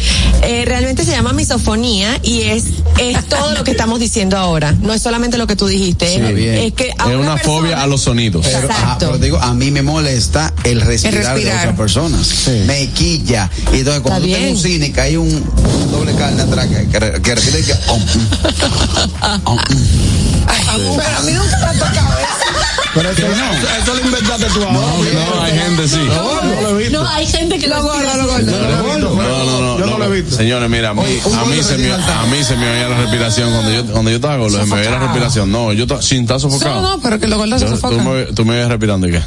Eh, 0.42 0.64
realmente 0.66 1.04
se 1.04 1.10
llama 1.12 1.32
misofonía 1.32 2.18
y 2.22 2.42
es, 2.42 2.64
es 2.98 3.24
todo 3.28 3.52
lo 3.52 3.64
que 3.64 3.72
estamos 3.72 4.00
diciendo 4.00 4.36
ahora. 4.36 4.72
No 4.80 4.92
es 4.92 5.02
solamente 5.02 5.38
lo 5.38 5.46
que 5.46 5.56
tú 5.56 5.66
dijiste. 5.66 6.06
Sí, 6.08 6.20
es, 6.22 6.34
bien. 6.34 6.54
es 6.56 6.72
que 6.72 6.92
a 6.98 7.10
es 7.10 7.16
una 7.16 7.34
persona- 7.34 7.38
fobia 7.42 7.82
a 7.82 7.86
los 7.86 8.02
sonidos. 8.02 8.44
Pero, 8.46 8.58
ajá, 8.58 8.66
Exacto. 8.66 9.06
pero 9.06 9.18
digo, 9.18 9.38
a 9.38 9.54
mí 9.54 9.70
me 9.70 9.82
molesta 9.82 10.52
el 10.64 10.80
respirar, 10.80 11.14
El 11.18 11.24
respirar. 11.26 11.52
de 11.54 11.58
otras 11.60 11.76
personas. 11.76 12.48
Me 12.66 12.88
quilla. 12.90 13.50
Y 13.72 13.78
entonces 13.78 14.02
cuando 14.02 14.26
tú 14.26 14.32
tengo 14.32 14.50
un 14.50 14.56
cine 14.58 14.92
que 14.92 15.00
hay 15.00 15.16
un, 15.16 15.28
un 15.28 15.90
doble 15.92 16.14
carne 16.14 16.42
atrás 16.42 16.66
que, 16.66 16.88
que, 16.88 17.22
que 17.22 17.34
respira 17.34 17.58
y 17.58 17.62
que... 17.62 17.74
oh, 17.88 17.98
mm, 17.98 19.40
oh, 19.44 19.54
mm. 19.54 20.96
pero 20.96 21.16
a 21.18 21.22
mí 21.22 21.32
nunca 21.32 21.58
me 21.58 21.64
ha 21.66 21.72
tocado 21.72 22.18
eso. 22.18 22.39
Pero 22.94 23.10
eso, 23.10 23.22
eso, 23.26 23.82
eso 23.82 23.94
lo 23.94 24.00
inventaste 24.04 24.46
tú 24.46 24.62
ahora. 24.64 24.72
No, 24.72 25.42
hay 25.42 25.58
gente 25.58 25.88
sí. 25.88 26.00
No, 26.08 26.42
no 26.42 26.60
lo 26.60 26.70
he 26.70 26.82
visto. 26.82 27.02
No, 27.02 27.08
hay 27.08 27.26
gente 27.26 27.58
que 27.58 27.68
Lo 27.68 27.76
lo 27.76 27.82
gordo, 27.84 28.16
lo 28.16 28.26
gordo. 28.26 28.50
Yo 28.50 28.58
no 28.58 28.68
lo 28.68 28.76
he 28.76 28.94
visto. 28.96 29.10
No, 29.14 29.44
no, 29.44 29.60
no. 29.60 29.78
Yo 29.78 29.86
no 29.86 29.98
lo 29.98 30.04
he 30.06 30.20
visto. 30.20 30.36
Señores, 30.36 30.68
mira, 30.70 30.90
a 30.90 30.94
mí, 30.94 31.02
a 31.02 31.04
mí 31.04 31.10
gordo 31.56 31.62
se 31.62 31.78
me, 31.78 31.92
a 31.92 32.26
mí 32.26 32.44
se 32.44 32.56
me 32.56 32.68
oía 32.70 32.88
la 32.88 32.96
respiración 32.98 33.50
cuando 33.52 33.72
yo, 33.72 33.84
cuando 33.92 34.10
yo 34.10 34.16
estaba 34.16 34.36
gordo, 34.38 34.58
se 34.58 34.66
me 34.66 34.74
oía 34.80 34.90
la 34.90 34.98
respiración. 34.98 35.52
No, 35.52 35.72
yo 35.72 35.86
sin 36.02 36.22
estar 36.22 36.40
sofocado. 36.40 36.80
No, 36.82 36.96
no, 36.96 37.02
pero 37.02 37.18
que 37.20 37.28
los 37.28 37.38
gordos 37.38 37.60
se 37.60 37.66
Yo- 37.68 37.76
tú, 37.78 38.00
me, 38.00 38.24
tú 38.26 38.44
me 38.44 38.56
ibas 38.56 38.68
respirando 38.68 39.08
y 39.08 39.12
qué. 39.12 39.22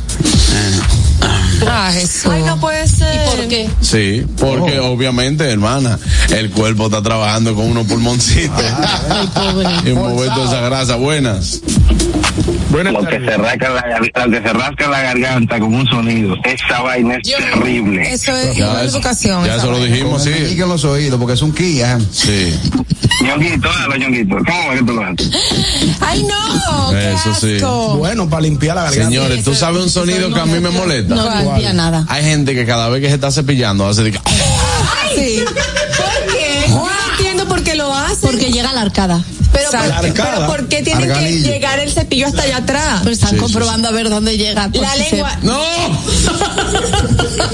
Ah, 1.67 1.91
Jesús. 1.93 2.31
Ay, 2.31 2.43
no 2.43 2.59
puede 2.59 2.87
ser. 2.87 3.15
¿Y 3.15 3.29
por 3.37 3.47
qué? 3.47 3.69
Sí, 3.81 4.25
porque 4.39 4.79
obviamente, 4.79 5.49
hermana, 5.49 5.97
el 6.29 6.49
cuerpo 6.51 6.85
está 6.85 7.01
trabajando 7.01 7.55
con 7.55 7.65
unos 7.65 7.85
pulmoncitos. 7.87 8.63
y 9.85 9.89
mover 9.91 10.29
toda 10.33 10.45
esa 10.45 10.61
grasa. 10.61 10.95
Buenas. 10.95 11.61
Buenas 12.69 12.93
Lo 12.93 13.05
que 13.05 13.19
se 13.19 13.37
rasca 13.37 13.69
la, 13.69 13.81
gar- 13.83 14.25
lo 14.25 14.31
que 14.31 14.47
se 14.47 14.53
rasca 14.53 14.87
la 14.87 15.01
garganta 15.01 15.59
con 15.59 15.75
un 15.75 15.85
sonido. 15.87 16.35
Esa 16.43 16.81
vaina 16.81 17.17
es 17.17 17.23
terrible. 17.37 18.11
Eso 18.13 18.35
es 18.35 18.55
Ya 18.57 18.81
eso- 18.83 18.97
educación. 18.97 19.45
ya 19.45 19.55
eso 19.57 19.69
lo 19.71 19.83
dijimos, 19.83 20.23
sí. 20.23 20.31
meñique 20.31 20.63
en 20.63 20.69
los 20.69 20.83
oídos, 20.83 21.19
porque 21.19 21.33
es 21.33 21.41
un 21.43 21.53
quilla. 21.53 21.99
Sí. 22.11 22.57
Ñonguito, 23.21 23.69
Ñonguito. 23.99 24.35
¿Cómo 24.37 24.71
es 24.73 24.79
que 24.79 24.85
tú 24.85 24.93
lo 24.93 25.03
haces? 25.03 25.29
Ay, 26.01 26.23
no. 26.23 26.89
qué 26.89 27.13
Eso 27.13 27.35
sí. 27.35 27.57
Bueno, 27.99 28.27
para 28.27 28.41
limpiar 28.41 28.75
la 28.75 28.83
garganta. 28.85 29.05
Señores, 29.05 29.43
¿tú 29.43 29.53
sabes 29.53 29.83
un 29.83 29.89
sonido 29.91 30.33
que 30.33 30.39
a 30.39 30.45
mí 30.45 30.59
me 30.59 30.69
molesta? 30.71 31.13
No 31.13 31.29
limpia 31.57 31.73
nada. 31.73 32.05
Hay 32.09 32.23
gente 32.23 32.53
que 32.55 32.65
cada 32.65 32.89
vez 32.89 33.01
que 33.01 33.07
se 33.09 33.15
está 33.15 33.31
cepillando 33.31 33.87
hace 33.87 34.03
de 34.03 34.11
que- 34.11 34.19
Sí. 35.15 35.43
¿Por 35.45 36.33
qué? 36.33 36.65
No 36.69 36.87
entiendo 37.11 37.45
por 37.47 37.63
qué 37.63 37.75
lo 37.75 37.93
hacen. 37.93 38.17
Porque 38.21 38.51
llega 38.51 38.69
a 38.69 38.73
la 38.73 38.81
arcada. 38.81 39.21
Pero, 39.53 39.69
por, 39.71 40.13
pero 40.13 40.47
¿por 40.47 40.67
qué 40.67 40.81
tienen 40.81 41.11
Arganillo. 41.11 41.45
que 41.45 41.51
llegar 41.53 41.79
el 41.79 41.91
cepillo 41.91 42.27
hasta 42.27 42.41
allá 42.41 42.57
atrás? 42.57 42.99
Pero 43.03 43.13
están 43.13 43.29
Sí, 43.29 43.35
sí, 43.35 43.41
comprobando 43.41 43.87
a 43.87 43.91
ver 43.91 44.09
dónde 44.09 44.37
llega. 44.37 44.69
La 44.73 44.93
si 44.95 45.03
se- 45.03 45.11
lengua. 45.11 45.37
¡No! 45.43 45.59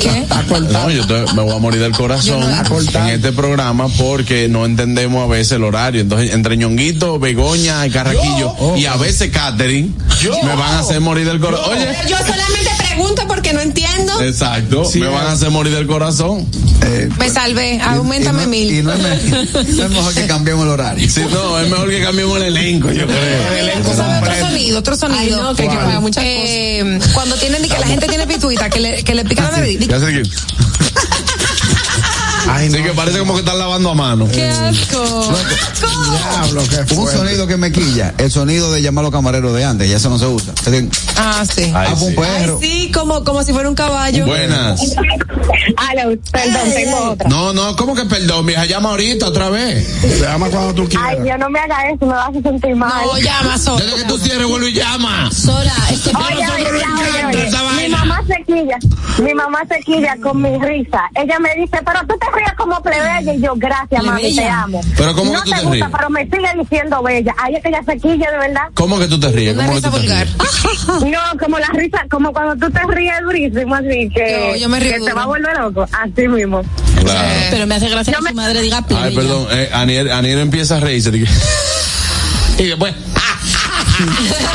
¿Qué? 0.01 0.25
No, 0.71 0.89
yo 0.89 1.05
te- 1.05 1.33
me 1.33 1.41
voy 1.43 1.53
a 1.55 1.59
morir 1.59 1.81
del 1.81 1.91
corazón 1.91 2.43
en 2.43 3.07
este 3.09 3.31
programa 3.31 3.87
porque 3.97 4.47
no 4.47 4.65
entendemos 4.65 5.23
a 5.23 5.27
veces 5.27 5.53
el 5.53 5.63
horario. 5.63 6.01
Entonces, 6.01 6.33
entre 6.33 6.57
Ñonguito, 6.57 7.19
Begoña 7.19 7.85
y 7.85 7.89
Carraquillo 7.91 8.55
y 8.77 8.85
a 8.85 8.95
veces 8.95 9.29
Catherine 9.31 9.91
me 10.43 10.55
van 10.55 10.73
a 10.75 10.79
hacer 10.79 10.99
morir 11.01 11.25
del 11.25 11.39
corazón. 11.39 11.71
Oye, 11.77 11.87
Yo 12.07 12.17
solamente 12.17 12.69
pregunto 12.77 13.23
porque 13.27 13.53
no 13.53 13.61
entiendo. 13.61 14.21
exacto, 14.21 14.89
me 14.95 15.07
van 15.07 15.27
a 15.27 15.31
hacer 15.33 15.49
morir 15.51 15.73
del 15.73 15.87
corazón. 15.87 16.47
Eh, 16.81 17.09
Me 17.19 17.29
salvé. 17.29 17.79
Aumentame 17.81 18.43
y 18.43 18.45
no, 18.45 18.49
mil. 18.49 18.71
Y 18.73 18.81
no 18.83 18.93
es, 18.93 18.99
me- 18.99 19.45
no 19.73 19.83
es 19.83 19.89
mejor 19.89 20.13
que 20.13 20.25
cambiemos 20.27 20.63
el 20.63 20.69
horario. 20.71 21.09
Sí, 21.09 21.21
no, 21.29 21.59
es 21.59 21.69
mejor 21.69 21.88
que 21.89 22.01
cambiemos 22.01 22.37
el 22.37 22.43
elenco, 22.43 22.91
yo 22.91 23.05
creo. 23.05 23.83
¿Tú 23.83 23.93
sabes 23.95 24.21
otro 24.21 24.47
sonido, 24.47 24.79
otro 24.79 24.95
sonido. 24.95 25.19
Ay, 25.19 25.31
no, 25.31 25.55
que 25.55 25.67
que 25.67 25.75
pagar 25.75 26.01
muchas 26.01 26.23
Eh, 26.25 26.99
Cuando 27.13 27.35
tienen 27.35 27.61
que 27.61 27.79
la 27.79 27.87
gente 27.87 28.07
tiene 28.07 28.27
pituita, 28.27 28.69
que 28.69 28.79
le, 28.79 29.03
que 29.03 29.15
le 29.15 29.25
pica 29.25 29.43
la 29.43 29.51
nariz. 29.51 29.87
Ya 29.87 29.99
sé 29.99 30.23
que. 32.57 32.65
Así 32.67 32.83
que 32.83 32.91
parece 32.91 33.19
como 33.19 33.33
que 33.33 33.39
están 33.39 33.57
lavando 33.59 33.91
a 33.91 33.95
mano. 33.95 34.27
Qué 34.31 34.47
asco. 34.47 35.33
Diablo, 35.79 36.63
qué 36.69 36.79
Un 36.81 36.87
fuerte. 36.87 37.17
sonido 37.17 37.47
que 37.47 37.57
me 37.57 37.71
quilla, 37.71 38.13
el 38.17 38.31
sonido 38.31 38.71
de 38.71 38.81
llamar 38.81 39.03
a 39.03 39.07
los 39.07 39.11
camareros 39.11 39.53
de 39.53 39.63
antes, 39.65 39.89
ya 39.89 39.97
eso 39.97 40.09
no 40.09 40.17
se 40.17 40.27
usa. 40.27 40.53
Ah, 41.17 41.43
sí. 41.45 41.63
Ay, 41.75 41.87
"Ah, 41.91 41.93
un 41.93 42.09
sí. 42.09 42.15
perro. 42.15 42.59
Sí, 42.61 42.91
como, 42.93 43.23
como 43.23 43.43
si 43.43 43.53
fuera 43.53 43.69
un 43.69 43.75
caballo. 43.75 44.25
Buenas. 44.25 44.81
Aló, 45.77 46.15
perdón, 46.31 46.71
tengo 46.73 47.09
otra. 47.11 47.29
No, 47.29 47.53
no, 47.53 47.75
¿cómo 47.75 47.95
que 47.95 48.05
perdón? 48.05 48.45
Vieja, 48.45 48.65
llama 48.65 48.89
ahorita 48.89 49.27
otra 49.27 49.49
vez. 49.49 50.19
Llama 50.21 50.49
cuando 50.49 50.73
tú 50.73 50.81
Ay, 50.83 50.87
quieras. 50.87 51.23
Dios, 51.23 51.39
no 51.39 51.49
me 51.49 51.59
haga 51.59 51.89
eso, 51.91 52.05
me 52.05 52.13
vas 52.13 52.29
a 52.29 52.41
sentir 52.41 52.75
mal. 52.75 52.91
No, 53.05 53.17
llama 53.17 53.57
sola. 53.57 53.83
Desde 53.85 53.97
que 53.97 54.03
tú 54.05 54.17
cierres, 54.17 54.47
vuelve 54.47 54.69
y 54.69 54.73
llama. 54.73 55.29
Sora, 55.31 55.73
este 55.91 56.09
Oye, 56.15 56.35
oye, 56.35 56.47
oye, 56.71 57.25
oye, 57.27 57.47
esa 57.47 57.61
oye. 57.63 57.69
Mi 57.71 57.77
vaina. 57.93 57.97
mamá 58.05 58.23
se 58.27 58.43
quilla, 58.45 58.77
mi 59.23 59.33
mamá 59.33 59.59
se 59.69 59.79
quilla 59.83 60.17
con 60.21 60.41
mi 60.41 60.57
risa. 60.59 61.01
Ella 61.15 61.39
me 61.39 61.49
dice, 61.55 61.77
pero 61.85 61.99
tú 62.07 62.15
te 62.19 62.27
como 62.57 62.81
plebeya. 62.81 63.33
Y 63.33 63.41
yo, 63.41 63.53
gracias, 63.55 64.03
mami, 64.03 64.35
te 64.35 64.47
amo. 64.47 64.81
Pero 64.97 65.13
¿cómo 65.15 65.33
no 65.33 65.39
que 65.43 65.45
tú 65.45 65.51
te 65.51 65.57
te 65.57 65.63
gusta, 65.65 65.85
ríes? 65.85 65.97
pero 65.97 66.09
me 66.09 66.23
sigue 66.25 66.49
diciendo 66.59 67.03
bella. 67.03 67.35
Ay, 67.37 67.55
es 67.55 67.63
que 67.63 67.69
ella 67.69 67.81
se 67.85 67.97
quilla, 67.97 68.31
de 68.31 68.37
verdad. 68.37 68.63
¿Cómo 68.73 68.99
que 68.99 69.07
tú 69.07 69.19
te 69.19 69.31
ríes? 69.31 69.55
¿Cómo 69.55 69.69
que 69.69 69.75
risa 69.75 69.89
tú 69.91 69.95
te 69.97 70.01
vulgar. 70.01 70.27
ríes? 70.27 71.11
No, 71.11 71.39
como 71.39 71.59
la 71.59 71.67
risa, 71.73 72.05
como 72.09 72.31
cuando 72.33 72.55
tú 72.67 72.71
te 72.71 72.81
ríes 72.93 73.15
durísimo, 73.23 73.75
así 73.75 74.09
que, 74.13 74.51
Yo- 74.53 74.55
yo 74.57 74.69
me 74.69 74.79
río 74.79 74.93
que 74.93 74.99
te 75.01 75.13
va 75.13 75.23
a 75.23 75.27
volver 75.27 75.57
loco. 75.57 75.85
Así 75.91 76.27
mismo. 76.27 76.61
Claro. 77.03 77.29
Pero 77.51 77.67
me 77.67 77.75
hace 77.75 77.89
gracia 77.89 78.11
No 78.13 78.17
que 78.19 78.23
me- 78.23 78.29
su 78.31 78.35
madre 78.35 78.61
diga 78.61 78.81
plebeya. 78.81 79.07
Ay, 79.09 79.15
perdón, 79.15 79.47
eh, 79.51 79.69
Aniel, 79.73 80.11
Aniel 80.11 80.39
empieza 80.39 80.77
a 80.77 80.79
reírse. 80.79 81.09
Y 82.57 82.63
después. 82.67 82.93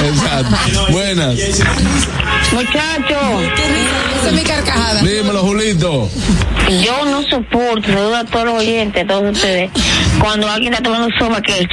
Exacto. 0.04 0.56
Buenas. 0.92 1.34
Muchachos. 2.52 3.42
Esa 4.20 4.28
es 4.28 4.32
mi 4.32 4.42
carcajada. 4.42 5.00
Dímelo, 5.02 5.42
Julito. 5.42 6.08
Yo 6.82 7.04
no 7.04 7.22
soporto, 7.22 7.88
saludo 7.88 8.16
a 8.16 8.24
todos 8.24 8.46
los 8.46 8.54
oyentes, 8.58 9.04
a 9.04 9.06
todos 9.06 9.32
ustedes. 9.36 9.70
Cuando 10.18 10.48
alguien 10.48 10.72
está 10.72 10.82
tomando 10.84 11.08
sopa, 11.18 11.40
que, 11.42 11.68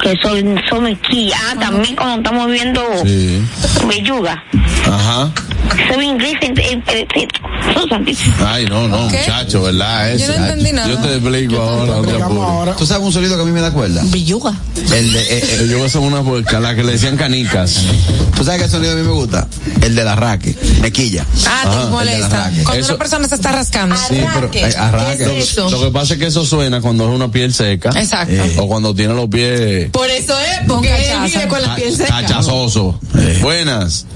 que 0.00 0.16
son, 0.22 0.60
son 0.68 0.86
aquí. 0.86 1.30
Ah, 1.34 1.54
también 1.58 1.94
cuando 1.96 2.16
estamos 2.16 2.50
viendo 2.50 2.82
Sí. 3.04 3.42
belluga. 3.86 4.42
Ajá. 4.90 5.30
Soy 5.92 6.06
inglés, 6.06 6.34
en, 6.42 6.58
en- 6.58 6.82
son 7.74 7.88
santísimos. 7.88 8.36
Ay, 8.44 8.64
no, 8.66 8.88
no, 8.88 9.08
¿Qué? 9.08 9.18
muchacho, 9.18 9.62
¿verdad? 9.62 10.16
Yo 10.16 10.26
no 10.28 10.34
entendí 10.34 10.72
nada. 10.72 10.88
Yo 10.88 10.98
te 10.98 11.14
explico 11.16 11.56
ahora. 11.62 11.96
no 11.96 12.02
te 12.02 12.22
apures. 12.22 12.76
¿Tú 12.76 12.86
sabes 12.86 13.04
un 13.06 13.12
sonido 13.12 13.36
que 13.36 13.42
a 13.42 13.44
mí 13.44 13.52
me 13.52 13.60
da 13.60 13.70
cuerda? 13.70 14.02
Villuga. 14.06 14.52
El 14.92 15.12
de, 15.12 15.20
eh, 15.20 15.26
eh, 15.60 15.66
Yo 15.70 15.88
son 15.88 16.04
una 16.04 16.22
puerca, 16.22 16.58
la 16.60 16.74
que 16.74 16.82
le 16.82 16.92
decían 16.92 17.16
canicas. 17.16 17.76
¿Tú 18.36 18.44
sabes 18.44 18.62
qué 18.62 18.68
sonido 18.68 18.92
a 18.92 18.96
mí 18.96 19.02
me 19.02 19.12
gusta? 19.12 19.46
El 19.80 19.94
de 19.94 20.04
la 20.04 20.16
raque, 20.16 20.56
mequilla. 20.80 21.24
Ah, 21.46 21.84
te 21.84 21.90
molesta. 21.90 22.50
Cuando 22.64 22.86
una 22.86 22.96
persona 22.98 23.28
se 23.28 23.34
está 23.36 23.52
rascando. 23.52 23.96
Sí, 23.96 24.22
pero 24.34 24.50
eh, 24.52 24.74
arranque. 24.76 25.44
Lo, 25.56 25.70
lo 25.70 25.80
que 25.82 25.90
pasa 25.90 26.14
es 26.14 26.20
que 26.20 26.26
eso 26.26 26.44
suena 26.44 26.80
cuando 26.80 27.08
es 27.08 27.14
una 27.14 27.30
piel 27.30 27.54
seca. 27.54 27.90
Exacto. 27.94 28.34
O 28.58 28.66
cuando 28.68 28.94
tiene 28.94 29.14
los 29.14 29.28
pies 29.28 29.90
Por 29.90 30.08
eso 30.10 30.38
es, 30.40 30.66
porque 30.66 30.88
él 31.12 31.18
vive 31.24 31.48
con 31.48 31.62
la 31.62 31.76
piel 31.76 31.96
seca. 31.96 32.08
cachazosos. 32.20 32.96
Buenas. 33.40 34.06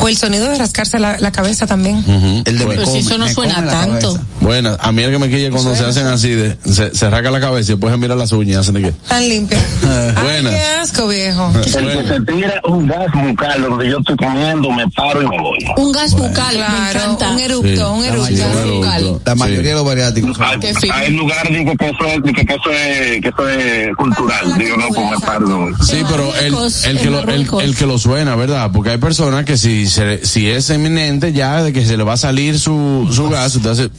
O 0.00 0.08
el 0.08 0.16
sonido 0.16 0.48
de 0.48 0.56
rascarse 0.58 0.98
la, 0.98 1.18
la 1.18 1.32
cabeza 1.32 1.66
también. 1.66 2.04
El 2.44 2.58
de 2.58 2.66
Pero 2.66 2.86
si 2.86 2.98
eso 2.98 3.18
no 3.18 3.28
suena 3.28 3.66
tanto. 3.66 4.18
Buenas. 4.40 4.76
A 4.80 4.92
mí 4.92 5.02
el 5.02 5.10
que 5.10 5.18
me 5.18 5.28
quilla 5.28 5.50
cuando 5.50 5.74
se 5.74 5.84
hacen 5.84 6.06
así, 6.06 6.30
de, 6.30 6.56
se, 6.64 6.94
se 6.94 7.10
rasca 7.10 7.30
la 7.30 7.40
cabeza 7.40 7.72
y 7.72 7.74
después 7.74 7.92
se 7.92 7.98
mira 7.98 8.14
las 8.14 8.32
uñas 8.32 8.58
hacen 8.60 8.74
de 8.74 8.82
qué. 8.82 8.92
Tan 9.08 9.28
limpio. 9.28 9.58
Ay, 10.16 10.22
Buenas. 10.22 10.54
qué 10.54 10.60
asco, 10.80 11.08
viejo. 11.08 11.52
El 11.56 11.62
que 11.64 12.08
se 12.08 12.20
tira 12.32 12.60
un 12.64 12.86
gas 12.86 13.06
bucal 13.12 13.62
donde 13.62 13.90
yo 13.90 13.98
estoy 13.98 14.16
comiendo, 14.16 14.70
me 14.70 14.88
paro 14.90 15.22
y 15.22 15.26
me 15.28 15.38
voy. 15.40 15.58
Un 15.76 15.92
gas 15.92 16.12
bucal, 16.12 16.54
me 16.56 16.64
Claro, 16.64 17.00
encanta. 17.00 17.30
un 17.32 17.38
eructo, 17.40 17.92
un 17.94 18.04
eructo. 18.04 19.20
La 19.24 19.34
mayoría 19.34 19.70
de 19.70 19.74
los 19.76 19.84
bariátricos. 19.84 20.38
Hay, 20.40 20.58
hay 20.92 21.12
lugares 21.12 21.52
digo, 21.58 21.72
que 21.76 21.86
eso 21.88 22.04
es, 22.06 22.22
que, 22.22 22.32
que 22.46 22.54
eso 22.54 22.70
es, 22.70 23.20
que 23.22 23.28
eso 23.28 23.48
es 23.48 23.96
cultural. 23.96 24.58
Digo, 24.58 24.76
no, 24.76 24.88
pues 24.88 25.10
me 25.10 25.18
paro 25.26 25.46
me. 25.58 25.84
Sí, 25.84 26.02
pero 26.08 26.32
el, 26.36 26.54
el, 26.84 26.98
que 27.00 27.10
lo, 27.10 27.20
el, 27.28 27.48
el 27.62 27.76
que 27.76 27.86
lo 27.86 27.98
suena, 27.98 28.36
¿verdad? 28.36 28.70
Porque 28.72 28.90
hay 28.90 28.98
personas 28.98 29.44
que 29.44 29.56
si, 29.56 29.86
se, 29.88 30.24
si 30.26 30.48
es 30.50 30.70
eminente 30.70 31.32
ya 31.32 31.62
de 31.62 31.72
que 31.72 31.84
se 31.84 31.96
le 31.96 32.04
va 32.04 32.14
a 32.14 32.16
salir 32.16 32.58
su, 32.58 33.08
su 33.12 33.28
gas, 33.28 33.54
usted 33.56 33.70
hace... 33.70 33.90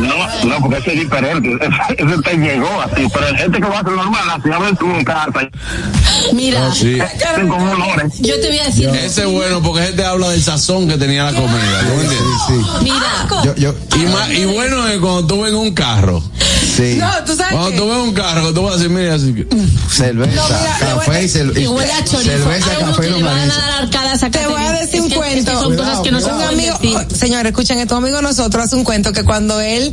No, 0.00 0.44
no, 0.44 0.58
porque 0.60 0.78
ese 0.78 0.92
es 0.94 1.00
diferente. 1.00 1.48
Ese, 1.60 2.04
ese 2.12 2.22
te 2.22 2.36
llegó 2.36 2.80
así, 2.82 3.06
pero 3.12 3.26
hay 3.26 3.36
gente 3.36 3.58
que 3.58 3.64
lo 3.66 3.76
hace 3.76 3.90
normal, 3.90 4.22
así 4.30 4.50
a 4.52 4.58
ver 4.58 4.76
tú 4.76 4.90
en 4.90 5.04
casa. 5.04 5.48
Mira, 6.32 6.66
Ah, 6.68 6.74
sí. 6.74 6.98
Yo 8.20 8.40
te 8.40 8.48
voy 8.48 8.58
a 8.58 8.64
decir. 8.66 8.88
Ese 8.88 9.22
es 9.22 9.26
bueno 9.30 9.62
porque 9.62 9.84
ese 9.84 9.92
te 9.94 10.04
habla 10.04 10.30
del 10.30 10.42
sazón 10.42 10.88
que 10.88 10.96
tenía 10.96 11.24
la 11.24 11.32
comida. 11.32 11.82
Mira, 12.82 13.54
Y, 13.96 14.06
ma- 14.06 14.32
y 14.32 14.44
bueno 14.44 14.86
es 14.88 14.98
cuando 14.98 15.26
tú 15.26 15.42
ves 15.42 15.52
un 15.52 15.72
carro. 15.74 16.22
Sí. 16.76 16.96
No, 16.98 17.08
tú 17.24 17.34
sabes 17.34 17.52
Cuando 17.52 17.70
que- 17.70 17.76
tú 17.78 17.88
ves 17.88 17.98
un 17.98 18.12
carro, 18.14 18.52
tú 18.52 18.62
vas 18.62 18.74
a 18.74 18.76
decir, 18.76 18.90
mira, 18.90 19.14
así 19.14 19.32
que... 19.34 19.46
Cerveza, 19.90 20.76
café 20.78 21.24
y, 21.24 21.26
cel- 21.28 21.58
y 21.58 21.66
huele 21.66 21.92
a 21.92 22.04
chorizo. 22.04 22.30
cerveza, 22.32 22.70
Hay 22.70 22.76
uno 22.82 22.86
café 22.92 23.02
que 23.02 23.08
y 23.08 23.12
le 23.12 23.18
Te 23.90 24.46
voy 24.46 24.62
a 24.62 24.72
decir 24.72 24.96
Es 24.96 25.00
un 25.02 25.08
que- 25.08 25.16
cuento. 25.16 25.50
Es 25.52 25.56
que 25.58 25.62
son 25.64 25.76
cosas 25.76 26.00
que 26.00 26.10
no 26.12 26.20
se 26.20 26.26
un 26.26 26.32
pueden 26.36 26.48
amigo, 26.54 26.74
decir. 26.80 26.96
oh, 26.96 27.14
señores, 27.14 27.50
escuchen 27.50 27.78
esto, 27.78 27.96
un 27.96 28.02
amigo 28.04 28.16
de 28.18 28.22
nosotros 28.22 28.64
hace 28.64 28.76
un 28.76 28.84
cuento 28.84 29.12
que 29.12 29.24
cuando 29.24 29.60
él 29.60 29.92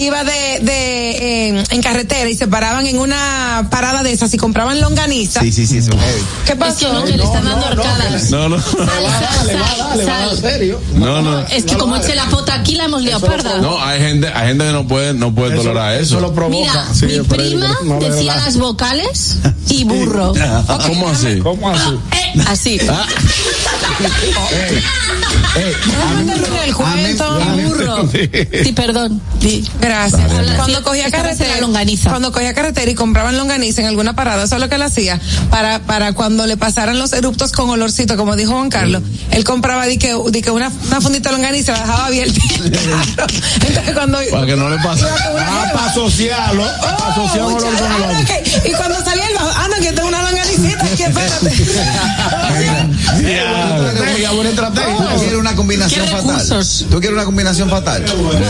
iba 0.00 0.24
de, 0.24 0.58
de 0.62 1.10
eh, 1.58 1.64
en 1.70 1.82
carretera 1.82 2.28
y 2.28 2.34
se 2.34 2.46
paraban 2.48 2.86
en 2.86 2.98
una 2.98 3.68
parada 3.70 4.02
de 4.02 4.12
esas 4.12 4.32
y 4.34 4.36
compraban 4.36 4.80
longaniza. 4.80 5.40
Sí, 5.40 5.52
sí, 5.52 5.66
sí, 5.66 5.78
eso 5.78 5.92
es. 5.92 5.98
¿Qué 6.46 6.52
Es 6.52 6.58
pasó? 6.58 6.86
que 6.86 6.92
no, 6.92 7.04
que 7.04 7.16
le 7.16 7.24
están 7.24 7.44
dando 7.44 7.66
arcadas. 7.66 8.30
No, 8.30 8.48
no. 8.48 8.56
En 10.28 10.36
serio. 10.40 10.80
No, 10.94 11.22
no. 11.22 11.40
Es 11.48 11.64
que 11.64 11.76
como 11.76 11.96
eche 11.96 12.14
la 12.14 12.26
pota 12.26 12.54
aquí 12.54 12.74
la 12.74 12.84
hemos 12.84 13.02
liado 13.02 13.20
parda. 13.26 13.58
No, 13.60 13.82
hay 13.82 14.00
gente, 14.00 14.28
hay 14.28 14.48
gente 14.48 14.64
que 14.64 14.72
no 14.72 14.86
puede, 14.86 15.14
no 15.14 15.34
puede 15.34 15.56
tolerar 15.56 15.94
eso. 15.94 16.16
Eso 16.18 16.20
lo 16.20 16.32
provoca. 16.34 16.58
Mira, 16.58 16.86
Sí, 16.94 17.06
mi 17.06 17.20
prima 17.20 17.76
no 17.84 17.98
decía 17.98 18.36
las 18.36 18.56
vocales 18.56 19.36
y 19.68 19.84
burro. 19.84 20.32
¿Cómo 20.86 21.08
así? 21.08 21.38
¿Cómo 21.38 21.70
así? 21.70 21.90
Eh, 22.12 22.40
así. 22.46 22.80
Ah, 22.88 23.06
Déjame 25.54 26.32
terminar 26.32 26.64
el 26.66 26.74
cuento. 26.74 27.40
Y 27.56 27.62
burro. 27.64 28.08
Sí, 28.64 28.72
perdón. 28.72 29.20
Di. 29.40 29.68
Gracias. 29.80 30.20
Cuando 30.56 30.78
Sí, 30.78 30.84
cogía 30.84 31.10
carretera, 31.10 31.60
longaniza. 31.60 32.10
cuando 32.10 32.32
cogía 32.32 32.54
carretera 32.54 32.90
y 32.90 32.94
compraban 32.94 33.36
longaniza 33.36 33.80
en 33.80 33.88
alguna 33.88 34.14
parada, 34.14 34.44
eso 34.44 34.54
es 34.56 34.60
lo 34.60 34.68
que 34.68 34.74
él 34.76 34.82
hacía 34.82 35.20
para 35.50 35.78
para 35.80 36.12
cuando 36.12 36.46
le 36.46 36.56
pasaran 36.56 36.98
los 36.98 37.12
eruptos 37.12 37.52
con 37.52 37.70
olorcito, 37.70 38.16
como 38.16 38.36
dijo 38.36 38.52
Juan 38.52 38.68
Carlos, 38.70 39.02
él 39.30 39.44
compraba 39.44 39.86
di 39.86 39.98
que, 39.98 40.14
di 40.30 40.42
que 40.42 40.50
una, 40.50 40.70
una 40.86 41.00
fundita 41.00 41.30
de 41.30 41.36
longaniza 41.36 41.72
la 41.72 41.78
dejaba 41.80 42.06
abierta. 42.06 42.40
Entonces 43.66 43.94
cuando 43.94 44.18
para 44.30 44.46
que 44.46 44.56
no 44.56 44.68
le 44.70 44.76
pase. 44.78 45.04
Ah, 45.38 45.70
para 45.72 45.86
asociarlo. 45.86 46.64
Para 46.80 47.08
asociar 47.12 47.44
un 47.46 47.52
olor 47.54 47.74
con 47.74 47.86
el 47.86 48.02
Ah, 48.04 48.20
ok. 48.22 48.66
Y 48.66 48.72
cuando 48.72 49.04
salía 49.04 49.26
el 49.28 49.34
bajo, 49.34 49.50
anda 49.58 49.78
que 49.80 49.92
tengo 49.92 50.08
una 50.08 50.22
espérate. 50.98 51.50
Buena 54.34 54.50
estrategia. 54.50 54.96
¿Tú 54.96 55.18
quieres 55.18 55.38
una 55.38 55.56
combinación 55.56 56.04
¿Qué 56.06 56.12
fatal? 56.12 56.48
¿Tú 56.90 57.00
quieres 57.00 57.12
una 57.16 57.24
combinación 57.24 57.70
fatal? 57.70 58.04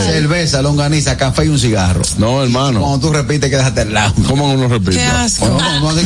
Cerveza, 0.05 0.61
longaniza, 0.61 1.17
café 1.17 1.45
y 1.45 1.47
un 1.47 1.57
cigarro. 1.57 2.01
No, 2.17 2.43
hermano. 2.43 2.81
Cuando 2.81 2.99
tú 2.99 3.13
repites, 3.13 3.49
quédate 3.49 3.81
al 3.81 3.93
lado. 3.93 4.13
¿Cómo 4.27 4.53
uno 4.53 4.67
repite? 4.67 4.97
Qué 4.97 5.03
asco. 5.03 5.47
Bueno, 5.81 6.01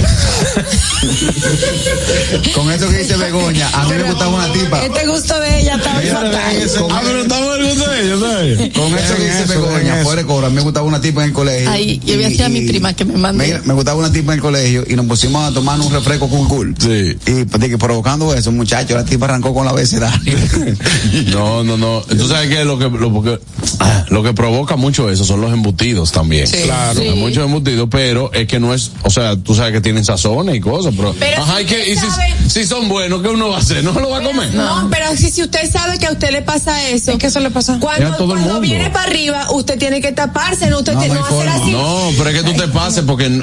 Con 2.56 2.72
eso 2.72 2.88
que 2.88 2.98
dice 3.00 3.18
Begoña, 3.18 3.68
a 3.74 3.84
mí 3.86 3.96
me 3.96 4.04
gustaba 4.04 4.32
una 4.32 4.54
tipa. 4.54 4.86
Este 4.86 5.08
gusto 5.08 5.40
de 5.40 5.60
ella 5.60 5.76
estaba 5.76 6.00
fatal. 6.00 6.36
Ah, 6.92 7.02
pero 7.04 7.22
estamos 7.22 7.56
en 7.56 7.66
el 7.66 7.70
gusto 7.76 7.90
de 7.92 8.04
ellos, 8.04 8.20
¿sabes? 8.22 8.74
Con 8.74 8.98
eso 8.98 9.16
que 9.16 9.24
dice 9.24 9.46
Begoña, 9.48 10.04
fuera 10.04 10.22
de 10.22 10.28
cobra, 10.28 10.50
me 10.50 10.62
gustaba 10.62 10.86
una 10.86 11.02
tipa 11.02 11.22
en 11.24 11.28
el 11.30 11.34
colegio. 11.34 11.70
Ay, 11.70 12.00
yo 12.06 12.16
voy 12.16 12.42
a 12.42 12.50
mi 12.50 12.62
prima 12.62 12.94
que 12.94 13.06
me 13.06 13.18
mande. 13.18 13.46
Mira, 13.46 13.62
me 13.66 13.74
gustaba 13.74 14.00
una 14.00 14.12
tipa 14.12 14.34
en 14.34 14.40
el 14.40 14.42
colegio 14.42 14.84
y 14.88 14.96
nos 14.96 15.06
pusimos 15.08 15.44
a 15.44 15.54
tomar 15.54 15.80
un 15.84 15.94
refresco 15.94 16.30
con 16.30 16.48
cool. 16.48 16.76
Sí. 16.80 17.18
Y 17.28 17.46
que 17.70 17.78
provocando 17.78 18.34
eso, 18.34 18.52
muchacho, 18.52 18.96
la 18.96 19.06
tipa 19.06 19.26
arrancó 19.26 19.54
con 19.54 19.66
la 19.66 19.72
abecedario. 19.72 20.34
No, 21.32 21.64
no, 21.64 21.78
no. 21.78 22.02
Tú 22.02 22.28
sabes 22.28 22.50
que 22.50 22.64
lo 22.66 22.78
que 22.78 22.90
lo, 22.90 23.12
porque- 23.12 23.40
lo 24.10 24.24
que 24.24 24.34
provoca 24.34 24.76
mucho 24.76 25.10
eso 25.10 25.24
son 25.24 25.42
los 25.42 25.52
embutidos 25.52 26.12
también. 26.12 26.48
Sí. 26.48 26.58
Claro. 26.64 27.00
Sí. 27.00 27.10
Muchos 27.16 27.46
embutidos, 27.46 27.88
pero 27.90 28.32
es 28.34 28.48
que 28.48 28.60
no 28.60 28.74
es, 28.74 28.92
o 29.04 29.10
sea, 29.10 29.36
tú 29.36 29.56
sabes 29.56 29.74
que 29.74 29.82
tienen 29.82 30.06
sazones 30.06 30.56
y 30.56 30.60
cosas, 30.60 30.94
pero, 30.96 31.14
Pero 31.20 31.42
ajá, 31.44 31.58
si 31.58 31.64
y 31.64 31.66
que, 31.66 31.92
y 31.92 31.96
si, 31.96 32.06
si 32.50 32.66
son 32.66 32.88
buenos, 32.90 33.22
¿qué 33.22 33.30
uno 33.30 33.50
va 33.50 33.58
a 33.58 33.60
hacer? 33.60 33.84
¿No 33.84 33.92
lo 33.94 34.10
va 34.10 34.20
a 34.20 34.24
comer? 34.24 34.54
No, 34.54 34.88
pero 34.92 35.16
si, 35.16 35.30
si 35.32 35.42
usted 35.44 35.72
sabe 35.72 35.98
que 35.98 36.06
a 36.08 36.12
usted 36.12 36.32
le 36.32 36.42
pasa 36.42 36.88
eso. 36.90 37.12
¿Es 37.12 37.18
que 37.18 37.28
eso 37.28 37.40
le 37.40 37.50
pasa? 37.50 37.78
Cuando, 37.80 38.16
todo 38.16 38.60
viene 38.60 38.90
para 38.90 39.06
arriba, 39.06 39.48
usted 39.52 39.78
tiene 39.78 40.02
que 40.02 40.12
taparse, 40.12 40.70
no 40.70 40.80
usted 40.80 40.94
No, 40.94 41.00
tiene 41.00 41.16
no 41.16 41.26
hacer 41.26 41.50
así. 41.50 41.72
No, 41.72 42.10
pero 42.18 42.30
es 42.30 42.44
que 42.44 42.52
tú 42.52 42.54
te 42.58 42.68
pases 42.68 43.04
porque, 43.06 43.42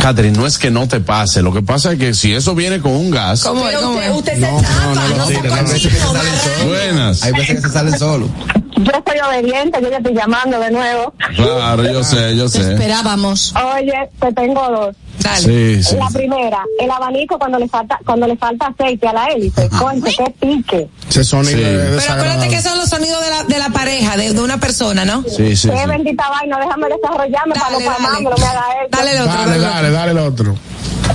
Catherine, 0.00 0.36
no 0.36 0.46
es 0.46 0.58
que 0.58 0.70
no 0.70 0.88
te 0.88 1.00
pase. 1.00 1.42
Lo 1.42 1.52
que 1.52 1.62
pasa 1.62 1.92
es 1.92 1.98
que 1.98 2.14
si 2.14 2.32
eso 2.32 2.54
viene 2.54 2.80
con 2.80 2.92
un 2.92 3.10
gas, 3.10 3.42
¿Cómo 3.42 3.68
es? 3.68 3.74
Pero 3.74 3.80
¿Cómo 3.86 3.98
usted, 3.98 4.10
es? 4.10 4.16
usted 4.16 4.36
No, 4.38 4.46
se 4.46 4.52
no, 4.52 4.62
tapa, 4.62 4.84
no, 4.84 4.94
no, 4.94 5.16
no, 5.16 5.26
se 5.26 5.32
no, 5.42 5.54
hay 5.54 5.62
veces 5.64 5.82
que 5.82 5.90
se 5.90 6.00
no, 6.00 6.12
salen 6.12 6.32
no, 6.32 6.40
solos. 6.42 6.66
buenas. 6.66 7.22
Hay 7.22 7.32
veces 7.32 7.56
que 7.56 7.60
se 7.62 7.68
salen 7.72 7.98
solos. 7.98 8.30
Yo 8.76 8.90
soy 9.06 9.18
obediente, 9.38 9.78
yo 9.82 9.90
ya 9.90 9.98
estoy 9.98 10.14
llamando 10.14 10.58
de 10.58 10.70
nuevo. 10.70 11.14
Claro, 11.36 11.84
yo 11.84 12.02
sé, 12.02 12.36
yo 12.36 12.44
Te 12.50 12.62
sé. 12.62 12.72
esperábamos. 12.72 13.54
Oye, 13.76 13.92
te 14.18 14.32
tengo 14.32 14.68
dos. 14.70 14.96
Dale. 15.20 15.38
Sí, 15.38 15.82
sí. 15.84 15.96
La 15.96 16.08
primera, 16.08 16.64
el 16.80 16.90
abanico 16.90 17.38
cuando 17.38 17.58
le 17.58 17.68
falta 17.68 17.98
cuando 18.04 18.26
le 18.26 18.36
falta 18.36 18.66
aceite 18.68 19.06
a 19.08 19.12
la 19.12 19.26
hélice. 19.26 19.68
Conche, 19.68 20.10
qué 20.16 20.34
pique. 20.40 20.88
Ese 21.08 21.22
sonido 21.24 21.58
Sí. 21.58 21.64
es 21.64 22.02
Pero 22.04 22.12
acuérdate 22.14 22.48
que 22.48 22.60
son 22.62 22.78
los 22.78 22.88
sonidos 22.88 23.22
de 23.22 23.30
la, 23.30 23.44
de 23.44 23.58
la 23.58 23.68
pareja, 23.68 24.16
de, 24.16 24.32
de 24.32 24.40
una 24.40 24.58
persona, 24.58 25.04
¿no? 25.04 25.22
Sí, 25.24 25.54
sí, 25.56 25.68
Qué 25.70 25.78
sí. 25.78 25.86
bendita 25.88 26.28
vaina, 26.28 26.58
déjame 26.58 26.88
desarrollarme 26.88 27.54
para 27.54 27.70
no 27.70 27.78
Dale, 27.78 27.84
dale. 27.84 27.96
palmarme, 27.96 28.30
no 28.30 28.36
me 28.36 28.46
haga 28.46 28.64
eso. 28.80 28.88
Dale 28.90 29.10
el 29.12 29.20
otro. 29.20 29.32
Dale, 29.32 29.58
dale 29.58 29.60
dale, 29.60 29.90
dale 29.90 30.10
el 30.12 30.18
otro. 30.18 30.54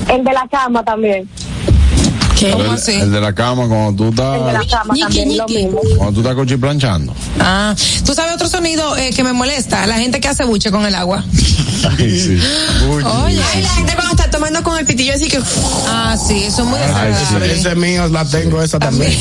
El 0.10 0.24
de 0.24 0.32
la 0.34 0.48
cama 0.50 0.84
también. 0.84 1.30
¿Qué? 2.38 2.52
¿Cómo 2.52 2.64
El, 2.66 2.70
así? 2.72 2.92
el 2.92 3.12
de 3.12 3.20
la 3.22 3.34
cama 3.34 3.68
cuando 3.68 3.94
tú 3.96 4.10
El 4.10 4.16
de 4.16 4.54
la 4.54 4.62
estás, 4.62 4.80
cama 4.82 4.94
Ñiqui, 4.94 5.04
también, 5.04 5.38
lo 5.38 5.46
ñiqui. 5.48 5.64
mismo. 5.66 5.80
cuando 5.98 6.14
tú 6.14 6.20
estás 6.20 6.36
cochiplanchando. 6.36 7.14
Ah, 7.40 7.76
¿tú 8.06 8.14
sabes 8.14 8.36
otro 8.36 8.48
sonido 8.48 8.96
eh, 8.98 9.12
que 9.16 9.24
me 9.24 9.34
molesta? 9.34 9.86
La 9.88 9.98
gente 9.98 10.20
que 10.20 10.28
hace 10.28 10.44
buche 10.46 10.70
con 10.72 10.86
el 10.86 10.94
agua. 10.96 11.24
Ay, 11.98 12.20
sí. 12.20 12.38
Oye. 12.90 13.42
Ay, 13.54 13.62
la 13.62 13.70
gente 13.70 13.94
cuando 13.96 14.12
está 14.16 14.30
tomando 14.30 14.62
con 14.64 14.78
el 14.78 14.86
pitillo 14.86 15.14
así 15.14 15.28
que 15.28 15.40
Ah, 15.88 16.16
sí, 16.18 16.44
eso 16.44 16.64
es 16.64 16.68
muy 16.68 16.80
Ay, 16.80 16.86
sí. 17.14 17.20
desagradable. 17.20 17.54
Ese 17.54 17.70
es 17.70 17.78
mío, 17.78 18.08
la 18.10 18.26
tengo 18.26 18.62
esa 18.62 18.80
también. 18.80 19.14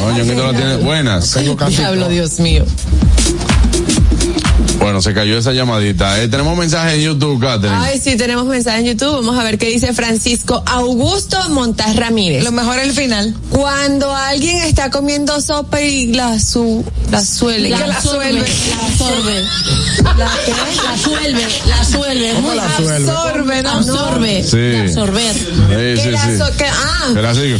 Coño, 0.00 0.24
que 0.24 0.32
tú 0.32 0.42
la 0.42 0.50
tienes. 0.52 0.82
Buenas. 0.84 1.30
Tengo 1.32 1.56
casi 1.56 1.76
Diablo. 1.76 2.08
Dios 2.08 2.38
mío. 2.40 2.64
Bueno, 4.80 5.02
se 5.02 5.12
cayó 5.12 5.36
esa 5.36 5.52
llamadita. 5.52 6.20
Eh, 6.22 6.28
tenemos 6.28 6.56
mensaje 6.56 6.94
en 6.96 7.02
YouTube, 7.02 7.38
Catherine. 7.40 7.76
Ay, 7.78 8.00
sí, 8.02 8.16
tenemos 8.16 8.46
mensaje 8.46 8.80
en 8.80 8.86
YouTube. 8.86 9.16
Vamos 9.16 9.38
a 9.38 9.42
ver 9.44 9.58
qué 9.58 9.66
dice 9.66 9.92
Francisco 9.92 10.62
Augusto 10.66 11.36
Montaz 11.50 11.94
Ramírez. 11.96 12.42
Lo 12.44 12.50
mejor 12.50 12.78
es 12.78 12.86
el 12.88 12.92
final. 12.94 13.34
Cuando 13.50 14.12
alguien 14.14 14.56
está 14.62 14.90
comiendo 14.90 15.38
sopa 15.42 15.80
y 15.82 16.08
la 16.14 16.38
su 16.40 16.82
la 17.10 17.22
suele. 17.24 17.68
La 17.68 17.76
¿Qué 17.78 17.84
absorbe, 17.84 18.32
la 18.32 18.40
absorbe. 18.86 19.44
¿La 20.16 20.30
qué? 20.46 20.52
La 20.86 20.96
suelve, 20.98 21.46
la 21.68 21.84
suelve. 21.84 22.32
¿Cómo 22.34 22.48
Muy 22.48 22.56
la 22.56 22.76
suelve? 22.76 23.10
Absorbe, 23.10 23.62
¿no? 23.62 23.70
Absorbe. 23.70 24.42
Sí. 24.44 24.76
absorber. 24.80 25.34
Sí, 25.34 25.68
Que 25.68 26.00
sí, 26.02 26.10
la 26.10 26.38
so- 26.46 26.56
que- 26.56 26.64
ah, 26.66 27.28
así. 27.28 27.56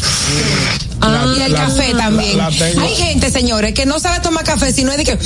Ah, 1.02 1.24
y 1.36 1.42
el 1.42 1.52
la- 1.52 1.58
café 1.58 1.92
la- 1.94 2.04
también. 2.04 2.36
la. 2.38 2.46
Hay 2.48 2.94
gente, 2.96 3.30
señores, 3.30 3.72
que 3.74 3.86
no 3.86 3.98
sabe 4.00 4.20
tomar 4.20 4.44
café, 4.44 4.72
sino 4.72 4.92
es 4.92 4.98
de 4.98 5.04
que 5.04 5.18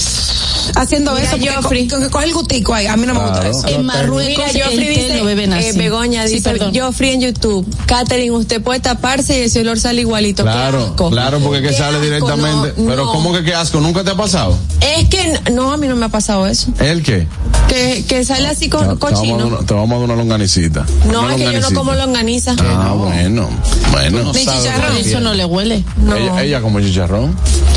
haciendo 0.77 1.13
Mira, 1.15 1.25
eso, 1.27 1.39
que, 1.39 1.49
Joffrey. 1.51 1.89
co- 1.89 1.99
que 2.01 2.09
coge 2.11 2.25
el 2.27 2.33
gustico 2.35 2.75
ahí. 2.75 2.87
A 2.87 2.97
mí 2.97 3.07
no 3.07 3.15
me 3.15 3.21
gusta 3.21 3.49
eso. 3.49 3.67
En 3.69 3.85
Marruecos 3.85 4.45
Mira, 4.53 4.67
Joffrey 4.67 4.89
el 4.89 4.95
té 4.95 5.01
dice, 5.03 5.19
lo 5.19 5.25
beben 5.25 5.53
así. 5.53 5.67
eh, 5.69 5.73
Begoña 5.75 6.27
Sí, 6.27 6.35
dice, 6.35 6.51
perdón. 6.51 6.73
Joffrey 6.75 7.11
en 7.13 7.21
YouTube, 7.21 7.67
Catherine, 7.87 8.31
usted 8.33 8.63
puede 8.63 8.81
taparse 8.81 9.39
y 9.39 9.43
ese 9.43 9.61
olor 9.61 9.79
sale 9.79 10.01
igualito. 10.03 10.43
Claro, 10.43 10.85
asco. 10.93 11.11
claro, 11.11 11.39
porque 11.41 11.63
que 11.63 11.73
sale 11.73 11.97
asco, 11.97 12.01
directamente. 12.05 12.75
no, 12.77 12.89
Pero 12.89 13.05
no. 13.07 13.13
¿cómo 13.13 13.33
que 13.33 13.43
qué 13.45 13.55
asco? 13.55 13.81
¿Nunca 13.81 14.05
te 14.05 14.11
ha 14.11 14.17
pasado? 14.17 14.57
Es 14.81 15.09
que, 15.09 15.41
no, 15.53 15.73
a 15.73 15.77
mí 15.77 15.87
no 15.89 15.97
me 15.97 16.07
ha 16.07 16.11
pasado 16.11 16.47
eso. 16.47 16.69
¿El 16.79 17.03
qué? 17.03 17.27
Que, 17.69 18.05
que 18.07 18.25
sale 18.25 18.47
así 18.49 18.69
con 18.69 18.89
te 18.89 18.97
cochino. 18.99 19.59
te 19.67 19.75
vamos 19.75 19.97
a 19.97 20.01
dar 20.01 20.05
una 20.11 20.17
longanicita. 20.17 20.87
No, 21.11 21.23
Una 21.23 21.35
es 21.37 21.43
que 21.43 21.53
yo 21.55 21.61
no 21.61 21.71
como 21.73 21.95
longaniza. 21.95 22.55
Ah, 22.61 22.93
bueno, 22.97 23.49
bueno. 23.91 24.33
Ni 24.33 24.41
chicharrón. 24.41 24.97
Eso 24.99 25.21
no 25.21 25.35
le 25.35 25.45
huele. 25.45 25.64
No. 25.97 26.17
Ella, 26.17 26.43
ella 26.43 26.61
como 26.61 26.81
chicharrón. 26.81 27.35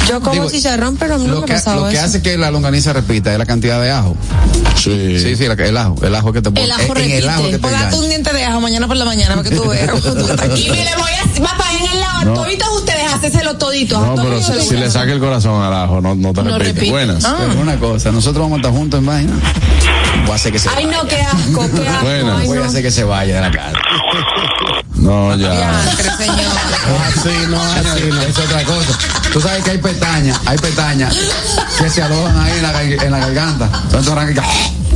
Yo 0.08 0.20
como 0.22 0.34
Digo, 0.34 0.50
chicharrón, 0.50 0.96
pero 0.98 1.18
no 1.18 1.28
Lo 1.28 1.42
me 1.42 1.46
que, 1.48 1.54
ha 1.54 1.56
pasado 1.58 1.82
lo 1.84 1.90
que 1.90 1.96
eso. 1.98 2.06
hace 2.06 2.22
que 2.22 2.38
la 2.38 2.50
longaniza 2.52 2.94
repita 2.94 3.32
es 3.34 3.38
la 3.40 3.46
cantidad 3.46 3.82
de 3.82 3.92
ajo. 3.92 4.16
Sí. 4.76 5.20
Sí, 5.20 5.36
sí, 5.36 5.48
la- 5.48 5.54
el 5.56 5.76
ajo. 5.78 5.96
El 6.02 6.16
ajo 6.16 6.32
que 6.32 6.42
te 6.42 6.50
pone. 6.52 6.64
El 6.64 6.72
ajo 6.72 6.82
en 6.82 6.90
el 7.12 7.24
repite. 7.24 7.30
ajo 7.30 7.44
que 7.50 7.58
te 7.58 7.96
un 7.98 8.10
diente 8.10 8.32
de 8.34 8.44
ajo 8.46 8.62
mañana 8.62 8.88
por 8.88 8.96
la 8.96 9.06
mañana 9.06 9.36
para 9.36 9.50
que 9.50 9.56
tú 9.56 9.68
veas. 9.68 9.90
Y 10.58 10.70
me 10.70 10.84
le 10.86 10.96
voy 10.96 11.12
a, 11.12 11.42
papá, 11.44 11.66
en 11.78 11.92
el 11.94 12.00
lado, 12.00 12.26
No. 12.26 12.34
toditos 12.34 12.68
ustedes, 12.78 13.14
hacéselo 13.14 13.58
todito. 13.58 14.00
No, 14.00 14.16
pero 14.16 14.42
si, 14.42 14.54
si 14.70 14.76
le 14.78 14.90
saca 14.90 15.12
el 15.12 15.20
corazón 15.20 15.62
al 15.62 15.74
ajo, 15.74 16.00
no, 16.02 16.16
no 16.16 16.32
te 16.34 16.42
No 16.44 16.52
repite. 16.58 16.74
repite. 16.74 16.92
Buenas. 16.92 17.24
Pero 17.26 17.60
una 17.62 17.78
cosa, 17.80 18.12
nosotros 18.12 18.44
vamos 18.44 18.58
a 18.58 18.60
estar 18.62 18.72
juntos 18.72 19.00
en 19.00 19.06
vaina. 19.06 19.34
Voy 20.24 20.32
a 20.32 20.36
hacer 20.36 20.52
que 20.52 20.60
se 20.60 20.70
Ay, 20.70 20.86
vaya. 20.86 20.98
no, 21.04 21.08
qué 21.08 21.22
asco, 21.22 21.70
qué 21.76 21.88
asco. 21.88 22.04
Buenas. 22.06 22.40
Ay, 22.40 22.48
Voy 22.48 22.58
a 22.60 22.66
hacer 22.66 22.82
que 22.84 22.92
se 22.92 23.04
vaya 23.04 23.36
de 23.36 23.42
la 23.42 23.52
casa. 23.52 23.78
No, 25.08 25.36
ya. 25.38 25.52
Diantre, 25.54 26.12
señor. 26.18 26.58
Así 27.08 27.30
no, 27.50 27.62
así 27.64 28.04
no. 28.10 28.22
Es 28.22 28.38
otra 28.38 28.64
cosa. 28.66 28.98
Tú 29.32 29.40
sabes 29.42 29.64
que 29.64 29.72
hay 29.72 29.78
pestañas, 29.78 30.38
hay 30.46 30.58
pestañas 30.58 31.16
que 31.80 31.90
se 31.90 32.02
alojan 32.02 32.38
ahí 32.40 32.52
en 32.58 32.62
la, 32.64 32.74
gar- 32.74 33.04
en 33.06 33.12
la 33.12 33.20
garganta. 33.20 33.70
Entonces, 33.86 34.10
ahora 34.10 34.28
que- 34.28 34.42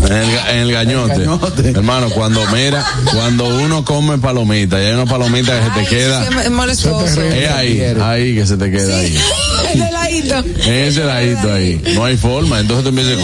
En 0.03 0.11
el, 0.13 0.29
en 0.49 0.57
el 0.57 0.71
gañote. 0.73 1.13
El 1.13 1.19
gañote. 1.25 1.69
Hermano, 1.69 2.09
cuando 2.09 2.45
mira, 2.47 2.83
cuando 3.13 3.45
uno 3.45 3.85
come 3.85 4.17
palomita 4.17 4.81
y 4.81 4.85
hay 4.87 4.93
una 4.93 5.05
palomita 5.05 5.53
que 5.57 5.63
se 5.63 5.69
te 5.71 5.79
Ay, 5.79 5.85
queda, 5.85 6.19
sí, 6.25 6.27
es 7.05 7.11
es 7.17 7.51
ahí, 7.51 7.81
ahí 8.01 8.35
que 8.35 8.45
se 8.47 8.57
te 8.57 8.71
queda 8.71 8.97
ahí. 8.97 9.17
El 9.73 9.79
de 9.79 9.91
ladito. 9.91 10.43
Ese 10.69 11.03
ladito 11.05 11.53
ahí. 11.53 11.81
No 11.95 12.03
hay 12.03 12.17
forma. 12.17 12.59
Entonces 12.59 12.83
tú 12.83 12.89
empiezas. 12.89 13.23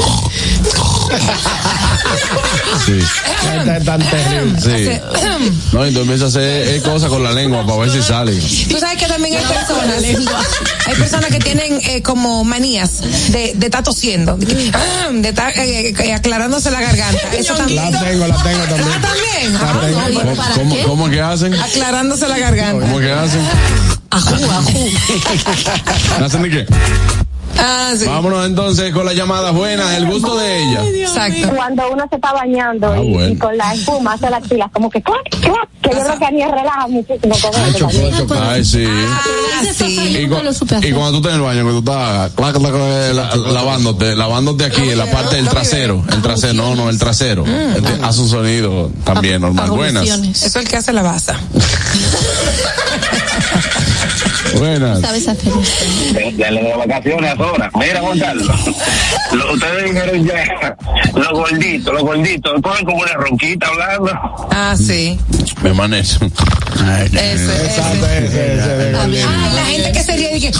Sí, 2.85 2.99
Este 2.99 3.77
es 3.77 3.85
tan 3.85 3.99
terrible. 4.01 4.59
sí. 4.61 4.89
No, 5.71 5.85
y 5.85 5.93
tú 5.93 5.99
empiezas 6.01 6.23
a 6.35 6.39
hacer 6.39 6.67
eh, 6.67 6.81
cosas 6.81 7.09
con 7.09 7.23
la 7.23 7.31
lengua 7.31 7.65
para 7.65 7.79
ver 7.79 7.91
si 7.91 8.01
sale. 8.01 8.34
Tú 8.69 8.79
sabes 8.79 8.97
que 8.97 9.05
también 9.05 9.35
hay 9.38 9.43
personas, 9.45 10.03
hay 10.85 10.95
personas 10.95 11.29
que 11.29 11.39
tienen 11.39 11.79
eh, 11.84 12.01
como 12.01 12.43
manías 12.43 13.01
de, 13.31 13.51
de 13.55 13.65
estar 13.65 13.84
tosiendo, 13.84 14.35
de, 14.38 14.71
ah, 14.73 15.09
estar 15.23 15.51
eh, 15.57 16.13
aclarándose 16.15 16.71
la 16.71 16.81
garganta. 16.81 17.21
Eso 17.34 17.53
también. 17.55 17.91
La 17.91 17.99
tengo, 17.99 18.27
la 18.27 18.43
tengo 18.43 18.63
Ah, 18.63 18.67
también. 18.69 19.01
también. 19.01 19.53
La 19.53 19.59
Ah, 19.61 19.79
tengo. 20.09 20.35
¿Cómo, 20.55 20.75
cómo 20.85 21.09
que 21.09 21.21
hacen? 21.21 21.53
aclarándose 21.53 22.27
la 22.27 22.38
garganta. 22.39 22.81
¿Cómo 22.85 22.99
que 22.99 23.11
hacen? 23.11 23.41
Ajú, 24.09 24.35
ajú. 24.49 24.89
¿Hacen 26.25 26.41
de 26.43 26.49
qué? 26.49 26.65
Ah, 27.59 27.91
sí. 27.97 28.05
Vámonos 28.05 28.45
entonces 28.45 28.93
con 28.93 29.05
la 29.05 29.13
llamada 29.13 29.51
buena, 29.51 29.97
el 29.97 30.05
gusto 30.05 30.35
de 30.38 30.63
ella. 30.63 30.84
Exacto. 30.85 31.49
Cuando 31.55 31.84
uno 31.91 32.05
se 32.09 32.15
está 32.15 32.34
bañando 32.34 32.91
Ah, 32.93 32.99
y, 33.03 33.13
bueno. 33.13 33.34
y 33.34 33.38
con 33.38 33.57
la 33.57 33.73
espuma 33.73 34.13
hace 34.13 34.29
las 34.29 34.47
pilas, 34.47 34.69
como 34.71 34.89
que 34.89 35.01
clac, 35.01 35.17
clac, 35.41 35.67
que 35.81 35.89
yo 35.91 36.03
creo 36.03 36.19
que 36.19 36.25
a 36.25 36.31
mí 36.31 36.43
relaja 36.43 36.88
muchísimo 36.88 37.35
con 37.39 37.61
eso. 37.75 38.25
también. 38.27 38.43
Ay, 38.43 38.63
sí. 38.65 38.85
Ah, 38.88 39.21
sí. 39.75 40.17
Y, 40.23 40.27
cu- 40.27 40.35
y 40.84 40.91
cuando 40.91 41.11
tú 41.11 41.17
estás 41.17 41.31
en 41.34 41.35
el 41.35 41.41
baño, 41.41 41.65
que 41.65 41.71
tú 41.71 41.79
estás 41.79 42.31
clac, 42.34 42.55
clac, 42.57 42.71
clac, 42.71 43.13
la- 43.15 43.35
lavándote, 43.51 44.15
lavándote 44.15 44.65
aquí, 44.65 44.89
en 44.89 44.97
la 44.97 45.05
parte 45.11 45.38
del 45.38 45.47
trasero, 45.49 46.03
el 46.11 46.21
trasero, 46.21 46.53
no, 46.53 46.75
no, 46.75 46.89
el 46.89 46.99
trasero. 46.99 47.43
Este 47.45 47.97
Hace 48.03 48.21
un 48.21 48.29
sonido 48.29 48.91
también 49.03 49.41
normal. 49.41 49.69
Buenas. 49.71 50.07
Eso 50.07 50.45
es 50.47 50.55
el 50.55 50.67
que 50.67 50.77
hace 50.77 50.93
la 50.93 51.01
baza. 51.01 51.35
Buenas. 54.59 55.01
¿Sabes 55.01 55.27
hacer 55.27 55.53
eso? 55.53 56.13
de, 56.13 56.31
de 56.31 56.51
las 56.51 56.77
vacaciones 56.77 57.35
ahora. 57.39 57.69
Mira, 57.79 57.99
Juan 58.01 58.19
Carlos, 58.19 58.47
lo- 59.34 59.53
ustedes 59.53 59.84
dijeron 59.93 60.25
ya, 60.25 60.75
los 61.15 61.31
gorditos, 61.31 61.93
los 61.93 62.03
gorditos, 62.03 62.61
cogen 62.61 62.85
como 62.85 62.97
una 63.01 63.13
ronquita 63.13 63.67
hablando. 63.67 64.11
Ah, 64.51 64.75
sí. 64.77 65.19
Me 65.61 65.73
manejo. 65.73 66.25
Exacto, 66.25 67.17
ese. 67.17 68.53
ese. 68.55 68.93
Ah, 68.95 69.51
la 69.55 69.65
gente 69.65 69.91
que 69.91 70.03
se 70.03 70.15
ríe 70.15 70.38
y 70.38 70.41
que 70.41 70.51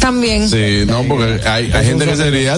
también. 0.00 0.48
Sí, 0.48 0.84
no, 0.86 1.02
porque 1.04 1.40
hay, 1.48 1.70
hay 1.72 1.86
gente 1.86 2.04
que 2.06 2.16
se 2.16 2.30
ríe. 2.30 2.50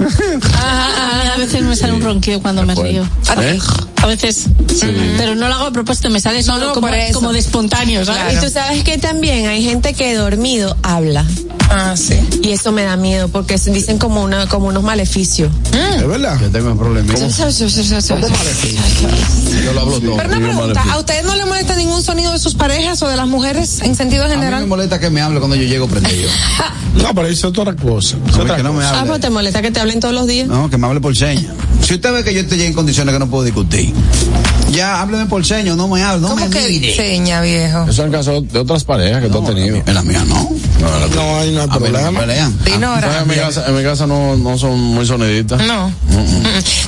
Ajá, 0.00 1.32
a 1.34 1.38
veces 1.38 1.62
me 1.62 1.74
sale 1.76 1.92
un 1.94 2.02
ronquido 2.02 2.40
cuando 2.40 2.62
me 2.64 2.74
río. 2.74 3.04
¿Eh? 3.40 3.58
A 4.02 4.06
veces, 4.06 4.46
pero 5.16 5.34
no 5.34 5.48
lo 5.48 5.54
hago 5.54 5.64
a 5.66 5.70
propósito, 5.72 6.10
me 6.10 6.20
sale 6.20 6.42
solo 6.42 6.66
no, 6.66 6.72
como, 6.74 6.86
por 6.88 6.96
eso. 6.96 7.14
como 7.14 7.32
de 7.32 7.38
espontáneo, 7.40 8.04
¿sabes? 8.04 8.36
Y 8.36 8.40
tú 8.44 8.50
sabes 8.50 8.84
que 8.84 8.98
también 8.98 9.46
hay 9.46 9.64
gente 9.64 9.94
que 9.94 10.14
dormido 10.14 10.76
habla. 10.82 11.24
Ah, 11.70 11.94
sí. 11.96 12.14
Y 12.42 12.52
eso 12.52 12.70
me 12.70 12.84
da 12.84 12.96
miedo 12.96 13.28
porque 13.28 13.58
se 13.58 13.72
dicen 13.72 13.98
como 13.98 14.22
una 14.22 14.46
como 14.46 14.68
unos 14.68 14.84
maleficios. 14.84 15.50
¿Es 15.72 16.06
verdad? 16.06 16.38
Yo 16.40 16.48
tengo 16.50 16.70
un 16.70 16.78
problema. 16.78 17.12
Yo 17.12 17.18
lo 19.72 19.80
hablo 19.80 20.00
todo. 20.00 20.16
Pero 20.16 20.28
una 20.28 20.38
pregunta, 20.38 20.84
¿a 20.92 20.98
ustedes 20.98 21.24
no 21.24 21.34
les 21.34 21.46
molesta 21.46 21.74
ningún 21.74 22.02
sonido 22.02 22.32
de 22.32 22.38
sus 22.38 22.54
parejas 22.54 23.02
o 23.02 23.08
de 23.08 23.16
las 23.16 23.26
mujeres 23.26 23.80
en 23.82 23.96
sentido 23.96 24.24
A 24.24 24.28
mí 24.28 24.34
me 24.34 24.38
general? 24.40 24.66
molesta 24.66 25.00
que 25.00 25.10
me 25.10 25.20
hable 25.20 25.38
cuando 25.38 25.56
yo 25.56 25.64
llego 25.64 25.88
prendido. 25.88 26.28
No, 26.96 27.14
pero 27.14 27.28
eso 27.28 27.48
es 27.48 27.58
otra 27.58 27.76
cosa. 27.76 28.16
Es 28.26 28.36
otra 28.36 28.56
que 28.56 28.62
no 28.62 28.72
me 28.72 28.78
cosa. 28.78 28.94
Ah, 28.94 29.00
hable. 29.00 29.10
pues 29.10 29.20
te 29.20 29.28
molesta 29.28 29.60
que 29.60 29.70
te 29.70 29.80
hablen 29.86 30.00
todos 30.00 30.14
los 30.14 30.26
días. 30.26 30.48
No, 30.48 30.68
que 30.68 30.76
me 30.78 30.86
hable 30.86 31.00
por 31.00 31.16
señas. 31.16 31.52
Si 31.82 31.94
usted 31.94 32.12
ve 32.12 32.24
que 32.24 32.34
yo 32.34 32.40
estoy 32.40 32.58
ya 32.58 32.64
en 32.66 32.72
condiciones 32.72 33.12
que 33.12 33.18
no 33.20 33.28
puedo 33.30 33.44
discutir, 33.44 33.92
ya 34.72 35.00
hábleme 35.00 35.26
por 35.26 35.44
señas, 35.46 35.76
no 35.76 35.86
me 35.86 36.02
hable, 36.02 36.22
no 36.22 36.28
¿Cómo 36.30 36.44
me 36.44 36.50
que 36.50 36.68
mire. 36.68 36.96
seña, 36.96 37.40
viejo? 37.40 37.82
Eso 37.84 37.90
es 37.92 37.98
el 38.00 38.10
caso 38.10 38.40
de 38.40 38.58
otras 38.58 38.82
parejas 38.82 39.22
que 39.22 39.28
tú 39.28 39.38
has 39.38 39.46
tenido. 39.54 39.80
En 39.86 39.94
la 39.94 40.02
mía 40.02 40.24
no. 40.26 40.50
No, 40.80 40.98
la- 40.98 41.14
No 41.14 41.38
hay 41.38 41.52
nada 41.52 41.68
problema. 41.68 42.10
¿Sabes? 42.20 42.42
Ignora. 42.66 43.20
En 43.22 43.28
mi 43.28 43.34
casa, 43.36 43.64
en 43.68 43.76
mi 43.76 43.82
casa 43.84 44.06
no, 44.08 44.36
no 44.36 44.58
son 44.58 44.78
muy 44.78 45.06
sonidistas. 45.06 45.64
No. 45.64 45.92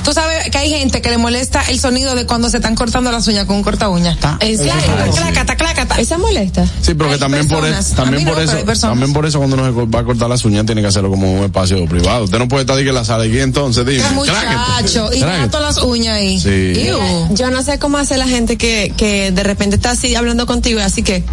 Tú 0.03 0.11
sabes 0.13 0.49
que 0.49 0.57
hay 0.57 0.69
gente 0.69 1.01
que 1.01 1.09
le 1.09 1.17
molesta 1.17 1.61
el 1.69 1.79
sonido 1.79 2.15
de 2.15 2.25
cuando 2.25 2.49
se 2.49 2.57
están 2.57 2.75
cortando 2.75 3.11
las 3.11 3.25
uñas 3.27 3.45
con 3.45 3.55
un 3.55 3.63
corta 3.63 3.87
uña. 3.87 4.17
¿En 4.41 4.57
serio? 4.57 4.73
Clácata, 5.15 5.55
clácata. 5.55 5.78
¿Esa 5.99 6.17
molesta? 6.17 6.65
Sí, 6.81 6.93
pero 6.93 7.09
que 7.09 7.17
también 7.17 7.47
por, 7.47 7.63
también 7.95 8.23
no, 8.23 8.33
por 8.33 8.41
eso, 8.41 8.87
también 8.87 9.13
por 9.13 9.25
eso 9.25 9.39
cuando 9.39 9.57
uno 9.57 9.87
va 9.89 9.99
a 9.99 10.03
cortar 10.03 10.29
las 10.29 10.45
uñas 10.45 10.65
tiene 10.65 10.81
que 10.81 10.87
hacerlo 10.87 11.09
como 11.09 11.31
un 11.31 11.43
espacio 11.43 11.85
privado. 11.85 12.23
Usted 12.23 12.39
no 12.39 12.47
puede 12.47 12.61
estar 12.61 12.77
ahí 12.77 12.85
que 12.85 12.93
la 12.93 13.03
sala 13.03 13.25
aquí 13.25 13.39
entonces, 13.39 13.85
dime. 13.85 14.03
Muchacho, 14.11 15.09
y 15.13 15.19
gato 15.19 15.59
las 15.59 15.77
uñas 15.79 16.15
ahí. 16.15 16.39
Sí. 16.39 16.73
Iu. 16.87 16.97
Yo 17.35 17.51
no 17.51 17.61
sé 17.63 17.79
cómo 17.79 17.97
hace 17.97 18.17
la 18.17 18.27
gente 18.27 18.57
que, 18.57 18.93
que 18.95 19.31
de 19.31 19.43
repente 19.43 19.75
está 19.75 19.91
así 19.91 20.15
hablando 20.15 20.45
contigo 20.45 20.79
y 20.79 20.83
así 20.83 21.03
que. 21.03 21.23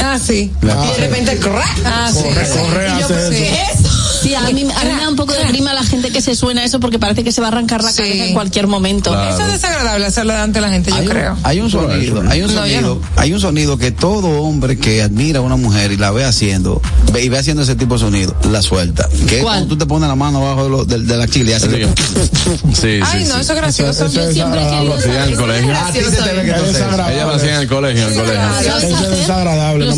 Ah, 0.00 0.18
sí. 0.24 0.52
Y 0.62 0.66
de 0.66 1.08
repente. 1.08 1.40
Ah, 1.84 2.10
sí. 2.12 2.22
Corre, 2.22 2.48
corre, 2.48 2.86
Y 2.86 3.00
yo, 3.00 3.04
hace 3.06 3.14
pues, 3.14 3.24
eso. 3.24 3.30
¿qué 3.30 3.62
es 3.62 3.80
eso? 3.80 4.01
Sí, 4.22 4.34
a 4.34 4.40
mí, 4.42 4.48
a 4.50 4.52
mí 4.52 4.64
me 4.94 5.00
da 5.00 5.08
un 5.08 5.16
poco 5.16 5.32
de 5.32 5.44
grima 5.46 5.72
la 5.74 5.82
gente 5.84 6.10
que 6.10 6.20
se 6.22 6.34
suena 6.36 6.64
eso 6.64 6.78
porque 6.80 6.98
parece 6.98 7.24
que 7.24 7.32
se 7.32 7.40
va 7.40 7.48
a 7.48 7.50
arrancar 7.50 7.82
la 7.82 7.90
Sí. 7.90 7.98
cabeza 8.02 8.24
en 8.26 8.34
cualquier 8.34 8.66
momento. 8.66 9.10
Claro. 9.10 9.34
Eso 9.34 9.46
es 9.46 9.52
desagradable 9.52 10.06
hacerlo 10.06 10.32
delante 10.32 10.60
de 10.60 10.66
la 10.66 10.72
gente, 10.72 10.90
yo 10.90 10.96
Hay 10.96 11.02
un- 11.06 11.10
creo. 11.12 11.36
Hay 11.42 11.60
un 11.60 11.70
sonido, 11.70 12.22
hay 12.30 12.42
un 12.42 12.54
No, 12.54 12.66
yo 12.66 12.74
sonido, 12.74 13.00
hay 13.16 13.32
un 13.32 13.40
sonido 13.40 13.78
que 13.78 13.90
todo 13.90 14.28
hombre 14.42 14.78
que 14.78 15.02
admira 15.02 15.40
a 15.40 15.42
una 15.42 15.56
mujer 15.56 15.92
y 15.92 15.96
la 15.96 16.10
ve 16.10 16.24
haciendo, 16.24 16.80
ve 17.12 17.24
y 17.24 17.28
ve 17.28 17.38
haciendo 17.38 17.62
ese 17.62 17.74
tipo 17.74 17.94
de 17.94 18.00
sonido, 18.00 18.34
la 18.50 18.62
suelta. 18.62 19.08
Que 19.28 19.38
es 19.38 19.42
¿Cuál? 19.42 19.56
cuando 19.58 19.68
tú 19.68 19.76
te 19.78 19.86
pones 19.86 20.08
la 20.08 20.14
mano 20.16 20.38
abajo 20.38 20.64
de, 20.64 20.70
lo- 20.70 20.84
de- 20.84 20.98
de 21.00 21.16
la 21.16 21.26
chile 21.26 21.50
y 21.50 21.54
hace 21.54 21.68
que- 21.68 21.86
Sí, 21.86 22.72
sí, 22.80 23.00
Ay, 23.04 23.24
no, 23.24 23.34
sí. 23.34 23.40
eso 23.40 23.52
es 23.52 23.56
gracioso. 23.56 24.06
Eso 24.06 24.14
Yo 24.14 24.22
es 24.22 24.34
siempre 24.34 24.60
he 24.62 24.64
querido 24.70 24.84
Lo 24.84 24.94
hacía 24.94 25.24
en 25.24 25.30
el 25.30 25.36
colegio. 25.36 25.74
A 25.76 25.92
ti 25.92 25.98
se 26.00 26.10
te 26.10 26.32
ve 26.32 26.42
que 26.42 26.50
Es 26.50 26.56
tú 26.56 26.62
haces 26.62 26.68
eso. 26.68 26.72
desagradable. 26.72 27.14
Ella 27.16 27.24
lo 27.26 27.34
hacía 27.34 27.54
en 27.54 27.60
el 27.60 27.68
colegio, 27.68 28.02
en 28.02 28.08
el 28.12 28.14
colegio. 28.18 28.40
¿Sabes 28.64 28.84
Eso 28.84 29.04
es 29.12 29.18
desagradable. 29.18 29.86
Yo 29.86 29.92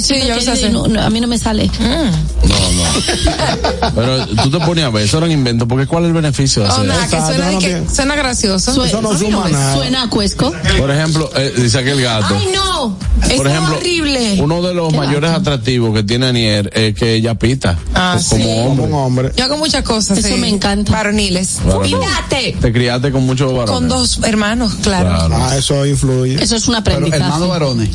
siempre 0.00 0.28
yo 0.28 0.34
lo 0.36 0.40
sé 0.42 1.00
a 1.00 1.10
mí 1.10 1.20
no 1.20 1.26
me 1.28 1.38
sale. 1.38 1.70
No, 1.80 2.54
no. 2.72 3.61
Pero 3.94 4.26
tú 4.26 4.50
te 4.50 4.58
ponías 4.64 4.86
a 4.86 4.90
ver, 4.90 5.04
eso 5.04 5.16
era 5.18 5.26
un 5.26 5.32
invento, 5.32 5.66
porque 5.68 5.86
¿cuál 5.86 6.04
es 6.04 6.08
el 6.08 6.14
beneficio 6.14 6.62
de 6.62 6.68
Oh, 6.68 6.72
hacer 6.72 6.86
nada, 6.86 7.06
que 7.08 7.16
eso? 7.16 7.26
suena, 7.26 7.48
de 7.48 7.58
que 7.58 7.82
suena 7.94 8.14
gracioso. 8.16 8.74
Sue- 8.74 8.88
Eso 8.88 9.02
no 9.02 9.16
suma 9.18 9.48
nada. 9.48 9.76
Suena 9.76 10.02
a 10.04 10.08
cuesco. 10.10 10.52
Por 10.78 10.90
ejemplo, 10.90 11.30
eh, 11.36 11.52
dice 11.56 11.78
aquel 11.78 12.00
gato. 12.02 12.34
Ay, 12.36 12.48
no. 12.54 12.96
Eso 13.22 13.36
Por 13.36 13.46
ejemplo, 13.46 13.74
es 13.74 13.80
horrible. 13.80 14.38
uno 14.42 14.62
de 14.62 14.74
los 14.74 14.92
mayores 14.92 15.30
atractivos 15.30 15.94
que 15.94 16.02
tiene 16.02 16.26
Anier 16.26 16.70
es 16.74 16.94
que 16.94 17.14
ella 17.14 17.34
pita. 17.36 17.78
Ah, 17.94 18.18
como 18.28 18.44
sí. 18.44 18.50
hombre. 18.58 18.84
Un 18.86 18.94
hombre. 18.94 19.32
Yo 19.36 19.44
hago 19.44 19.56
muchas 19.56 19.84
cosas. 19.84 20.18
Eso 20.18 20.28
sí. 20.28 20.34
me 20.34 20.48
encanta. 20.48 20.90
Varoniles. 20.92 21.58
Fíjate. 21.84 22.56
Te 22.60 22.72
criaste 22.72 23.12
con 23.12 23.24
muchos 23.24 23.52
varones. 23.52 23.72
Con 23.74 23.88
dos 23.88 24.20
hermanos, 24.24 24.74
claro. 24.82 25.08
Claro. 25.10 25.36
Ah, 25.40 25.56
eso 25.56 25.86
influye. 25.86 26.42
Eso 26.42 26.56
es 26.56 26.66
un 26.66 26.74
Pero 26.82 26.96
aprendizaje. 26.96 27.22
hermano 27.24 27.48
varones. 27.48 27.90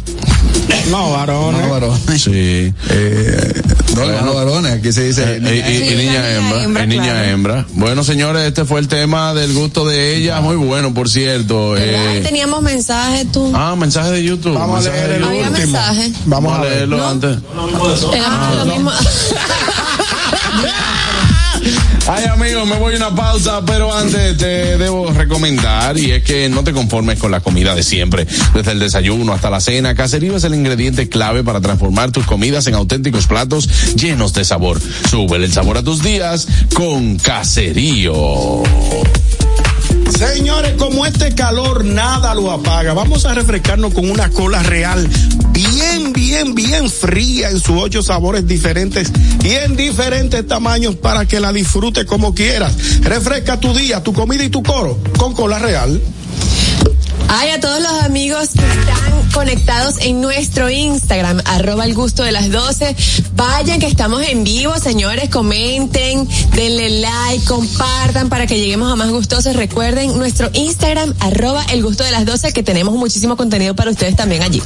No, 0.90 1.12
varones. 1.12 1.62
Hermano 1.62 1.74
varones. 1.90 2.22
Sí. 2.22 2.74
Eh, 2.90 3.62
no, 3.96 4.04
hermano 4.04 4.34
varones. 4.34 4.74
Aquí 4.74 4.92
se 4.94 5.04
dice. 5.04 5.40
Eh, 5.44 5.57
y, 5.58 5.72
y- 5.72 5.76
y 5.84 5.90
Sí, 5.90 5.96
niña 5.96 6.30
hembra, 6.32 6.64
hembra, 6.64 6.84
y 6.84 6.88
niña 6.88 7.04
claro. 7.04 7.24
hembra. 7.30 7.66
Bueno, 7.74 8.04
señores, 8.04 8.48
este 8.48 8.66
fue 8.66 8.80
el 8.80 8.88
tema 8.88 9.34
del 9.34 9.54
gusto 9.54 9.86
de 9.88 10.16
ella, 10.18 10.42
muy 10.42 10.56
bueno, 10.56 10.94
por 10.94 11.10
cierto. 11.10 11.76
Eh, 11.78 12.22
Teníamos 12.24 12.62
mensajes 12.62 13.32
tú. 13.32 13.52
ah, 13.56 13.76
mensaje 13.78 14.12
de 14.12 14.24
YouTube. 14.24 14.54
Vamos 14.54 14.86
a 14.86 14.90
leer 14.92 15.12
el 15.12 15.24
último. 15.24 15.52
mensaje. 15.52 16.12
Vamos 16.26 16.54
a 16.54 16.58
Vamos 16.58 16.68
a 16.68 16.70
leerlo 16.70 16.98
¿No? 16.98 17.08
antes. 17.08 17.38
Era 18.14 18.56
lo 18.56 18.66
mismo. 18.66 18.92
Ay, 22.08 22.26
amigos, 22.26 22.68
me 22.68 22.76
voy 22.78 22.94
a 22.94 22.98
una 22.98 23.16
pausa, 23.16 23.64
pero 23.66 23.96
antes 23.96 24.38
te 24.38 24.78
debo 24.78 25.12
recomendar, 25.12 25.98
y 25.98 26.12
es 26.12 26.24
que 26.24 26.50
no 26.50 26.64
te 26.64 26.74
conformes 26.74 27.20
con 27.20 27.32
la 27.32 27.42
comida 27.42 27.76
de 27.76 27.84
siempre. 27.84 28.28
Desde 28.54 28.72
el 28.72 28.80
desayuno 28.80 29.34
hasta 29.34 29.50
la 29.50 29.60
cena, 29.60 29.96
Caserío 29.96 30.36
es 30.38 30.44
el 30.44 30.56
ingrediente 30.56 31.10
clave 31.10 31.44
para 31.44 31.62
transformar 31.62 32.12
tus 32.12 32.26
comidas 32.26 32.68
en 32.68 32.76
auténticos 32.76 33.28
platos 33.28 33.96
llenos 33.96 34.34
de 34.34 34.46
sabor. 34.46 34.80
Súbele 35.10 35.46
el 35.46 35.54
sabor 35.54 35.78
a 35.78 35.84
tus 35.84 36.02
días 36.02 36.48
con 36.74 37.18
Caserío. 37.18 38.64
Señores, 40.18 40.74
como 40.78 41.06
este 41.06 41.36
calor 41.36 41.86
nada 41.86 42.34
lo 42.34 42.52
apaga, 42.52 42.94
vamos 42.94 43.26
a 43.26 43.34
refrescarnos 43.34 43.94
con 43.94 44.10
una 44.10 44.30
cola 44.30 44.64
real, 44.64 45.08
bien, 45.52 46.14
bien, 46.14 46.56
bien 46.56 46.90
fría 46.90 47.50
en 47.50 47.60
sus 47.60 47.82
ocho 47.82 48.02
sabores 48.02 48.48
diferentes 48.48 49.12
y 49.44 49.50
en 49.50 49.76
diferentes 49.76 50.46
tamaños 50.48 50.96
para 50.96 51.26
que 51.28 51.40
la 51.40 51.54
disfrutes 51.54 52.06
como 52.06 52.34
quieras. 52.34 53.02
Refresca 53.02 53.60
tu 53.60 53.74
día, 53.74 54.04
tu 54.04 54.14
comida 54.14 54.44
y 54.44 54.50
tu 54.50 54.64
coro 54.64 54.98
con 55.18 55.34
cola 55.34 55.60
real. 55.60 56.02
Ay, 57.30 57.50
a 57.50 57.60
todos 57.60 57.82
los 57.82 57.92
amigos 58.04 58.50
que 58.54 58.66
están 58.66 59.30
conectados 59.34 59.96
en 60.00 60.22
nuestro 60.22 60.70
Instagram, 60.70 61.42
arroba 61.46 61.84
el 61.86 61.94
gusto 61.94 62.24
de 62.24 62.32
las 62.32 62.50
12. 62.50 62.96
Vayan 63.36 63.80
que 63.80 63.88
estamos 63.88 64.26
en 64.26 64.46
vivo, 64.46 64.78
señores, 64.78 65.30
comenten, 65.30 66.28
denle 66.54 67.02
like, 67.02 67.46
compartan 67.46 68.30
para 68.30 68.48
que 68.48 68.58
lleguemos 68.58 68.92
a 68.92 68.96
más 68.96 69.10
gustosos. 69.10 69.56
Recuerden 69.58 70.18
nuestro 70.18 70.50
Instagram, 70.54 71.14
arroba 71.20 71.64
el 71.72 71.84
gusto 71.84 72.06
de 72.06 72.12
las 72.12 72.26
12, 72.26 72.54
que 72.54 72.64
tenemos 72.64 72.96
muchísimo 72.96 73.36
contenido 73.36 73.76
para 73.76 73.92
ustedes 73.92 74.16
también 74.16 74.44
allí. 74.44 74.62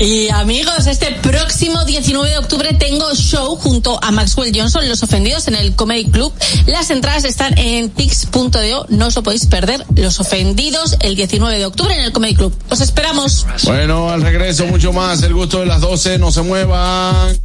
Y 0.00 0.30
amigos, 0.30 0.86
este 0.86 1.12
próximo 1.20 1.84
19 1.84 2.30
de 2.30 2.38
octubre 2.38 2.72
tengo 2.72 3.14
show 3.14 3.54
junto 3.56 4.02
a 4.02 4.10
Maxwell 4.10 4.50
Johnson, 4.54 4.88
Los 4.88 5.02
Ofendidos, 5.02 5.46
en 5.46 5.56
el 5.56 5.76
Comedy 5.76 6.06
Club. 6.06 6.32
Las 6.64 6.90
entradas 6.90 7.24
están 7.24 7.58
en 7.58 7.90
tix.do, 7.90 8.86
no 8.88 9.06
os 9.06 9.14
lo 9.14 9.22
podéis 9.22 9.44
perder. 9.44 9.84
Los 9.94 10.18
Ofendidos, 10.18 10.96
el 11.00 11.16
19 11.16 11.58
de 11.58 11.66
octubre 11.66 11.94
en 11.94 12.00
el 12.00 12.12
Comedy 12.12 12.34
Club. 12.34 12.56
Os 12.70 12.80
esperamos. 12.80 13.46
Bueno, 13.64 14.08
al 14.08 14.22
regreso 14.22 14.64
mucho 14.64 14.90
más, 14.94 15.22
el 15.22 15.34
gusto 15.34 15.60
de 15.60 15.66
las 15.66 15.82
12, 15.82 16.16
no 16.16 16.32
se 16.32 16.40
muevan. 16.40 17.38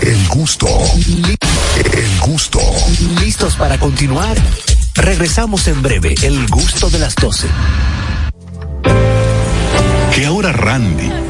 El 0.00 0.28
gusto. 0.28 0.68
El 1.92 2.20
gusto. 2.20 2.60
¿Listos 3.20 3.56
para 3.56 3.80
continuar? 3.80 4.36
Regresamos 4.94 5.66
en 5.66 5.82
breve, 5.82 6.14
el 6.22 6.46
gusto 6.46 6.88
de 6.88 7.00
las 7.00 7.16
12. 7.16 7.48
Que 10.14 10.26
ahora 10.26 10.52
Randy 10.52 11.29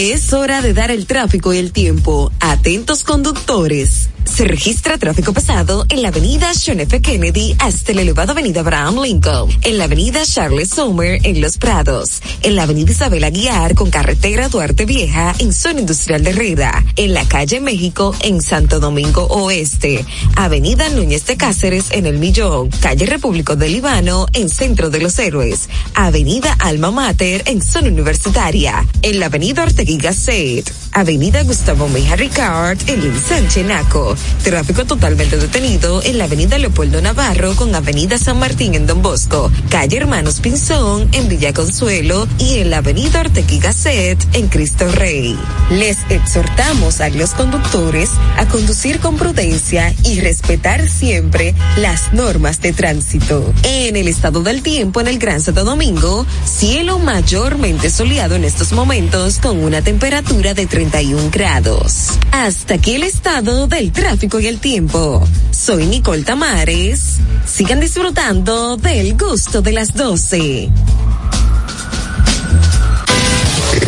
Es 0.00 0.32
hora 0.32 0.62
de 0.62 0.74
dar 0.74 0.92
el 0.92 1.06
tráfico 1.08 1.52
y 1.52 1.58
el 1.58 1.72
tiempo. 1.72 2.30
Atentos 2.38 3.02
conductores. 3.02 4.10
Se 4.28 4.44
registra 4.44 4.98
tráfico 4.98 5.32
pesado 5.32 5.84
en 5.88 6.02
la 6.02 6.08
avenida 6.08 6.52
John 6.64 6.78
F. 6.78 7.00
Kennedy 7.00 7.56
hasta 7.58 7.92
la 7.92 8.02
elevada 8.02 8.32
avenida 8.32 8.60
Abraham 8.60 9.02
Lincoln, 9.02 9.50
en 9.62 9.78
la 9.78 9.84
avenida 9.84 10.22
Charles 10.24 10.70
Sommer 10.70 11.18
en 11.24 11.40
Los 11.40 11.58
Prados, 11.58 12.22
en 12.42 12.54
la 12.54 12.62
avenida 12.62 12.92
Isabel 12.92 13.24
Aguiar 13.24 13.74
con 13.74 13.90
carretera 13.90 14.48
Duarte 14.48 14.84
Vieja 14.84 15.34
en 15.38 15.52
zona 15.52 15.80
industrial 15.80 16.22
de 16.22 16.30
Herrera, 16.30 16.84
en 16.94 17.14
la 17.14 17.26
calle 17.26 17.60
México 17.60 18.14
en 18.20 18.40
Santo 18.40 18.78
Domingo 18.78 19.24
Oeste, 19.24 20.04
avenida 20.36 20.88
Núñez 20.90 21.26
de 21.26 21.36
Cáceres 21.36 21.86
en 21.90 22.06
El 22.06 22.18
Millón, 22.18 22.68
calle 22.80 23.06
Repúblico 23.06 23.56
del 23.56 23.72
Líbano 23.72 24.26
en 24.34 24.48
Centro 24.50 24.90
de 24.90 25.00
los 25.00 25.18
Héroes, 25.18 25.68
avenida 25.94 26.56
Alma 26.60 26.90
Mater 26.92 27.42
en 27.46 27.60
zona 27.60 27.88
universitaria, 27.88 28.86
en 29.02 29.18
la 29.18 29.26
avenida 29.26 29.64
Ortegui 29.64 29.96
Gasset, 29.96 30.72
Avenida 30.92 31.42
Gustavo 31.42 31.88
Meija 31.88 32.16
Ricard, 32.16 32.78
en 32.88 33.00
el 33.00 33.18
Sánchez 33.18 33.66
Naco. 33.66 34.17
Tráfico 34.42 34.84
totalmente 34.84 35.36
detenido 35.36 36.02
en 36.02 36.18
la 36.18 36.24
Avenida 36.24 36.58
Leopoldo 36.58 37.02
Navarro 37.02 37.54
con 37.56 37.74
Avenida 37.74 38.18
San 38.18 38.38
Martín 38.38 38.74
en 38.74 38.86
Don 38.86 39.02
Bosco, 39.02 39.50
calle 39.68 39.96
Hermanos 39.96 40.40
Pinzón 40.40 41.08
en 41.12 41.28
Villa 41.28 41.52
Consuelo 41.52 42.26
y 42.38 42.58
en 42.58 42.70
la 42.70 42.78
Avenida 42.78 43.20
Ortequi 43.20 43.58
Gasset 43.58 44.18
en 44.34 44.48
Cristo 44.48 44.90
Rey. 44.92 45.36
Les 45.70 45.98
exhortamos 46.08 47.00
a 47.00 47.08
los 47.10 47.30
conductores 47.30 48.10
a 48.36 48.46
conducir 48.46 49.00
con 49.00 49.16
prudencia 49.16 49.94
y 50.04 50.20
respetar 50.20 50.88
siempre 50.88 51.54
las 51.76 52.12
normas 52.12 52.60
de 52.60 52.72
tránsito. 52.72 53.52
En 53.62 53.96
el 53.96 54.08
estado 54.08 54.42
del 54.42 54.62
tiempo 54.62 55.00
en 55.00 55.08
el 55.08 55.18
Gran 55.18 55.40
Santo 55.40 55.64
Domingo, 55.64 56.26
cielo 56.44 56.98
mayormente 56.98 57.90
soleado 57.90 58.36
en 58.36 58.44
estos 58.44 58.72
momentos 58.72 59.38
con 59.38 59.62
una 59.62 59.82
temperatura 59.82 60.54
de 60.54 60.66
31 60.66 61.30
grados. 61.30 62.18
Hasta 62.30 62.74
aquí 62.74 62.94
el 62.94 63.02
estado 63.02 63.66
del 63.66 63.92
tráfico 64.08 64.40
y 64.40 64.46
el 64.46 64.58
tiempo. 64.58 65.22
Soy 65.50 65.84
Nicole 65.84 66.22
Tamares. 66.22 67.18
Sigan 67.44 67.78
disfrutando 67.78 68.78
del 68.78 69.18
gusto 69.18 69.60
de 69.60 69.72
las 69.72 69.92
12. 69.92 70.70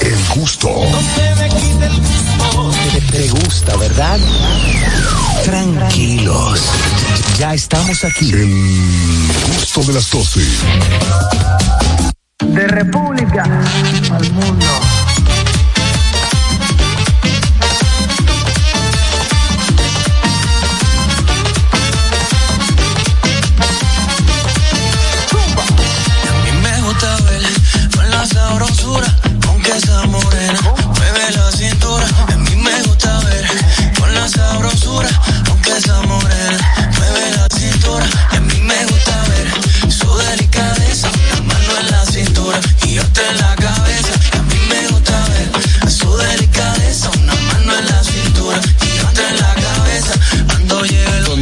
El 0.03 0.25
gusto. 0.35 0.69
Te, 2.93 3.01
te 3.01 3.29
gusta, 3.31 3.75
¿verdad? 3.77 4.19
Tranquilos. 5.43 6.61
Ya 7.39 7.55
estamos 7.55 8.05
aquí. 8.05 8.31
El 8.31 9.33
gusto 9.57 9.83
de 9.85 9.95
las 9.95 10.11
12. 10.11 10.41
De 12.45 12.69
República 12.69 13.45
al 14.11 14.33
mundo. 14.33 14.90
Esa 29.82 30.07
morena 30.07 30.61
mueve 30.97 31.31
la 31.32 31.51
cintura. 31.52 32.07
A 32.28 32.36
mí 32.36 32.57
me 32.57 32.82
gusta 32.82 33.20
ver 33.20 33.44
con 33.98 34.12
la 34.15 34.28
sabrosura, 34.28 35.09
aunque 35.48 35.70
esa 35.70 36.02
morena 36.02 36.59
mueve 36.98 37.36
la 37.36 37.47
cintura. 37.59 38.07
A 38.31 38.40
mí 38.40 38.61
me 38.61 38.85
gusta 38.86 39.24
ver 39.28 39.90
su 39.90 40.16
delicadeza, 40.16 41.09
la 41.32 41.40
mano 41.43 41.78
en 41.81 41.90
la 41.90 42.05
cintura 42.05 42.61
y 42.86 42.98
otra 42.98 43.31
en 43.31 43.39
la 43.39 43.57
cabeza. 43.57 44.12
A 44.39 44.43
mí 44.43 44.59
me 44.69 44.89
gusta 44.89 45.24
ver 45.28 45.90
su 45.90 46.16
delicadeza, 46.16 46.40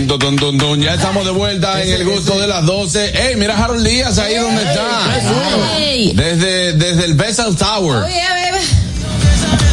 lleno 0.09 0.19
Dun, 0.19 0.19
dun, 0.19 0.37
dun, 0.37 0.37
dun, 0.37 0.59
dun. 0.59 0.81
Ya 0.81 0.95
estamos 0.95 1.25
de 1.25 1.31
vuelta 1.31 1.83
en 1.83 1.93
el 1.93 2.05
gusto 2.05 2.39
de 2.39 2.47
las 2.47 2.65
12. 2.65 3.29
Ey, 3.29 3.37
mira 3.37 3.55
a 3.55 3.65
Harold 3.65 3.87
Díaz 3.87 4.19
ahí 4.19 4.37
donde 4.37 4.63
está. 4.63 5.01
Desde, 6.15 6.73
desde 6.73 7.05
el 7.05 7.15
Bessel 7.15 7.57
Tower. 7.57 8.05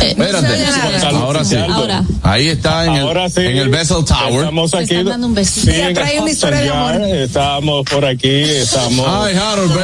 Espérate. 0.01 1.05
Ahora 1.05 1.45
sí. 1.45 1.55
Ahora. 1.55 2.03
Ahí 2.21 2.49
está 2.49 2.85
en 2.85 2.93
el, 2.95 3.07
en 3.07 3.57
el 3.57 3.69
Bessel 3.69 4.03
Tower. 4.03 4.39
Estamos 4.39 4.73
aquí. 4.73 5.03
dando 5.03 5.27
un 5.27 5.35
besito. 5.35 5.71
Sí, 5.71 6.19
Hudson 6.19 6.65
Yard, 6.65 7.03
Estamos 7.03 7.85
por 7.89 8.05
aquí, 8.05 8.41
estamos. 8.41 9.05
Ay, 9.07 9.35
Harold, 9.35 9.73
ve. 9.73 9.83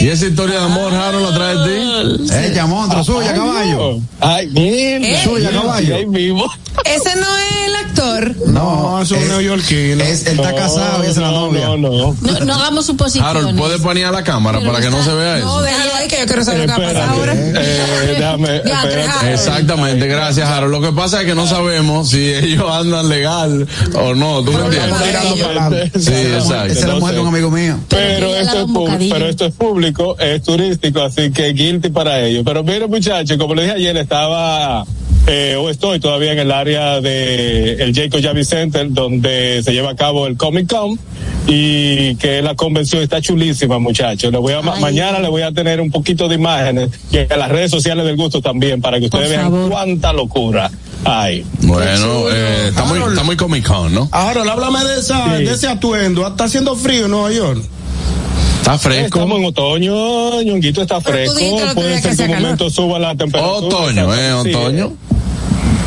¿Y 0.00 0.08
esa 0.08 0.26
historia 0.26 0.60
de 0.60 0.64
amor, 0.66 0.94
Harold, 0.94 1.30
la 1.30 1.34
trae 1.36 1.56
de 1.56 2.18
ti? 2.18 2.32
Ella, 2.34 2.66
monstruo, 2.66 3.04
suya, 3.04 3.34
caballo. 3.34 3.98
Ay, 4.20 4.46
bien. 4.46 5.04
¿Eh? 5.04 5.20
Suya, 5.24 5.50
caballo. 5.50 5.96
Ahí 5.96 6.04
vivo. 6.06 6.50
Ese 6.84 7.16
no 7.16 7.26
es 7.38 7.66
el 7.66 7.74
actor. 7.74 8.36
No, 8.46 9.02
eso 9.02 9.16
es 9.16 9.22
un 9.22 9.28
neoyorquino. 9.28 10.02
Es, 10.04 10.26
él 10.26 10.38
está 10.38 10.54
casado 10.54 11.02
y 11.04 11.08
es 11.08 11.16
la 11.16 11.30
novia. 11.32 11.66
No, 11.68 11.76
no. 11.76 12.16
No, 12.20 12.40
no 12.44 12.54
hagamos 12.54 12.86
suposiciones. 12.86 13.28
Harold, 13.28 13.58
¿puede 13.58 13.78
poner 13.78 14.10
la 14.12 14.22
cámara 14.22 14.58
Pero 14.60 14.70
para 14.72 14.84
que 14.84 14.90
no 14.90 15.02
se 15.02 15.12
vea 15.12 15.38
No, 15.38 15.58
eso? 15.58 15.62
déjalo 15.62 15.94
ahí 15.96 16.08
que 16.08 16.18
yo 16.20 16.26
quiero 16.26 16.44
saber 16.44 16.68
lo 16.68 16.74
que 16.76 16.80
va 16.80 16.88
a 16.88 16.92
pasar 16.92 17.08
ahora. 17.08 17.34
Eh, 17.34 18.14
déjame. 18.16 18.62
Exactamente, 19.32 20.06
gracias, 20.06 20.48
Harold. 20.48 20.72
Lo 20.72 20.80
que 20.80 20.92
pasa 20.92 21.20
es 21.20 21.26
que 21.26 21.34
no 21.34 21.46
sabemos 21.46 22.10
si 22.10 22.32
ellos 22.32 22.70
andan 22.70 23.08
legal 23.08 23.66
o 23.94 24.14
no. 24.14 24.42
¿Tú 24.44 24.52
me 24.52 24.64
entiendes? 24.66 25.02
tirando 25.02 25.36
para 25.36 25.66
adelante. 25.66 25.98
Sí, 25.98 26.12
Esa 26.12 26.66
es 26.66 26.72
exacto. 26.72 26.86
la 26.94 27.00
mujer 27.00 27.14
de 27.16 27.20
un 27.20 27.28
amigo 27.28 27.50
mío. 27.50 27.76
Pero 27.88 28.28
Pero 28.28 28.36
esto, 28.36 28.58
es 28.58 28.62
un 28.64 28.74
es 29.88 29.94
público, 29.94 30.18
es 30.18 30.42
turístico, 30.42 31.02
así 31.02 31.30
que 31.30 31.52
guilty 31.52 31.88
para 31.90 32.20
ellos. 32.24 32.42
Pero 32.44 32.62
mire 32.62 32.86
muchachos, 32.86 33.36
como 33.38 33.54
les 33.54 33.64
dije 33.66 33.76
ayer, 33.76 33.96
estaba 33.96 34.84
eh, 35.26 35.56
o 35.58 35.68
estoy 35.70 36.00
todavía 36.00 36.32
en 36.32 36.38
el 36.38 36.50
área 36.52 37.00
de 37.00 37.74
el 37.82 37.94
Jacob 37.94 38.22
Javits 38.22 38.48
Center, 38.48 38.86
donde 38.90 39.62
se 39.62 39.72
lleva 39.72 39.90
a 39.90 39.96
cabo 39.96 40.26
el 40.26 40.36
Comic 40.36 40.68
Con 40.70 40.98
y 41.46 42.14
que 42.16 42.42
la 42.42 42.54
convención 42.54 43.02
está 43.02 43.20
chulísima, 43.20 43.78
muchachos. 43.78 44.30
Le 44.32 44.38
voy 44.38 44.52
a, 44.54 44.62
ma- 44.62 44.74
Ay. 44.76 44.80
mañana 44.82 45.18
le 45.18 45.28
voy 45.28 45.42
a 45.42 45.52
tener 45.52 45.80
un 45.80 45.90
poquito 45.90 46.28
de 46.28 46.34
imágenes 46.34 46.90
y 47.10 47.18
en 47.18 47.28
las 47.38 47.48
redes 47.50 47.70
sociales 47.70 48.04
del 48.04 48.16
gusto 48.16 48.40
también 48.42 48.80
para 48.80 48.98
que 48.98 49.06
ustedes 49.06 49.30
vean 49.30 49.68
cuánta 49.70 50.12
locura 50.12 50.70
hay. 51.04 51.44
Bueno, 51.62 52.28
eh, 52.30 52.66
está, 52.68 52.84
muy, 52.84 52.98
está 52.98 53.22
muy 53.22 53.36
Comic 53.36 53.66
Con, 53.66 53.94
¿no? 53.94 54.08
Ahora, 54.12 54.42
háblame 54.50 54.84
de, 54.84 55.00
esa, 55.00 55.38
Sí. 55.38 55.44
de 55.44 55.52
ese 55.52 55.68
atuendo. 55.68 56.26
Está 56.26 56.44
haciendo 56.44 56.74
frío 56.76 57.04
en 57.06 57.10
Nueva 57.12 57.32
York. 57.32 57.62
Está 58.68 58.78
fresco. 58.78 59.18
Estamos 59.20 59.38
en 59.38 59.44
otoño, 59.46 60.42
ñonguito 60.42 60.82
está 60.82 61.00
fresco, 61.00 61.40
puede 61.74 62.02
ser 62.02 62.10
que 62.10 62.16
que 62.18 62.22
un 62.24 62.42
momento 62.42 62.68
suba 62.68 62.98
la 62.98 63.14
temperatura. 63.14 63.66
Otoño, 63.66 64.14
¿eh? 64.14 64.32
Sí, 64.42 64.54
Otoño. 64.54 64.92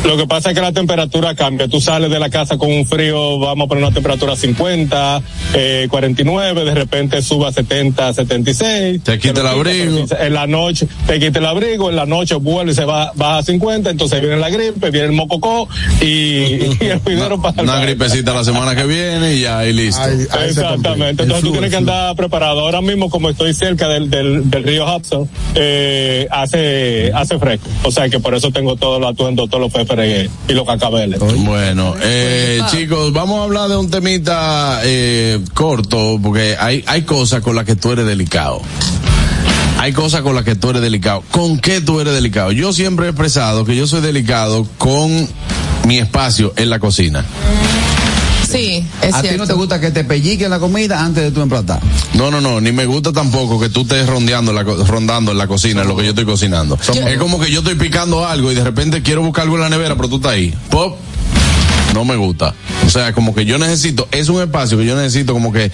Lo 0.04 0.16
que 0.16 0.26
pasa 0.26 0.50
es 0.50 0.54
que 0.56 0.60
la 0.60 0.72
temperatura 0.72 1.34
cambia. 1.34 1.68
Tú 1.68 1.80
sales 1.80 2.10
de 2.10 2.18
la 2.18 2.28
casa 2.28 2.58
con 2.58 2.70
un 2.72 2.86
frío, 2.86 3.38
vamos 3.38 3.66
a 3.66 3.68
poner 3.68 3.84
una 3.84 3.94
temperatura 3.94 4.34
50, 4.34 5.22
eh, 5.54 5.86
49, 5.88 6.64
de 6.64 6.74
repente 6.74 7.22
suba 7.22 7.48
a 7.48 7.52
70, 7.52 8.12
76. 8.12 9.02
Te 9.04 9.18
quita 9.18 9.40
el 9.42 9.46
abrigo. 9.46 10.04
En 10.18 10.34
la 10.34 10.46
noche 10.46 10.88
te 11.06 11.20
quita 11.20 11.38
el 11.38 11.46
abrigo, 11.46 11.88
en 11.88 11.96
la 11.96 12.06
noche 12.06 12.34
vuelve 12.34 12.72
y 12.72 12.74
se 12.74 12.84
va, 12.84 13.12
baja 13.14 13.38
a 13.38 13.42
50, 13.42 13.90
entonces 13.90 14.20
viene 14.20 14.36
la 14.38 14.50
gripe, 14.50 14.90
viene 14.90 15.06
el 15.06 15.12
mococó 15.12 15.68
y, 16.00 16.06
y 16.06 16.76
el 16.80 17.00
pidero 17.00 17.40
para 17.40 17.62
Una 17.62 17.80
gripecita 17.80 18.34
la 18.34 18.44
semana 18.44 18.74
que 18.74 18.84
viene 18.84 19.34
y 19.36 19.42
ya, 19.42 19.64
y 19.66 19.72
listo. 19.72 20.02
Ahí- 20.02 20.26
ahí. 20.32 20.48
Exactamente, 20.48 21.22
El 21.22 21.30
entonces 21.30 21.40
tú 21.40 21.46
flu, 21.46 21.52
tienes 21.52 21.70
que 21.70 21.76
el 21.76 21.84
flu. 21.84 21.92
andar 21.92 22.16
preparado. 22.16 22.60
Ahora 22.60 22.80
mismo, 22.80 23.08
como 23.08 23.30
estoy 23.30 23.54
cerca 23.54 23.88
del, 23.88 24.10
del, 24.10 24.50
del 24.50 24.64
río 24.64 24.84
Hudson, 24.84 25.28
eh, 25.54 26.26
hace, 26.30 27.12
hace 27.14 27.38
fresco. 27.38 27.68
O 27.84 27.90
sea 27.92 28.08
que 28.08 28.18
por 28.20 28.34
eso 28.34 28.50
tengo 28.50 28.76
todos 28.76 29.00
los 29.00 29.10
atuendos, 29.10 29.48
todos 29.48 29.60
los 29.62 29.72
y 30.48 30.52
los 30.52 30.66
cacabeles. 30.66 31.18
Bueno, 31.18 31.94
eh, 32.02 32.60
chicos, 32.70 33.12
vamos 33.12 33.40
a 33.40 33.44
hablar 33.44 33.68
de 33.68 33.76
un 33.76 33.90
temita 33.90 34.80
eh, 34.84 35.40
corto, 35.54 36.18
porque 36.22 36.56
hay, 36.58 36.84
hay 36.86 37.02
cosas 37.02 37.42
con 37.42 37.54
las 37.54 37.64
que 37.64 37.76
tú 37.76 37.92
eres 37.92 38.06
delicado. 38.06 38.60
Hay 39.78 39.92
cosas 39.92 40.22
con 40.22 40.34
las 40.34 40.44
que 40.44 40.54
tú 40.54 40.70
eres 40.70 40.82
delicado. 40.82 41.24
¿Con 41.30 41.58
qué 41.58 41.80
tú 41.80 42.00
eres 42.00 42.14
delicado? 42.14 42.52
Yo 42.52 42.72
siempre 42.72 43.06
he 43.06 43.08
expresado 43.08 43.64
que 43.64 43.74
yo 43.74 43.86
soy 43.86 44.00
delicado 44.00 44.66
con 44.78 45.28
mi 45.86 45.98
espacio 45.98 46.52
en 46.56 46.70
la 46.70 46.78
cocina. 46.78 47.24
Sí, 48.52 48.84
es 49.02 49.14
¿A 49.14 49.22
ti 49.22 49.28
no 49.36 49.46
te 49.46 49.52
gusta 49.54 49.80
que 49.80 49.90
te 49.90 50.04
pelliquen 50.04 50.50
la 50.50 50.58
comida 50.58 51.02
antes 51.04 51.24
de 51.24 51.30
tú 51.30 51.40
emplatar? 51.40 51.80
No, 52.14 52.30
no, 52.30 52.40
no, 52.40 52.60
ni 52.60 52.72
me 52.72 52.86
gusta 52.86 53.12
tampoco 53.12 53.58
que 53.58 53.68
tú 53.68 53.82
estés 53.82 54.06
rondeando, 54.06 54.52
la, 54.52 54.64
co- 54.64 54.84
rondando 54.84 55.32
en 55.32 55.38
la 55.38 55.46
cocina, 55.46 55.82
en 55.82 55.88
lo 55.88 55.96
que 55.96 56.04
yo 56.04 56.10
estoy 56.10 56.24
cocinando. 56.24 56.78
Es 57.06 57.18
como 57.18 57.40
que 57.40 57.50
yo 57.50 57.60
estoy 57.60 57.74
picando 57.76 58.26
algo 58.26 58.52
y 58.52 58.54
de 58.54 58.64
repente 58.64 59.02
quiero 59.02 59.22
buscar 59.22 59.44
algo 59.44 59.56
en 59.56 59.62
la 59.62 59.68
nevera, 59.70 59.96
pero 59.96 60.08
tú 60.08 60.16
estás 60.16 60.32
ahí. 60.32 60.54
Pop. 60.70 60.98
No 61.94 62.04
me 62.06 62.16
gusta. 62.16 62.54
O 62.86 62.88
sea, 62.90 63.12
como 63.12 63.34
que 63.34 63.44
yo 63.44 63.58
necesito, 63.58 64.08
es 64.12 64.28
un 64.30 64.40
espacio 64.40 64.78
que 64.78 64.86
yo 64.86 64.96
necesito 64.96 65.34
como 65.34 65.52
que 65.52 65.70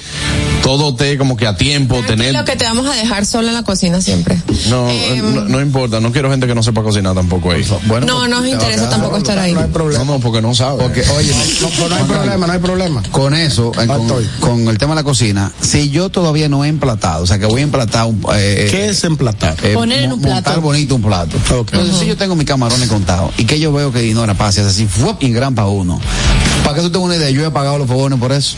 todo 0.63 0.91
esté 0.91 1.17
como 1.19 1.37
que 1.37 1.47
a 1.47 1.57
tiempo, 1.57 2.01
tener... 2.07 2.33
Lo 2.35 2.45
que 2.45 2.57
te 2.57 2.65
vamos 2.65 2.87
a 2.87 2.95
dejar 2.95 3.25
solo 3.27 3.49
en 3.49 3.55
la 3.55 3.63
cocina 3.63 4.01
siempre. 4.01 4.41
No, 4.69 4.89
no, 5.23 5.45
no 5.49 5.61
importa, 5.61 6.01
no 6.01 6.13
quiero 6.13 6.31
gente 6.31 6.47
que 6.47 6.55
no 6.55 6.63
sepa 6.63 6.83
cocinar 6.83 7.15
tampoco 7.15 7.51
ahí. 7.53 7.65
Bueno, 7.87 8.07
no 8.07 8.29
nos 8.29 8.47
interesa 8.47 8.89
tampoco 8.91 9.17
estar 9.19 9.39
ahí. 9.39 9.53
No 9.55 9.61
hay 9.61 9.69
problema. 9.69 10.05
No, 10.05 10.13
no, 10.15 10.21
porque 10.21 10.43
no 10.43 10.55
sabe. 10.55 10.83
porque, 10.83 11.03
oye, 11.17 11.33
No, 11.63 11.89
no 11.89 11.95
hay 11.95 12.05
problema, 12.05 12.47
no 12.47 12.53
hay 12.53 12.59
problema. 12.59 13.03
con 13.11 13.35
eso, 13.35 13.73
eh, 13.81 13.87
con, 14.41 14.69
el 14.69 14.79
tema 14.79 14.93
de 14.95 15.01
la 15.01 15.05
cocina, 15.05 15.53
si 15.61 15.91
yo 15.91 16.11
todavía 16.11 16.49
no 16.49 16.65
he 16.65 16.69
emplatado, 16.69 17.23
o 17.25 17.27
sea 17.27 17.39
que 17.39 17.47
voy 17.47 17.61
a 17.61 17.65
emplatar 17.65 18.07
un... 18.07 18.21
eh, 18.35 18.69
¿Qué 18.71 18.89
es 18.89 19.05
emplatar? 19.05 19.57
eh, 19.63 19.75
Poner 19.75 20.03
en 20.03 20.13
un 20.13 20.21
mo- 20.21 20.27
montar 20.29 20.43
plato. 20.45 20.61
bonito 20.61 20.95
un 20.97 21.03
plato. 21.03 21.37
Entonces, 21.49 21.97
si 21.99 22.07
yo 22.07 22.17
tengo 22.17 22.35
mis 22.37 22.47
camarones 22.47 22.89
contados 22.89 23.33
y 23.39 23.45
que 23.45 23.59
yo 23.61 23.73
veo 23.73 23.93
que 23.93 24.01
Dinora 24.01 24.35
pasa 24.35 24.67
así, 24.67 24.87
¡fuop! 24.87 25.23
y 25.23 25.31
gran 25.33 25.55
para 25.55 25.69
uno. 25.69 26.01
Para 26.69 26.77
que 26.83 26.83
tú 26.87 26.91
tengas 26.91 27.07
una 27.07 27.17
idea, 27.17 27.31
yo 27.31 27.47
he 27.47 27.51
pagado 27.51 27.79
los 27.79 27.89
fogones 27.89 28.19
por 28.21 28.31
eso. 28.31 28.55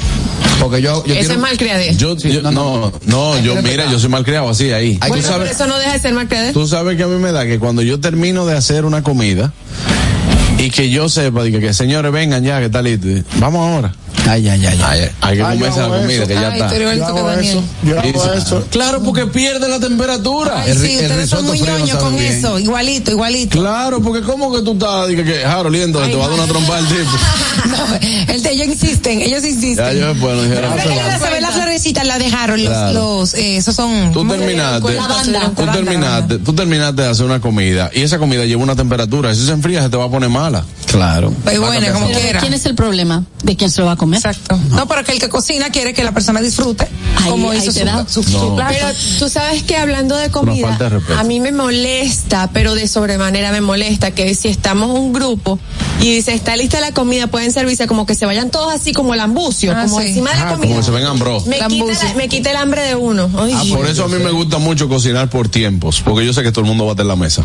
Porque 0.58 0.82
yo, 0.82 1.04
yo 1.06 1.14
Eso 1.14 1.20
quiero- 1.20 1.34
es 1.34 1.38
malcriadez. 1.38 1.96
Yo, 1.96 2.18
Sí, 2.18 2.32
yo- 2.32 2.42
no, 2.42 2.50
no, 2.50 2.76
no. 2.80 2.92
no, 3.06 3.34
Hay 3.34 3.44
yo, 3.44 3.54
que 3.54 3.62
mira, 3.62 3.88
yo 3.88 4.00
soy 4.00 4.08
malcriado 4.08 4.48
así 4.50 4.72
ahí. 4.72 4.94
Tú 4.94 5.00
que 5.02 5.08
Bueno, 5.10 5.22
pero 5.22 5.32
sabes, 5.38 5.50
eso 5.52 5.66
no 5.68 5.78
deja 5.78 5.92
de 5.92 5.98
ser 6.00 6.12
malcriadez. 6.12 6.52
tú 6.52 6.66
sabes 6.66 6.96
que 6.96 7.04
a 7.04 7.06
mí 7.06 7.20
me 7.20 7.30
da 7.30 7.46
que 7.46 7.60
cuando 7.60 7.82
yo 7.82 8.00
termino 8.00 8.46
de 8.46 8.56
hacer 8.56 8.84
una 8.84 9.04
comida 9.04 9.52
y 10.58 10.70
que 10.70 10.90
yo 10.90 11.08
sepa, 11.08 11.44
diga 11.44 11.60
que 11.60 11.72
señores 11.72 12.10
vengan 12.10 12.42
ya, 12.42 12.58
que 12.58 12.66
está 12.66 12.82
listo. 12.82 13.06
Vamos 13.38 13.64
ahora. 13.64 13.94
Ay, 14.28 14.48
ay, 14.48 14.66
ay. 14.66 14.80
ay. 14.86 15.10
Hay 15.20 15.36
que 15.36 15.42
comerse 15.42 15.80
la 15.80 15.88
comida 15.88 16.12
eso. 16.12 16.26
que 16.26 16.34
ya 16.34 16.48
Ay, 16.52 16.60
está. 16.60 16.72
Yo 16.72 16.78
que 16.78 17.02
hago 17.02 17.30
eso. 17.30 17.62
Yo 17.82 17.98
hago 18.00 18.32
eso. 18.34 18.64
Claro, 18.70 19.02
porque 19.02 19.26
pierde 19.26 19.68
la 19.68 19.80
temperatura. 19.80 20.62
Ay, 20.62 20.70
El 20.72 20.78
sí, 20.78 20.92
el 20.98 21.02
ustedes 21.06 21.30
son 21.30 21.46
muy 21.46 21.60
ñoños 21.60 21.96
con 21.98 22.16
bien. 22.16 22.32
eso. 22.34 22.58
Igualito, 22.58 23.10
igualito. 23.10 23.58
Claro, 23.58 24.00
porque 24.02 24.20
como 24.22 24.52
que 24.52 24.62
tú 24.62 24.72
estás, 24.72 25.08
dije 25.08 25.24
que, 25.24 25.38
Jaro, 25.40 25.70
liendo, 25.70 26.00
te 26.00 26.14
va 26.14 26.24
a 26.24 26.28
dar 26.28 26.38
una 26.38 26.46
trompa 26.46 26.76
al 26.78 26.86
tipo. 26.86 27.10
No, 27.60 28.32
el 28.32 28.42
de 28.42 28.52
ellos 28.52 28.68
insisten, 28.68 29.20
ellos 29.20 29.44
insisten. 29.44 29.76
Ya 29.84 29.92
yo 29.92 30.08
después 30.14 30.34
no 30.34 30.42
dijeron. 30.42 30.72
Pero 30.76 30.94
"Ah, 31.04 31.18
se 31.22 31.30
ve 31.30 31.40
la 31.42 31.50
florecita, 31.50 32.04
la 32.04 32.18
dejaron, 32.18 32.58
los, 32.64 32.72
Claro. 32.72 32.92
los, 33.20 33.34
eh, 33.34 33.58
esos 33.58 33.76
son. 33.76 34.12
Tú 34.12 34.20
¿cómo 34.20 34.32
se 34.32 34.38
terminaste, 34.38 34.92
tú 35.56 35.66
terminaste, 35.72 36.38
tú 36.38 36.52
terminaste 36.54 37.02
de 37.02 37.08
hacer 37.08 37.26
una 37.26 37.40
comida 37.40 37.90
y 37.92 38.00
esa 38.02 38.18
comida 38.18 38.44
lleva 38.46 38.62
una 38.62 38.76
temperatura, 38.76 39.34
si 39.34 39.44
se 39.44 39.52
enfría 39.52 39.82
se 39.82 39.90
te 39.90 39.96
va 39.96 40.04
a 40.06 40.10
poner 40.10 40.30
mala. 40.30 40.64
Claro. 40.86 41.32
Pues 41.44 41.58
buena, 41.60 41.92
como 41.92 42.06
Pero 42.06 42.18
¿de 42.18 42.24
quiera. 42.24 42.40
¿Quién 42.40 42.54
es 42.54 42.64
el 42.66 42.74
problema? 42.74 43.24
¿De 43.42 43.56
quién 43.56 43.70
se 43.70 43.80
lo 43.82 43.86
va 43.86 43.92
a 43.92 43.96
comer? 44.00 44.16
Exacto. 44.18 44.58
No, 44.70 44.88
pero 44.88 45.04
que 45.04 45.12
el 45.12 45.18
que 45.20 45.28
cocina 45.28 45.70
quiere 45.70 45.92
que 45.92 46.02
la 46.02 46.12
persona 46.12 46.40
disfrute 46.40 46.86
Ahí- 47.16 47.30
como 47.30 47.50
ahí 47.50 47.58
hizo 47.58 47.72
te 47.72 47.80
su, 47.80 47.84
da. 47.86 48.06
su, 48.08 48.22
su 48.22 48.30
No. 48.32 48.56
plato. 48.56 48.72
Pero 48.74 48.88
tú 49.18 49.28
sabes 49.28 49.62
que 49.62 49.76
hablando 49.76 50.16
de 50.16 50.30
comida, 50.30 50.68
falta 50.68 50.84
de 50.84 50.90
respeto. 50.90 51.18
a 51.18 51.22
mí 51.24 51.38
me 51.40 51.52
molesta, 51.52 52.50
pero 52.52 52.74
de 52.74 52.88
sobremanera 52.88 53.52
me 53.52 53.60
molesta 53.60 54.10
que 54.12 54.34
si 54.34 54.48
estamos 54.48 54.90
un 54.98 55.12
grupo 55.12 55.58
y 56.00 56.14
dice 56.14 56.32
está 56.34 56.56
lista 56.56 56.80
la 56.80 56.92
comida, 56.92 57.26
pueden 57.26 57.52
servirse 57.52 57.86
como 57.86 58.06
que 58.06 58.14
se 58.14 58.24
vayan 58.26 58.50
todos 58.50 58.72
así 58.74 58.92
como 58.92 59.12
el 59.14 59.20
ambucio, 59.20 59.72
Ah, 59.76 59.82
como 59.84 60.00
sí. 60.00 60.08
encima 60.08 60.30
de 60.30 60.36
la 60.38 60.42
comida. 60.52 60.68
como 60.68 60.76
que 60.80 60.82
se 60.86 60.90
ven 60.90 61.04
ambros. 61.06 61.46
Me 61.46 61.58
quita, 61.58 61.84
la- 62.04 62.14
me 62.14 62.28
quita 62.28 62.50
el 62.50 62.56
hambre 62.56 62.80
de 62.82 62.94
uno. 62.94 63.30
Ay, 63.38 63.52
Ah, 63.54 63.62
por 63.76 63.86
eso 63.86 64.04
a 64.04 64.08
mí 64.08 64.16
me 64.22 64.30
gusta 64.30 64.58
mucho 64.58 64.88
cocinar 64.88 65.28
por 65.28 65.48
tiempos, 65.48 66.00
porque 66.02 66.24
yo 66.24 66.32
sé 66.32 66.42
que 66.42 66.50
todo 66.52 66.62
el 66.62 66.68
mundo 66.68 66.86
va 66.86 66.92
a 66.92 66.96
tener 66.96 67.06
la 67.08 67.16
mesa. 67.16 67.42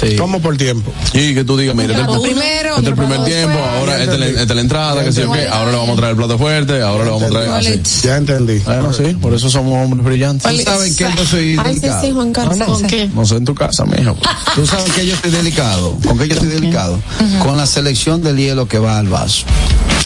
Sí. 0.00 0.16
¿Cómo 0.16 0.40
por 0.40 0.56
tiempo? 0.56 0.92
Y 1.12 1.34
que 1.34 1.44
tú 1.44 1.56
digas, 1.56 1.74
mira, 1.74 1.94
este, 1.98 2.10
este 2.12 2.22
primero, 2.28 2.76
es 2.78 2.84
el 2.86 2.94
primer 2.94 3.24
tiempo, 3.24 3.58
ahora 3.58 4.00
esta 4.02 4.14
es 4.14 4.20
la- 4.20 4.26
esta 4.26 4.42
es 4.42 4.54
la 4.54 4.60
entrada, 4.60 5.04
que 5.04 5.12
yo 5.12 5.30
qué, 5.32 5.46
ahora 5.48 5.70
le 5.70 5.76
vamos 5.78 5.90
a 5.90 5.96
traer 5.96 6.10
el 6.12 6.16
plato 6.16 6.36
fuerte, 6.38 6.82
ahora 6.82 7.04
le 7.04 7.10
vamos 7.10 7.22
a 7.24 7.28
traer 7.30 7.48
así. 7.50 7.80
Ya 8.02 8.16
entendí. 8.16 8.58
Bueno, 8.58 8.92
sí, 8.92 9.04
por 9.20 9.32
eso 9.34 9.48
somos 9.48 9.84
hombres 9.84 10.04
brillantes. 10.04 10.50
¿Tú 10.56 10.62
sabes 10.62 10.96
que 10.96 11.04
yo 11.16 11.24
soy 11.24 11.56
Ay, 11.58 11.74
sí, 11.74 11.80
delicado? 11.80 12.00
sí, 12.02 12.12
Juan 12.12 12.32
Carlos. 12.32 12.58
No, 12.58 12.66
no, 12.66 12.72
¿Con 12.74 12.82
qué? 12.86 13.08
no 13.14 13.24
sé 13.24 13.36
en 13.36 13.44
tu 13.44 13.54
casa, 13.54 13.84
mijo. 13.84 14.16
¿Tú 14.54 14.66
sabes 14.66 14.92
que 14.92 15.06
yo 15.06 15.14
estoy 15.14 15.30
delicado? 15.30 15.96
¿Con 16.06 16.18
qué 16.18 16.28
yo 16.28 16.34
estoy 16.34 16.48
delicado? 16.48 16.98
Con 17.42 17.56
la 17.56 17.66
selección 17.66 18.22
del 18.22 18.36
hielo 18.36 18.66
que 18.66 18.78
va 18.78 18.98
al 18.98 19.08
vaso. 19.08 19.44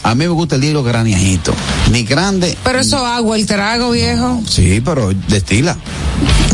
A 0.03 0.15
mí 0.15 0.19
me 0.25 0.27
gusta 0.29 0.55
el 0.55 0.61
hielo 0.61 0.81
graniajito. 0.83 1.53
Ni 1.91 2.03
grande. 2.03 2.57
Pero 2.63 2.79
eso 2.79 3.05
agua, 3.05 3.35
el 3.37 3.45
trago, 3.45 3.91
viejo. 3.91 4.41
Sí, 4.47 4.81
pero 4.83 5.11
destila. 5.27 5.75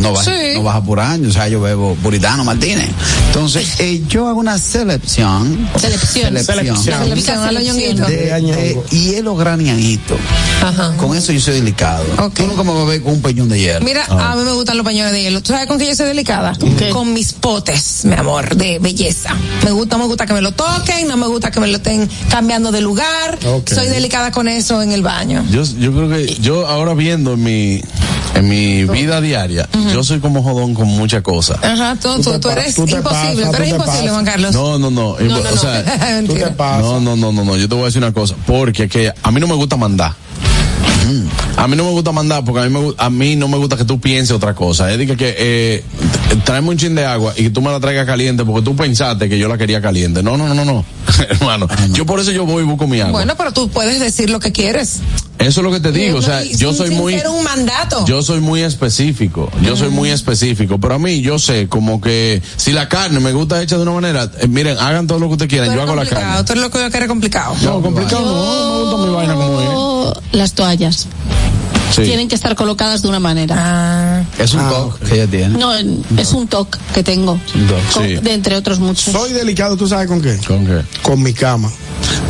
No 0.01 0.11
baja, 0.13 0.25
Sí. 0.25 0.53
no 0.55 0.63
baja 0.63 0.81
por 0.83 0.99
año. 0.99 1.29
O 1.29 1.31
sea, 1.31 1.47
yo 1.47 1.61
bebo 1.61 1.95
Puritano 1.95 2.43
Martínez. 2.43 2.89
Entonces, 3.27 3.79
eh, 3.79 4.01
yo 4.07 4.27
hago 4.27 4.39
una 4.39 4.57
selección. 4.57 5.67
Selección. 5.77 6.37
Selección. 6.37 6.77
Selección 6.83 7.63
ñonguitos. 7.63 8.07
De, 8.07 8.15
de 8.17 8.81
hielo 8.91 9.35
graniajito. 9.35 10.17
Ajá. 10.63 10.93
Con 10.97 11.15
eso 11.15 11.31
yo 11.31 11.39
soy 11.39 11.55
delicado. 11.55 12.03
Ok. 12.19 12.33
Tú 12.35 12.47
nunca 12.47 12.63
me 12.63 12.71
vas 12.73 12.81
a 12.83 12.85
ver 12.85 13.01
con 13.01 13.13
un 13.13 13.21
peñón 13.21 13.49
de 13.49 13.59
hielo. 13.59 13.81
Mira, 13.85 14.05
a 14.09 14.35
mí 14.35 14.43
me 14.43 14.51
gustan 14.53 14.77
los 14.77 14.85
pañuelos 14.85 15.11
de 15.11 15.21
hielo. 15.21 15.41
¿Tú 15.41 15.49
sabes 15.53 15.67
con 15.67 15.77
qué 15.77 15.87
yo 15.87 15.95
soy 15.95 16.07
delicada? 16.07 16.53
Con 16.91 17.13
mis 17.13 17.33
potes, 17.33 18.05
mi 18.05 18.13
amor, 18.13 18.55
de 18.55 18.79
belleza. 18.79 19.35
Me 19.63 19.71
gusta, 19.71 19.97
me 19.97 20.05
gusta 20.05 20.25
que 20.25 20.33
me 20.33 20.41
lo 20.41 20.51
toquen, 20.51 21.07
no 21.07 21.17
me 21.17 21.27
gusta 21.27 21.51
que 21.51 21.59
me 21.59 21.67
lo 21.67 21.77
estén 21.77 22.09
cambiando 22.29 22.71
de 22.71 22.81
lugar. 22.81 23.37
Ok. 23.45 23.69
Soy 23.73 23.87
delicada 23.87 24.31
con 24.31 24.47
eso 24.47 24.81
en 24.81 24.91
el 24.91 25.01
baño. 25.01 25.43
Yo, 25.51 25.63
yo 25.63 25.91
creo 25.93 26.09
que 26.09 26.25
yo 26.41 26.67
ahora 26.67 26.93
viendo 26.93 27.33
en 27.33 27.43
mi, 27.43 27.81
en 28.35 28.47
mi 28.47 28.83
vida 28.85 29.21
diaria, 29.21 29.67
yo 29.91 30.03
soy 30.03 30.19
como 30.19 30.41
jodón 30.43 30.73
con 30.73 30.87
muchas 30.87 31.21
cosas. 31.21 31.63
Ajá, 31.63 31.95
tú, 32.01 32.21
tú, 32.21 32.39
tú 32.39 32.49
eres 32.49 32.75
tú 32.75 32.81
imposible, 32.83 33.01
pasas, 33.03 33.35
tú 33.35 33.55
eres 33.55 33.69
imposible. 33.69 34.09
Juan 34.11 34.25
Carlos. 34.25 34.53
No, 34.53 34.79
no, 34.79 34.89
no. 34.91 35.15
No, 35.19 35.27
no, 35.27 35.37
o 35.37 35.43
no. 35.43 35.57
sea, 35.57 35.83
Tú 35.85 35.89
te 35.99 36.13
Mentira. 36.13 36.53
pasas. 36.55 36.81
no, 36.83 36.99
no, 36.99 37.15
no, 37.15 37.31
no, 37.31 37.45
no. 37.45 37.55
Yo 37.57 37.67
te 37.69 37.75
voy 37.75 37.83
a 37.83 37.85
decir 37.85 38.01
una 38.01 38.13
cosa. 38.13 38.35
Porque 38.45 38.87
que 38.89 39.11
a 39.21 39.31
mí 39.31 39.39
no 39.39 39.47
me 39.47 39.55
gusta 39.55 39.75
mandar. 39.77 40.13
A 41.57 41.67
mí 41.67 41.75
no 41.75 41.83
me 41.85 41.91
gusta 41.91 42.11
mandar 42.11 42.43
porque 42.43 42.61
a 42.61 42.69
mí, 42.69 42.69
me, 42.69 42.93
a 42.97 43.09
mí 43.09 43.35
no 43.35 43.47
me 43.47 43.57
gusta 43.57 43.77
que 43.77 43.85
tú 43.85 43.99
pienses 43.99 44.31
otra 44.31 44.53
cosa. 44.55 44.91
Es 44.91 44.97
decir, 44.97 45.15
que 45.17 45.35
eh, 45.37 45.83
t- 46.29 46.35
tráeme 46.37 46.69
un 46.69 46.77
chin 46.77 46.95
de 46.95 47.05
agua 47.05 47.33
y 47.37 47.43
que 47.43 47.49
tú 47.51 47.61
me 47.61 47.71
la 47.71 47.79
traigas 47.79 48.05
caliente 48.05 48.43
porque 48.43 48.63
tú 48.63 48.75
pensaste 48.75 49.29
que 49.29 49.37
yo 49.37 49.47
la 49.47 49.57
quería 49.57 49.81
caliente. 49.81 50.23
No, 50.23 50.35
no, 50.37 50.47
no, 50.47 50.55
no, 50.55 50.65
no. 50.65 50.85
Hermano, 51.29 51.67
yo 51.91 52.05
por 52.05 52.19
eso 52.19 52.31
yo 52.31 52.45
voy 52.45 52.63
y 52.63 52.65
busco 52.65 52.87
mi 52.87 52.99
agua. 52.99 53.11
Bueno, 53.13 53.35
pero 53.37 53.51
tú 53.51 53.69
puedes 53.69 53.99
decir 53.99 54.29
lo 54.29 54.39
que 54.39 54.51
quieres. 54.51 54.99
Eso 55.37 55.59
es 55.59 55.63
lo 55.65 55.71
que 55.71 55.79
te 55.79 55.91
digo. 55.91 56.17
O 56.17 56.21
sea, 56.21 56.43
yo 56.43 56.73
soy 56.73 56.89
sin 56.89 56.97
muy... 56.97 57.13
ser 57.13 57.27
un 57.27 57.43
mandato. 57.43 58.05
Yo 58.07 58.23
soy 58.23 58.39
muy 58.39 58.61
específico, 58.61 59.51
yo 59.61 59.75
soy 59.75 59.89
muy 59.89 60.09
específico, 60.09 60.79
pero 60.79 60.95
a 60.95 60.99
mí 60.99 61.21
yo 61.21 61.39
sé 61.39 61.67
como 61.67 61.99
que 62.01 62.41
si 62.55 62.71
la 62.71 62.87
carne 62.89 63.19
me 63.19 63.31
gusta 63.33 63.61
hecha 63.61 63.75
de 63.75 63.83
una 63.83 63.91
manera, 63.91 64.31
eh, 64.39 64.47
miren, 64.47 64.77
hagan 64.79 65.07
todo 65.07 65.19
lo 65.19 65.27
que 65.27 65.33
ustedes 65.33 65.49
quieran, 65.49 65.75
yo 65.75 65.81
hago 65.81 65.95
la 65.95 66.05
carne. 66.05 66.43
Tú 66.45 66.53
eres 66.53 66.63
lo 66.63 66.71
que 66.71 66.79
yo 66.79 66.89
quiero 66.89 67.07
complicado. 67.07 67.55
No, 67.63 67.81
complicado 67.81 68.21
no, 68.25 68.75
me 68.75 68.91
gusta 68.91 69.07
mi 69.09 69.15
vaina 69.15 69.35
como 69.35 69.61
es. 69.61 70.35
Las 70.35 70.53
toallas 70.53 70.74
fallas. 70.77 71.07
Sí. 71.93 72.01
Tienen 72.03 72.27
que 72.27 72.35
estar 72.35 72.55
colocadas 72.55 73.01
de 73.01 73.07
una 73.07 73.19
manera. 73.19 73.55
Ah, 73.57 74.23
Es 74.37 74.53
un 74.53 74.67
toque 74.69 75.05
que 75.05 75.13
ella 75.15 75.27
tiene. 75.27 75.57
No, 75.57 75.73
es 75.73 76.31
un 76.33 76.47
toque 76.47 76.77
que 76.93 77.03
tengo. 77.03 77.33
Un 77.33 77.67
toque, 77.67 77.81
Con- 77.93 78.03
sí. 78.07 78.15
De 78.17 78.33
entre 78.33 78.55
otros 78.55 78.79
muchos. 78.79 79.13
Soy 79.13 79.31
delicado, 79.33 79.77
¿tú 79.77 79.87
sabes 79.87 80.07
con 80.07 80.21
qué? 80.21 80.37
¿Con 80.45 80.65
qué? 80.65 80.81
Con 81.01 81.21
mi 81.23 81.33
cama. 81.33 81.71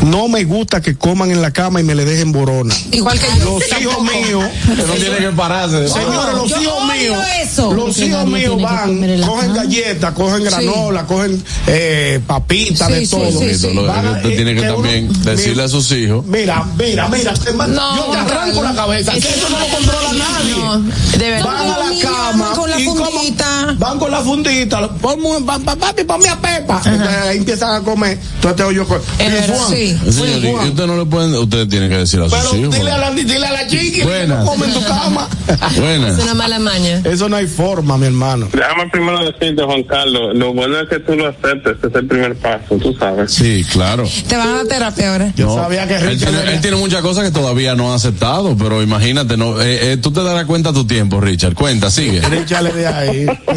No 0.03 0.27
me 0.27 0.43
gusta 0.43 0.81
que 0.81 0.95
coman 0.95 1.31
en 1.31 1.41
la 1.41 1.51
cama 1.51 1.79
y 1.81 1.83
me 1.83 1.95
le 1.95 2.05
dejen 2.05 2.31
borona. 2.31 2.75
igual 2.91 3.19
que 3.19 3.25
yo. 3.39 3.57
Los 3.59 3.81
hijos 3.81 4.01
míos, 4.03 4.43
Que 4.67 4.83
no 4.83 4.93
tiene 4.93 5.17
que 5.17 5.29
pararse. 5.29 5.87
señores, 5.87 6.35
los 6.35 6.49
hijos 6.61 6.83
míos, 6.85 7.17
eso. 7.41 7.73
los 7.73 7.97
hijos 7.99 8.25
míos 8.27 8.61
van, 8.61 9.21
cogen 9.25 9.53
galletas, 9.53 10.13
cogen 10.13 10.43
granola, 10.43 11.05
cogen 11.07 11.43
eh, 11.65 12.19
papitas, 12.27 12.87
Sí, 12.87 12.93
de 12.93 13.05
sí, 13.05 13.11
todo. 13.11 13.31
sí, 13.31 13.49
usted 13.49 14.35
tiene 14.35 14.53
que 14.53 14.61
que 14.61 14.67
uno- 14.67 14.75
también 14.75 15.23
decirle 15.23 15.63
a 15.63 15.67
sus 15.67 15.91
hijos. 15.93 16.23
Mira, 16.25 16.63
mira, 16.77 17.07
mira, 17.09 17.33
No, 17.67 17.95
yo 17.95 18.11
te 18.11 18.17
arranco 18.17 18.61
la 18.61 18.75
cabeza, 18.75 19.11
que 19.13 19.21
eso 19.45 19.49
no 19.49 19.59
lo 19.59 19.67
controla 19.75 20.11
nadie. 20.13 20.55
No, 20.55 21.17
de 21.17 21.29
verdad. 21.29 21.45
Van 21.45 21.55
a 21.69 21.77
la 21.77 22.01
cama 22.01 22.45
van 22.47 22.55
con 22.55 22.69
la 22.69 22.79
y 22.79 22.85
como- 22.85 23.05
fundita. 23.05 23.75
van 23.77 23.99
con 23.99 24.11
la 24.11 24.21
fundita, 24.21 24.89
ponme 24.95 25.27
un- 25.27 25.45
pa- 25.45 25.59
pa- 25.59 25.75
papi, 25.75 26.03
ponme 26.03 26.27
a 26.29 26.35
Pepa. 26.39 26.81
Entonces 26.85 27.17
ahí 27.17 27.37
empiezan 27.37 27.75
a 27.75 27.79
comer. 27.85 28.17
Entonces 28.35 28.55
te 28.57 28.63
oyo 28.63 28.85
con 28.87 28.99
verdad, 29.17 29.57
sí. 29.69 29.97
Señor, 30.11 30.65
y 30.65 30.69
usted 30.69 30.85
no 30.87 30.97
le 30.97 31.05
pueden, 31.05 31.35
usted 31.35 31.67
tiene 31.67 31.89
que 31.89 31.97
decir 31.97 32.19
a 32.21 32.29
sus 32.29 32.33
Pero 32.37 32.55
hijos. 32.55 32.75
dile 32.75 32.91
a 32.91 32.97
la, 32.97 33.11
dile 33.11 33.45
a 33.45 33.51
la 33.51 33.67
chiqui 33.67 33.91
que 33.91 34.03
Buenas. 34.03 34.39
no 34.39 34.45
come 34.45 34.65
en 34.65 34.73
tu 34.73 34.83
cama. 34.83 35.27
Es 35.75 36.23
una 36.23 36.33
mala 36.33 36.59
maña. 36.59 37.01
Eso 37.03 37.29
no 37.29 37.35
hay 37.35 37.47
forma, 37.47 37.97
mi 37.97 38.07
hermano. 38.07 38.47
Déjame 38.51 38.89
primero 38.89 39.19
decirte, 39.19 39.63
Juan 39.63 39.83
Carlos, 39.83 40.35
lo 40.35 40.53
bueno 40.53 40.79
es 40.79 40.89
que 40.89 40.99
tú 40.99 41.13
lo 41.15 41.27
aceptes, 41.27 41.77
ese 41.77 41.87
es 41.87 41.95
el 41.95 42.07
primer 42.07 42.35
paso, 42.35 42.75
tú 42.81 42.93
sabes. 42.99 43.31
Sí, 43.33 43.63
claro. 43.71 44.07
Te 44.27 44.35
van 44.37 44.55
a 44.57 44.63
terapia 44.65 45.11
ahora. 45.11 45.31
Yo 45.35 45.47
No, 45.47 45.55
sabía 45.55 45.87
que 45.87 45.95
tiene, 46.15 46.53
él 46.53 46.61
tiene 46.61 46.77
muchas 46.77 47.01
cosas 47.01 47.23
que 47.25 47.31
todavía 47.31 47.75
no 47.75 47.91
ha 47.91 47.95
aceptado, 47.95 48.55
pero 48.57 48.81
imagínate, 48.81 49.34
no, 49.37 49.61
eh, 49.61 49.93
eh, 49.93 49.97
tú 49.97 50.11
te 50.11 50.23
darás 50.23 50.45
cuenta 50.45 50.69
a 50.69 50.73
tu 50.73 50.85
tiempo, 50.85 51.19
Richard. 51.19 51.53
Cuenta, 51.53 51.89
sigue. 51.89 52.21
Richard 52.21 52.63
le 52.63 52.73
de 52.73 52.87
ahí. 52.87 53.25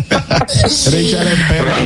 Richard 0.91 1.27
espera. 1.27 1.79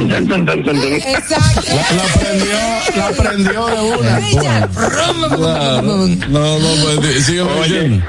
Exacto. 0.97 1.62
La, 1.69 1.97
la 1.97 2.05
prendió, 2.20 2.59
la 2.97 3.10
prendió 3.10 3.66
de 3.66 3.81
una. 3.98 4.19
Richard. 4.19 4.70
Claro. 5.36 5.82
No, 6.28 6.59
no, 6.59 6.69
pues 6.85 7.24
sigue 7.24 7.43
diciendo. 7.44 8.05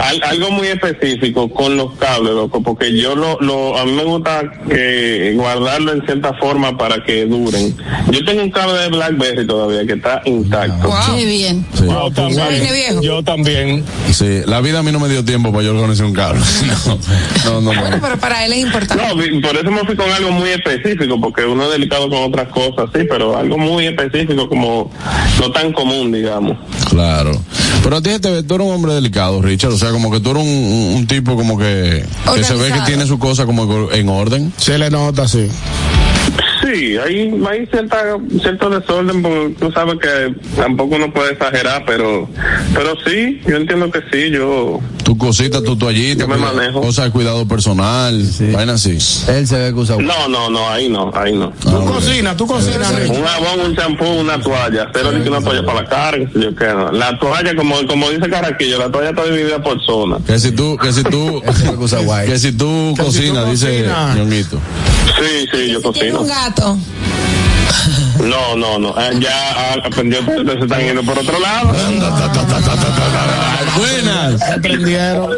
Al- 0.00 0.22
algo 0.24 0.50
muy 0.50 0.68
específico 0.68 1.48
con 1.48 1.76
los 1.76 1.92
cables, 1.94 2.32
loco, 2.34 2.62
porque 2.62 2.96
yo 2.96 3.16
lo, 3.16 3.38
lo, 3.40 3.76
a 3.78 3.84
mí 3.84 3.92
me 3.92 4.04
gusta 4.04 4.42
eh, 4.70 5.32
guardarlo 5.36 5.92
en 5.92 6.04
cierta 6.04 6.34
forma 6.34 6.76
para 6.76 7.02
que 7.02 7.24
duren. 7.26 7.74
Yo 8.10 8.24
tengo 8.24 8.42
un 8.42 8.50
cable 8.50 8.74
de 8.82 8.88
BlackBerry 8.88 9.46
todavía 9.46 9.86
que 9.86 9.94
está 9.94 10.20
intacto. 10.26 10.90
Qué 11.16 11.24
bien. 11.24 11.66
Sí. 11.74 11.84
Yo 11.86 12.10
Viene 12.28 12.72
viejo. 12.72 13.00
Yo 13.02 13.22
también. 13.22 13.84
Sí, 14.12 14.40
la 14.46 14.60
vida 14.60 14.80
a 14.80 14.82
mí 14.82 14.92
no 14.92 15.00
me 15.00 15.08
dio 15.08 15.24
tiempo 15.24 15.50
para 15.50 15.64
yo 15.64 15.74
organizar 15.74 16.06
un 16.06 16.12
cable. 16.14 16.40
No, 17.44 17.60
no, 17.60 17.72
no. 17.72 17.90
no. 17.90 18.00
Pero 18.00 18.16
para 18.18 18.44
él 18.44 18.52
es 18.52 18.58
importante. 18.60 19.02
No, 19.30 19.40
por 19.40 19.56
eso 19.56 19.70
me 19.70 19.80
fui 19.84 19.94
con 19.96 20.10
algo 20.10 20.30
muy 20.32 20.50
específico, 20.50 21.20
porque 21.20 21.44
uno 21.44 21.64
es 21.64 21.72
delicado 21.72 22.08
con 22.08 22.24
otras 22.24 22.48
cosas, 22.48 22.90
sí, 22.94 23.02
pero 23.08 23.36
algo 23.36 23.56
muy 23.56 23.86
específico 23.86 24.48
como 24.48 24.90
no 25.40 25.52
tan 25.52 25.72
común, 25.72 26.10
digamos. 26.12 26.56
Claro. 26.90 27.32
Pero 27.82 27.96
a 27.96 28.02
ti 28.02 28.10
te 28.20 28.30
ve, 28.30 28.42
tú 28.42 28.54
eres 28.56 28.66
un 28.66 28.74
hombre 28.74 28.94
delicado, 28.94 29.40
Richard. 29.42 29.72
O 29.72 29.76
sea, 29.78 29.85
como 29.92 30.10
que 30.10 30.20
tú 30.20 30.30
eres 30.30 30.42
un, 30.44 31.06
tipo 31.06 31.36
como 31.36 31.58
que, 31.58 32.04
que 32.34 32.44
se 32.44 32.54
ve 32.54 32.72
que 32.72 32.80
tiene 32.80 33.06
su 33.06 33.18
cosa 33.18 33.46
como 33.46 33.90
en 33.92 34.08
orden. 34.08 34.52
Se 34.56 34.78
le 34.78 34.90
nota, 34.90 35.28
sí. 35.28 35.48
Sí, 36.66 36.96
hay, 36.98 37.40
hay 37.48 37.66
cierta, 37.66 37.98
cierto 38.42 38.70
desorden, 38.70 39.22
porque 39.22 39.54
tú 39.60 39.70
sabes 39.70 39.94
que 40.00 40.34
tampoco 40.60 40.96
uno 40.96 41.12
puede 41.12 41.32
exagerar, 41.34 41.84
pero 41.86 42.28
pero 42.74 42.94
sí, 43.06 43.40
yo 43.46 43.56
entiendo 43.56 43.90
que 43.90 44.00
sí, 44.12 44.30
yo... 44.30 44.80
Tu 45.04 45.16
cosita, 45.16 45.62
tu 45.62 45.76
toallita, 45.76 46.22
Yo 46.24 46.28
me 46.28 46.34
cuida- 46.36 46.52
manejo. 46.52 46.80
cosas 46.80 47.04
de 47.04 47.10
cuidado 47.12 47.46
personal, 47.46 48.20
vaina 48.52 48.72
así. 48.72 48.98
Él 49.28 49.46
se 49.46 49.56
ve 49.56 49.68
que 49.72 49.78
usa 49.78 49.96
No, 49.98 50.26
no, 50.28 50.50
no, 50.50 50.68
ahí 50.68 50.88
no, 50.88 51.12
ahí 51.14 51.32
no. 51.32 51.50
Tú 51.52 51.84
cocinas, 51.84 52.36
tú 52.36 52.46
cocinas. 52.48 52.90
Un 53.08 53.22
jabón, 53.24 53.60
un 53.66 53.76
champú, 53.76 54.04
una 54.04 54.40
toalla, 54.40 54.90
ni 55.14 55.22
que 55.22 55.28
una 55.28 55.40
toalla 55.40 55.64
para 55.64 55.82
la 55.82 55.88
cara, 55.88 56.18
yo 56.34 56.54
qué, 56.56 56.66
no. 56.66 56.90
La 56.90 57.16
toalla, 57.20 57.54
como, 57.54 57.86
como 57.86 58.10
dice 58.10 58.28
Caraquillo, 58.28 58.78
la 58.80 58.90
toalla 58.90 59.10
está 59.10 59.24
dividida 59.24 59.62
por 59.62 59.80
zona. 59.86 60.18
Que 60.26 60.40
si 60.40 60.50
tú, 60.50 60.76
que 60.76 60.92
si 60.92 61.04
tú, 61.04 61.40
que 61.62 61.68
usa 61.78 62.00
guay. 62.00 62.26
que 62.28 62.38
si 62.40 62.50
tú 62.52 62.92
Que 62.96 63.02
si 63.04 63.28
tú 63.28 63.34
cocinas, 63.34 63.50
dice. 63.50 63.86
Ñonguito. 64.16 64.58
Sí, 65.20 65.46
sí, 65.52 65.70
yo 65.70 65.80
cocino. 65.80 66.26
No, 68.18 68.56
no, 68.56 68.78
no. 68.78 68.88
eh, 69.00 69.10
Ya 69.20 69.30
ah, 69.56 69.74
aprendió, 69.84 70.18
se 70.24 70.58
están 70.64 70.80
yendo 70.80 71.02
por 71.02 71.18
otro 71.18 71.38
lado. 71.38 71.72
Buenas. 73.76 74.42
Aprendieron. 74.42 75.36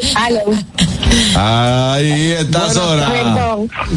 Ahí 1.36 2.32
está 2.32 2.72
Sora. 2.72 3.10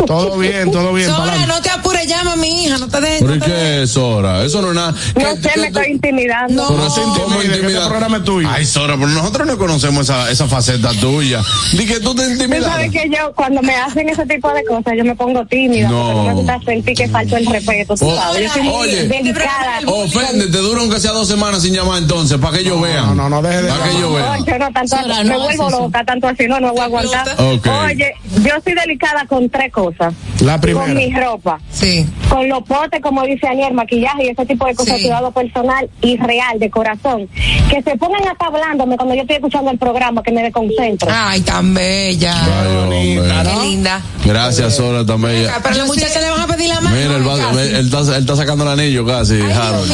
Todo 0.06 0.38
bien, 0.38 0.72
todo 0.72 0.93
bien. 0.93 1.10
Sora, 1.10 1.45
no 1.45 1.61
te 1.61 1.69
apures, 1.69 1.90
a 2.32 2.36
mi 2.36 2.64
hija, 2.66 2.78
no 2.78 2.88
te 2.88 3.02
dejes. 3.02 3.22
¿Por 3.22 3.40
qué 3.40 3.86
Sora? 3.88 4.44
Eso 4.44 4.62
no 4.62 4.70
es 4.70 4.76
nada. 4.76 4.91
No 5.16 5.36
sé, 5.36 5.52
me 5.60 5.68
estoy 5.68 5.91
intimidando. 5.91 6.68
Pero 6.68 6.88
eso 6.88 7.02
¿cómo 7.02 7.16
intimide, 7.16 7.40
que 7.41 7.45
intimida? 7.58 7.78
este 7.80 7.90
programa 7.90 8.18
es 8.18 8.24
tuyo. 8.24 8.49
Ay, 8.52 8.66
Sora, 8.66 8.95
pero 8.95 9.08
nosotros 9.08 9.48
no 9.48 9.58
conocemos 9.58 10.03
esa, 10.10 10.30
esa 10.32 10.48
faceta 10.48 10.91
tuya. 10.99 11.41
Di 11.74 11.86
que 11.86 11.99
tú 11.99 12.16
te 12.16 12.26
Tú 12.26 12.32
intimidas. 12.32 12.66
sabes 12.66 12.91
que 12.91 13.10
yo, 13.10 13.34
cuando 13.36 13.62
me 13.62 13.76
hacen 13.76 14.08
ese 14.10 14.26
tipo 14.26 14.52
de 14.53 14.64
cosas, 14.66 14.94
yo 14.98 15.03
me 15.03 15.16
pongo 15.16 15.45
tímida. 15.45 15.90
No. 15.90 16.03
Porque 16.06 16.16
no 16.18 16.24
me 16.26 16.34
gusta 16.34 16.60
sentir 16.66 16.95
que 16.95 17.08
falto 17.08 17.38
el 17.38 17.45
respeto, 17.45 17.95
tú 17.95 18.08
Oh, 18.10 18.16
sabes. 18.16 18.41
Yo 18.44 18.53
soy 18.53 18.62
muy 18.64 18.74
oye. 18.74 19.03
delicada. 19.08 19.80
Ofende, 19.88 20.48
te 20.48 20.58
dura 20.60 20.82
aunque 20.82 20.99
sea 20.99 21.12
dos 21.12 21.28
semanas 21.28 21.62
sin 21.64 21.74
llamar 21.74 21.98
entonces, 22.02 22.38
para 22.40 22.53
que 22.58 22.62
ellos 22.64 22.82
vean. 22.82 23.16
No, 23.18 23.30
no, 23.30 23.41
deje 23.41 23.62
de. 23.64 23.70
Para 23.70 23.84
que 23.86 23.98
ellos 23.98 24.14
vean. 24.14 24.40
No, 24.40 24.45
yo 24.45 24.58
no 24.60 24.72
tanto, 24.72 24.98
Sora, 24.98 25.16
me 25.18 25.24
no 25.24 25.40
vuelvo 25.40 25.48
haces 25.48 25.60
eso. 25.74 25.82
loca, 25.82 26.03
tanto 26.06 26.28
así, 26.28 26.48
no, 26.48 26.60
no 26.60 26.72
voy 26.72 26.80
a 26.82 26.84
aguantar. 26.86 27.28
Ok. 27.38 27.68
Oye, 27.86 28.14
yo 28.44 28.52
soy 28.64 28.74
delicada 28.74 29.26
con 29.28 29.49
tres 29.49 29.72
cosas. 29.72 30.14
La 30.41 30.60
primera. 30.60 30.86
Con 30.86 30.95
mi 30.95 31.14
ropa, 31.14 31.60
Sí. 31.72 32.06
Con 32.32 32.48
los 32.48 32.64
potes, 32.64 33.02
como 33.02 33.24
dice 33.24 33.45
Aniel, 33.45 33.74
maquillaje 33.74 34.24
y 34.24 34.30
ese 34.30 34.45
tipo 34.45 34.66
de 34.66 34.74
cosas, 34.74 34.95
Sí. 34.98 35.03
cuidado 35.03 35.32
personal 35.32 35.90
y 36.02 36.16
real, 36.18 36.58
de 36.60 36.70
corazón. 36.70 37.28
Que 37.70 37.84
se 37.84 37.98
pongan 37.98 38.26
hasta 38.26 38.45
hablándome 38.45 38.95
cuando 38.95 39.14
yo 39.16 39.22
estoy 39.22 39.36
escuchando 39.36 39.70
el 39.70 39.78
programa, 39.78 40.24
que 40.24 40.32
me 40.32 40.41
desconcentro. 40.41 41.10
Ay, 41.12 41.41
tan 41.41 41.74
bella. 41.74 42.34
Ay, 42.62 42.78
hombre. 42.78 43.52
Qué 43.52 43.68
linda. 43.68 44.02
Gracias, 44.24 44.76
Sora, 44.78 45.06
también. 45.06 45.48
Ah, 45.53 45.60
Pero 45.62 45.76
los 45.76 45.88
muchachos 45.88 46.22
le 46.22 46.30
van 46.30 46.40
a 46.41 46.48
pedir 46.48 46.70
la 46.70 46.80
mano. 46.80 46.95
Mira, 46.95 47.16
él, 47.18 47.28
va- 47.28 47.38
casi. 47.38 47.60
él 47.60 47.86
está, 47.94 47.99
él 48.16 48.22
está 48.22 48.36
sacando 48.38 48.64
el 48.64 48.80
anillo 48.80 49.06
casi, 49.06 49.41
Harold. 49.41 49.91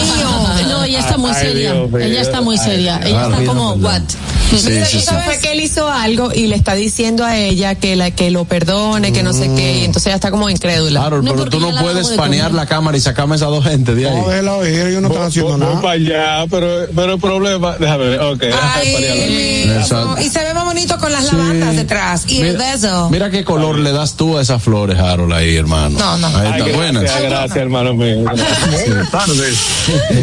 No, 0.67 0.83
ella 0.83 0.99
está 0.99 1.17
muy 1.17 1.31
Ay, 1.31 1.41
seria. 1.41 1.73
Dios. 1.73 1.89
Ella 2.01 2.21
está 2.21 2.41
muy 2.41 2.57
seria. 2.59 2.99
Ella 3.03 3.29
está 3.29 3.45
como, 3.45 3.71
what? 3.73 4.01
Sí, 4.49 4.59
sí, 4.59 4.71
y 4.97 5.01
sí. 5.01 5.05
fue 5.25 5.39
que 5.39 5.51
él 5.51 5.59
hizo 5.59 5.89
algo 5.89 6.31
y 6.33 6.47
le 6.47 6.55
está 6.55 6.73
diciendo 6.73 7.25
a 7.25 7.37
ella 7.37 7.75
que 7.75 7.95
la 7.95 8.11
que 8.11 8.31
lo 8.31 8.45
perdone, 8.45 9.11
que 9.11 9.21
no 9.23 9.33
sé 9.33 9.51
qué, 9.55 9.79
y 9.79 9.83
entonces 9.83 10.07
ella 10.07 10.15
está 10.15 10.31
como 10.31 10.49
incrédula. 10.49 11.05
Harold, 11.05 11.25
No, 11.25 11.31
pero 11.35 11.49
tú 11.49 11.59
no 11.59 11.71
puedes 11.81 12.07
panear 12.09 12.53
la 12.53 12.65
cámara 12.65 12.97
y 12.97 13.01
sacarme 13.01 13.33
a 13.33 13.35
esas 13.37 13.49
dos 13.49 13.63
gente 13.65 13.93
de 13.93 14.07
ahí. 14.09 14.15
No, 14.15 14.27
déjela 14.29 14.53
oír, 14.55 14.79
ellos 14.87 15.01
no 15.01 15.09
están 15.09 15.23
haciendo 15.27 15.57
nada. 15.57 15.81
para 15.81 15.93
allá, 15.93 16.45
pero, 16.49 16.67
pero 16.95 17.13
el 17.13 17.19
problema, 17.19 17.75
déjame 17.77 18.05
ver, 18.09 18.19
ok. 18.21 18.43
Ay. 18.73 19.63
Exacto. 19.69 20.15
y 20.21 20.29
se 20.29 20.43
ve 20.43 20.53
más 20.53 20.65
bonito 20.65 20.97
con 20.97 21.11
las 21.11 21.25
lavandas 21.25 21.75
detrás. 21.75 22.23
Y 22.27 22.41
el 22.41 22.53
Mira, 22.57 22.71
beso. 22.71 23.09
mira 23.09 23.29
qué 23.29 23.43
color 23.43 23.77
le 23.79 23.91
das 23.91 24.15
tú 24.15 24.37
a 24.37 24.41
esas 24.41 24.61
flores, 24.63 24.97
Harold, 24.97 25.33
ahí, 25.33 25.55
hermano. 25.55 25.97
No, 25.99 26.17
no. 26.17 26.27
Ahí 26.27 26.51
Ay, 26.53 26.61
está 26.61 26.75
buena. 26.77 27.01
gracias, 27.01 27.23
gracias, 27.23 27.57
hermano 27.57 27.93
mío. 27.93 28.17
Buenas 28.87 29.11
tardes. 29.11 29.57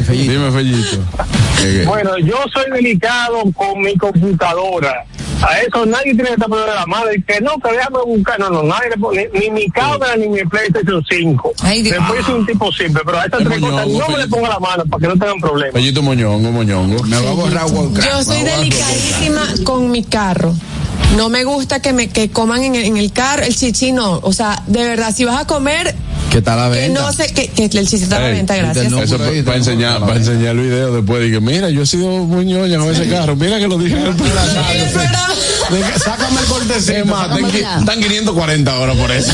Dime, 0.09 0.51
Fellito. 0.51 0.99
Bueno, 1.87 2.19
yo 2.19 2.37
soy 2.53 2.71
delicado 2.73 3.43
con 3.55 3.81
mi 3.81 3.97
computadora. 4.21 5.05
A 5.43 5.59
eso 5.61 5.85
nadie 5.85 6.15
tiene 6.15 6.25
que 6.29 6.35
estar 6.35 6.49
poniendo 6.49 6.75
la 6.75 6.87
mano 6.87 7.13
y 7.13 7.21
que 7.23 7.41
no, 7.41 7.59
que 7.59 7.73
déjame 7.73 7.99
buscar. 8.07 8.39
No, 8.41 8.51
no, 8.51 8.63
nadie 8.63 8.91
le 8.91 8.97
pone, 8.97 9.29
ni 9.35 9.51
mi 9.51 9.69
cámara 9.69 10.17
ni 10.17 10.29
mi 10.29 10.43
PlayStation 10.45 11.05
5. 11.07 11.53
Ay, 11.63 11.83
Dios. 11.83 11.99
Después 11.99 12.25
soy 12.25 12.35
un 12.37 12.47
tipo 12.47 12.73
simple, 12.73 13.03
pero 13.05 13.19
a 13.19 13.25
estas 13.25 13.43
Es 13.43 13.49
tres 13.49 13.61
cosas 13.61 13.89
no 13.89 14.09
me 14.09 14.19
le 14.19 14.29
ponga 14.29 14.49
la 14.49 14.59
mano 14.59 14.85
para 14.87 15.01
que 15.01 15.09
no 15.09 15.19
tengan 15.19 15.41
problemas. 15.41 15.75
Fellito 15.75 16.03
Moñongo, 16.03 16.51
Moñongo. 16.51 17.03
Me 17.05 17.21
va 17.21 17.31
a 17.31 17.35
borrar. 17.35 17.67
Yo 17.69 18.25
soy 18.25 18.43
delicadísima 18.43 19.43
con 19.65 19.91
mi 19.91 20.03
carro. 20.05 20.55
No 21.17 21.29
me 21.29 21.45
gusta 21.45 21.81
que 21.81 21.93
me 21.93 22.09
que 22.09 22.31
coman 22.31 22.63
en 22.65 22.75
el, 22.75 22.85
en 22.85 22.97
el 22.97 23.13
carro, 23.13 23.43
el 23.45 23.55
chichi 23.57 23.93
no. 23.93 24.19
O 24.23 24.33
sea, 24.33 24.63
de 24.67 24.83
verdad, 24.85 25.15
si 25.15 25.25
vas 25.25 25.41
a 25.41 25.47
comer, 25.47 25.95
¿Qué 26.31 26.43
tal 26.43 26.59
la 26.59 26.69
que 26.75 26.81
venta? 26.83 27.01
no 27.03 27.13
sé, 27.13 27.33
que, 27.33 27.49
que 27.49 27.65
el 27.79 27.87
chichi 27.89 28.03
está 28.03 28.17
a 28.17 28.21
la 28.21 28.29
venta, 28.29 28.57
gracias. 28.57 28.87
Eso 28.87 28.97
para 29.19 29.31
tenemos 29.31 29.57
enseñar, 29.57 30.01
para 30.01 30.17
enseñar 30.17 30.57
el 30.57 30.61
video 30.63 30.93
después. 30.95 31.23
Dije, 31.23 31.41
mira, 31.41 31.71
yo 31.71 31.83
he 31.83 31.87
sido 31.87 32.09
muy 32.09 32.45
ñoña 32.45 32.79
con 32.79 32.91
ese 32.93 33.09
carro. 33.09 33.37
Mira 33.37 33.59
que 33.59 33.69
lo 33.69 33.79
dije 33.79 33.97
en 33.97 34.07
el 34.07 34.15
programa. 34.15 34.65
Sácame 35.99 36.41
el 36.41 36.47
cortecito. 36.47 36.93
Están, 36.99 37.33
el- 37.39 37.45
qui- 37.47 37.79
están 37.81 38.01
540 38.01 38.79
horas 38.79 38.97
por 38.97 39.11
eso. 39.13 39.33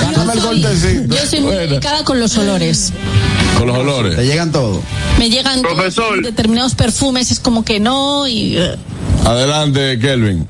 Sácame 0.00 0.32
el 0.34 0.38
cortecito. 0.40 1.14
Yo 1.16 1.26
soy 1.26 1.40
muy 1.40 1.54
delicada 1.56 2.04
con 2.04 2.20
los 2.20 2.36
olores. 2.36 2.92
Con 3.58 3.66
los 3.68 3.78
olores. 3.78 4.16
Te 4.16 4.26
llegan 4.26 4.52
todos. 4.52 4.80
Me 5.18 5.30
llegan 5.30 5.62
todos 5.62 5.74
Profesor. 5.74 6.22
determinados 6.22 6.74
perfumes, 6.74 7.30
es 7.30 7.40
como 7.40 7.64
que 7.64 7.80
no, 7.80 8.26
y 8.28 8.58
eh, 8.58 8.76
Adelante, 9.26 9.98
Kelvin. 9.98 10.46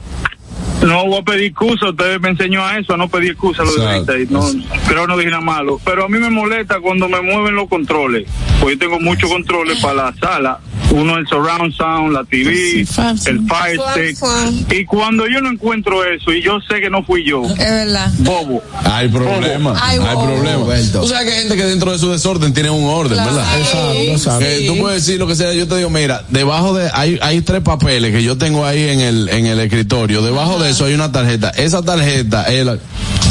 No 0.83 1.07
voy 1.07 1.21
a 1.21 1.23
pedir 1.23 1.47
excusa, 1.47 1.89
usted 1.89 2.21
me 2.21 2.29
enseñó 2.29 2.63
a 2.63 2.79
eso, 2.79 2.93
a 2.93 2.99
no 2.99 3.09
pedir 3.09 3.31
excusa 3.31 3.65
lo 3.65 3.73
de 3.73 4.27
no, 4.29 4.43
creo 4.87 5.03
que 5.03 5.09
no 5.09 5.17
dije 5.17 5.31
nada 5.31 5.41
malo, 5.41 5.81
pero 5.83 6.05
a 6.05 6.09
mí 6.11 6.19
me 6.19 6.29
molesta 6.29 6.79
cuando 6.81 7.09
me 7.09 7.23
mueven 7.23 7.55
los 7.55 7.71
controles, 7.71 8.29
pues 8.61 8.75
yo 8.75 8.79
tengo 8.79 9.01
muchos 9.01 9.31
controles 9.31 9.81
para 9.81 9.95
la 9.95 10.15
sala, 10.17 10.61
uno 10.91 11.17
el 11.19 11.27
surround 11.27 11.75
sound, 11.75 12.13
la 12.13 12.25
TV, 12.25 12.55
Sí, 12.55 12.85
el 13.27 13.41
fire 13.47 13.81
stick, 14.15 14.73
y 14.73 14.85
cuando 14.85 15.27
yo 15.29 15.41
no 15.41 15.51
encuentro 15.51 16.05
eso 16.05 16.33
y 16.33 16.43
yo 16.43 16.59
sé 16.69 16.81
que 16.81 16.89
no 16.91 17.03
fui 17.05 17.25
yo, 17.25 17.45
Es 17.45 17.59
verdad. 17.59 18.11
bobo, 18.19 18.63
Hay 18.85 19.09
problema. 19.09 19.75
Ay, 19.81 19.99
hay 20.03 20.15
wow. 20.15 20.25
problema. 20.25 20.75
Tú 20.93 21.07
sabes 21.09 21.25
que 21.27 21.33
hay 21.33 21.41
gente 21.41 21.57
que 21.57 21.65
dentro 21.65 21.93
de 21.93 21.99
su 21.99 22.11
desorden 22.11 22.53
tiene 22.55 22.71
un 22.71 22.85
orden, 22.85 23.17
¿verdad? 23.17 23.45
Exacto, 23.61 24.45
tú 24.67 24.79
puedes 24.79 25.05
decir 25.05 25.19
lo 25.19 25.27
que 25.27 25.35
sea, 25.35 25.53
yo 25.53 25.67
te 25.67 25.77
digo, 25.77 25.91
mira, 25.91 26.25
debajo 26.29 26.75
de, 26.75 26.91
hay, 26.93 27.19
hay 27.23 27.41
tres 27.43 27.63
papeles 27.63 28.13
que 28.13 28.23
yo 28.23 28.39
tengo 28.39 28.65
ahí 28.65 28.89
en 28.89 29.01
el, 29.01 29.29
en 29.29 29.47
el 29.47 29.61
escritorio, 29.61 30.23
debajo 30.23 30.59
de 30.59 30.71
eso 30.71 30.85
hay 30.85 30.95
una 30.95 31.13
tarjeta, 31.13 31.51
esa 31.51 31.83
tarjeta 31.83 32.45
es 32.45 32.65
la, 32.65 32.79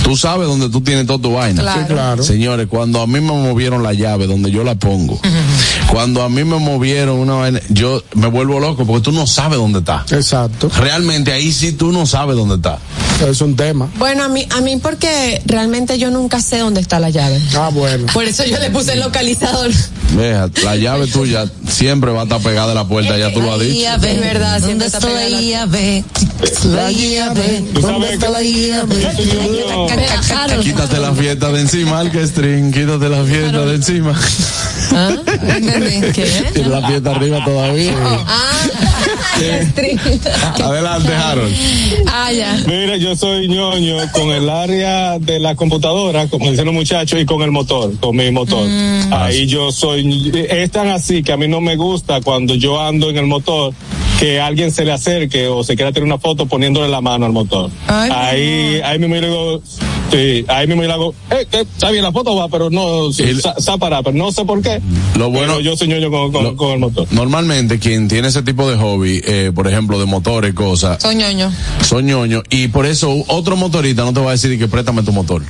tú 0.05 0.15
sabes 0.15 0.47
dónde 0.47 0.69
tú 0.69 0.81
tienes 0.81 1.07
toda 1.07 1.19
tu 1.19 1.33
vaina. 1.33 1.63
Claro. 1.63 1.81
Sí, 1.81 1.87
claro. 1.87 2.23
Señores, 2.23 2.67
cuando 2.69 3.01
a 3.01 3.07
mí 3.07 3.19
me 3.19 3.33
movieron 3.33 3.81
la 3.81 3.91
llave 3.91 4.27
donde 4.27 4.51
yo 4.51 4.63
la 4.63 4.75
pongo, 4.75 5.19
cuando 5.91 6.21
a 6.21 6.29
mí 6.29 6.43
me 6.43 6.59
movieron 6.59 7.17
una 7.17 7.33
vaina, 7.33 7.59
yo 7.69 8.03
me 8.13 8.27
vuelvo 8.27 8.59
loco 8.59 8.85
porque 8.85 9.03
tú 9.03 9.11
no 9.11 9.25
sabes 9.25 9.57
dónde 9.57 9.79
está. 9.79 10.05
Exacto. 10.11 10.69
Realmente 10.77 11.33
ahí 11.33 11.51
sí 11.51 11.71
tú 11.71 11.91
no 11.91 12.05
sabes 12.05 12.35
dónde 12.35 12.55
está. 12.55 12.77
Es 13.27 13.41
un 13.41 13.55
tema. 13.55 13.89
Bueno, 13.97 14.25
a 14.25 14.27
mí, 14.27 14.45
a 14.51 14.61
mí 14.61 14.77
porque 14.77 15.41
realmente 15.45 15.97
yo 15.97 16.11
nunca 16.11 16.39
sé 16.41 16.59
dónde 16.59 16.81
está 16.81 16.99
la 16.99 17.09
llave. 17.09 17.41
Ah, 17.55 17.69
bueno. 17.73 18.05
Por 18.13 18.25
eso 18.25 18.43
yo 18.45 18.59
le 18.59 18.69
puse 18.69 18.93
el 18.93 18.99
localizador. 18.99 19.71
Veja, 20.15 20.49
la 20.63 20.75
llave 20.75 21.07
tuya 21.07 21.49
siempre 21.67 22.11
va 22.11 22.21
a 22.21 22.23
estar 22.23 22.41
pegada 22.41 22.73
a 22.73 22.75
la 22.75 22.87
puerta, 22.87 23.17
ya 23.17 23.33
tú 23.33 23.41
lo 23.41 23.53
has 23.53 23.59
dicho. 23.61 23.89
Es 23.89 24.19
verdad, 24.19 24.59
¿Dónde 24.59 24.65
siempre 24.67 24.87
está 24.87 24.99
la 24.99 25.07
pegada. 25.07 26.03
La. 26.65 26.89
Tú 27.73 27.81
¿Dónde 27.81 28.13
está 28.13 28.29
la 28.29 28.39
Harold, 30.43 30.63
Quítate 30.63 30.99
la 30.99 31.13
fiesta 31.13 31.51
de 31.51 31.61
encima, 31.61 31.99
Alkestrin, 31.99 32.71
quítate 32.71 33.07
la 33.09 33.23
fiesta 33.23 33.65
de 33.65 33.75
encima. 33.75 34.19
¿Ah? 34.93 35.15
Tiene 36.53 36.69
la 36.69 36.87
fiesta 36.87 37.11
arriba 37.11 37.45
todavía. 37.45 37.93
Adelante, 40.63 41.13
Harold. 41.13 41.53
Ah, 42.07 42.31
ya. 42.31 42.57
Mira, 42.67 42.97
yo 42.97 43.15
soy 43.15 43.47
ñoño 43.47 43.97
con 44.11 44.29
el 44.31 44.49
área 44.49 45.19
de 45.19 45.39
la 45.39 45.55
computadora, 45.55 46.27
como 46.27 46.49
dicen 46.49 46.65
los 46.65 46.73
muchachos, 46.73 47.19
y 47.19 47.25
con 47.25 47.41
el 47.43 47.51
motor, 47.51 47.97
con 47.99 48.15
mi 48.15 48.31
motor. 48.31 48.67
Ahí 49.11 49.45
yo 49.45 49.71
soy, 49.71 50.31
es 50.49 50.71
tan 50.71 50.89
así 50.89 51.23
que 51.23 51.31
a 51.31 51.37
mí 51.37 51.47
no 51.47 51.61
me 51.61 51.75
gusta 51.75 52.21
cuando 52.21 52.55
yo 52.55 52.81
ando 52.81 53.09
en 53.09 53.17
el 53.17 53.25
motor 53.27 53.73
que 54.19 54.39
alguien 54.39 54.71
se 54.71 54.85
le 54.85 54.91
acerque 54.93 55.47
o 55.47 55.63
se 55.63 55.75
quiera 55.75 55.91
tirar 55.91 56.05
una 56.05 56.17
foto 56.17 56.45
poniéndole 56.45 56.87
la 56.89 57.01
mano 57.01 57.25
al 57.25 57.31
motor. 57.33 57.69
Ay, 57.87 58.11
ahí, 58.13 58.81
ahí 58.83 58.97
mismo 58.99 59.15
yo 59.15 59.21
le 59.21 59.27
digo, 59.27 59.61
sí, 60.11 60.45
ahí 60.47 60.67
mismo 60.67 60.83
yo 60.83 60.87
le 60.87 60.93
hago, 60.93 61.13
eh, 61.31 61.45
eh, 61.51 61.65
está 61.73 61.91
bien 61.91 62.03
la 62.03 62.11
foto 62.13 62.33
va, 62.35 62.47
pero 62.47 62.69
no, 62.69 63.11
sí, 63.11 63.23
El- 63.23 63.41
sa- 63.41 63.55
sa 63.59 63.77
para, 63.77 64.01
pero 64.03 64.15
no 64.15 64.31
sé 64.31 64.45
por 64.45 64.61
qué. 64.61 64.79
Lo 65.17 65.29
bueno- 65.29 65.55
Pero 65.55 65.59
yo 65.59 65.75
soy 65.77 65.89
ñoño 65.89 66.09
con, 66.09 66.31
con- 66.31 66.43
Lo- 66.43 66.55
con 66.55 66.71
el 66.71 66.79
motor. 66.79 67.07
Normalmente 67.11 67.77
quien 67.79 68.07
tiene 68.07 68.29
ese 68.29 68.41
tipo 68.41 68.69
de 68.69 68.77
hobby, 68.77 69.21
eh, 69.25 69.51
por 69.53 69.67
ejemplo, 69.67 69.99
de 69.99 70.05
motores 70.05 70.53
cosas, 70.53 71.01
Soy 71.01 71.15
ñoño. 71.15 71.51
son 71.81 72.05
ñoños 72.05 72.43
y 72.49 72.69
por 72.69 72.85
eso 72.85 73.13
otro 73.27 73.57
motorista 73.57 74.03
no 74.03 74.13
te 74.13 74.21
va 74.21 74.29
a 74.29 74.31
decir 74.33 74.57
que 74.57 74.67
préstame 74.69 75.03
tu 75.03 75.11
motor. 75.11 75.41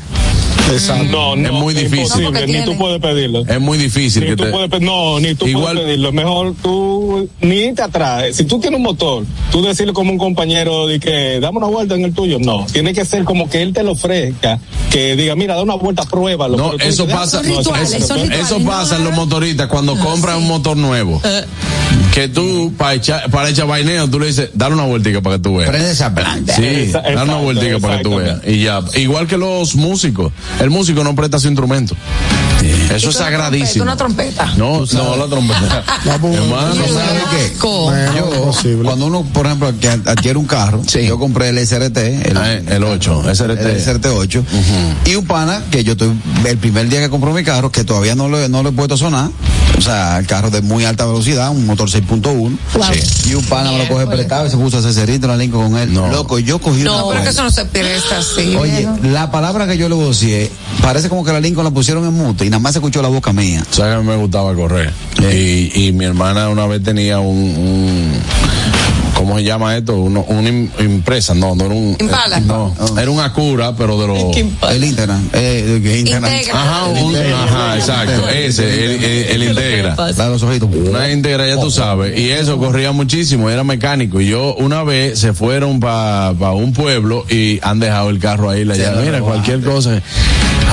Exacto. 0.71 1.05
No, 1.11 1.35
no, 1.35 1.47
Es 1.47 1.53
muy 1.53 1.73
difícil. 1.73 2.25
porque 2.25 2.47
ni 2.47 2.63
tú 2.63 2.77
puedes 2.77 2.99
pedirlo. 2.99 3.41
Es 3.47 3.59
muy 3.61 3.77
difícil 3.77 4.23
Ni 4.23 4.29
que 4.29 4.35
tú 4.35 4.43
te... 4.45 4.49
puedes 4.51 4.69
pe- 4.69 4.79
no, 4.79 5.19
ni 5.19 5.35
tú 5.35 5.47
Igual- 5.47 5.73
puedes 5.73 5.81
pedirlo. 5.87 6.11
Mejor 6.11 6.53
tú 6.61 7.29
ni 7.41 7.73
te 7.73 7.81
atrás. 7.83 8.35
Si 8.35 8.45
tú 8.45 8.59
tienes 8.59 8.77
un 8.77 8.83
motor, 8.83 9.23
tú 9.51 9.61
decirle 9.61 9.93
como 9.93 10.11
un 10.11 10.17
compañero 10.17 10.87
de 10.87 10.99
que 10.99 11.39
dame 11.39 11.57
una 11.59 11.67
vuelta 11.67 11.95
en 11.95 12.03
el 12.05 12.13
tuyo. 12.13 12.39
No, 12.39 12.65
tiene 12.71 12.93
que 12.93 13.05
ser 13.05 13.23
como 13.23 13.49
que 13.49 13.61
él 13.61 13.73
te 13.73 13.83
lo 13.83 13.91
ofrezca, 13.93 14.59
que 14.91 15.15
diga, 15.15 15.35
mira, 15.35 15.55
da 15.55 15.63
una 15.63 15.75
vuelta, 15.75 16.03
pruébalo. 16.03 16.57
No, 16.57 16.73
eso 16.73 17.03
dices, 17.03 17.05
pasa, 17.17 17.39
"Ah, 17.39 17.41
no, 17.43 17.49
eso- 17.49 17.57
rituales, 17.59 17.93
eso- 17.93 18.07
son 18.07 18.17
eso 18.31 18.57
rituales. 18.57 18.67
pasa 18.67 18.95
en 18.97 19.03
los 19.03 19.13
motoristas 19.13 19.67
cuando 19.67 19.95
compran 19.97 20.37
un 20.37 20.47
motor 20.47 20.75
nuevo. 20.77 21.21
Que 22.15 22.29
tú, 22.29 22.73
para 22.77 22.93
echar, 22.93 23.29
para 23.29 23.49
echar 23.49 23.67
vaineo, 23.67 24.09
tú 24.09 24.21
le 24.21 24.27
dices, 24.27 24.49
dale 24.53 24.73
una 24.73 24.85
vueltica 24.85 25.21
para 25.21 25.35
que 25.35 25.43
tú 25.43 25.57
veas. 25.57 25.69
Prende 25.69 25.91
esa 25.91 26.15
planta. 26.15 26.55
Sí, 26.55 26.63
Esa- 26.65 27.01
dale 27.01 27.23
una 27.23 27.35
vueltica 27.39 27.77
para 27.79 27.97
que 27.97 28.03
tú 28.03 28.15
veas. 28.15 28.39
Y 28.47 28.63
ya. 28.63 28.79
Igual 28.95 29.27
que 29.27 29.37
los 29.37 29.75
músicos. 29.75 30.31
El 30.61 30.69
músico 30.69 31.03
no 31.03 31.13
presta 31.13 31.39
su 31.39 31.47
instrumento. 31.49 31.93
Eso 32.95 33.09
es 33.09 33.15
sagradísimo. 33.17 33.83
Una 33.83 33.97
trompeta. 33.97 34.45
No, 34.55 34.85
no, 34.93 35.15
la 35.17 35.27
trompeta. 35.27 35.83
Hermano, 36.05 36.73
¿Tú 36.73 36.93
sabes 36.93 37.23
qué? 37.31 37.53
Yo, 38.15 38.51
cuando 38.83 39.05
uno, 39.07 39.23
por 39.33 39.45
ejemplo, 39.45 39.67
adquiere 40.05 40.39
un 40.39 40.45
carro, 40.47 40.81
yo 41.05 41.19
compré 41.19 41.49
el 41.49 41.59
SRT, 41.59 41.97
el, 42.29 42.37
Ah, 42.37 42.53
el 42.53 42.83
8, 42.83 43.23
SRT. 43.35 43.59
el 43.61 43.79
SRT 43.81 44.05
8, 44.07 44.43
y 45.05 45.15
un 45.15 45.25
pana 45.25 45.61
que 45.69 45.83
yo 45.83 45.91
estoy, 45.91 46.11
el 46.47 46.57
primer 46.57 46.87
día 46.89 47.01
que 47.01 47.09
compró 47.09 47.33
mi 47.33 47.43
carro, 47.43 47.71
que 47.71 47.83
todavía 47.83 48.15
no 48.15 48.29
lo, 48.29 48.47
no 48.47 48.63
lo 48.63 48.69
he 48.69 48.71
puesto 48.71 48.95
a 48.95 48.97
sonar, 48.97 49.29
o 49.77 49.81
sea, 49.81 50.17
el 50.17 50.25
carro 50.25 50.49
de 50.49 50.61
muy 50.61 50.85
alta 50.85 51.05
velocidad, 51.05 51.49
un 51.51 51.65
motor 51.67 51.89
6.1, 52.07 52.57
sí. 52.93 53.29
y 53.31 53.33
un 53.35 53.43
pana 53.45 53.71
me 53.71 53.79
lo 53.79 53.87
coge 53.87 54.07
prestado 54.07 54.47
y 54.47 54.49
se 54.49 54.57
puso 54.57 54.77
a 54.77 54.79
hacer 54.79 54.93
cerrito 54.93 55.25
en 55.25 55.31
la 55.31 55.37
Lincoln 55.37 55.71
con 55.71 55.79
él. 55.79 55.93
Loco, 55.93 56.39
yo 56.39 56.59
cogí 56.59 56.83
No, 56.83 57.07
una 57.07 57.13
pero 57.13 57.23
que 57.23 57.29
eso 57.29 57.43
no 57.43 57.51
se 57.51 57.65
presta 57.65 58.17
así. 58.19 58.55
Oye, 58.55 58.87
la 59.03 59.31
palabra 59.31 59.67
que 59.67 59.77
yo 59.77 59.89
le 59.89 59.95
voy 59.95 60.05
a 60.05 60.07
decir 60.09 60.33
es, 60.33 60.49
parece 60.81 61.09
como 61.09 61.23
que 61.23 61.31
la 61.31 61.39
Lincoln 61.39 61.65
la 61.65 61.71
pusieron 61.71 62.05
en 62.05 62.13
mute 62.13 62.45
y 62.45 62.49
nada 62.49 62.59
más 62.59 62.73
se 62.73 62.79
escuchó 62.79 63.01
la 63.01 63.09
boca 63.09 63.33
mía. 63.33 63.63
sabes 63.69 63.93
que 63.93 63.99
a 63.99 64.01
mí 64.01 64.07
me 64.07 64.15
gustaba 64.17 64.53
correr. 64.53 64.93
Y, 65.31 65.87
y 65.87 65.91
mi 65.93 66.05
hermana 66.05 66.49
una 66.49 66.65
vez 66.67 66.83
tenía 66.83 67.19
un, 67.19 67.35
un 67.37 68.13
¿cómo 69.25 69.37
se 69.37 69.43
llama 69.43 69.75
esto? 69.77 69.93
Uno, 69.95 70.23
una 70.27 70.49
impresa, 70.49 71.33
no, 71.33 71.55
no 71.55 71.65
era 71.65 71.73
un. 71.73 71.95
Impala. 71.99 72.37
eh, 72.37 72.41
no, 72.45 72.73
era 72.99 73.11
un 73.11 73.19
Acura, 73.19 73.75
pero 73.75 73.99
de 73.99 74.07
los. 74.07 74.17
El 74.69 74.83
Internet. 74.83 75.17
Eh, 75.33 75.79
el 75.83 75.97
Internet. 75.99 76.31
Integra. 76.39 76.61
Ajá, 76.61 76.85
un- 76.85 77.15
ajá, 77.15 77.75
exacto, 77.77 78.29
ese, 78.29 78.85
el, 78.85 79.03
el, 79.03 79.25
el 79.41 79.43
Integra. 79.49 79.95
Da 79.95 80.29
los 80.29 80.41
ojitos. 80.43 80.69
Una 80.73 81.11
Integra, 81.11 81.47
ya 81.47 81.59
tú 81.59 81.71
sabes. 81.71 82.17
Y 82.19 82.29
eso 82.29 82.57
corría 82.57 82.91
muchísimo, 82.91 83.49
era 83.49 83.63
mecánico. 83.63 84.21
Y 84.21 84.27
yo 84.27 84.55
una 84.55 84.83
vez 84.83 85.19
se 85.19 85.33
fueron 85.33 85.79
para 85.79 86.31
un 86.53 86.73
pueblo 86.73 87.25
y 87.29 87.59
han 87.63 87.79
dejado 87.79 88.09
el 88.09 88.19
carro 88.19 88.49
ahí. 88.49 88.63
La 88.65 88.75
llave. 88.75 89.05
Mira, 89.05 89.19
cualquier 89.21 89.61
cosa. 89.61 90.01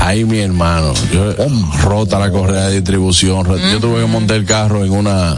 Ahí 0.00 0.24
mi 0.24 0.38
hermano, 0.40 0.92
yo, 1.12 1.32
rota 1.84 2.18
la 2.18 2.30
correa 2.32 2.66
de 2.68 2.74
distribución. 2.76 3.46
Yo 3.70 3.78
tuve 3.80 4.00
que 4.00 4.06
montar 4.06 4.36
el 4.36 4.44
carro 4.44 4.84
en 4.84 4.90
una, 4.90 5.36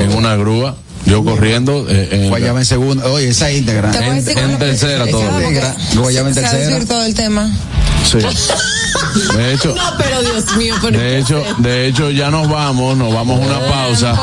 en 0.00 0.14
una 0.14 0.36
grúa. 0.36 0.74
Yo 1.10 1.24
corriendo 1.24 1.86
eh, 1.88 2.08
en, 2.12 2.28
Guayaba 2.28 2.60
en 2.60 2.64
segunda. 2.64 3.04
Oye, 3.06 3.30
esa 3.30 3.50
íntegra. 3.50 3.90
En, 3.92 4.24
tercera 4.58 5.08
todo. 5.08 5.22
Guayaba 5.96 6.28
en 6.28 6.34
Se 6.34 6.40
tercera. 6.40 6.66
desvirtuado 6.66 7.04
el 7.04 7.14
tema. 7.14 7.50
Sí. 8.04 8.18
De 9.36 9.54
hecho, 9.54 9.74
No, 9.74 9.82
pero 9.98 10.22
Dios 10.22 10.56
mío, 10.56 10.74
pero 10.80 10.98
De 10.98 11.18
hecho, 11.18 11.42
de 11.58 11.86
hecho 11.88 12.10
ya 12.10 12.30
nos 12.30 12.48
vamos, 12.48 12.96
nos 12.96 13.12
vamos 13.12 13.40
a 13.40 13.44
una 13.44 13.58
pausa. 13.68 14.14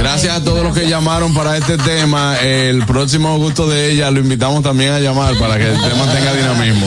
Gracias 0.00 0.36
a 0.36 0.42
todos 0.42 0.64
los 0.64 0.76
que 0.76 0.88
llamaron 0.88 1.32
para 1.32 1.56
este 1.56 1.78
tema. 1.78 2.36
El 2.38 2.84
próximo 2.86 3.38
gusto 3.38 3.68
de 3.68 3.92
ella 3.92 4.10
lo 4.10 4.18
invitamos 4.18 4.64
también 4.64 4.92
a 4.92 4.98
llamar 4.98 5.38
para 5.38 5.58
que 5.58 5.68
el 5.68 5.80
tema 5.80 6.12
tenga 6.12 6.34
dinamismo. 6.34 6.86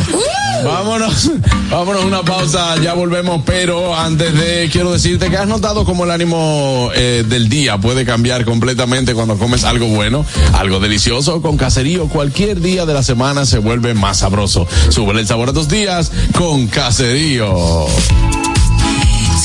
Vámonos, 0.66 1.32
vámonos 1.70 2.02
a 2.04 2.06
una 2.08 2.24
pausa, 2.24 2.76
ya 2.82 2.94
volvemos, 2.94 3.44
pero 3.46 3.96
antes 3.96 4.34
de 4.34 4.68
quiero 4.72 4.92
decirte 4.92 5.30
que 5.30 5.38
has 5.38 5.48
notado 5.48 5.86
como 5.86 6.06
el 6.06 6.12
ánimo 6.12 6.90
eh, 6.96 7.24
del 7.28 7.50
día 7.50 7.78
puede 7.78 8.04
cambiar 8.04 8.46
completamente 8.46 9.14
cuando 9.14 9.38
comes 9.38 9.64
algo 9.64 9.88
bueno, 9.88 10.26
algo 10.54 10.80
delicioso 10.80 11.42
con 11.44 11.58
caserío. 11.58 12.08
Cualquier 12.08 12.62
día 12.62 12.88
de 12.88 12.96
la 12.96 13.04
semana 13.04 13.46
se 13.46 13.60
vuelve 13.60 13.94
más 13.94 14.18
sabroso. 14.20 14.68
Sube 14.90 15.20
el 15.20 15.28
sabor 15.28 15.50
a 15.50 15.54
tus 15.54 15.70
días 15.70 16.12
con 16.36 16.66
caserío. 16.68 17.86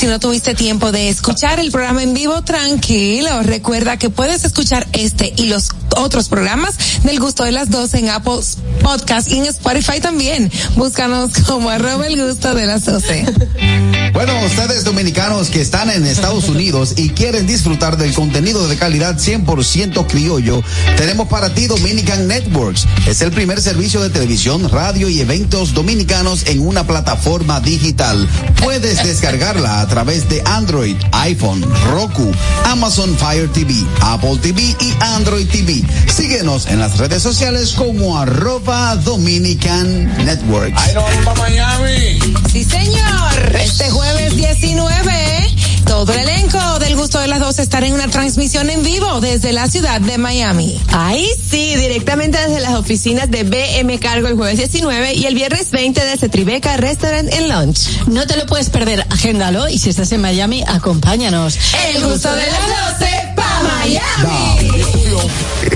Si 0.01 0.07
no 0.07 0.19
tuviste 0.19 0.55
tiempo 0.55 0.91
de 0.91 1.09
escuchar 1.09 1.59
el 1.59 1.69
programa 1.69 2.01
en 2.01 2.15
vivo, 2.15 2.41
tranquilo. 2.41 3.43
Recuerda 3.43 3.97
que 3.97 4.09
puedes 4.09 4.43
escuchar 4.43 4.87
este 4.93 5.31
y 5.37 5.45
los 5.45 5.69
otros 5.97 6.29
programas 6.29 7.01
del 7.03 7.19
gusto 7.19 7.43
de 7.43 7.51
las 7.51 7.69
dos 7.69 7.93
en 7.93 8.09
Apple 8.09 8.39
Podcast 8.81 9.29
y 9.29 9.39
en 9.39 9.45
Spotify 9.45 9.99
también. 9.99 10.51
Búscanos 10.75 11.31
como 11.47 11.69
arroba 11.69 12.07
el 12.07 12.21
gusto 12.21 12.53
de 12.53 12.65
las 12.65 12.85
12. 12.85 13.25
Bueno, 14.13 14.33
ustedes 14.45 14.83
dominicanos 14.83 15.49
que 15.49 15.61
están 15.61 15.89
en 15.89 16.05
Estados 16.05 16.49
Unidos 16.49 16.93
y 16.97 17.09
quieren 17.09 17.47
disfrutar 17.47 17.95
del 17.97 18.13
contenido 18.13 18.67
de 18.67 18.75
calidad 18.75 19.17
100% 19.17 20.05
criollo, 20.07 20.61
tenemos 20.97 21.29
para 21.29 21.53
ti 21.53 21.67
Dominican 21.67 22.27
Networks. 22.27 22.85
Es 23.07 23.21
el 23.21 23.31
primer 23.31 23.61
servicio 23.61 24.01
de 24.01 24.09
televisión, 24.09 24.69
radio 24.69 25.07
y 25.07 25.21
eventos 25.21 25.73
dominicanos 25.73 26.45
en 26.47 26.59
una 26.59 26.85
plataforma 26.85 27.61
digital. 27.61 28.27
Puedes 28.61 29.01
descargarla 29.03 29.79
a 29.79 29.87
través 29.87 30.27
de 30.27 30.41
Android, 30.45 30.97
iPhone, 31.13 31.65
Roku, 31.91 32.31
Amazon 32.65 33.15
Fire 33.17 33.49
TV, 33.49 33.73
Apple 34.01 34.37
TV 34.41 34.61
y 34.61 34.93
Android 34.99 35.47
TV. 35.47 35.83
Síguenos 36.13 36.67
en 36.67 36.79
las 36.79 36.97
redes 36.97 37.23
sociales 37.23 37.71
como 37.71 38.19
arroba 38.19 38.95
Dominican 38.97 40.05
Networks. 40.25 40.77
¡Ay, 40.77 40.93
no 40.95 41.05
para 41.23 41.39
Miami! 41.39 42.19
Sí, 42.51 42.65
señor. 42.65 43.55
Este 43.55 43.89
jueves 44.01 44.35
19, 44.35 45.55
todo 45.85 46.11
el 46.11 46.21
elenco 46.21 46.79
del 46.79 46.95
gusto 46.95 47.19
de 47.19 47.27
las 47.27 47.39
dos 47.39 47.59
estará 47.59 47.85
en 47.85 47.93
una 47.93 48.07
transmisión 48.07 48.71
en 48.71 48.81
vivo 48.81 49.21
desde 49.21 49.53
la 49.53 49.67
ciudad 49.67 50.01
de 50.01 50.17
Miami. 50.17 50.81
Ahí 50.91 51.29
sí, 51.47 51.75
directamente 51.75 52.39
desde 52.39 52.61
las 52.61 52.73
oficinas 52.73 53.29
de 53.29 53.43
BM 53.43 53.99
Cargo 53.99 54.27
el 54.27 54.35
jueves 54.35 54.57
19 54.57 55.13
y 55.13 55.27
el 55.27 55.35
viernes 55.35 55.69
20 55.69 56.03
desde 56.03 56.29
Tribeca 56.29 56.77
Restaurant 56.77 57.31
and 57.31 57.47
Lunch. 57.47 58.07
No 58.07 58.25
te 58.25 58.37
lo 58.37 58.47
puedes 58.47 58.71
perder, 58.71 59.05
agéndalo 59.11 59.69
y 59.69 59.77
si 59.77 59.91
estás 59.91 60.11
en 60.13 60.21
Miami, 60.21 60.63
acompáñanos. 60.67 61.59
El 61.93 62.03
gusto 62.03 62.33
de 62.33 62.47
las 62.47 62.99
12 62.99 63.33
pa' 63.35 63.61
Miami. 63.61 64.71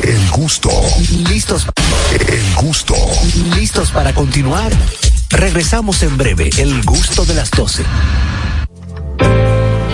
El 0.02 0.31
gusto. 0.31 0.72
¿Listos? 1.30 1.68
El 2.27 2.56
gusto. 2.56 2.95
¿Listos 3.56 3.91
para 3.91 4.15
continuar? 4.15 4.72
Regresamos 5.30 6.03
en 6.03 6.18
breve, 6.18 6.49
el 6.57 6.84
gusto 6.84 7.26
de 7.26 7.34
las 7.34 7.52
12. 7.52 7.84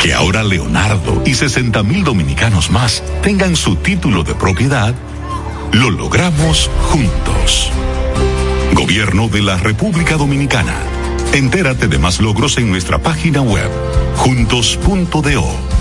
Que 0.01 0.13
ahora 0.13 0.43
Leonardo 0.43 1.21
y 1.25 1.33
60 1.33 1.83
mil 1.83 2.03
dominicanos 2.03 2.71
más 2.71 3.03
tengan 3.21 3.55
su 3.55 3.75
título 3.75 4.23
de 4.23 4.35
propiedad, 4.35 4.93
lo 5.71 5.89
logramos 5.89 6.69
juntos. 6.89 7.71
Gobierno 8.73 9.27
de 9.27 9.41
la 9.41 9.57
República 9.57 10.17
Dominicana. 10.17 10.75
Entérate 11.33 11.87
de 11.87 11.97
más 11.97 12.19
logros 12.19 12.57
en 12.57 12.69
nuestra 12.69 12.99
página 12.99 13.41
web, 13.41 13.69
juntos.do. 14.17 15.80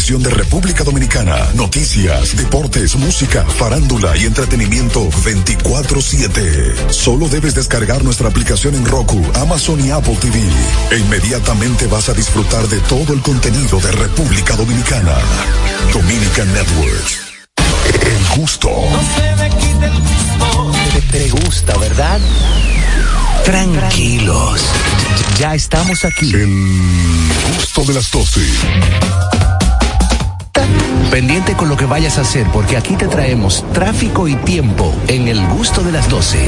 de 0.01 0.31
República 0.31 0.83
Dominicana, 0.83 1.37
noticias, 1.53 2.35
deportes, 2.35 2.95
música, 2.95 3.45
farándula 3.45 4.17
y 4.17 4.25
entretenimiento 4.25 5.07
24/7. 5.23 6.91
Solo 6.91 7.29
debes 7.29 7.53
descargar 7.53 8.03
nuestra 8.03 8.27
aplicación 8.27 8.73
en 8.73 8.83
Roku, 8.83 9.21
Amazon 9.35 9.79
y 9.85 9.91
Apple 9.91 10.17
TV. 10.19 10.41
E 10.89 10.97
inmediatamente 10.97 11.85
vas 11.85 12.09
a 12.09 12.13
disfrutar 12.13 12.67
de 12.67 12.79
todo 12.79 13.13
el 13.13 13.21
contenido 13.21 13.79
de 13.79 13.91
República 13.91 14.55
Dominicana. 14.55 15.15
Dominican 15.93 16.51
Networks. 16.51 17.19
El 18.01 18.39
gusto. 18.41 18.71
Te, 20.93 21.01
te 21.19 21.29
gusta, 21.29 21.77
¿verdad? 21.77 22.19
Tranquilos. 23.45 24.61
Ya 25.37 25.53
estamos 25.53 26.03
aquí. 26.05 26.33
El 26.33 27.29
gusto 27.55 27.83
de 27.83 27.93
las 27.93 28.09
12. 28.09 28.41
Pendiente 31.11 31.55
con 31.57 31.67
lo 31.67 31.75
que 31.75 31.85
vayas 31.85 32.17
a 32.17 32.21
hacer 32.21 32.47
porque 32.53 32.77
aquí 32.77 32.95
te 32.95 33.09
traemos 33.09 33.65
tráfico 33.73 34.29
y 34.29 34.35
tiempo 34.35 34.95
en 35.09 35.27
el 35.27 35.45
gusto 35.45 35.83
de 35.83 35.91
las 35.91 36.09
12. 36.09 36.47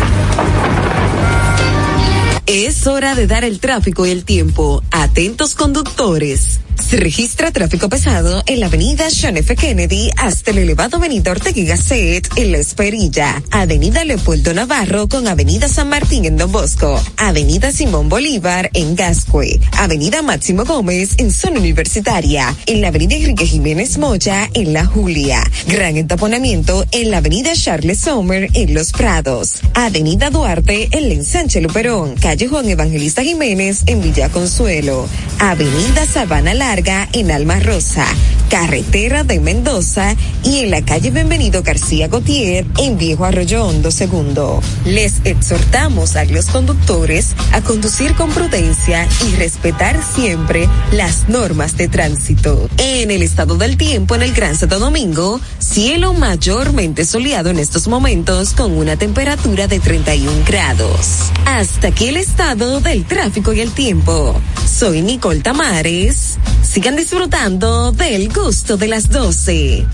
Es 2.45 2.87
hora 2.87 3.13
de 3.13 3.27
dar 3.27 3.43
el 3.43 3.59
tráfico 3.59 4.05
y 4.05 4.11
el 4.11 4.23
tiempo. 4.23 4.81
Atentos 4.89 5.55
conductores. 5.55 6.61
Se 6.79 6.97
registra 6.97 7.51
tráfico 7.51 7.89
pesado 7.89 8.43
en 8.45 8.59
la 8.59 8.67
avenida 8.67 9.05
John 9.09 9.37
F. 9.37 9.55
Kennedy 9.55 10.09
hasta 10.17 10.51
el 10.51 10.59
elevado 10.59 10.97
avenida 10.97 11.31
Ortega 11.31 11.63
Gasset 11.63 12.27
en 12.35 12.51
La 12.51 12.57
Esperilla, 12.59 13.41
avenida 13.51 14.05
Leopoldo 14.05 14.53
Navarro 14.53 15.07
con 15.07 15.27
avenida 15.27 15.67
San 15.67 15.89
Martín 15.89 16.25
en 16.25 16.37
Don 16.37 16.51
Bosco, 16.51 17.01
avenida 17.17 17.71
Simón 17.71 18.09
Bolívar 18.09 18.69
en 18.73 18.95
Gascue, 18.95 19.59
avenida 19.77 20.21
Máximo 20.21 20.65
Gómez 20.65 21.15
en 21.17 21.31
zona 21.31 21.59
universitaria, 21.59 22.55
en 22.65 22.81
la 22.81 22.89
avenida 22.89 23.15
Enrique 23.15 23.45
Jiménez 23.45 23.97
Moya 23.97 24.49
en 24.53 24.73
La 24.73 24.85
Julia, 24.85 25.43
gran 25.67 25.97
entaponamiento 25.97 26.85
en 26.91 27.11
la 27.11 27.17
avenida 27.17 27.53
Charles 27.53 27.99
Sommer 27.99 28.49
en 28.53 28.73
Los 28.73 28.91
Prados, 28.91 29.55
avenida 29.73 30.29
Duarte 30.29 30.89
en 30.91 31.09
la 31.09 31.13
ensanche 31.15 31.61
Luperón, 31.61 32.15
calle 32.15 32.47
Juan 32.47 32.69
Evangelista 32.69 33.23
Jiménez 33.23 33.81
en 33.87 34.01
Villa 34.01 34.29
Consuelo, 34.29 35.07
avenida 35.39 36.05
Sabana 36.05 36.53
Larga 36.65 37.09
en 37.11 37.29
Alma 37.29 37.59
Rosa, 37.59 38.05
carretera 38.53 39.23
de 39.23 39.39
Mendoza 39.39 40.15
y 40.43 40.59
en 40.59 40.69
la 40.69 40.85
calle 40.85 41.09
Bienvenido 41.09 41.63
García 41.63 42.07
Gautier 42.07 42.67
en 42.77 42.99
Viejo 42.99 43.25
Arroyo 43.25 43.65
Hondo 43.65 43.89
Segundo. 43.89 44.61
Les 44.85 45.21
exhortamos 45.23 46.15
a 46.15 46.25
los 46.25 46.45
conductores 46.45 47.33
a 47.51 47.61
conducir 47.61 48.13
con 48.13 48.29
prudencia 48.29 49.07
y 49.27 49.35
respetar 49.37 49.99
siempre 50.03 50.69
las 50.91 51.29
normas 51.29 51.77
de 51.77 51.87
tránsito. 51.87 52.69
En 52.77 53.09
el 53.09 53.23
estado 53.23 53.57
del 53.57 53.75
tiempo 53.75 54.13
en 54.13 54.21
el 54.21 54.33
Gran 54.33 54.55
Santo 54.55 54.77
Domingo, 54.77 55.41
cielo 55.57 56.13
mayormente 56.13 57.05
soleado 57.05 57.49
en 57.49 57.57
estos 57.57 57.87
momentos 57.87 58.53
con 58.53 58.77
una 58.77 58.97
temperatura 58.97 59.67
de 59.67 59.79
31 59.79 60.31
grados. 60.45 61.31
Hasta 61.45 61.87
aquí 61.87 62.09
el 62.09 62.17
estado 62.17 62.81
del 62.81 63.05
tráfico 63.05 63.51
y 63.51 63.61
el 63.61 63.71
tiempo. 63.71 64.39
Soy 64.67 65.01
Nicole 65.01 65.41
Tamares. 65.41 66.37
Sigan 66.61 66.95
disfrutando 66.95 67.91
del 67.91 68.29
gusto 68.43 68.75
de 68.75 68.87
las 68.89 69.09
12. 69.09 69.85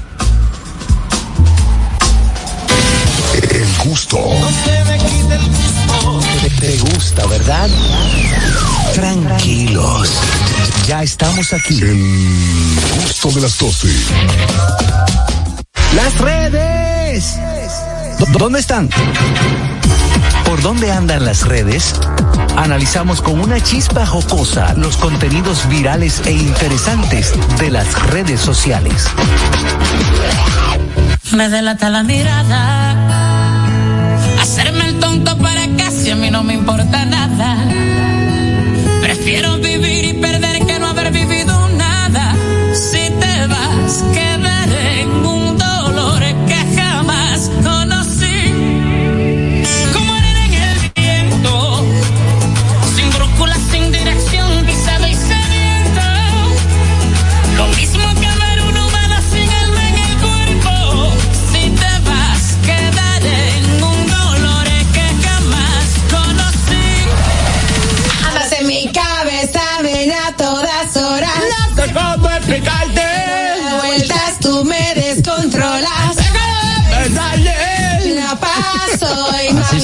El 3.51 3.67
gusto. 3.85 4.17
Te, 6.41 6.49
te 6.49 6.77
gusta, 6.79 7.25
¿verdad? 7.27 7.69
Tranquilos. 8.95 10.09
Ya 10.87 11.03
estamos 11.03 11.53
aquí. 11.53 11.79
El 11.79 12.75
gusto 13.03 13.29
de 13.31 13.41
las 13.41 13.57
12. 13.59 13.87
Las 15.95 16.17
redes. 16.17 17.35
¿Dó- 18.17 18.25
¿Dónde 18.39 18.59
están? 18.61 18.89
¿Por 20.49 20.63
dónde 20.63 20.91
andan 20.91 21.25
las 21.25 21.45
redes? 21.45 21.93
Analizamos 22.57 23.21
con 23.21 23.39
una 23.39 23.61
chispa 23.61 24.03
jocosa 24.07 24.73
los 24.73 24.97
contenidos 24.97 25.69
virales 25.69 26.23
e 26.25 26.31
interesantes 26.31 27.33
de 27.59 27.69
las 27.69 27.93
redes 28.09 28.41
sociales. 28.41 29.05
Me 31.33 31.49
delata 31.49 31.91
la 31.91 32.01
mirada. 32.01 32.95
Hacerme 34.41 34.87
el 34.87 34.97
tonto 34.99 35.37
para 35.37 35.67
casi 35.77 36.09
a 36.09 36.15
mí 36.15 36.31
no 36.31 36.41
me 36.41 36.55
importa 36.55 37.05
nada. 37.05 37.55
Prefiero 39.03 39.59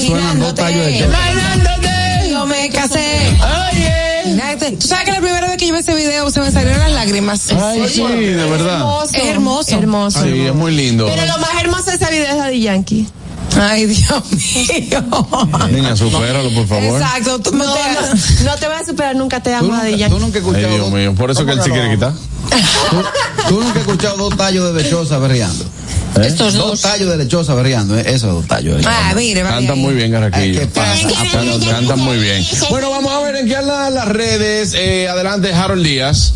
imaginándote. 0.06 0.62
Imaginándote. 0.98 2.30
Yo 2.30 2.46
me 2.46 2.68
casé. 2.70 3.36
Oye. 3.72 4.06
¿Tú 4.78 4.88
sabes 4.88 5.04
que 5.04 5.12
la 5.12 5.20
primera 5.20 5.46
vez 5.46 5.56
que 5.56 5.66
yo 5.68 5.74
vi 5.74 5.80
ese 5.80 5.94
video 5.94 6.28
se 6.30 6.40
me 6.40 6.50
salieron 6.50 6.78
las 6.80 6.92
lágrimas? 6.92 7.52
Ay, 7.52 7.88
sí, 7.88 8.02
de 8.02 8.34
verdad. 8.50 9.04
Es 9.12 9.14
hermoso. 9.24 9.76
Hermoso. 9.76 10.22
Sí, 10.22 10.40
es 10.46 10.54
muy 10.54 10.74
lindo. 10.74 11.06
Pero 11.06 11.24
lo 11.26 11.38
más 11.38 11.50
hermoso 11.60 11.90
de 11.90 11.96
ese 11.96 12.10
video 12.10 12.30
es 12.32 12.36
Daddy 12.36 12.60
Yankee. 12.60 13.08
Ay, 13.60 13.86
Dios 13.86 14.22
mío. 14.32 15.28
Niña, 15.70 15.96
supéralo, 15.96 16.50
por 16.52 16.66
favor. 16.66 17.00
Exacto. 17.00 17.38
Tú 17.40 17.52
No, 17.52 17.64
no 17.64 17.72
te 17.74 17.80
no, 17.92 18.50
no 18.52 18.56
te 18.56 18.66
voy 18.66 18.76
a 18.76 18.84
superar 18.84 19.16
nunca, 19.16 19.40
te 19.40 19.54
amo, 19.54 19.72
Daddy 19.72 19.92
Tú 19.92 19.98
Yankee. 19.98 20.18
nunca 20.18 20.38
Ay. 20.54 20.74
Dios 20.74 20.90
mío, 20.90 21.14
por 21.14 21.30
eso 21.30 21.46
que 21.46 21.52
él 21.52 21.62
sí 21.62 21.70
quiere 21.70 21.90
quitar. 21.90 22.12
Tú 23.48 23.54
nunca 23.60 23.70
has 23.70 23.76
escuchado 23.76 24.16
dos 24.16 24.36
tallos 24.36 24.74
de 24.74 24.82
lechosa 24.82 25.18
berreando. 25.18 25.64
¿Eh? 26.22 26.26
Estos 26.26 26.54
Dos 26.54 26.70
dos. 26.70 26.80
tallos 26.82 27.10
de 27.10 27.16
lechosa 27.16 27.54
berreando, 27.54 27.98
¿eh? 27.98 28.04
esos 28.06 28.32
dos 28.32 28.46
tallos. 28.46 28.82
Ah, 28.86 29.12
mire, 29.16 29.44
muy 29.74 29.94
bien, 29.94 30.10
Carraquillo. 30.12 30.60
¿qué 30.60 30.66
pasa? 30.66 31.96
Muy 31.96 32.18
bien. 32.18 32.44
Bueno, 32.70 32.90
vamos 32.90 33.12
a 33.12 33.20
ver 33.20 33.36
en 33.36 33.46
qué 33.46 33.56
andan 33.56 33.94
las 33.94 34.08
redes. 34.08 34.74
Eh, 34.74 35.08
adelante, 35.08 35.52
Harold 35.52 35.84
Díaz. 35.84 36.32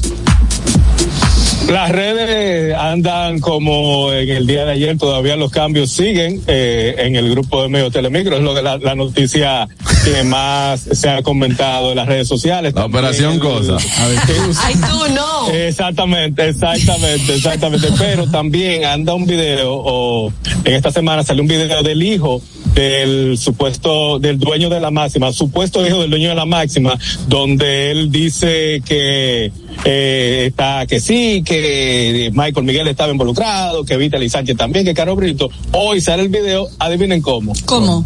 Las 1.71 1.93
redes 1.93 2.75
andan 2.77 3.39
como 3.39 4.13
en 4.13 4.29
el 4.29 4.45
día 4.45 4.65
de 4.65 4.73
ayer, 4.73 4.99
todavía 4.99 5.37
los 5.37 5.53
cambios 5.53 5.93
siguen 5.93 6.43
eh, 6.49 6.97
en 6.99 7.15
el 7.15 7.31
grupo 7.31 7.63
de 7.63 7.69
medios 7.69 7.93
Telemicro, 7.93 8.37
es 8.37 8.43
lo 8.43 8.57
que 8.57 8.63
la, 8.63 8.77
la 8.79 8.97
noticia 8.97 9.69
que 10.05 10.25
más 10.25 10.81
se 10.81 11.09
ha 11.09 11.23
comentado 11.23 11.91
en 11.91 11.97
las 11.97 12.09
redes 12.09 12.27
sociales. 12.27 12.75
La 12.75 12.87
operación 12.87 13.39
cosa. 13.39 13.77
Ay, 13.99 14.75
tú 14.75 15.15
no. 15.15 15.49
Exactamente, 15.53 16.49
exactamente, 16.49 17.37
exactamente. 17.37 17.87
Pero 17.99 18.27
también 18.27 18.85
anda 18.85 19.15
un 19.15 19.27
video, 19.27 19.73
o 19.73 20.33
en 20.65 20.75
esta 20.75 20.91
semana 20.91 21.23
salió 21.23 21.43
un 21.43 21.49
video 21.49 21.85
del 21.85 22.03
hijo 22.03 22.43
del 22.75 23.39
supuesto, 23.39 24.19
del 24.19 24.39
dueño 24.39 24.71
de 24.71 24.81
la 24.81 24.91
máxima, 24.91 25.33
supuesto 25.33 25.87
hijo 25.87 26.01
del 26.01 26.11
dueño 26.11 26.31
de 26.31 26.35
la 26.35 26.47
máxima, 26.47 26.99
donde 27.29 27.91
él 27.91 28.11
dice 28.11 28.83
que 28.85 29.53
eh, 29.85 30.47
está, 30.49 30.87
que 30.87 31.01
sí, 31.01 31.43
que 31.45 32.31
Michael 32.33 32.67
Miguel 32.67 32.89
estaba 32.89 33.13
involucrado, 33.13 33.85
que 33.85 33.97
Vitaly 33.97 34.29
Sánchez 34.29 34.57
también, 34.57 34.85
que 34.85 34.95
Caro 34.95 35.17
Brito. 35.17 35.49
Hoy 35.73 36.01
sale 36.01 36.23
el 36.23 36.29
video, 36.29 36.69
adivinen 36.79 37.23
cómo. 37.23 37.53
¿Cómo? 37.67 38.05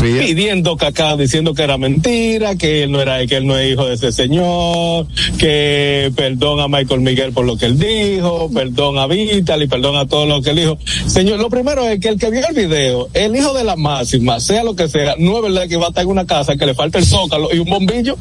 Pidiendo 0.00 0.76
cacao, 0.76 1.16
diciendo 1.16 1.54
que 1.54 1.62
era 1.62 1.78
mentira, 1.78 2.56
que 2.56 2.84
él 2.84 2.92
no 2.92 3.00
era, 3.00 3.26
que 3.26 3.36
él 3.36 3.46
no 3.46 3.56
es 3.56 3.72
hijo 3.72 3.86
de 3.86 3.94
ese 3.94 4.12
señor, 4.12 5.06
que 5.38 6.12
perdón 6.16 6.60
a 6.60 6.68
Michael 6.68 7.00
Miguel 7.00 7.32
por 7.32 7.46
lo 7.46 7.56
que 7.56 7.66
él 7.66 7.78
dijo, 7.78 8.50
perdón 8.52 8.98
a 8.98 9.06
Vital 9.06 9.62
y 9.62 9.66
perdón 9.66 9.96
a 9.96 10.06
todo 10.06 10.26
lo 10.26 10.42
que 10.42 10.50
él 10.50 10.56
dijo. 10.56 10.78
Señor, 11.06 11.38
lo 11.40 11.50
primero 11.50 11.88
es 11.88 12.00
que 12.00 12.08
el 12.08 12.18
que 12.18 12.30
vio 12.30 12.42
el 12.48 12.54
video, 12.54 13.08
el 13.14 13.34
hijo 13.36 13.52
de 13.52 13.64
la 13.64 13.76
máxima, 13.76 14.40
sea 14.40 14.64
lo 14.64 14.76
que 14.76 14.88
sea, 14.88 15.14
no 15.18 15.36
es 15.36 15.42
verdad 15.42 15.68
que 15.68 15.76
va 15.76 15.86
a 15.86 15.88
estar 15.88 16.04
en 16.04 16.10
una 16.10 16.26
casa 16.26 16.56
que 16.56 16.66
le 16.66 16.74
falta 16.74 16.98
el 16.98 17.04
zócalo 17.04 17.48
y 17.52 17.58
un 17.58 17.68
bombillo. 17.68 18.16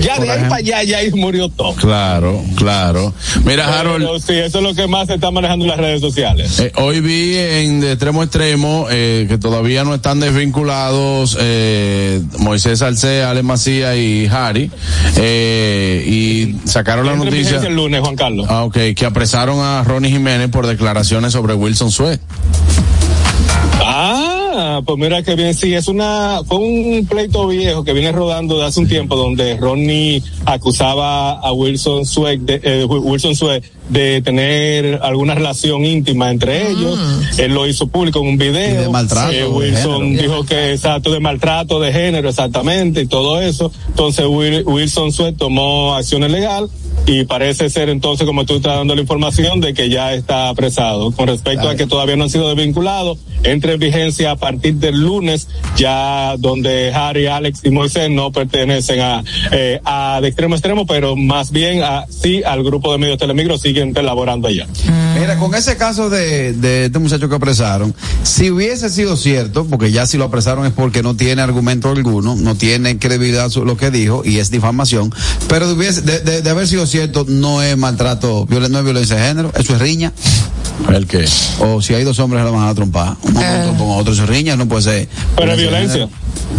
Ya 0.00 0.18
de 0.18 0.30
ahí 0.30 0.40
para 0.42 0.56
allá, 0.56 0.82
ya 0.82 0.98
ahí 0.98 1.10
murió 1.12 1.48
todo. 1.48 1.74
Claro, 1.74 2.42
claro. 2.56 3.12
Mira, 3.44 3.78
Harold. 3.78 4.04
Pero 4.04 4.18
sí, 4.18 4.34
eso 4.34 4.58
es 4.58 4.64
lo 4.64 4.74
que 4.74 4.86
más 4.86 5.06
se 5.06 5.14
está 5.14 5.30
manejando 5.30 5.64
en 5.64 5.70
las 5.70 5.78
redes 5.78 6.00
sociales. 6.00 6.58
Eh, 6.58 6.72
hoy 6.76 7.00
vi 7.00 7.36
en 7.36 7.80
de 7.80 7.92
extremo 7.92 8.20
a 8.20 8.24
extremo 8.24 8.86
eh, 8.90 9.26
que 9.28 9.38
todavía 9.38 9.84
no 9.84 9.94
están 9.94 10.20
desvinculados 10.20 10.83
eh, 11.38 12.22
Moisés 12.38 12.82
Alcea, 12.82 13.30
Ale 13.30 13.42
Macía 13.42 13.96
y 13.96 14.26
Harry 14.26 14.70
eh, 15.16 16.04
y 16.06 16.68
sacaron 16.68 17.06
la 17.06 17.16
noticia 17.16 17.58
el 17.58 17.74
lunes, 17.74 18.00
Juan 18.00 18.16
Carlos. 18.16 18.46
ah, 18.48 18.64
ok, 18.64 18.76
que 18.96 19.06
apresaron 19.06 19.60
a 19.60 19.82
Ronnie 19.84 20.10
Jiménez 20.10 20.48
por 20.50 20.66
declaraciones 20.66 21.32
sobre 21.32 21.54
Wilson 21.54 21.90
Sweat. 21.90 22.20
Ah, 23.80 24.33
pues 24.84 24.98
mira 24.98 25.22
que 25.22 25.34
bien, 25.34 25.54
sí, 25.54 25.72
es 25.74 25.88
una, 25.88 26.40
fue 26.46 26.58
un 26.58 27.06
pleito 27.06 27.46
viejo 27.48 27.84
que 27.84 27.92
viene 27.92 28.12
rodando 28.12 28.58
de 28.58 28.64
hace 28.66 28.80
un 28.80 28.88
tiempo 28.88 29.16
donde 29.16 29.56
Ronnie 29.56 30.22
acusaba 30.46 31.32
a 31.32 31.52
Wilson 31.52 32.06
Sweat 32.06 32.38
de, 32.40 32.60
eh, 32.62 32.84
Wilson 32.84 33.34
Sweat 33.34 33.64
de 33.88 34.22
tener 34.22 35.00
alguna 35.02 35.34
relación 35.34 35.84
íntima 35.84 36.30
entre 36.30 36.70
ellos. 36.70 36.98
Él 37.38 37.52
lo 37.52 37.66
hizo 37.66 37.86
público 37.88 38.20
en 38.20 38.28
un 38.28 38.38
video. 38.38 38.80
Y 38.80 38.84
de 38.84 38.88
maltrato 38.88 39.32
Eh, 39.32 39.46
Wilson 39.46 40.16
dijo 40.16 40.44
que 40.46 40.72
exacto 40.72 41.10
de 41.10 41.20
maltrato 41.20 41.80
de 41.80 41.92
género 41.92 42.28
exactamente 42.30 43.02
y 43.02 43.06
todo 43.06 43.40
eso. 43.42 43.70
Entonces 43.88 44.24
Wil- 44.26 44.62
Wilson 44.64 45.12
Sweat 45.12 45.36
tomó 45.36 45.94
acciones 45.94 46.30
legales 46.30 46.70
y 47.06 47.24
parece 47.24 47.68
ser 47.70 47.88
entonces 47.90 48.26
como 48.26 48.44
tú 48.46 48.56
estás 48.56 48.76
dando 48.76 48.94
la 48.94 49.00
información 49.02 49.60
de 49.60 49.74
que 49.74 49.90
ya 49.90 50.14
está 50.14 50.48
apresado. 50.48 51.10
Con 51.12 51.28
respecto 51.28 51.68
a 51.68 51.76
que 51.76 51.86
todavía 51.86 52.16
no 52.16 52.24
han 52.24 52.30
sido 52.30 52.48
desvinculados, 52.48 53.18
entra 53.42 53.72
en 53.72 53.80
vigencia 53.80 54.30
a 54.30 54.36
partir 54.36 54.74
del 54.76 55.00
lunes, 55.00 55.48
ya 55.76 56.36
donde 56.38 56.92
Harry, 56.94 57.26
Alex 57.26 57.60
y 57.64 57.70
Moisés 57.70 58.10
no 58.10 58.32
pertenecen 58.32 59.00
a, 59.00 59.22
eh, 59.52 59.80
a 59.84 60.18
de 60.22 60.28
extremo 60.28 60.54
a 60.54 60.56
extremo, 60.58 60.86
pero 60.86 61.14
más 61.16 61.50
bien 61.50 61.82
a, 61.82 62.06
sí 62.08 62.42
al 62.42 62.64
grupo 62.64 62.90
de 62.92 62.98
medios 62.98 63.18
telemigros 63.18 63.60
siguen 63.60 63.92
elaborando 63.96 64.48
allá. 64.48 64.66
Mira, 65.20 65.38
con 65.38 65.54
ese 65.54 65.76
caso 65.76 66.08
de, 66.10 66.52
de 66.54 66.86
este 66.86 66.98
muchacho 66.98 67.28
que 67.28 67.34
apresaron, 67.34 67.94
si 68.22 68.50
hubiese 68.50 68.88
sido 68.88 69.16
cierto, 69.16 69.66
porque 69.66 69.92
ya 69.92 70.06
si 70.06 70.16
lo 70.16 70.24
apresaron 70.24 70.64
es 70.66 70.72
porque 70.72 71.02
no 71.02 71.14
tiene 71.14 71.42
argumento 71.42 71.90
alguno, 71.90 72.34
no 72.34 72.54
tiene 72.56 72.98
credibilidad 72.98 73.50
su- 73.50 73.64
lo 73.64 73.76
que 73.76 73.90
dijo 73.90 74.22
y 74.24 74.38
es 74.38 74.50
difamación, 74.50 75.12
pero 75.48 75.68
de, 75.68 75.74
hubiese- 75.74 76.00
de, 76.02 76.20
de- 76.20 76.40
de 76.42 76.50
haber 76.50 76.66
sido 76.66 76.86
cierto, 76.86 76.93
no 77.28 77.62
es 77.62 77.76
maltrato, 77.76 78.46
violen- 78.46 78.70
no 78.70 78.78
es 78.78 78.84
violencia 78.84 79.16
de 79.16 79.22
género, 79.28 79.52
eso 79.56 79.74
es 79.74 79.80
riña. 79.80 80.12
¿El 80.92 81.06
qué? 81.06 81.24
O 81.60 81.80
si 81.80 81.94
hay 81.94 82.02
dos 82.04 82.18
hombres 82.18 82.40
se 82.40 82.44
la 82.44 82.50
van 82.50 82.68
a 82.68 82.74
trompar, 82.74 83.16
uno 83.22 83.40
otro, 83.40 83.74
con 83.78 83.90
otro, 83.98 84.12
eso 84.12 84.24
es 84.24 84.28
riña, 84.28 84.56
no 84.56 84.66
puede 84.66 84.82
ser. 84.82 85.08
Pero 85.36 85.52
es 85.52 85.58
violencia. 85.58 86.08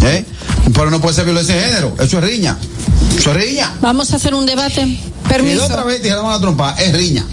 ¿Eh? 0.03 0.25
Pero 0.73 0.89
no 0.89 1.01
puede 1.01 1.15
ser 1.15 1.25
violencia 1.25 1.55
de 1.55 1.61
género, 1.61 1.95
eso 1.99 2.17
es 2.19 2.23
riña. 2.23 2.57
Eso 3.17 3.31
es 3.31 3.37
riña. 3.37 3.73
Vamos 3.81 4.11
a 4.13 4.15
hacer 4.17 4.33
un 4.33 4.45
debate. 4.45 4.97
Permiso. 5.27 5.65
otra 5.65 5.83
vez 5.83 6.01
te 6.01 6.09
la 6.09 6.17
van 6.21 6.33
a 6.35 6.39
trompar, 6.39 6.79
es 6.81 6.95
riña. 6.95 7.25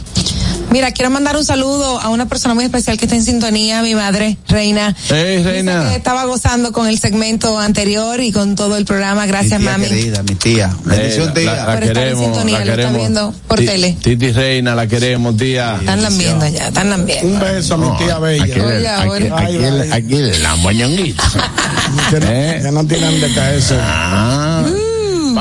Mira, 0.73 0.91
quiero 0.93 1.11
mandar 1.11 1.37
un 1.37 1.45
saludo 1.45 2.01
a 2.01 2.09
una 2.09 2.27
persona 2.27 2.55
muy 2.55 2.65
especial 2.65 2.97
que 2.97 3.05
está 3.05 3.15
en 3.15 3.23
sintonía, 3.25 3.83
mi 3.83 3.95
madre, 3.95 4.39
Reina. 4.49 4.97
Hey, 5.11 5.43
Reina. 5.45 5.89
que 5.91 5.97
estaba 5.97 6.25
gozando 6.25 6.73
con 6.73 6.87
el 6.89 6.99
segmento 6.99 7.59
anterior 7.59 8.21
y 8.23 8.33
con 8.33 8.55
todo 8.57 8.79
el 8.79 8.87
programa. 8.87 9.27
Gracias, 9.27 9.61
mi 9.61 9.67
tía 9.67 9.73
mami. 9.77 9.89
querida, 9.89 10.23
mi 10.23 10.35
tía. 10.35 10.75
Bendición, 10.85 11.29
Eh, 11.29 11.33
tía. 11.35 11.53
la, 11.55 11.67
la 11.67 11.75
en 11.75 11.81
queremos, 11.81 12.25
sintonía, 12.25 12.59
la 12.61 12.65
queremos. 12.65 12.97
viendo 12.97 13.35
por 13.47 13.59
Ti- 13.59 13.67
tele. 13.67 13.97
Titi 14.03 14.33
Reina, 14.33 14.75
la 14.75 14.87
queremos, 14.87 15.37
tía. 15.37 15.77
Están 15.79 16.03
lambiendo 16.03 16.49
ya, 16.49 16.69
están 16.69 16.89
lambiendo. 16.89 17.29
Un 17.29 17.41
beso 17.41 17.75
a 17.75 17.77
mi 17.77 17.97
tía 17.99 18.19
Bella. 18.19 18.45
Aquí, 18.45 18.61
Oye, 18.61 18.89
aquí, 18.89 19.27
aquí, 19.29 19.93
aquí 19.93 20.15
le 20.23 20.39
la 20.39 20.57
moñonguita. 20.57 21.23
¿Eh? 22.15 22.61
que 22.63 22.71
no 22.73 22.87
tienen 22.87 23.21
de 23.21 23.35
caerse. 23.35 23.77
Ah. 23.79 24.52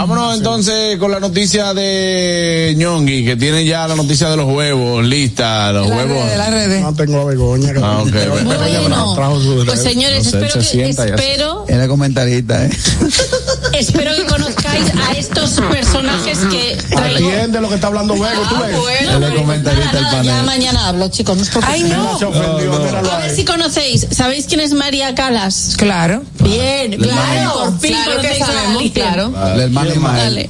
Vámonos 0.02 0.36
entonces 0.38 0.98
con 0.98 1.12
la 1.12 1.20
noticia 1.20 1.76
de 1.76 2.74
Ñongui, 2.76 3.24
que 3.24 3.36
tiene 3.36 3.64
ya 3.66 3.88
la 3.88 3.96
noticia 3.96 4.30
de 4.32 4.38
los 4.38 4.48
huevos 4.52 5.06
lista, 5.06 5.72
los 5.72 5.88
La 5.88 5.96
huevos. 5.96 6.26
red, 6.26 6.38
la 6.38 6.50
red. 6.50 6.82
No 6.82 6.94
tengo 6.96 7.24
vergüenza. 7.26 7.72
Ah, 7.84 8.00
ok. 8.02 8.10
Pero- 8.12 8.34
pero 8.36 8.64
ella 8.66 8.80
Bueno, 8.82 9.14
trajo 9.14 9.40
su 9.40 9.64
pues 9.64 9.80
señores, 9.84 10.24
No 10.26 10.32
sé, 10.32 10.38
espero 10.38 10.52
se 10.54 10.60
que, 10.60 10.66
sienta 10.66 11.06
espero, 11.06 11.66
Era 11.68 11.88
comentarista, 11.88 12.66
¿eh? 12.66 12.70
espero 13.82 14.16
que 14.16 14.26
conozcáis 14.26 14.86
a 14.96 15.12
estos 15.14 15.60
personajes 15.72 16.40
que 16.50 16.78
traigo. 16.90 17.30
Atiende 17.30 17.62
lo 17.62 17.70
que 17.70 17.76
está 17.76 17.88
hablando 17.88 18.16
luego, 18.16 18.42
tú 18.44 18.56
ves. 18.62 18.78
Bueno, 18.78 19.46
panel. 19.46 20.24
ya 20.24 20.44
mañana 20.44 20.88
hablo, 20.88 21.10
chicos. 21.10 21.38
No. 21.38 21.62
Ay, 21.64 21.84
no. 21.84 22.18
Se 22.18 22.26
ofendió, 22.26 22.80
míralo 22.80 23.12
A 23.12 23.18
ver 23.20 23.36
si 23.36 23.44
conocéis. 23.44 24.08
¿Sabéis 24.12 24.46
quién 24.46 24.60
es 24.60 24.74
María 24.74 25.16
Calas? 25.16 25.76
Claro. 25.78 26.24
Bien, 26.40 26.98
claro. 26.98 27.54
Por 27.54 27.80
fin 27.80 27.94
Claro 27.94 28.22
que 28.22 28.28
conocéis 28.28 28.42
a 28.42 28.46
sabemos, 28.46 28.84
claro. 28.94 29.34
El 29.54 29.62
hermano 29.62 29.92
Ismael. 29.92 30.18
Dale. 30.18 30.50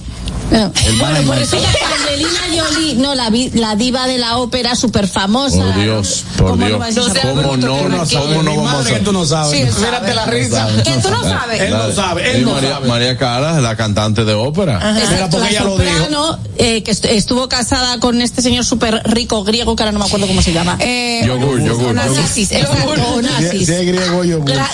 No. 0.51 0.71
El 0.85 0.97
Bueno, 0.97 1.17
pues 1.25 1.39
resulta 1.39 1.69
que 1.71 1.85
Angelina 1.85 2.63
Jolie, 2.63 2.95
no, 2.95 3.15
la, 3.15 3.29
vi- 3.29 3.49
la 3.51 3.75
diva 3.77 4.05
de 4.05 4.17
la 4.17 4.37
ópera 4.37 4.75
súper 4.75 5.07
famosa. 5.07 5.57
Por 5.57 5.75
Dios, 5.81 6.23
por 6.37 6.49
¿Cómo 6.51 6.65
Dios. 6.67 6.79
no? 6.97 7.21
¿Cómo 7.21 7.57
no? 7.57 7.77
Tú 7.77 7.89
no 7.89 8.05
¿Cómo 8.05 8.43
no 8.43 8.55
vamos 8.57 8.69
a 8.69 8.73
madre 8.73 8.83
que 8.83 8.89
saber? 8.89 9.03
tú 9.05 9.13
no 9.13 9.25
sabes. 9.25 9.51
Sí. 9.73 9.79
Mírate 9.81 10.13
la 10.13 10.25
risa. 10.25 10.67
Que 10.83 10.91
tú 10.97 11.09
no 11.09 11.23
sabes. 11.23 11.61
Él 11.61 11.71
no 11.71 11.91
sabe, 11.93 12.31
él 12.31 12.41
Y 12.41 12.45
no 12.45 12.51
María, 12.51 12.69
sabe. 12.73 12.87
María 12.89 13.17
Calas, 13.17 13.61
la 13.61 13.75
cantante 13.77 14.25
de 14.25 14.33
ópera. 14.33 14.77
Mira, 14.93 14.99
Exacto, 14.99 15.37
porque 15.37 15.45
la 15.45 15.49
ella 15.51 15.63
lo 15.63 15.77
dijo. 15.77 16.39
eh, 16.57 16.83
que 16.83 16.91
est- 16.91 17.05
estuvo 17.05 17.47
casada 17.47 17.99
con 17.99 18.21
este 18.21 18.41
señor 18.41 18.65
súper 18.65 19.01
rico 19.05 19.43
griego, 19.45 19.75
que 19.77 19.83
ahora 19.83 19.93
no 19.93 19.99
me 19.99 20.05
acuerdo 20.05 20.27
cómo 20.27 20.41
se 20.41 20.51
llama. 20.51 20.75
Eh, 20.79 21.23
Yogur, 21.25 21.61
yogur. 21.63 21.87
Onassis, 21.91 22.49
griego, 23.69 24.21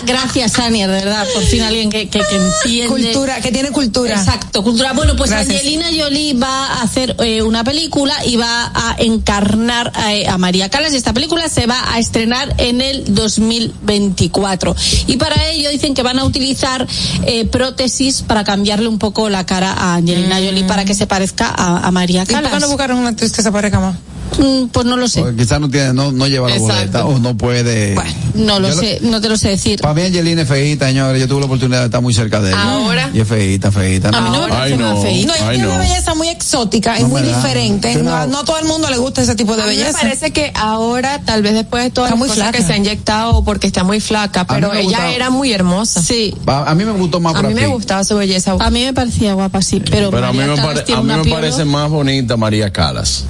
gracias, 0.05 0.57
Ania, 0.59 0.87
de 0.87 0.93
verdad, 1.05 1.25
por 1.33 1.43
fin 1.43 1.61
alguien 1.61 1.89
que, 1.89 2.09
que, 2.09 2.19
que 2.19 2.35
entiende. 2.35 2.87
cultura, 2.87 3.41
que 3.41 3.51
tiene 3.51 3.69
cultura. 3.71 4.15
Exacto, 4.15 4.63
cultura. 4.63 4.93
Bueno, 4.93 5.15
pues 5.15 5.29
Gracias. 5.29 5.61
Angelina 5.67 5.87
Jolie 6.01 6.33
va 6.33 6.65
a 6.65 6.81
hacer 6.81 7.13
eh, 7.19 7.41
una 7.41 7.61
película 7.61 8.15
y 8.25 8.37
va 8.37 8.71
a 8.73 8.95
encarnar 8.99 9.91
a, 9.93 10.33
a 10.33 10.37
María 10.37 10.69
Callas 10.69 10.93
y 10.93 10.95
esta 10.95 11.11
película 11.11 11.49
se 11.49 11.67
va 11.67 11.93
a 11.93 11.99
estrenar 11.99 12.55
en 12.57 12.79
el 12.79 13.13
2024. 13.13 14.73
Y 15.07 15.17
para 15.17 15.49
ello 15.49 15.69
dicen 15.69 15.93
que 15.93 16.03
van 16.03 16.19
a 16.19 16.23
utilizar 16.23 16.87
eh, 17.25 17.43
prótesis 17.47 18.21
para 18.21 18.45
cambiarle 18.45 18.87
un 18.87 18.97
poco 18.97 19.27
la 19.27 19.45
cara 19.45 19.73
a 19.73 19.95
Angelina 19.95 20.37
Jolie 20.37 20.63
para 20.63 20.85
que 20.85 20.93
se 20.93 21.05
parezca 21.05 21.49
a, 21.49 21.85
a 21.85 21.91
María 21.91 22.23
¿Y 22.23 22.33
por 22.33 22.49
qué 22.49 22.59
no 22.61 22.67
buscaron 22.69 22.99
una 22.99 23.09
actriz 23.09 23.33
que 23.33 23.43
se 23.43 23.51
parezca 23.51 23.81
más? 23.81 23.97
Mm, 24.37 24.67
Pues 24.67 24.85
no 24.85 24.97
lo 24.97 25.07
sé. 25.07 25.21
Porque 25.21 25.35
quizás 25.37 25.59
no 25.59 25.69
tiene, 25.69 25.93
no, 25.93 26.11
no 26.11 26.27
lleva 26.27 26.49
la 26.49 26.57
boleta 26.59 27.05
o 27.05 27.17
no 27.17 27.35
puede. 27.35 27.95
Bueno, 27.95 28.11
no 28.35 28.59
lo 28.59 28.69
Yo 28.69 28.75
sé, 28.75 28.99
no 29.01 29.19
te 29.21 29.29
lo 29.29 29.37
sé 29.37 29.49
decir. 29.49 29.79
Para 29.81 29.93
mí 29.93 30.01
Angelina 30.03 30.41
es 30.43 30.47
feíta, 30.47 30.85
señores. 30.87 31.19
Yo 31.21 31.27
tuve 31.27 31.39
la 31.39 31.45
oportunidad 31.47 31.79
de 31.79 31.85
estar 31.85 32.01
muy 32.01 32.13
cerca 32.13 32.39
de 32.41 32.49
ella. 32.51 32.61
Ahora. 32.61 33.09
Y 33.13 33.19
es 33.21 33.27
feíta, 33.27 33.71
feíta. 33.71 34.09
A 34.09 34.21
mí 34.21 34.29
no 34.31 34.41
me 34.41 34.47
parece 34.49 34.63
Ay, 34.63 34.73
una 34.73 34.89
no. 34.93 35.01
feíta. 35.01 35.33
No, 35.39 35.51
no. 35.53 35.69
una 35.69 35.77
belleza 35.79 36.13
muy 36.15 36.27
exótica 36.29 36.99
No 36.99 37.07
muy 37.07 37.21
diferente. 37.21 37.95
No, 37.95 38.03
no. 38.03 38.27
no 38.27 38.39
a 38.39 38.45
todo 38.45 38.59
el 38.59 38.65
mundo 38.65 38.89
le 38.89 38.97
gusta 38.97 39.21
ese 39.21 39.35
tipo 39.35 39.55
de 39.55 39.63
A 39.63 39.65
mí 39.65 39.71
me 39.71 39.77
belleza. 39.77 39.99
parece 40.01 40.31
que 40.31 40.51
ahora, 40.55 41.21
tal 41.25 41.41
vez 41.41 41.53
después 41.53 41.83
de 41.85 41.89
todas 41.89 42.09
Está 42.09 42.15
las 42.15 42.19
muy 42.19 42.27
cosas 42.27 42.43
flaca. 42.43 42.57
que 42.59 42.63
se 42.65 42.73
ha 42.73 42.77
inyectado 42.77 43.43
porque 43.43 43.65
está 43.67 43.83
muy 43.83 43.99
flaca, 44.01 44.45
pero 44.45 44.71
ella 44.73 44.83
gustaba. 44.83 45.11
era 45.11 45.29
muy 45.29 45.51
hermosa. 45.51 46.01
Sí. 46.01 46.35
A, 46.45 46.69
a 46.69 46.75
mí 46.75 46.83
me 46.85 46.91
gustó 46.91 47.19
más 47.19 47.33
A 47.35 47.41
mí 47.43 47.53
me 47.55 47.67
gustaba 47.67 48.03
su 48.03 48.15
belleza. 48.17 48.55
A 48.59 48.69
mí 48.69 48.83
me 48.83 48.93
parecía 48.93 49.33
guapa, 49.33 49.61
sí, 49.61 49.81
pero, 49.89 50.11
Pero 50.11 50.27
a 50.27 50.31
mí 50.33 50.39
me, 50.39 50.57
pare- 50.57 50.83
a 50.93 51.01
mí 51.01 51.31
parece 51.31 51.65
más 51.65 51.89
bonita 51.89 52.37
María 52.37 52.71
Calas. 52.71 53.23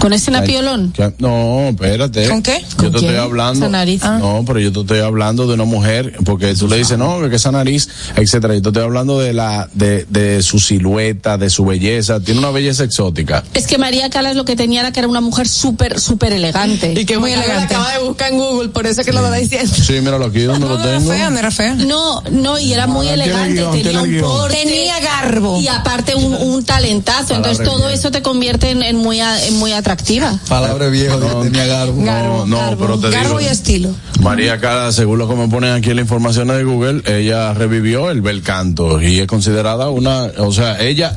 ¿Con 0.00 0.12
ese 0.12 0.30
napiolón? 0.30 0.92
No, 1.18 1.68
espérate. 1.70 2.28
¿Con 2.28 2.42
qué? 2.42 2.60
Yo 2.70 2.76
¿Con 2.76 2.92
te 2.92 2.98
quién? 2.98 3.10
estoy 3.10 3.16
hablando. 3.16 3.66
Esa 3.66 3.68
nariz. 3.72 4.00
Ah. 4.04 4.18
No, 4.20 4.44
pero 4.46 4.60
yo 4.60 4.72
te 4.72 4.80
estoy 4.80 5.00
hablando 5.00 5.46
de 5.46 5.54
una 5.54 5.64
mujer, 5.64 6.14
porque 6.24 6.54
tú 6.54 6.68
le 6.68 6.76
dices, 6.76 6.96
no, 6.98 7.18
que 7.28 7.36
esa 7.36 7.50
nariz, 7.50 7.88
etcétera. 8.16 8.54
Yo 8.54 8.62
te 8.62 8.68
estoy 8.68 8.82
hablando 8.84 9.18
de 9.18 9.32
la, 9.32 9.68
de, 9.74 10.06
de 10.08 10.42
su 10.42 10.58
silueta, 10.58 11.36
de 11.38 11.50
su 11.50 11.64
belleza. 11.64 12.20
Tiene 12.20 12.40
una 12.40 12.50
belleza 12.50 12.84
exótica. 12.84 13.42
Es 13.54 13.66
que 13.66 13.76
María 13.78 14.08
Calas 14.10 14.36
lo 14.36 14.44
que 14.44 14.56
tenía 14.56 14.80
era 14.80 14.92
que 14.92 15.00
era 15.00 15.08
una 15.08 15.20
mujer 15.20 15.48
súper, 15.48 15.98
súper 16.00 16.32
elegante. 16.32 16.94
Y 16.96 17.04
que 17.04 17.18
muy 17.18 17.32
elegante. 17.32 17.74
acaba 17.74 17.92
de 17.94 18.04
buscar 18.04 18.32
en 18.32 18.38
Google, 18.38 18.68
por 18.68 18.86
eso 18.86 19.00
es 19.00 19.06
que 19.06 19.12
lo 19.12 19.24
está 19.24 19.34
diciendo. 19.36 19.72
Sí, 19.74 19.94
míralo 19.94 20.26
aquí 20.26 20.40
donde 20.42 20.66
lo 20.68 20.78
No 20.78 20.84
era 20.84 20.98
tengo. 20.98 21.10
fea, 21.12 21.30
no 21.30 21.38
era 21.38 21.50
fea. 21.50 21.74
No, 21.74 22.22
no, 22.30 22.58
y 22.58 22.72
era 22.72 22.86
muy 22.86 23.06
no, 23.06 23.14
tiene 23.14 23.24
elegante, 23.24 23.54
guion, 23.54 23.72
tenía 23.82 24.02
un 24.02 24.20
porte. 24.20 24.56
Tenía 24.64 25.00
garbo. 25.00 25.60
Y 25.60 25.68
aparte 25.68 26.14
un, 26.14 26.34
un 26.34 26.64
talentazo, 26.64 27.34
entonces 27.34 27.64
todo 27.64 27.88
eso 27.88 28.10
te 28.10 28.22
convierte 28.22 28.70
en, 28.70 28.82
en 28.82 28.96
muy, 28.96 29.20
a- 29.20 29.44
en 29.46 29.56
muy 29.58 29.72
atractiva. 29.92 30.38
Palabra 30.48 30.88
viejo 30.88 31.16
No, 31.18 31.40
que 31.40 31.48
tenía 31.50 31.66
garbo. 31.66 32.02
No, 32.02 32.46
no, 32.46 32.56
garbo. 32.58 32.76
pero 32.86 32.98
te 33.00 33.10
Garbo 33.10 33.36
y 33.40 33.44
digo. 33.44 33.52
estilo. 33.52 33.90
María 34.20 34.60
Calas, 34.60 34.94
según 34.94 35.18
lo 35.18 35.28
que 35.28 35.34
me 35.34 35.48
ponen 35.48 35.72
aquí 35.72 35.90
en 35.90 35.96
la 35.96 36.02
información 36.02 36.48
de 36.48 36.62
Google, 36.64 37.02
ella 37.06 37.54
revivió 37.54 38.10
el 38.10 38.20
bel 38.20 38.42
canto 38.42 39.00
y 39.00 39.20
es 39.20 39.26
considerada 39.26 39.88
una, 39.88 40.24
o 40.38 40.52
sea, 40.52 40.80
ella 40.80 41.16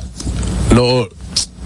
lo 0.74 1.08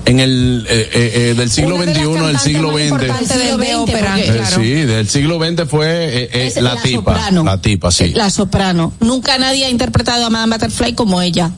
en 0.04 0.20
el 0.20 0.66
eh, 0.70 0.88
eh, 0.94 1.12
eh, 1.30 1.34
del 1.36 1.50
siglo 1.50 1.78
de 1.78 1.92
XXI, 1.94 2.00
del 2.02 2.12
cantantes 2.14 2.42
siglo 2.42 2.70
XX. 2.72 3.28
de, 3.58 3.66
de 3.66 3.74
ópera. 3.76 4.20
Eh, 4.20 4.24
claro. 4.36 4.56
Sí, 4.62 4.70
del 4.72 5.08
siglo 5.08 5.38
XX 5.40 5.68
fue 5.68 5.86
eh, 5.88 6.28
eh, 6.32 6.52
la, 6.56 6.74
la 6.74 6.82
tipa. 6.82 7.12
soprano. 7.14 7.44
La 7.44 7.60
tipa, 7.60 7.90
sí. 7.90 8.08
La 8.14 8.30
soprano. 8.30 8.92
Nunca 9.00 9.36
nadie 9.38 9.64
ha 9.64 9.68
interpretado 9.70 10.26
a 10.26 10.30
Madame 10.30 10.54
Butterfly 10.56 10.94
como 10.94 11.20
ella. 11.22 11.50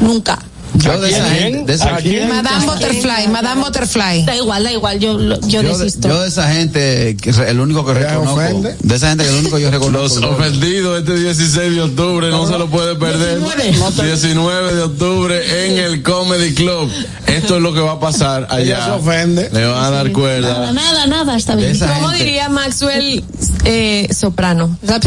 Nunca. 0.00 0.38
Yo 0.82 1.00
de 1.00 1.10
esa 1.10 1.24
gente, 1.30 1.64
de 1.64 1.74
esa, 1.74 1.94
¿A 1.94 1.98
quién? 1.98 2.28
Madame 2.28 2.66
Butterfly, 2.66 3.28
Madame 3.28 3.62
Butterfly. 3.62 4.24
Da 4.24 4.36
igual, 4.36 4.62
da 4.64 4.72
igual, 4.72 4.98
yo, 4.98 5.18
yo, 5.18 5.36
yo, 5.48 5.62
de, 5.62 5.68
desisto. 5.68 6.08
yo 6.08 6.20
de 6.22 6.28
esa 6.28 6.52
gente, 6.52 7.16
que 7.20 7.30
el 7.30 7.60
único 7.60 7.84
que 7.86 7.94
¿Ya 7.94 8.08
reconozco, 8.10 8.34
ofende? 8.40 8.76
de 8.80 8.94
esa 8.96 9.08
gente 9.10 9.24
que 9.24 9.30
el 9.30 9.36
único 9.36 9.56
que 9.56 9.62
yo 9.62 9.70
Los 9.70 9.80
reconozco. 9.80 10.28
ofendidos 10.30 10.98
este 11.00 11.14
16 11.16 11.74
de 11.74 11.82
octubre 11.82 12.30
no 12.30 12.46
se 12.46 12.58
lo 12.58 12.68
puede 12.68 12.96
perder. 12.96 13.40
19 13.40 14.74
de 14.74 14.82
octubre 14.82 15.66
en 15.66 15.78
el 15.78 16.02
Comedy 16.02 16.54
Club. 16.54 16.90
Esto 17.26 17.56
es 17.56 17.62
lo 17.62 17.72
que 17.72 17.80
va 17.80 17.92
a 17.92 18.00
pasar 18.00 18.46
allá. 18.50 18.84
se 18.84 18.90
ofende. 18.90 19.50
Le 19.52 19.64
van 19.66 19.84
a 19.84 19.90
dar 19.90 20.04
Nada, 20.06 20.12
cuerda. 20.12 20.72
nada, 20.72 21.06
nada, 21.06 21.36
está 21.36 21.54
De 21.56 21.66
bien. 21.72 21.78
¿Cómo 21.78 22.08
gente. 22.08 22.24
diría 22.24 22.48
Maxwell 22.48 23.22
eh, 23.64 24.08
Soprano? 24.12 24.76
¿El 24.82 25.00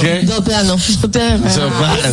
qué? 0.00 0.26
Soprano. 0.26 0.76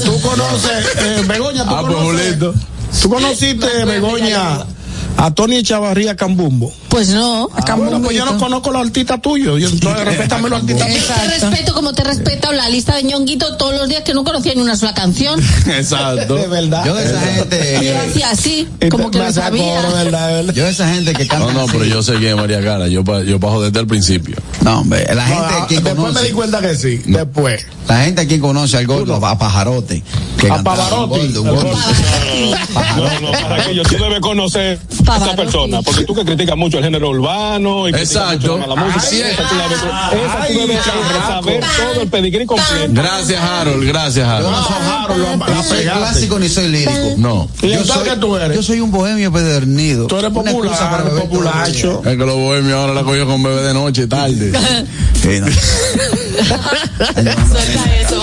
Tú 0.03 0.21
conoces, 0.21 0.85
eh, 0.97 1.23
Begoña, 1.27 1.65
tú 1.65 1.75
Ah, 1.85 2.55
pues 2.89 3.01
tú 3.01 3.09
conociste, 3.09 3.85
Begoña, 3.85 4.65
a 5.17 5.31
Tony 5.33 5.57
Echavarría 5.57 6.15
Cambumbo. 6.15 6.71
Pues 6.93 7.09
no. 7.09 7.49
Ah, 7.55 7.73
bueno, 7.73 7.99
pues 8.03 8.15
yo 8.15 8.23
no 8.23 8.37
conozco 8.37 8.69
los 8.71 8.85
artistas 8.85 9.19
tuyos. 9.19 9.59
Yo, 9.59 9.67
entonces, 9.67 10.05
respétame 10.05 10.47
los 10.47 10.59
artistas 10.59 10.87
tuyos. 10.87 11.07
Te 11.07 11.39
respeto 11.39 11.73
como 11.73 11.91
te 11.93 12.03
respeto 12.03 12.51
la 12.51 12.69
lista 12.69 12.95
de 12.97 13.01
ñonguito 13.01 13.57
todos 13.57 13.73
los 13.73 13.89
días 13.89 14.03
que 14.03 14.13
no 14.13 14.23
conocía 14.23 14.53
ni 14.53 14.61
una 14.61 14.75
sola 14.77 14.93
canción. 14.93 15.39
Exacto. 15.65 16.35
De 16.35 16.45
verdad. 16.47 16.85
Yo 16.85 16.93
de 16.93 17.05
esa 17.05 17.15
Y 17.23 17.25
yo 17.25 17.31
gente, 17.41 17.97
hacía 17.97 18.29
así, 18.29 18.67
como 18.91 19.09
que 19.09 19.17
lo 19.17 19.33
sabía. 19.33 19.79
oro, 19.79 19.91
verdad, 19.91 20.33
verdad. 20.33 20.53
yo 20.53 20.65
de 20.65 20.69
esa 20.69 20.87
gente 20.93 21.13
que 21.13 21.25
canta. 21.25 21.51
No, 21.51 21.61
no, 21.61 21.65
pero 21.65 21.83
yo 21.83 22.03
seguí 22.03 22.27
a 22.27 22.35
María 22.35 22.61
Cara. 22.61 22.87
Yo 22.87 23.03
joder 23.03 23.71
desde 23.71 23.79
el 23.79 23.87
principio. 23.87 24.35
No, 24.61 24.81
hombre, 24.81 25.03
la 25.15 25.27
No, 25.27 25.35
gente 25.35 25.53
aquí 25.63 25.75
después 25.77 25.95
me 25.97 26.03
di 26.03 26.13
conoce, 26.13 26.33
cuenta 26.33 26.61
que 26.61 26.75
sí. 26.75 27.01
Después. 27.07 27.65
la 27.87 28.03
gente 28.03 28.21
aquí 28.21 28.37
conoce 28.37 28.77
al 28.77 28.85
gordo, 28.85 29.15
a 29.15 29.35
Pajarote. 29.39 30.03
Que 30.37 30.51
A 30.51 30.61
Pavarotti. 30.61 31.29
No, 31.29 31.43
no, 33.21 33.31
para 33.31 33.63
que 33.65 33.73
yo, 33.75 33.81
tú 33.83 33.95
debes 33.95 34.19
conocer 34.19 34.79
a 35.07 35.17
esa 35.17 35.35
persona, 35.35 35.81
porque 35.81 36.03
tú 36.03 36.13
que 36.13 36.23
criticas 36.23 36.55
mucho 36.55 36.82
el 36.83 36.91
género 36.91 37.09
urbano 37.09 37.87
y 37.87 37.91
Exacto. 37.91 38.57
la 38.57 38.75
música, 38.75 39.25
Ay, 39.25 39.31
esa 39.31 39.47
tú 39.47 39.55
la 39.55 39.63
debes, 39.63 39.77
esa 39.79 40.41
ay, 40.41 40.53
tú 40.53 40.59
debes 40.59 40.77
carajo. 40.83 41.27
saber 41.27 41.63
todo 41.77 42.01
el 42.01 42.07
pedigrí 42.09 42.45
completo. 42.45 42.87
Gracias, 42.89 43.41
Harold. 43.41 43.87
Gracias, 43.87 44.25
Yo 44.27 44.31
Harold. 44.33 44.51
no 44.51 44.63
soy, 44.63 44.75
Harold, 44.85 45.19
lo- 45.39 45.47
yo 45.47 45.53
la 45.55 45.63
soy 45.63 45.83
clásico 45.83 46.39
ni 46.39 46.49
soy 46.49 46.67
lírico. 46.69 46.91
No. 47.17 47.47
¿Y 47.61 47.69
Yo 47.69 47.85
soy, 47.85 48.03
qué 48.09 48.15
tú 48.17 48.35
eres? 48.35 48.55
yo 48.57 48.63
soy 48.63 48.81
un 48.81 48.91
bohemio 48.91 49.31
pedernido. 49.31 50.07
Tú 50.07 50.17
eres 50.17 50.31
popular, 50.31 51.03
populacho. 51.21 52.01
Es 52.03 52.09
que 52.17 52.25
los 52.25 52.35
bohemios 52.35 52.77
ahora 52.77 52.93
la 52.93 53.03
cogió 53.03 53.25
con 53.25 53.41
bebé 53.41 53.61
de 53.61 53.73
noche, 53.73 54.07
tarde. 54.07 54.51
Sí, 55.23 55.39
no. 55.39 55.47
Suelta 57.07 57.97
eso. 58.01 58.21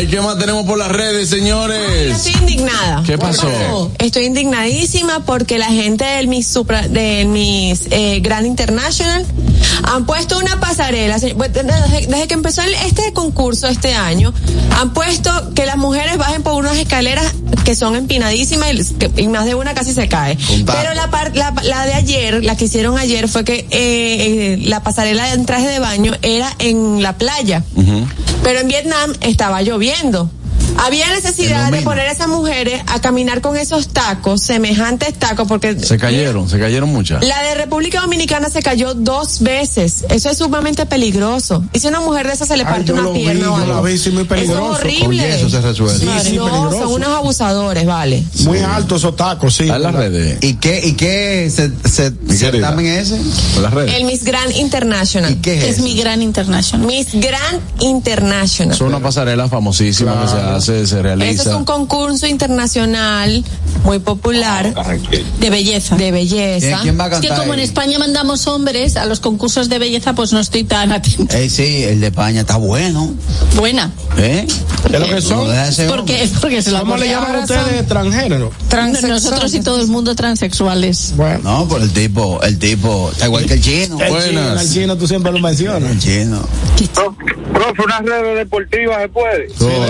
Ay, 0.00 0.06
¿qué 0.06 0.18
más 0.22 0.38
tenemos 0.38 0.64
por 0.64 0.78
las 0.78 0.88
redes, 0.90 1.28
señores? 1.28 1.78
Estoy 2.16 2.32
indignada. 2.40 3.02
¿Qué 3.04 3.18
pasó? 3.18 3.92
Estoy 3.98 4.24
indignadísima 4.24 5.26
porque 5.26 5.58
la 5.58 5.66
gente 5.66 6.06
del 6.06 6.26
Miss 6.26 6.46
Supra, 6.46 6.88
del 6.88 7.26
Miss 7.28 7.82
eh, 7.90 8.20
Grand 8.22 8.46
International 8.46 9.26
han 9.82 10.06
puesto 10.06 10.38
una 10.38 10.58
pasarela. 10.58 11.18
Desde, 11.18 11.34
desde 11.34 12.26
que 12.28 12.32
empezó 12.32 12.62
el- 12.62 12.72
este 12.86 13.12
concurso 13.12 13.68
este 13.68 13.92
año, 13.92 14.32
han 14.78 14.94
puesto 14.94 15.30
que 15.54 15.66
las 15.66 15.76
mujeres 15.76 16.16
bajen 16.16 16.42
por 16.42 16.54
unas 16.54 16.78
escaleras 16.78 17.34
que 17.66 17.74
son 17.76 17.94
empinadísimas 17.94 18.70
y, 19.18 19.28
más 19.28 19.44
de 19.44 19.54
una 19.54 19.74
casi 19.74 19.92
se 19.92 20.08
cae. 20.08 20.38
Pero 20.64 20.94
la, 20.94 21.10
par- 21.10 21.36
la, 21.36 21.52
la 21.62 21.84
de 21.84 21.92
ayer, 21.92 22.42
la 22.42 22.56
que 22.56 22.64
hicieron 22.64 22.96
ayer, 22.96 23.28
fue 23.28 23.44
que 23.44 23.54
eh, 23.58 23.66
eh, 23.70 24.58
la 24.64 24.82
pasarela 24.82 25.30
en 25.34 25.44
traje 25.44 25.66
de 25.68 25.78
baño 25.78 26.14
era 26.22 26.50
en 26.58 27.02
la 27.02 27.18
playa. 27.18 27.62
Pero 28.42 28.60
en 28.60 28.68
Vietnam 28.68 29.12
estaba 29.20 29.60
lloviendo 29.60 29.89
viendo. 29.90 30.30
Había 30.78 31.10
necesidad 31.10 31.70
de 31.70 31.82
poner 31.82 32.06
a 32.06 32.12
esas 32.12 32.28
mujeres 32.28 32.82
a 32.86 33.00
caminar 33.00 33.40
con 33.40 33.56
esos 33.56 33.88
tacos, 33.88 34.42
semejantes 34.42 35.14
tacos, 35.18 35.46
porque 35.46 35.78
Se 35.78 35.98
cayeron, 35.98 36.48
se 36.48 36.58
cayeron 36.58 36.88
muchas. 36.90 37.22
la 37.24 37.42
de 37.42 37.54
República 37.54 38.00
Dominicana 38.00 38.48
se 38.48 38.62
cayó 38.62 38.94
dos 38.94 39.40
veces. 39.42 40.04
Eso 40.08 40.30
es 40.30 40.38
sumamente 40.38 40.86
peligroso. 40.86 41.62
Y 41.72 41.78
si 41.80 41.86
a 41.86 41.90
una 41.90 42.00
mujer 42.00 42.26
de 42.26 42.32
esas 42.32 42.48
se 42.48 42.56
le 42.56 42.64
Ay, 42.64 42.70
parte 42.72 42.92
una 42.92 43.02
lo 43.02 43.12
vi, 43.12 43.20
pierna 43.24 43.50
o 43.52 43.56
algo. 43.56 43.82
vi, 43.82 43.98
sí, 43.98 44.10
muy 44.10 44.22
Eso 44.22 44.28
peligroso. 44.28 44.60
es 44.62 44.68
Con 44.68 44.74
horrible. 44.80 45.22
yeso 45.30 45.50
se 45.50 45.60
resuelve. 45.60 45.98
Sí, 45.98 46.06
sí, 46.30 46.36
no, 46.36 46.44
peligroso. 46.46 46.78
son 46.78 46.92
unos 46.94 47.08
abusadores, 47.08 47.86
vale. 47.86 48.24
Muy 48.44 48.58
alto 48.58 48.96
esos 48.96 49.14
tacos, 49.16 49.54
sí. 49.54 49.68
En 49.68 49.82
las 49.82 49.94
redes. 49.94 50.38
¿Y 50.42 50.54
qué, 50.54 50.80
y 50.86 50.92
qué 50.94 51.50
se, 51.54 51.70
se, 51.88 52.12
certamen 52.34 52.86
ese? 52.86 53.16
En 53.16 53.62
las 53.62 53.72
redes. 53.74 53.94
El 53.94 54.04
Miss 54.04 54.24
Grand 54.24 54.50
International. 54.56 55.30
¿Y 55.32 55.36
qué 55.36 55.58
es? 55.58 55.64
Es 55.64 55.70
eso? 55.76 55.82
mi 55.82 55.94
gran 55.94 56.22
international. 56.22 56.86
Miss 56.86 57.08
Grand 57.12 57.60
International. 57.80 58.74
Es 58.74 58.80
una 58.80 59.00
pasarela 59.00 59.48
famosísima 59.48 60.20
que 60.22 60.28
se 60.28 60.36
hace, 60.36 60.59
se 60.60 60.82
Eso 60.82 61.02
realiza. 61.02 61.42
es 61.50 61.56
un 61.56 61.64
concurso 61.64 62.26
internacional 62.26 63.44
muy 63.84 63.98
popular 63.98 64.74
De 65.38 65.50
belleza. 65.50 65.96
de 65.96 66.12
belleza. 66.12 66.78
¿Quién, 66.82 66.98
va 66.98 67.04
a 67.04 67.08
Es 67.08 67.20
que 67.20 67.28
cantar? 67.28 67.38
como 67.46 67.54
en? 67.54 67.60
España 67.60 67.98
mandamos 67.98 68.46
hombres 68.46 68.96
a 68.96 69.06
los 69.06 69.20
concursos 69.20 69.68
de 69.68 69.78
belleza, 69.78 70.14
pues 70.14 70.32
no 70.32 70.40
estoy 70.40 70.64
tan 70.64 70.92
atenta. 70.92 71.38
Ey, 71.38 71.48
sí, 71.50 71.84
el 71.84 72.00
de 72.00 72.08
España 72.08 72.40
está 72.42 72.56
bueno. 72.56 73.12
Buena. 73.56 73.90
¿Eh? 74.18 74.46
¿Qué 74.88 74.96
es 74.96 75.00
lo 75.00 75.08
que 75.08 75.22
son? 75.22 75.46
No 75.48 75.86
Porque 75.88 76.28
porque 76.40 76.62
se 76.62 76.70
¿Cómo 76.72 76.96
le 76.96 77.08
llaman 77.08 77.36
ustedes 77.42 77.62
son 77.66 77.74
extranjeros? 77.74 78.52
Nosotros 79.08 79.54
y 79.54 79.60
todo 79.60 79.80
el 79.80 79.86
mundo 79.88 80.14
transexuales. 80.14 81.14
Bueno. 81.16 81.40
No, 81.42 81.68
por 81.68 81.80
el 81.82 81.90
tipo, 81.90 82.40
el 82.42 82.58
tipo, 82.58 83.10
está 83.12 83.26
igual 83.26 83.46
que 83.46 83.54
el 83.54 83.62
chino. 83.62 84.00
El 84.00 84.10
Buenas. 84.10 84.28
chino, 84.28 84.60
el 84.60 84.70
chino 84.70 84.96
tú 84.98 85.06
siempre 85.06 85.32
lo 85.32 85.38
mencionas. 85.38 85.90
El 85.90 85.98
chino. 85.98 86.40
Profe, 87.52 87.82
unas 87.84 88.02
redes 88.02 88.36
deportivas 88.38 89.02
se 89.02 89.08
puede. 89.08 89.48
Todo, 89.58 89.84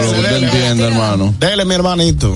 hermano. 0.64 1.34
Dele, 1.38 1.64
mi 1.64 1.74
hermanito. 1.74 2.34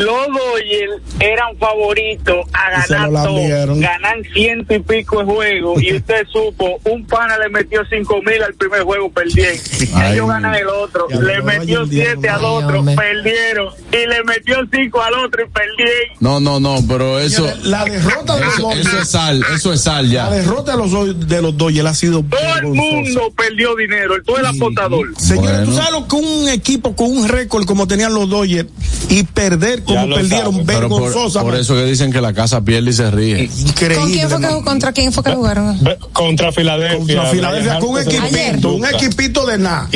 Los 0.00 0.26
Dodgers 0.28 1.02
eran 1.20 1.56
favoritos 1.58 2.36
a 2.52 2.86
ganar 2.88 3.24
todo, 3.24 3.36
ganan 3.76 4.22
ciento 4.32 4.74
y 4.74 4.78
pico 4.78 5.18
de 5.18 5.24
juegos 5.24 5.82
y 5.82 5.94
usted 5.96 6.24
supo, 6.32 6.80
un 6.84 7.04
pana 7.06 7.36
le 7.38 7.48
metió 7.50 7.82
cinco 7.90 8.20
mil 8.22 8.42
al 8.42 8.54
primer 8.54 8.82
juego, 8.82 9.10
perdieron. 9.10 9.56
Ay. 9.94 10.14
Ellos 10.14 10.28
ganan 10.28 10.54
el 10.54 10.66
otro, 10.68 11.08
le 11.08 11.42
metió 11.42 11.84
siete 11.86 12.28
al 12.28 12.44
otro, 12.44 12.84
perdieron 12.96 13.68
y 13.92 14.06
le 14.08 14.24
metió 14.24 14.56
cinco 14.72 15.02
al 15.02 15.14
otro 15.14 15.44
y 15.44 15.48
perdieron. 15.50 16.16
No, 16.20 16.40
no, 16.40 16.58
no, 16.60 16.76
pero 16.88 17.18
eso. 17.18 17.46
La 17.64 17.84
derrota 17.84 18.36
de 18.36 18.44
los 18.44 18.54
Eso, 18.54 18.62
Dodgers. 18.62 18.86
eso 18.86 18.98
es 19.02 19.08
sal, 19.10 19.44
eso 19.54 19.72
es 19.72 19.80
sal 19.82 20.06
La 20.08 20.12
ya. 20.14 20.30
derrota 20.30 20.72
de 20.72 20.78
los, 20.78 21.28
de 21.28 21.42
los 21.42 21.56
Dodgers 21.56 21.86
ha 21.88 21.94
sido 21.94 22.22
Todo 22.22 22.56
el 22.60 22.66
mundo 22.68 23.32
perdió 23.36 23.74
dinero, 23.76 24.14
todo 24.24 24.38
el 24.38 24.46
apostador. 24.46 25.08
Señores, 25.18 25.50
Bueno. 25.50 25.64
tú 25.66 25.72
sabes 25.76 25.92
lo 25.92 26.08
que 26.08 26.16
un 26.16 26.48
equipo 26.48 26.96
con 26.96 27.10
un 27.10 27.28
récord 27.32 27.64
como 27.64 27.86
tenían 27.88 28.14
los 28.14 28.28
Dodgers 28.28 28.68
y 29.08 29.24
perder 29.24 29.82
como 29.82 30.14
perdieron 30.14 30.52
sabe. 30.52 30.64
Pero 30.66 30.88
por, 30.88 31.02
vergonzosamente. 31.02 31.50
por 31.52 31.60
eso 31.60 31.74
que 31.74 31.84
dicen 31.84 32.12
que 32.12 32.20
la 32.20 32.32
casa 32.32 32.62
pierde 32.64 32.90
y 32.90 32.92
se 32.92 33.10
ríe. 33.10 33.44
Increíble. 33.58 33.96
¿Con 33.96 34.12
quién 34.12 34.30
fue 34.30 34.40
que, 34.40 34.64
contra 34.64 34.92
quién 34.92 35.12
fue 35.12 35.24
que 35.24 35.32
jugaron? 35.34 35.78
Contra 36.12 36.52
Filadelfia. 36.52 36.98
Contra 36.98 37.26
Filadelfia 37.26 37.78
con 37.80 37.88
un 37.90 37.98
equipito, 38.00 38.74
un 38.74 38.84
equipito 38.86 39.46
de 39.46 39.58
nada. 39.58 39.88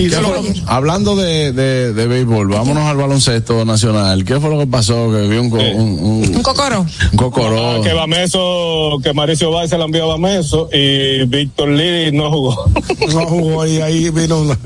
Hablando 0.66 1.14
de, 1.16 1.52
de, 1.52 1.92
de 1.92 2.06
béisbol, 2.06 2.48
vámonos 2.48 2.84
al 2.84 2.96
baloncesto 2.96 3.64
nacional. 3.64 4.24
¿Qué 4.24 4.40
fue 4.40 4.50
lo 4.50 4.58
que 4.58 4.66
pasó? 4.66 5.10
Que 5.12 5.28
vi 5.28 5.36
un, 5.36 5.50
co- 5.50 5.56
un, 5.58 5.98
un, 6.00 6.34
Un 6.36 6.42
cocoro. 6.42 6.86
un 7.12 7.16
cocoró. 7.16 7.76
Ah, 7.76 7.80
que 7.82 7.92
Bameso, 7.92 8.98
que 9.02 9.12
Mauricio 9.12 9.50
Valls 9.50 9.70
se 9.70 9.78
la 9.78 9.84
envió 9.84 10.04
a 10.04 10.16
Bameso 10.16 10.68
y 10.72 11.24
Víctor 11.26 11.68
Lee 11.68 12.10
no 12.12 12.30
jugó. 12.30 12.70
no 13.12 13.26
jugó 13.26 13.66
y 13.66 13.80
ahí 13.80 14.10
vino 14.10 14.38
una- 14.40 14.58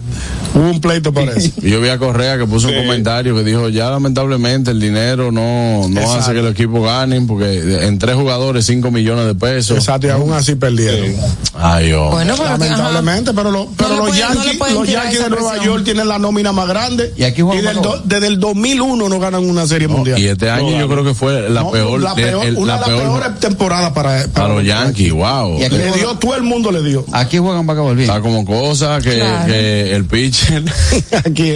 hubo 0.54 0.70
un 0.70 0.80
pleito 0.80 1.12
por 1.12 1.28
eso. 1.28 1.50
Y 1.62 1.70
yo 1.70 1.80
vi 1.80 1.88
a 1.88 1.98
Correa 1.98 2.38
que 2.38 2.46
puso 2.46 2.68
Sí. 2.68 2.74
un 2.74 2.82
comentario 2.86 3.34
que 3.34 3.44
dijo, 3.44 3.68
ya 3.68 3.90
lamentablemente 3.90 4.70
el 4.70 4.80
dinero 4.80 5.30
no, 5.32 5.88
no 5.88 6.00
Exacto. 6.00 6.18
hace 6.20 6.32
que 6.34 6.42
los 6.42 6.52
equipos 6.52 6.84
ganen, 6.84 7.26
porque 7.26 7.84
en 7.86 7.98
tres 7.98 8.16
jugadores, 8.16 8.66
cinco 8.66 8.90
millones 8.90 9.26
de 9.26 9.34
pesos. 9.34 9.76
Exacto, 9.78 10.06
y 10.06 10.10
aún 10.10 10.32
así 10.32 10.54
perdieron. 10.54 11.14
Ay, 11.54 11.92
oh. 11.92 12.10
Bueno, 12.10 12.34
pero 12.36 12.44
que- 12.44 12.58
Lamentablemente, 12.64 13.32
pero, 13.34 13.50
lo- 13.50 13.68
pero 13.76 13.90
los 13.90 13.98
pueden- 14.08 14.14
Yankees, 14.16 14.58
los 14.74 14.88
Yankees 14.88 15.22
de 15.24 15.30
Nueva 15.30 15.50
presión. 15.52 15.64
York 15.74 15.84
tienen 15.84 16.08
la 16.08 16.18
nómina 16.18 16.52
más 16.52 16.68
grande. 16.68 17.12
Y 17.16 17.24
aquí 17.24 17.42
juegan 17.42 17.64
del 17.74 17.82
do- 17.82 18.00
desde 18.04 18.26
el 18.26 18.38
2001 18.40 19.08
no 19.08 19.18
ganan 19.18 19.48
una 19.48 19.66
serie 19.66 19.88
mundial. 19.88 20.18
Y 20.18 20.26
este 20.28 20.50
año 20.50 20.78
yo 20.78 20.88
creo 20.88 21.04
que 21.04 21.14
fue 21.14 21.48
la 21.50 21.62
No, 21.62 21.70
peor, 21.70 22.00
la 22.00 22.14
de- 22.14 22.22
peor- 22.22 22.46
el- 22.46 22.56
una 22.56 22.76
la 22.76 22.84
de 22.86 22.92
las 22.92 23.00
peor 23.00 23.20
peores 23.20 23.40
temporadas 23.40 23.92
para, 23.92 24.26
para 24.28 24.48
los 24.54 24.64
Yankees, 24.64 25.12
wow. 25.12 25.58
Y 25.58 25.64
aquí 25.64 25.76
Le 25.76 25.92
dio, 25.92 26.14
todo 26.16 26.34
el 26.36 26.42
mundo 26.42 26.70
le 26.72 26.82
dio. 26.82 27.04
Aquí 27.12 27.38
juegan 27.38 27.66
para 27.66 27.78
que 27.78 27.82
volvían. 27.82 28.08
Está 28.10 28.20
como 28.22 28.44
cosa 28.44 29.00
que, 29.00 29.16
Claro. 29.16 29.46
que 29.46 29.94
el 29.94 30.04
pitcher, 30.40 30.64
Aquí. 31.24 31.52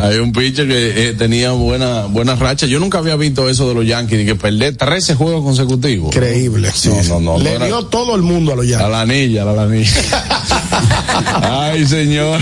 hay 0.00 0.16
un 0.18 0.32
pitcher 0.32 0.66
que 0.68 1.08
eh, 1.10 1.14
tenía 1.14 1.52
buena, 1.52 2.06
buena 2.06 2.34
racha. 2.34 2.66
Yo 2.66 2.78
nunca 2.80 2.98
había 2.98 3.16
visto 3.16 3.48
eso 3.48 3.68
de 3.68 3.74
los 3.74 3.86
Yankees, 3.86 4.18
de 4.18 4.24
que 4.26 4.34
perder 4.34 4.76
13 4.76 5.14
juegos 5.14 5.42
consecutivos. 5.44 6.14
Increíble. 6.14 6.70
sí, 6.74 6.90
No, 7.08 7.20
no, 7.20 7.20
no, 7.20 7.38
Le 7.38 7.50
no 7.50 7.56
era- 7.56 7.66
dio 7.66 7.86
todo 7.86 8.14
el 8.16 8.22
mundo 8.22 8.52
a 8.52 8.56
los 8.56 8.66
A 8.66 8.68
Yankees. 8.68 8.90
la 8.90 9.00
anilla, 9.00 9.42
a 9.42 9.44
la 9.46 9.62
anilla. 9.62 9.92
Ay, 11.42 11.86
señor. 11.86 12.40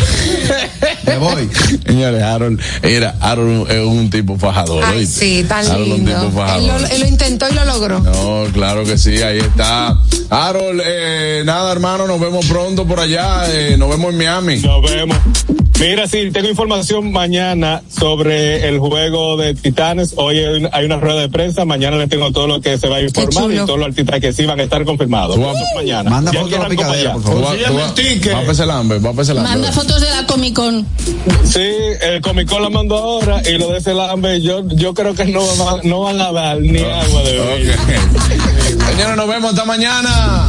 Me 1.07 1.19
voy. 1.19 1.49
Señores, 1.87 2.23
Harold, 2.23 2.61
era, 2.83 3.15
Harold 3.21 3.71
es 3.71 3.85
un 3.87 4.11
tipo 4.11 4.39
fajador. 4.39 4.83
Ay, 4.85 5.07
sí, 5.07 5.45
tan 5.49 5.65
Harold 5.67 5.87
es 5.87 5.91
un 5.93 5.97
lindo. 5.97 6.13
tipo 6.13 6.27
Él 6.27 6.33
fajador. 6.35 6.81
lo, 6.81 6.87
él 6.89 7.01
lo 7.01 7.07
intentó 7.07 7.47
y 7.51 7.55
lo 7.55 7.65
logró. 7.65 8.01
No, 8.01 8.45
claro 8.53 8.85
que 8.85 8.99
sí, 8.99 9.17
ahí 9.23 9.39
está. 9.39 9.99
Harold, 10.31 10.81
eh, 10.85 11.43
nada, 11.45 11.71
hermano, 11.73 12.07
nos 12.07 12.19
vemos 12.21 12.45
pronto 12.47 12.87
por 12.87 13.01
allá. 13.01 13.45
eh, 13.53 13.77
nos 13.79 13.89
vemos 13.91 14.11
en 14.13 14.19
Miami. 14.19 14.57
Nos 14.59 14.83
vemos. 14.91 15.17
Mira, 15.81 16.07
sí, 16.07 16.31
tengo 16.33 16.49
información 16.49 17.11
mañana 17.13 17.83
sobre 17.89 18.69
el 18.69 18.79
juego 18.79 19.37
de 19.37 19.55
Titanes. 19.55 20.15
Hoy 20.17 20.39
hay 20.39 20.55
una, 20.61 20.71
hay 20.73 20.87
una 20.87 20.97
rueda 20.97 21.21
de 21.23 21.29
prensa. 21.29 21.65
Mañana 21.65 21.97
les 21.97 22.09
tengo 22.09 22.31
todo 22.33 22.47
lo 22.47 22.61
que 22.61 22.79
se 22.79 22.89
va 22.89 22.97
a 22.97 23.01
informar 23.03 23.51
y 23.53 23.57
todos 23.67 23.79
los 23.81 23.89
artistas 23.89 24.21
que 24.21 24.33
sí 24.33 24.47
van 24.47 24.61
a 24.61 24.63
estar 24.63 24.85
confirmados. 24.85 25.37
Es 25.37 25.77
mañana. 25.77 26.09
Manda 26.11 26.33
Ya 26.33 26.41
foto 26.41 26.51
de 26.53 26.63
la 26.63 26.69
picadera, 26.69 27.13
por 27.15 27.23
favor. 27.23 27.57
Tú 27.67 27.75
vas- 27.75 27.95
Va 28.35 28.39
a 28.39 28.43
pesar 28.47 28.65
el 28.65 28.71
hambre, 28.71 28.99
va 29.01 29.11
a 29.11 29.13
pesar 29.15 29.33
el 29.37 29.39
hambre. 29.43 29.53
Manda 29.53 29.73
fotos 29.73 30.01
de 30.01 30.11
la 30.11 30.27
Comic 30.27 30.55
Con. 30.55 30.87
Sí, 31.45 31.61
el 32.03 32.21
Comic 32.23 32.49
Con 32.49 32.63
la 32.63 32.71
mandó 32.71 32.97
ahora 32.97 33.43
y 33.47 33.59
lo 33.59 33.71
de 33.73 33.79
ese 33.79 33.95
lambe, 33.95 34.41
yo, 34.41 34.63
yo 34.69 34.95
creo 34.95 35.15
que 35.15 35.25
no, 35.27 35.41
va- 35.59 35.81
no 35.83 36.01
van 36.01 36.21
a 36.21 36.31
dar 36.33 36.61
ni 36.61 36.79
agua 36.79 37.23
de 37.25 37.33
beber. 37.33 37.77
Señores, 38.91 39.17
nos 39.17 39.29
vemos 39.29 39.51
hasta 39.51 39.65
mañana. 39.65 40.49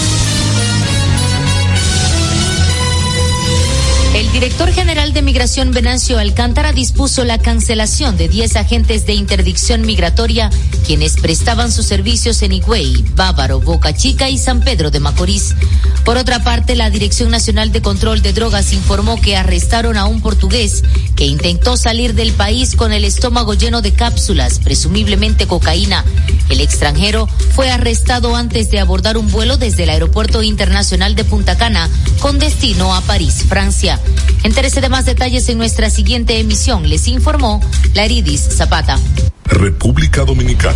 Director 4.31 4.71
general 4.71 5.11
de 5.11 5.21
Migración 5.21 5.71
Venancio 5.71 6.17
Alcántara 6.17 6.71
dispuso 6.71 7.25
la 7.25 7.37
cancelación 7.37 8.15
de 8.15 8.29
10 8.29 8.55
agentes 8.55 9.05
de 9.05 9.13
interdicción 9.13 9.81
migratoria 9.81 10.49
quienes 10.87 11.17
prestaban 11.17 11.69
sus 11.69 11.85
servicios 11.85 12.41
en 12.41 12.53
Higüey, 12.53 13.03
Bávaro, 13.13 13.59
Boca 13.59 13.93
Chica 13.93 14.29
y 14.29 14.37
San 14.37 14.61
Pedro 14.61 14.89
de 14.89 15.01
Macorís. 15.01 15.53
Por 16.05 16.17
otra 16.17 16.43
parte, 16.43 16.77
la 16.77 16.89
Dirección 16.89 17.29
Nacional 17.29 17.73
de 17.73 17.81
Control 17.81 18.21
de 18.21 18.31
Drogas 18.31 18.71
informó 18.71 19.19
que 19.19 19.35
arrestaron 19.35 19.97
a 19.97 20.05
un 20.05 20.21
portugués 20.21 20.83
que 21.17 21.25
intentó 21.25 21.75
salir 21.75 22.13
del 22.13 22.31
país 22.31 22.75
con 22.77 22.93
el 22.93 23.03
estómago 23.03 23.53
lleno 23.53 23.81
de 23.81 23.93
cápsulas, 23.93 24.59
presumiblemente 24.59 25.45
cocaína. 25.45 26.05
El 26.51 26.59
extranjero 26.59 27.27
fue 27.55 27.71
arrestado 27.71 28.35
antes 28.35 28.69
de 28.69 28.81
abordar 28.81 29.17
un 29.17 29.31
vuelo 29.31 29.55
desde 29.55 29.83
el 29.83 29.89
Aeropuerto 29.89 30.43
Internacional 30.43 31.15
de 31.15 31.23
Punta 31.23 31.57
Cana 31.57 31.89
con 32.19 32.39
destino 32.39 32.93
a 32.93 32.99
París, 32.99 33.45
Francia. 33.47 34.01
Entérese 34.43 34.81
de 34.81 34.89
más 34.89 35.05
detalles 35.05 35.47
en 35.47 35.57
nuestra 35.57 35.89
siguiente 35.89 36.39
emisión, 36.39 36.89
les 36.89 37.07
informó 37.07 37.61
la 37.93 38.03
Eridis 38.03 38.41
Zapata. 38.41 38.99
República 39.45 40.25
Dominicana, 40.25 40.75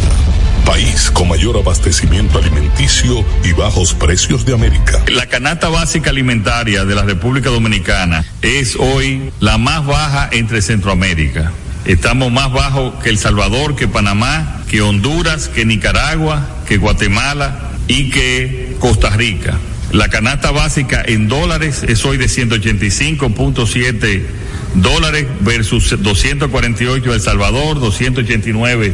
país 0.65 1.11
con 1.11 1.27
mayor 1.27 1.57
abastecimiento 1.57 2.37
alimenticio 2.37 3.25
y 3.43 3.51
bajos 3.51 3.93
precios 3.93 4.45
de 4.45 4.53
América. 4.53 5.03
La 5.07 5.27
canasta 5.27 5.67
básica 5.67 6.09
alimentaria 6.09 6.85
de 6.85 6.95
la 6.95 7.03
República 7.03 7.49
Dominicana 7.49 8.23
es 8.41 8.77
hoy 8.77 9.29
la 9.41 9.57
más 9.57 9.85
baja 9.85 10.29
entre 10.31 10.61
Centroamérica. 10.61 11.51
Estamos 11.85 12.31
más 12.31 12.51
bajos 12.51 12.95
que 13.03 13.09
El 13.09 13.19
Salvador, 13.19 13.75
que 13.75 13.87
Panamá, 13.87 14.63
que 14.67 14.81
Honduras, 14.81 15.49
que 15.49 15.65
Nicaragua, 15.65 16.49
que 16.67 16.77
Guatemala 16.77 17.73
y 17.87 18.09
que 18.09 18.75
Costa 18.79 19.11
Rica. 19.11 19.59
La 19.91 20.09
canasta 20.09 20.49
básica 20.49 21.03
en 21.05 21.27
dólares 21.27 21.83
es 21.87 22.03
hoy 22.03 22.17
de 22.17 22.25
185.7 22.25 24.23
dólares 24.73 25.27
versus 25.41 25.95
248 26.01 27.07
de 27.07 27.15
El 27.15 27.21
Salvador, 27.21 27.79
289 27.79 28.93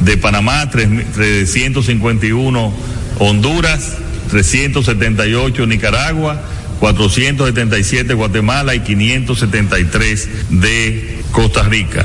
de 0.00 0.16
Panamá, 0.16 0.68
351 0.68 2.74
Honduras, 3.20 3.98
378 4.30 5.66
Nicaragua, 5.66 6.42
477 6.80 8.14
Guatemala 8.14 8.74
y 8.74 8.80
573 8.80 10.28
de 10.50 11.22
Costa 11.30 11.62
Rica. 11.62 12.04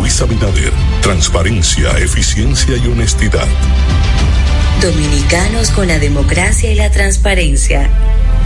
Luis 0.00 0.22
Abinader, 0.22 0.72
transparencia, 1.02 1.90
eficiencia 1.98 2.74
y 2.74 2.86
honestidad. 2.86 3.46
Dominicanos 4.80 5.70
con 5.70 5.88
la 5.88 5.98
democracia 5.98 6.72
y 6.72 6.74
la 6.74 6.90
transparencia. 6.90 7.90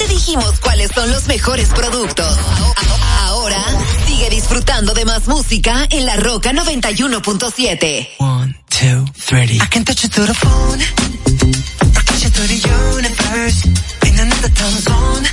Te 0.00 0.08
dijimos 0.08 0.58
cuáles 0.60 0.90
son 0.94 1.12
los 1.12 1.26
mejores 1.26 1.68
productos. 1.68 2.38
Ahora 3.26 3.62
sigue 4.06 4.30
disfrutando 4.30 4.94
de 4.94 5.04
más 5.04 5.28
música 5.28 5.86
en 5.90 6.06
la 6.06 6.16
Roca 6.16 6.52
91.7. 6.52 8.08
One, 8.18 8.56
two, 8.70 9.04
three. 9.12 9.58
I 9.60 9.66
can 9.68 9.84
touch 9.84 10.02
you 10.02 10.08
through 10.08 10.26
the 10.26 10.32
phone. 10.32 10.80
Or 10.80 12.02
catch 12.02 12.24
you 12.24 12.30
through 12.30 12.48
the 12.48 12.60
universe. 12.96 13.66
In 14.06 14.18
another 14.18 14.48
time 14.54 14.78
zone. 14.88 15.24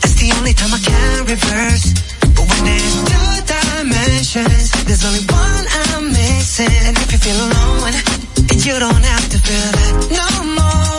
That's 0.00 0.14
the 0.16 0.32
only 0.38 0.54
time 0.54 0.74
I 0.74 0.80
can 0.80 1.26
reverse. 1.26 1.94
But 2.34 2.48
when 2.50 2.64
there's 2.64 2.96
two 3.04 3.30
dimensions, 3.46 4.72
there's 4.86 5.04
only 5.04 5.22
one 5.30 5.66
I'm 5.94 6.10
missing. 6.10 6.66
And 6.84 6.98
if 6.98 7.12
you 7.12 7.18
feel 7.18 7.36
alone, 7.46 7.94
you 8.58 8.74
don't 8.80 9.04
have 9.04 9.28
to 9.28 9.38
feel 9.38 9.70
that 9.70 9.94
no 10.10 10.44
more. 10.56 10.97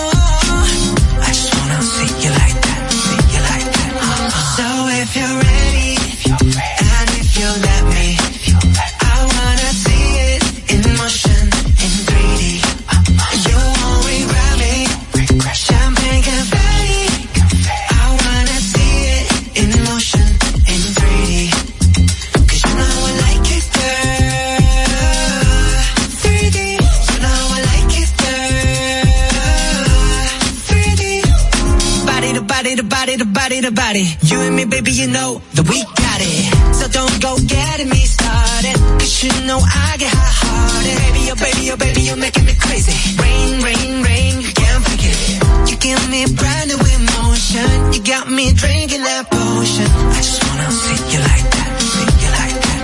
To 33.69 33.75
body. 33.75 34.05
You 34.23 34.39
and 34.41 34.55
me, 34.55 34.65
baby, 34.65 34.91
you 34.91 35.07
know 35.07 35.41
that 35.53 35.65
we 35.69 35.83
got 35.83 36.19
it. 36.21 36.75
So 36.75 36.87
don't 36.87 37.17
go 37.21 37.37
getting 37.45 37.89
me 37.89 38.01
started. 38.05 38.75
Cause 38.99 39.23
you 39.23 39.31
know 39.45 39.59
I 39.59 39.97
get 39.97 40.11
hot 40.11 40.33
hearted. 40.41 40.97
Baby, 41.05 41.21
oh 41.31 41.37
baby, 41.37 41.63
oh 41.71 41.77
baby, 41.77 42.01
you're 42.01 42.17
making 42.17 42.45
me 42.45 42.55
crazy. 42.55 42.95
Rain, 43.21 43.61
rain, 43.61 44.03
rain, 44.03 44.33
you 44.41 44.51
can't 44.53 44.83
forget 44.83 45.17
it. 45.33 45.39
You 45.69 45.75
give 45.77 46.01
me 46.09 46.25
brand 46.33 46.67
new 46.71 46.81
emotion. 46.81 47.93
You 47.93 48.01
got 48.03 48.25
me 48.29 48.53
drinking 48.53 49.03
that 49.03 49.29
potion. 49.29 49.87
I 50.17 50.19
just 50.21 50.41
wanna 50.45 50.69
see 50.71 50.99
you 51.13 51.19
like 51.21 51.47
that, 51.55 51.69
see 51.93 52.09
you 52.23 52.31
like 52.41 52.57
that. 52.65 52.81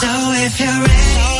So 0.00 0.10
if 0.46 0.54
you're 0.60 0.80
ready, 0.88 1.33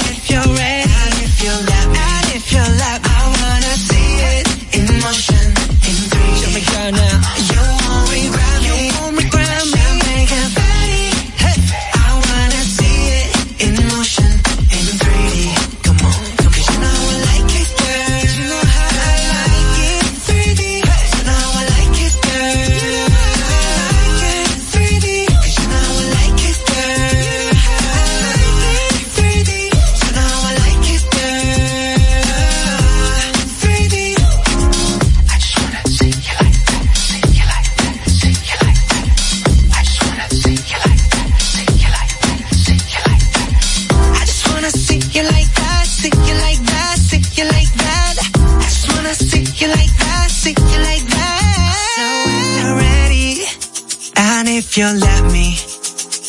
if 54.74 54.78
you 54.78 54.98
let 54.98 55.32
me. 55.32 55.56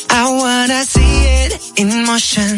I 0.10 0.30
wanna 0.30 0.84
see 0.84 1.02
it 1.02 1.80
in 1.80 2.06
motion. 2.06 2.55